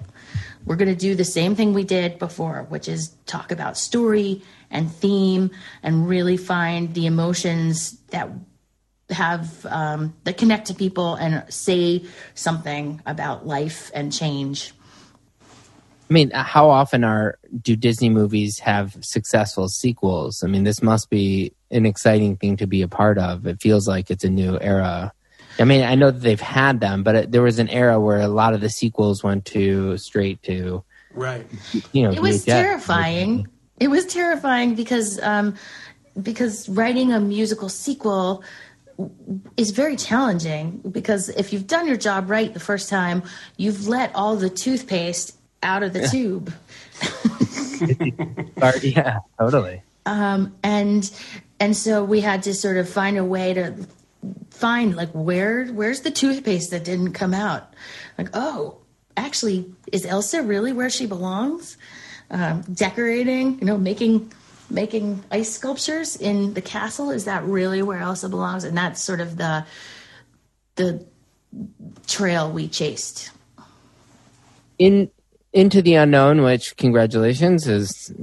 We're 0.65 0.75
going 0.75 0.89
to 0.89 0.95
do 0.95 1.15
the 1.15 1.23
same 1.23 1.55
thing 1.55 1.73
we 1.73 1.85
did 1.85 2.19
before 2.19 2.65
which 2.69 2.87
is 2.89 3.15
talk 3.25 3.51
about 3.51 3.77
story 3.77 4.43
and 4.69 4.91
theme 4.91 5.51
and 5.81 6.07
really 6.07 6.37
find 6.37 6.93
the 6.93 7.05
emotions 7.05 7.97
that 8.09 8.29
have 9.09 9.65
um, 9.65 10.13
that 10.25 10.37
connect 10.37 10.67
to 10.67 10.73
people 10.73 11.15
and 11.15 11.43
say 11.51 12.05
something 12.33 13.01
about 13.05 13.47
life 13.47 13.89
and 13.93 14.11
change. 14.11 14.73
I 16.11 16.13
mean, 16.13 16.29
how 16.31 16.69
often 16.69 17.05
are 17.05 17.39
do 17.61 17.73
Disney 17.77 18.09
movies 18.09 18.59
have 18.59 18.97
successful 18.99 19.69
sequels? 19.69 20.43
I 20.43 20.47
mean, 20.47 20.65
this 20.65 20.83
must 20.83 21.09
be 21.09 21.53
an 21.71 21.85
exciting 21.85 22.35
thing 22.35 22.57
to 22.57 22.67
be 22.67 22.81
a 22.81 22.89
part 22.89 23.17
of. 23.17 23.47
It 23.47 23.61
feels 23.61 23.87
like 23.87 24.11
it's 24.11 24.25
a 24.25 24.29
new 24.29 24.59
era. 24.59 25.13
I 25.57 25.63
mean, 25.63 25.83
I 25.83 25.95
know 25.95 26.11
that 26.11 26.19
they've 26.19 26.41
had 26.41 26.81
them, 26.81 27.03
but 27.03 27.15
it, 27.15 27.31
there 27.31 27.41
was 27.41 27.59
an 27.59 27.69
era 27.69 27.97
where 27.97 28.19
a 28.19 28.27
lot 28.27 28.53
of 28.53 28.59
the 28.59 28.67
sequels 28.67 29.23
went 29.23 29.45
to 29.45 29.95
straight 29.95 30.43
to, 30.43 30.83
right. 31.13 31.47
you 31.93 32.03
know, 32.03 32.11
It 32.11 32.21
was 32.21 32.43
VHS. 32.43 32.45
terrifying. 32.45 33.47
It 33.79 33.87
was 33.87 34.05
terrifying 34.05 34.75
because 34.75 35.17
um, 35.21 35.55
because 36.21 36.67
writing 36.67 37.13
a 37.13 37.21
musical 37.21 37.69
sequel 37.69 38.43
is 39.55 39.71
very 39.71 39.95
challenging 39.95 40.81
because 40.91 41.29
if 41.29 41.53
you've 41.53 41.67
done 41.67 41.87
your 41.87 41.95
job 41.95 42.29
right 42.29 42.53
the 42.53 42.59
first 42.59 42.89
time, 42.89 43.23
you've 43.55 43.87
let 43.87 44.13
all 44.13 44.35
the 44.35 44.49
toothpaste 44.49 45.37
out 45.63 45.83
of 45.83 45.93
the 45.93 46.07
tube. 46.07 46.53
Or- 48.61 48.77
yeah, 48.77 49.19
totally. 49.39 49.81
um, 50.05 50.53
and 50.61 51.09
and 51.59 51.75
so 51.75 52.03
we 52.03 52.21
had 52.21 52.43
to 52.43 52.53
sort 52.53 52.77
of 52.77 52.87
find 52.87 53.17
a 53.17 53.25
way 53.25 53.55
to 53.55 53.73
find 54.51 54.95
like 54.95 55.09
where 55.13 55.65
where's 55.67 56.01
the 56.01 56.11
toothpaste 56.11 56.69
that 56.69 56.83
didn't 56.83 57.13
come 57.13 57.33
out? 57.33 57.73
Like 58.19 58.29
oh 58.35 58.77
actually 59.17 59.73
is 59.91 60.05
elsa 60.05 60.43
really 60.43 60.73
where 60.73 60.91
she 60.91 61.07
belongs? 61.07 61.77
Um, 62.29 62.61
decorating 62.71 63.57
you 63.59 63.65
know 63.65 63.79
making 63.79 64.31
making 64.69 65.23
ice 65.31 65.51
sculptures 65.51 66.15
in 66.15 66.53
the 66.53 66.61
castle? 66.61 67.09
Is 67.09 67.25
that 67.25 67.43
really 67.45 67.81
where 67.81 67.99
elsa 67.99 68.29
belongs? 68.29 68.63
And 68.63 68.77
that's 68.77 69.01
sort 69.01 69.21
of 69.21 69.37
the 69.37 69.65
the 70.75 71.03
trail 72.05 72.51
we 72.51 72.67
chased. 72.67 73.31
In 74.77 75.09
Into 75.53 75.81
the 75.81 75.95
Unknown, 75.95 76.43
which 76.43 76.77
congratulations 76.77 77.67
is 77.67 78.13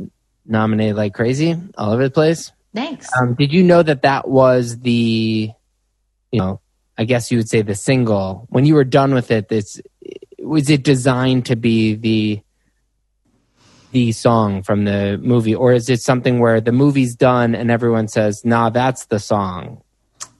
nominated 0.46 0.96
like 0.96 1.12
crazy 1.12 1.54
all 1.76 1.92
over 1.92 2.04
the 2.04 2.10
place. 2.10 2.52
thanks 2.74 3.08
Um, 3.20 3.34
did 3.34 3.52
you 3.52 3.62
know 3.62 3.82
that 3.82 4.00
that 4.02 4.28
was 4.28 4.78
the, 4.78 5.50
you 6.32 6.38
know, 6.40 6.60
I 6.96 7.04
guess 7.04 7.30
you 7.30 7.36
would 7.38 7.48
say 7.48 7.60
the 7.62 7.74
single. 7.74 8.46
When 8.48 8.64
you 8.64 8.74
were 8.74 8.84
done 8.84 9.12
with 9.12 9.30
it, 9.30 9.48
this 9.48 9.80
was 10.38 10.70
it 10.70 10.82
designed 10.84 11.44
to 11.46 11.56
be 11.56 11.94
the 11.94 12.40
the 13.90 14.12
song 14.12 14.62
from 14.62 14.84
the 14.84 15.18
movie, 15.22 15.54
or 15.54 15.72
is 15.72 15.88
it 15.88 16.00
something 16.02 16.40
where 16.40 16.60
the 16.60 16.72
movie's 16.72 17.14
done 17.14 17.54
and 17.54 17.70
everyone 17.70 18.06
says, 18.08 18.42
"Nah, 18.44 18.68
that's 18.70 19.06
the 19.06 19.18
song"? 19.18 19.82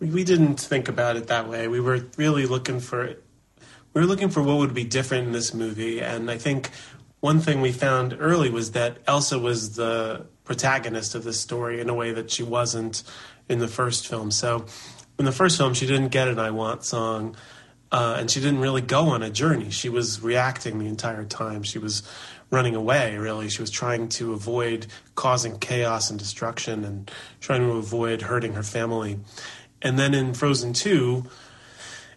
We- 0.00 0.08
We 0.10 0.24
didn't 0.24 0.60
think 0.60 0.88
about 0.88 1.16
it 1.16 1.26
that 1.28 1.48
way. 1.48 1.66
We 1.68 1.80
were 1.80 2.00
really 2.16 2.46
looking 2.46 2.78
for 2.80 3.04
we 3.98 4.04
were 4.04 4.08
looking 4.10 4.28
for 4.28 4.44
what 4.44 4.58
would 4.58 4.74
be 4.74 4.84
different 4.84 5.26
in 5.26 5.32
this 5.32 5.52
movie, 5.52 6.00
and 6.00 6.30
I 6.30 6.38
think 6.38 6.70
one 7.18 7.40
thing 7.40 7.60
we 7.60 7.72
found 7.72 8.16
early 8.20 8.48
was 8.48 8.70
that 8.70 8.98
Elsa 9.08 9.40
was 9.40 9.74
the 9.74 10.24
protagonist 10.44 11.16
of 11.16 11.24
this 11.24 11.40
story 11.40 11.80
in 11.80 11.88
a 11.88 11.94
way 11.94 12.12
that 12.12 12.30
she 12.30 12.44
wasn't 12.44 13.02
in 13.48 13.58
the 13.58 13.66
first 13.66 14.06
film. 14.06 14.30
So, 14.30 14.66
in 15.18 15.24
the 15.24 15.32
first 15.32 15.58
film, 15.58 15.74
she 15.74 15.84
didn't 15.84 16.10
get 16.10 16.28
an 16.28 16.38
"I 16.38 16.52
Want" 16.52 16.84
song, 16.84 17.34
uh, 17.90 18.18
and 18.20 18.30
she 18.30 18.38
didn't 18.38 18.60
really 18.60 18.82
go 18.82 19.08
on 19.08 19.24
a 19.24 19.30
journey. 19.30 19.70
She 19.70 19.88
was 19.88 20.22
reacting 20.22 20.78
the 20.78 20.86
entire 20.86 21.24
time. 21.24 21.64
She 21.64 21.80
was 21.80 22.04
running 22.50 22.76
away. 22.76 23.16
Really, 23.16 23.48
she 23.48 23.62
was 23.62 23.70
trying 23.72 24.10
to 24.10 24.32
avoid 24.32 24.86
causing 25.16 25.58
chaos 25.58 26.08
and 26.08 26.20
destruction, 26.20 26.84
and 26.84 27.10
trying 27.40 27.62
to 27.62 27.72
avoid 27.72 28.22
hurting 28.22 28.52
her 28.52 28.62
family. 28.62 29.18
And 29.82 29.98
then 29.98 30.14
in 30.14 30.34
Frozen 30.34 30.74
Two, 30.74 31.24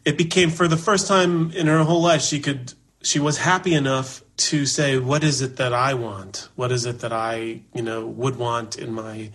it 0.05 0.17
became 0.17 0.49
for 0.49 0.67
the 0.67 0.77
first 0.77 1.07
time 1.07 1.51
in 1.51 1.67
her 1.67 1.83
whole 1.83 2.01
life 2.01 2.21
she 2.21 2.39
could 2.39 2.73
she 3.03 3.19
was 3.19 3.39
happy 3.39 3.73
enough 3.73 4.23
to 4.37 4.65
say 4.65 4.97
what 4.97 5.23
is 5.23 5.41
it 5.41 5.57
that 5.57 5.73
i 5.73 5.93
want? 5.93 6.49
What 6.55 6.71
is 6.71 6.85
it 6.85 6.99
that 6.99 7.13
i 7.13 7.61
you 7.73 7.81
know 7.81 8.05
would 8.05 8.35
want 8.37 8.77
in 8.77 8.93
my 8.93 9.31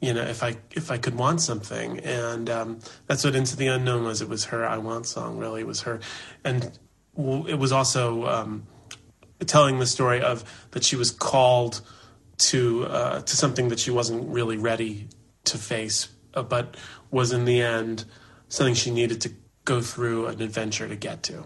you 0.00 0.12
know 0.12 0.22
if 0.22 0.42
i 0.42 0.56
if 0.72 0.90
i 0.90 0.98
could 0.98 1.16
want 1.16 1.40
something? 1.40 2.00
And 2.00 2.48
um, 2.50 2.78
that's 3.06 3.24
what 3.24 3.34
into 3.34 3.56
the 3.56 3.66
unknown 3.68 4.04
was. 4.04 4.22
It 4.22 4.28
was 4.28 4.46
her 4.46 4.66
i 4.66 4.78
want 4.78 5.06
song 5.06 5.38
really. 5.38 5.60
It 5.62 5.66
was 5.66 5.82
her 5.82 6.00
and 6.44 6.78
it 7.16 7.58
was 7.58 7.72
also 7.72 8.26
um, 8.26 8.66
telling 9.46 9.78
the 9.78 9.86
story 9.86 10.20
of 10.20 10.44
that 10.72 10.84
she 10.84 10.96
was 10.96 11.10
called 11.10 11.80
to 12.38 12.84
uh, 12.86 13.20
to 13.22 13.36
something 13.36 13.68
that 13.68 13.78
she 13.78 13.90
wasn't 13.90 14.28
really 14.28 14.58
ready 14.58 15.08
to 15.44 15.58
face, 15.58 16.08
uh, 16.34 16.42
but 16.42 16.76
was 17.10 17.32
in 17.32 17.44
the 17.46 17.62
end 17.62 18.04
something 18.48 18.74
she 18.74 18.90
needed 18.90 19.20
to 19.22 19.30
go 19.66 19.82
through 19.82 20.28
an 20.28 20.40
adventure 20.40 20.88
to 20.88 20.96
get 20.96 21.22
to. 21.24 21.44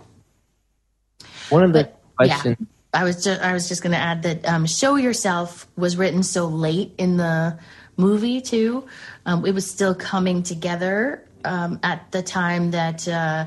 One 1.49 1.65
of 1.65 1.73
the 1.73 1.85
But, 1.85 2.01
questions. 2.17 2.57
yeah, 2.61 2.67
I 3.01 3.05
was 3.05 3.25
just 3.25 3.41
I 3.41 3.53
was 3.53 3.69
just 3.69 3.83
going 3.83 3.93
to 3.93 3.99
add 3.99 4.23
that 4.23 4.47
um, 4.49 4.67
"Show 4.67 4.95
Yourself" 4.95 5.67
was 5.77 5.97
written 5.97 6.23
so 6.23 6.47
late 6.47 6.93
in 6.99 7.17
the 7.17 7.59
movie 7.97 8.41
too. 8.41 8.85
Um, 9.27 9.45
it 9.45 9.53
was 9.53 9.69
still 9.69 9.95
coming 9.95 10.43
together 10.45 11.25
um, 11.45 11.81
at 11.83 12.11
the 12.13 12.23
time 12.23 12.71
that 12.71 13.07
uh, 13.09 13.47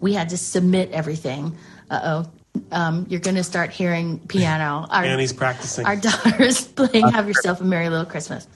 we 0.00 0.14
had 0.14 0.30
to 0.30 0.38
submit 0.38 0.90
everything. 0.92 1.56
Uh 1.90 2.00
oh. 2.04 2.30
Um, 2.70 3.06
you're 3.08 3.20
going 3.20 3.36
to 3.36 3.44
start 3.44 3.70
hearing 3.70 4.18
piano. 4.28 4.86
Our, 4.90 5.04
Annie's 5.04 5.32
practicing. 5.32 5.86
our 5.86 5.96
daughter's 6.08 6.66
playing 6.66 7.08
"Have 7.08 7.26
Yourself 7.28 7.60
a 7.60 7.64
Merry 7.64 7.88
Little 7.88 8.04
Christmas." 8.06 8.46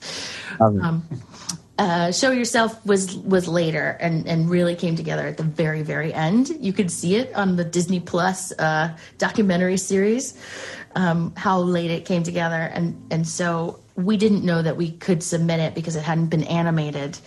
Uh, 1.77 2.11
show 2.11 2.31
yourself 2.31 2.83
was 2.85 3.15
was 3.17 3.47
later 3.47 3.97
and 3.99 4.27
and 4.27 4.49
really 4.49 4.75
came 4.75 4.95
together 4.95 5.27
at 5.27 5.37
the 5.37 5.43
very 5.43 5.83
very 5.83 6.13
end. 6.13 6.49
You 6.59 6.73
could 6.73 6.91
see 6.91 7.15
it 7.15 7.33
on 7.35 7.55
the 7.55 7.63
Disney 7.63 7.99
Plus 7.99 8.51
uh, 8.57 8.95
documentary 9.17 9.77
series 9.77 10.33
um, 10.95 11.33
how 11.35 11.59
late 11.59 11.91
it 11.91 12.05
came 12.05 12.23
together 12.23 12.55
and 12.73 12.99
and 13.11 13.27
so 13.27 13.79
we 13.95 14.15
didn't 14.15 14.43
know 14.43 14.61
that 14.61 14.77
we 14.77 14.91
could 14.91 15.23
submit 15.23 15.59
it 15.59 15.73
because 15.73 15.95
it 15.95 16.03
hadn't 16.03 16.27
been 16.27 16.43
animated. 16.43 17.17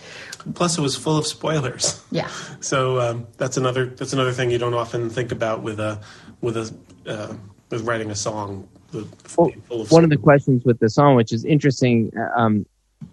Plus, 0.55 0.77
it 0.77 0.81
was 0.81 0.95
full 0.95 1.17
of 1.17 1.27
spoilers. 1.27 2.01
Yeah, 2.11 2.29
So 2.61 2.99
um, 2.99 3.27
that's 3.37 3.57
another 3.57 3.87
that's 3.87 4.13
another 4.13 4.31
thing 4.31 4.49
you 4.51 4.57
don't 4.57 4.73
often 4.73 5.09
think 5.09 5.31
about 5.31 5.61
with 5.63 5.79
a 5.79 5.99
with 6.39 6.57
a 6.57 6.73
uh, 7.07 7.33
with 7.69 7.81
writing 7.83 8.09
a 8.09 8.15
song. 8.15 8.67
with- 8.93 9.11
Well, 9.37 9.51
full 9.67 9.81
of 9.81 9.91
one 9.91 10.03
of 10.03 10.09
the 10.09 10.17
questions 10.17 10.63
with 10.65 10.79
the 10.79 10.89
song, 10.89 11.15
which 11.15 11.31
is 11.31 11.45
interesting, 11.45 12.11
um, 12.35 12.65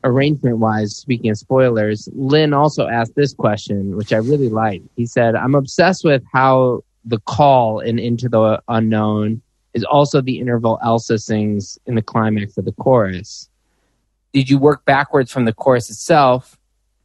arrangement 0.05 0.59
wise, 0.59 0.97
speaking 0.97 1.31
of 1.31 1.39
spoilers, 1.39 2.09
Lin 2.13 2.53
also 2.53 2.87
asked 2.87 3.15
this 3.15 3.35
question, 3.35 3.97
which 3.97 4.13
I 4.13 4.19
really 4.19 4.49
liked. 4.49 4.87
He 4.97 5.07
said, 5.07 5.35
I'm 5.35 5.55
obsessed 5.55 6.05
with 6.05 6.23
how 6.33 6.83
the 7.05 7.19
call 7.21 7.81
in 7.81 7.99
Into 7.99 8.29
the 8.29 8.63
Unknown 8.69 9.43
is 9.75 9.85
also 9.85 10.21
the 10.21 10.39
interval 10.41 10.79
Elsa 10.83 11.19
sings 11.19 11.79
in 11.87 11.95
the 11.95 12.03
climax 12.03 12.57
of 12.59 12.65
the 12.65 12.73
chorus. 12.73 13.49
Did 14.33 14.51
you 14.51 14.59
work 14.59 14.85
backwards 14.85 15.33
from 15.33 15.45
the 15.45 15.53
chorus 15.53 15.91
itself, 15.91 16.59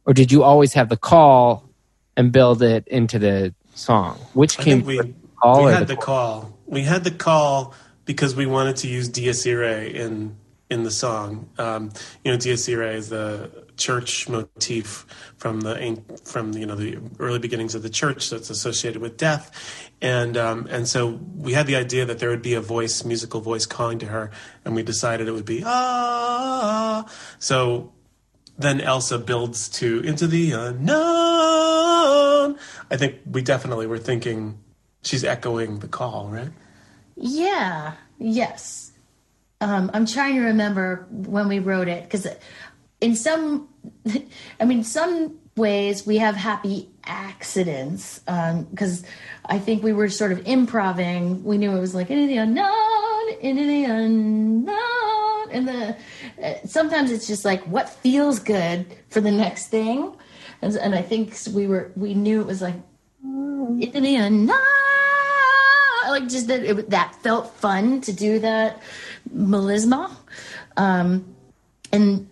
or 0.06 0.12
did 0.12 0.30
you 0.30 0.42
always 0.42 0.72
have 0.74 0.88
the 0.88 0.96
call 0.96 1.68
and 2.16 2.32
build 2.32 2.62
it 2.62 2.86
into 2.88 3.18
the 3.18 3.54
song? 3.74 4.18
Which 4.34 4.58
I 4.58 4.62
came 4.62 4.84
we, 4.84 4.98
the 4.98 5.14
call 5.40 5.64
we 5.64 5.72
had 5.72 5.86
the 5.86 5.94
the 5.94 6.00
call. 6.00 6.58
We 6.66 6.82
had 6.82 7.04
the 7.04 7.10
call 7.10 7.74
because 8.04 8.34
we 8.34 8.46
wanted 8.46 8.76
to 8.76 8.88
use 8.88 9.08
Dies 9.08 9.46
Irae 9.46 9.88
in 9.88 10.36
in 10.70 10.82
the 10.82 10.90
song. 10.90 11.48
Um, 11.58 11.92
you 12.24 12.32
know, 12.32 12.38
Dies 12.38 12.68
Irae 12.68 12.96
is 12.96 13.08
the 13.10 13.64
church 13.76 14.28
motif 14.28 15.04
from 15.36 15.60
the 15.60 16.00
from 16.24 16.52
you 16.52 16.66
know 16.66 16.74
the 16.74 16.98
early 17.18 17.38
beginnings 17.38 17.74
of 17.74 17.82
the 17.82 17.90
church 17.90 18.30
that's 18.30 18.50
associated 18.50 19.02
with 19.02 19.16
death, 19.16 19.90
and 20.00 20.36
um, 20.36 20.66
and 20.70 20.88
so 20.88 21.20
we 21.36 21.52
had 21.52 21.66
the 21.66 21.76
idea 21.76 22.04
that 22.04 22.18
there 22.18 22.30
would 22.30 22.42
be 22.42 22.54
a 22.54 22.60
voice, 22.60 23.04
musical 23.04 23.40
voice, 23.40 23.66
calling 23.66 23.98
to 23.98 24.06
her, 24.06 24.30
and 24.64 24.74
we 24.74 24.82
decided 24.82 25.28
it 25.28 25.32
would 25.32 25.44
be 25.44 25.62
ah. 25.64 27.04
So 27.38 27.92
then 28.58 28.80
Elsa 28.80 29.18
builds 29.18 29.68
to 29.80 30.00
into 30.00 30.26
the 30.26 30.52
unknown. 30.52 30.94
I 32.90 32.96
think 32.96 33.16
we 33.26 33.42
definitely 33.42 33.86
were 33.86 33.98
thinking 33.98 34.58
she's 35.02 35.24
echoing 35.24 35.80
the 35.80 35.88
call, 35.88 36.28
right? 36.28 36.50
yeah, 37.16 37.92
yes. 38.18 38.93
Um, 39.60 39.90
I'm 39.94 40.06
trying 40.06 40.34
to 40.36 40.42
remember 40.42 41.06
when 41.10 41.48
we 41.48 41.58
wrote 41.58 41.88
it 41.88 42.04
because 42.04 42.26
in 43.00 43.16
some, 43.16 43.68
I 44.60 44.64
mean, 44.64 44.84
some 44.84 45.38
ways 45.56 46.06
we 46.06 46.18
have 46.18 46.34
happy 46.34 46.90
accidents 47.04 48.18
because 48.20 49.04
I 49.46 49.58
think 49.58 49.82
we 49.82 49.92
were 49.92 50.08
sort 50.08 50.32
of 50.32 50.46
improving. 50.46 51.44
We 51.44 51.58
knew 51.58 51.76
it 51.76 51.80
was 51.80 51.94
like 51.94 52.10
into 52.10 52.26
the 52.26 52.38
unknown, 52.38 53.30
into 53.40 53.64
the 53.64 53.84
unknown, 53.84 55.50
and 55.50 55.68
the 55.68 55.96
uh, 56.42 56.54
sometimes 56.66 57.10
it's 57.10 57.26
just 57.26 57.44
like 57.44 57.62
what 57.64 57.88
feels 57.88 58.38
good 58.38 58.86
for 59.10 59.20
the 59.20 59.30
next 59.30 59.68
thing, 59.68 60.14
and, 60.62 60.74
and 60.76 60.94
I 60.94 61.02
think 61.02 61.36
we 61.52 61.66
were 61.66 61.92
we 61.96 62.14
knew 62.14 62.40
it 62.40 62.46
was 62.46 62.62
like 62.62 62.76
into 63.22 64.00
the 64.00 64.16
unknown, 64.16 64.56
like 66.08 66.28
just 66.28 66.48
that 66.48 66.64
it, 66.64 66.90
that 66.90 67.14
felt 67.22 67.54
fun 67.56 68.00
to 68.02 68.12
do 68.12 68.38
that 68.40 68.82
melisma, 69.34 70.10
um, 70.76 71.34
and 71.92 72.28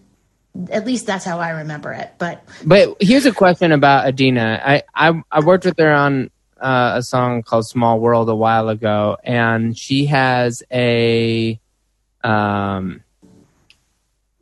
at 0.70 0.86
least 0.86 1.06
that's 1.06 1.24
how 1.24 1.38
I 1.40 1.50
remember 1.50 1.92
it. 1.92 2.12
But 2.18 2.44
But 2.64 2.96
here's 3.00 3.26
a 3.26 3.32
question 3.32 3.72
about 3.72 4.06
Idina. 4.06 4.60
I 4.64 4.82
I, 4.94 5.22
I 5.30 5.40
worked 5.40 5.64
with 5.64 5.78
her 5.78 5.92
on 5.92 6.30
uh, 6.60 6.94
a 6.96 7.02
song 7.02 7.42
called 7.42 7.66
"Small 7.66 7.98
World" 8.00 8.28
a 8.28 8.34
while 8.34 8.68
ago, 8.68 9.16
and 9.24 9.76
she 9.76 10.06
has 10.06 10.62
a, 10.72 11.60
um, 12.22 13.02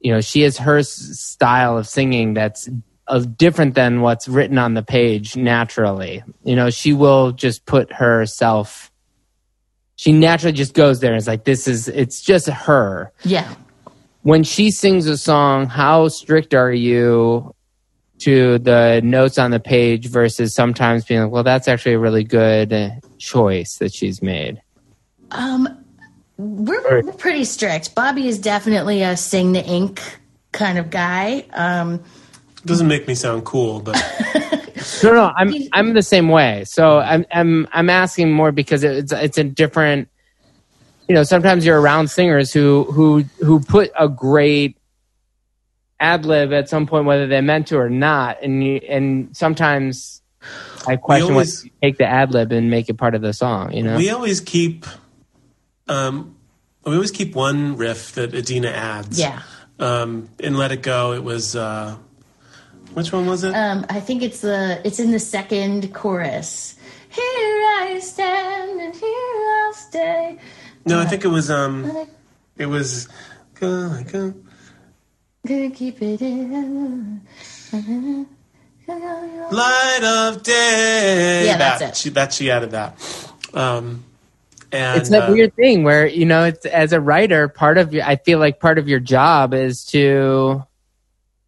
you 0.01 0.13
know, 0.13 0.21
she 0.21 0.43
has 0.43 0.59
her 0.59 0.83
style 0.83 1.79
of 1.79 1.89
singing 1.89 2.35
that's 2.35 2.69
uh, 3.07 3.21
different 3.21 3.75
than 3.75 4.03
what's 4.03 4.29
written 4.29 4.59
on 4.59 4.75
the 4.75 4.83
page 4.83 5.37
naturally. 5.37 6.23
You 6.45 6.57
know, 6.57 6.71
she 6.71 6.93
will 6.93 7.33
just 7.33 7.65
put 7.67 7.93
herself. 7.93 8.90
She 10.01 10.13
naturally 10.13 10.55
just 10.55 10.73
goes 10.73 11.01
there 11.01 11.13
and 11.13 11.19
is 11.19 11.27
like, 11.29 11.45
"This 11.45 11.69
is." 11.69 11.87
It's 11.89 12.23
just 12.23 12.49
her 12.49 13.13
yeah, 13.23 13.55
when 14.23 14.45
she 14.45 14.71
sings 14.71 15.07
a 15.07 15.19
song, 15.19 15.67
how 15.67 16.09
strict 16.09 16.55
are 16.55 16.73
you 16.73 17.55
to 18.21 18.59
the 18.59 19.03
notes 19.05 19.37
on 19.37 19.51
the 19.51 19.61
page 19.61 20.07
versus 20.07 20.55
sometimes 20.55 21.05
being 21.05 21.23
like, 21.23 21.31
well, 21.31 21.43
that's 21.43 21.69
actually 21.69 21.95
a 21.95 21.99
really 21.99 22.25
good 22.25 22.73
uh, 22.73 22.91
choice 23.19 23.77
that 23.77 23.93
she's 23.93 24.23
made? 24.23 24.61
um, 25.33 25.85
we're, 26.39 27.03
we're 27.03 27.13
pretty 27.13 27.45
strict. 27.45 27.95
Bobby 27.95 28.27
is 28.27 28.39
definitely 28.39 29.03
a 29.03 29.17
sing 29.17 29.53
the 29.53 29.63
ink 29.63 30.01
kind 30.53 30.79
of 30.79 30.89
guy. 30.91 31.45
Um, 31.53 32.03
Doesn't 32.65 32.89
make 32.89 33.07
me 33.09 33.15
sound 33.15 33.45
cool, 33.45 33.81
but 33.81 33.97
No, 35.03 35.13
no, 35.13 35.33
I'm 35.37 35.53
I'm 35.73 35.95
the 35.95 36.03
same 36.03 36.29
way. 36.29 36.65
So 36.65 36.99
I'm 36.99 37.25
I'm 37.33 37.69
I'm 37.73 37.91
asking 37.91 38.33
more 38.33 38.53
because 38.53 38.83
it's 38.85 39.13
it's 39.13 39.39
a 39.39 39.45
different. 39.45 40.09
You 41.09 41.15
know, 41.15 41.23
sometimes 41.23 41.67
you're 41.67 41.81
around 41.81 42.09
singers 42.11 42.53
who 42.53 42.85
who 42.85 43.25
who 43.41 43.61
put 43.61 43.91
a 43.99 44.09
great 44.09 44.77
ad 45.99 46.25
lib 46.25 46.53
at 46.53 46.69
some 46.69 46.87
point, 46.87 47.05
whether 47.05 47.27
they 47.27 47.41
meant 47.41 47.67
to 47.69 47.79
or 47.79 47.91
not, 47.91 48.43
and 48.43 48.63
you, 48.65 48.77
and 48.89 49.37
sometimes 49.37 50.23
I 50.87 50.97
question 50.97 51.33
always- 51.33 51.59
whether 51.59 51.67
you 51.67 51.73
take 51.83 51.99
the 51.99 52.07
ad 52.07 52.33
lib 52.33 52.53
and 52.53 52.71
make 52.71 52.89
it 52.89 52.95
part 52.95 53.15
of 53.15 53.23
the 53.23 53.33
song. 53.33 53.73
You 53.73 53.83
know, 53.83 53.97
we 53.97 54.09
always 54.11 54.41
keep 54.41 54.87
um, 55.89 56.37
we 56.87 56.95
always 56.95 57.11
keep 57.11 57.35
one 57.35 57.77
riff 57.77 58.13
that 58.13 58.35
Idina 58.35 58.69
adds. 58.69 59.19
yeah. 59.19 59.43
Um, 59.79 60.29
in 60.39 60.57
Let 60.59 60.73
It 60.73 60.83
Go, 60.83 61.15
it 61.15 61.25
was 61.25 61.57
uh, 61.57 61.97
which 62.95 63.13
one 63.13 63.27
was 63.27 63.45
it? 63.45 63.55
Um, 63.55 63.87
I 63.89 64.01
think 64.01 64.23
it's 64.23 64.41
the 64.41 64.81
it's 64.85 64.99
in 64.99 65.11
the 65.11 65.19
second 65.19 65.93
chorus. 65.95 66.77
Here 67.09 67.23
I 67.25 67.99
stand 68.03 68.81
and 68.81 68.95
here 68.95 69.65
I'll 69.65 69.73
stay. 69.73 70.39
no, 70.87 71.01
I 71.01 71.07
think 71.07 71.25
it 71.25 71.29
was 71.29 71.51
um, 71.51 72.07
it 72.57 72.67
was 72.67 73.09
go 73.55 74.03
go. 74.05 74.35
Gonna 75.47 75.71
keep 75.71 76.03
it 76.03 76.21
in. 76.21 77.21
Light 79.53 80.01
of 80.03 80.43
day. 80.43 81.45
Yeah, 81.47 81.57
that's 81.57 81.81
that, 81.81 81.91
it. 81.91 81.97
She, 81.97 82.11
that 82.11 82.33
she 82.33 82.51
added 82.51 82.73
that. 82.73 82.99
Um, 83.55 84.05
and 84.73 85.01
it's 85.01 85.11
that 85.11 85.29
uh, 85.29 85.33
weird 85.33 85.55
thing 85.55 85.83
where 85.83 86.07
you 86.07 86.27
know, 86.27 86.45
it's 86.45 86.67
as 86.67 86.93
a 86.93 87.01
writer, 87.01 87.49
part 87.49 87.79
of 87.79 87.93
your 87.95 88.05
I 88.05 88.17
feel 88.17 88.39
like 88.39 88.61
part 88.61 88.79
of 88.79 88.89
your 88.89 89.01
job 89.01 89.55
is 89.55 89.85
to 89.87 90.65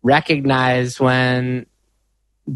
recognize 0.02 0.98
when 1.00 1.66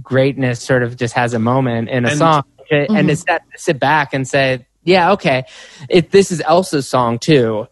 greatness 0.02 0.60
sort 0.62 0.82
of 0.82 0.96
just 0.96 1.14
has 1.14 1.34
a 1.34 1.38
moment 1.38 1.88
in 1.88 2.04
a 2.04 2.08
And- 2.10 2.18
song, 2.18 2.44
and 2.70 3.08
to 3.08 3.16
sit, 3.16 3.42
sit 3.56 3.78
back 3.80 4.12
and 4.12 4.26
say, 4.26 4.66
yeah, 4.84 5.12
okay, 5.12 5.44
it 5.88 6.10
this 6.10 6.30
is 6.32 6.40
Elsa's 6.44 6.88
song 6.88 7.18
too. 7.18 7.68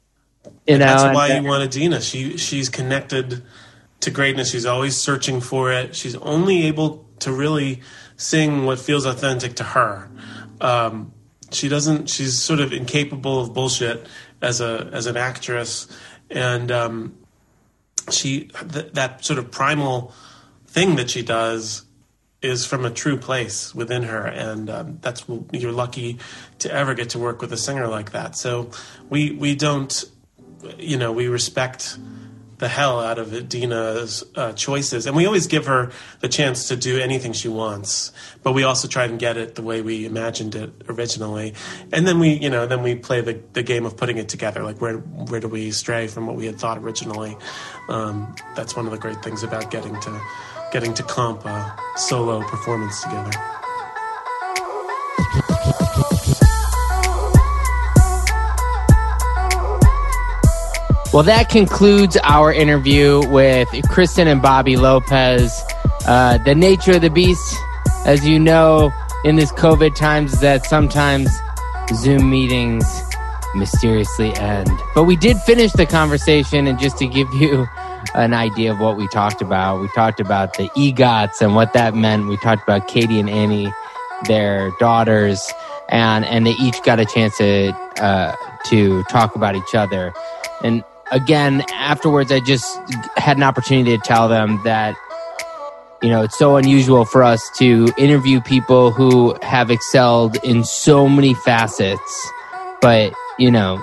You 0.66 0.78
know, 0.78 0.86
That's 0.86 1.02
and- 1.04 1.14
why 1.14 1.34
you 1.36 1.42
want 1.42 1.62
Idina. 1.64 2.00
She 2.00 2.36
she's 2.36 2.68
connected 2.68 3.42
to 4.00 4.10
greatness. 4.10 4.50
She's 4.50 4.66
always 4.66 4.96
searching 4.96 5.40
for 5.40 5.72
it. 5.72 5.94
She's 5.96 6.16
only 6.16 6.66
able 6.66 7.04
to 7.20 7.32
really 7.32 7.80
sing 8.16 8.64
what 8.66 8.78
feels 8.78 9.06
authentic 9.06 9.54
to 9.56 9.64
her. 9.64 10.08
Um, 10.60 11.12
she 11.50 11.68
doesn't. 11.68 12.08
She's 12.08 12.40
sort 12.40 12.60
of 12.60 12.72
incapable 12.72 13.40
of 13.40 13.52
bullshit 13.54 14.06
as 14.42 14.60
a 14.60 14.90
as 14.92 15.06
an 15.06 15.16
actress, 15.16 15.86
and 16.30 16.70
um, 16.72 17.14
she 18.10 18.50
th- 18.72 18.92
that 18.92 19.24
sort 19.24 19.38
of 19.38 19.50
primal 19.50 20.12
thing 20.66 20.96
that 20.96 21.10
she 21.10 21.22
does 21.22 21.84
is 22.42 22.66
from 22.66 22.84
a 22.84 22.90
true 22.90 23.16
place 23.16 23.74
within 23.74 24.02
her, 24.02 24.26
and 24.26 24.68
um, 24.68 24.98
that's 25.00 25.24
you're 25.52 25.72
lucky 25.72 26.18
to 26.58 26.70
ever 26.70 26.94
get 26.94 27.10
to 27.10 27.18
work 27.18 27.40
with 27.40 27.52
a 27.52 27.56
singer 27.56 27.88
like 27.88 28.12
that. 28.12 28.36
So 28.36 28.70
we 29.08 29.30
we 29.32 29.54
don't, 29.54 30.04
you 30.78 30.98
know, 30.98 31.10
we 31.12 31.28
respect 31.28 31.98
the 32.64 32.68
hell 32.68 32.98
out 32.98 33.18
of 33.18 33.34
Idina's 33.34 34.24
uh, 34.36 34.54
choices, 34.54 35.04
and 35.06 35.14
we 35.14 35.26
always 35.26 35.46
give 35.46 35.66
her 35.66 35.92
the 36.20 36.30
chance 36.30 36.68
to 36.68 36.76
do 36.76 36.98
anything 36.98 37.34
she 37.34 37.46
wants. 37.46 38.10
But 38.42 38.52
we 38.52 38.62
also 38.62 38.88
try 38.88 39.04
and 39.04 39.18
get 39.18 39.36
it 39.36 39.54
the 39.54 39.60
way 39.60 39.82
we 39.82 40.06
imagined 40.06 40.54
it 40.54 40.72
originally, 40.88 41.52
and 41.92 42.06
then 42.06 42.18
we, 42.18 42.30
you 42.30 42.48
know, 42.48 42.66
then 42.66 42.82
we 42.82 42.94
play 42.94 43.20
the, 43.20 43.38
the 43.52 43.62
game 43.62 43.84
of 43.84 43.98
putting 43.98 44.16
it 44.16 44.30
together. 44.30 44.62
Like 44.62 44.80
where 44.80 44.96
where 44.96 45.40
do 45.40 45.48
we 45.48 45.72
stray 45.72 46.06
from 46.06 46.26
what 46.26 46.36
we 46.36 46.46
had 46.46 46.58
thought 46.58 46.78
originally? 46.78 47.36
Um, 47.90 48.34
that's 48.56 48.74
one 48.74 48.86
of 48.86 48.92
the 48.92 48.98
great 48.98 49.22
things 49.22 49.42
about 49.42 49.70
getting 49.70 50.00
to 50.00 50.20
getting 50.72 50.94
to 50.94 51.02
comp 51.02 51.44
a 51.44 51.78
solo 51.96 52.40
performance 52.48 53.02
together. 53.02 53.63
Well, 61.14 61.22
that 61.22 61.48
concludes 61.48 62.16
our 62.24 62.52
interview 62.52 63.24
with 63.28 63.68
Kristen 63.88 64.26
and 64.26 64.42
Bobby 64.42 64.74
Lopez. 64.74 65.62
Uh, 66.08 66.38
the 66.38 66.56
nature 66.56 66.96
of 66.96 67.02
the 67.02 67.08
beast, 67.08 67.56
as 68.04 68.26
you 68.26 68.40
know, 68.40 68.92
in 69.24 69.36
this 69.36 69.52
COVID 69.52 69.94
times, 69.94 70.40
that 70.40 70.66
sometimes 70.66 71.30
Zoom 71.94 72.28
meetings 72.30 72.84
mysteriously 73.54 74.34
end. 74.34 74.68
But 74.92 75.04
we 75.04 75.14
did 75.14 75.36
finish 75.42 75.70
the 75.70 75.86
conversation, 75.86 76.66
and 76.66 76.80
just 76.80 76.98
to 76.98 77.06
give 77.06 77.32
you 77.34 77.68
an 78.16 78.34
idea 78.34 78.72
of 78.72 78.80
what 78.80 78.96
we 78.96 79.06
talked 79.06 79.40
about, 79.40 79.80
we 79.80 79.86
talked 79.94 80.18
about 80.18 80.54
the 80.54 80.68
EGOTs 80.70 81.40
and 81.40 81.54
what 81.54 81.74
that 81.74 81.94
meant. 81.94 82.26
We 82.26 82.38
talked 82.38 82.64
about 82.64 82.88
Katie 82.88 83.20
and 83.20 83.30
Annie, 83.30 83.72
their 84.26 84.72
daughters, 84.80 85.48
and 85.90 86.24
and 86.24 86.44
they 86.44 86.54
each 86.54 86.82
got 86.82 86.98
a 86.98 87.04
chance 87.04 87.38
to 87.38 87.68
uh, 88.02 88.34
to 88.66 89.04
talk 89.04 89.36
about 89.36 89.54
each 89.54 89.76
other. 89.76 90.12
And 90.64 90.82
again, 91.10 91.64
afterwards, 91.72 92.32
I 92.32 92.40
just 92.40 92.66
had 93.16 93.36
an 93.36 93.42
opportunity 93.42 93.96
to 93.96 94.02
tell 94.02 94.28
them 94.28 94.60
that, 94.64 94.96
you 96.02 96.08
know, 96.08 96.22
it's 96.22 96.38
so 96.38 96.56
unusual 96.56 97.04
for 97.04 97.22
us 97.22 97.50
to 97.58 97.88
interview 97.96 98.40
people 98.40 98.90
who 98.90 99.36
have 99.42 99.70
excelled 99.70 100.36
in 100.44 100.64
so 100.64 101.08
many 101.08 101.34
facets, 101.34 102.32
but, 102.80 103.12
you 103.38 103.50
know, 103.50 103.82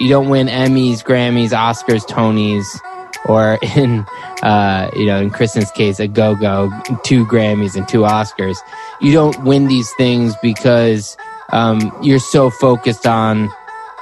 you 0.00 0.08
don't 0.08 0.28
win 0.28 0.48
Emmys, 0.48 1.04
Grammys, 1.04 1.50
Oscars, 1.50 2.06
Tonys, 2.06 2.80
or 3.26 3.58
in, 3.76 4.00
uh, 4.42 4.90
you 4.94 5.06
know, 5.06 5.20
in 5.20 5.30
Kristen's 5.30 5.70
case, 5.70 6.00
a 6.00 6.08
go-go, 6.08 6.70
two 7.04 7.26
Grammys 7.26 7.76
and 7.76 7.86
two 7.88 8.00
Oscars. 8.00 8.56
You 9.00 9.12
don't 9.12 9.44
win 9.44 9.68
these 9.68 9.90
things 9.94 10.34
because 10.42 11.16
um, 11.52 11.92
you're 12.02 12.18
so 12.18 12.50
focused 12.50 13.06
on 13.06 13.50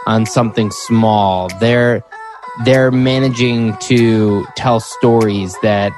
on 0.06 0.24
something 0.24 0.70
small. 0.70 1.48
They're 1.60 2.02
they're 2.64 2.90
managing 2.90 3.76
to 3.78 4.46
tell 4.56 4.80
stories 4.80 5.56
that 5.62 5.92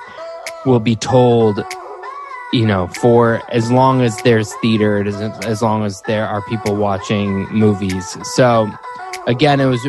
will 0.66 0.81
be 0.81 0.97
told 0.97 1.65
you 2.53 2.66
know 2.66 2.87
for 2.89 3.41
as 3.51 3.70
long 3.70 4.03
as 4.03 4.20
there's 4.23 4.53
theater 4.57 5.05
as, 5.07 5.20
as 5.47 5.62
long 5.62 5.85
as 5.85 6.03
there 6.03 6.27
are 6.27 6.43
people 6.43 6.77
watching 6.77 7.47
movies. 7.51 8.16
So 8.35 8.70
again 9.27 9.61
it 9.61 9.66
was 9.66 9.81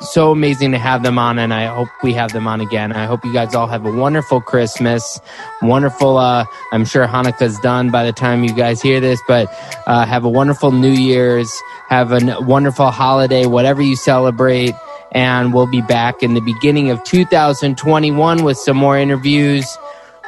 so 0.00 0.32
amazing 0.32 0.72
to 0.72 0.78
have 0.78 1.02
them 1.02 1.18
on 1.18 1.38
and 1.38 1.54
i 1.54 1.66
hope 1.66 1.88
we 2.02 2.12
have 2.12 2.32
them 2.32 2.46
on 2.46 2.60
again. 2.60 2.92
I 2.92 3.06
hope 3.06 3.24
you 3.24 3.32
guys 3.32 3.54
all 3.54 3.68
have 3.68 3.86
a 3.86 3.92
wonderful 3.92 4.40
christmas. 4.40 5.20
Wonderful 5.62 6.18
uh 6.18 6.44
i'm 6.72 6.84
sure 6.84 7.06
hanukkah's 7.06 7.58
done 7.60 7.90
by 7.90 8.04
the 8.04 8.12
time 8.12 8.44
you 8.44 8.52
guys 8.52 8.82
hear 8.82 9.00
this 9.00 9.20
but 9.26 9.48
uh, 9.86 10.04
have 10.04 10.24
a 10.24 10.28
wonderful 10.28 10.72
new 10.72 10.92
year's. 10.92 11.50
Have 11.88 12.12
a 12.12 12.40
wonderful 12.40 12.90
holiday 12.90 13.46
whatever 13.46 13.80
you 13.82 13.94
celebrate 13.96 14.74
and 15.14 15.54
we'll 15.54 15.66
be 15.66 15.80
back 15.80 16.22
in 16.22 16.34
the 16.34 16.40
beginning 16.40 16.90
of 16.90 17.02
2021 17.04 18.42
with 18.42 18.58
some 18.58 18.76
more 18.76 18.98
interviews. 18.98 19.66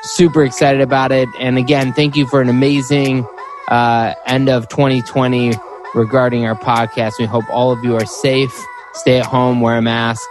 Super 0.02 0.44
excited 0.44 0.80
about 0.80 1.10
it. 1.12 1.28
And 1.40 1.58
again, 1.58 1.92
thank 1.92 2.16
you 2.16 2.26
for 2.26 2.40
an 2.40 2.48
amazing 2.48 3.26
uh, 3.68 4.14
end 4.26 4.48
of 4.48 4.68
2020 4.68 5.54
regarding 5.94 6.46
our 6.46 6.54
podcast. 6.54 7.18
We 7.18 7.24
hope 7.24 7.44
all 7.50 7.72
of 7.72 7.82
you 7.84 7.96
are 7.96 8.06
safe, 8.06 8.56
stay 8.94 9.18
at 9.18 9.26
home, 9.26 9.60
wear 9.60 9.76
a 9.76 9.82
mask, 9.82 10.28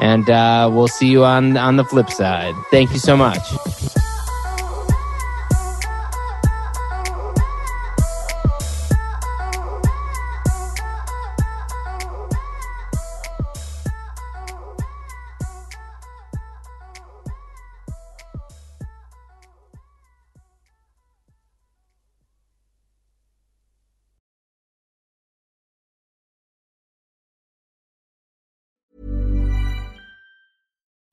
and 0.00 0.28
uh, 0.28 0.68
we'll 0.72 0.88
see 0.88 1.08
you 1.08 1.24
on 1.24 1.56
on 1.56 1.76
the 1.76 1.84
flip 1.84 2.10
side. 2.10 2.54
Thank 2.70 2.92
you 2.92 2.98
so 2.98 3.16
much. 3.16 3.40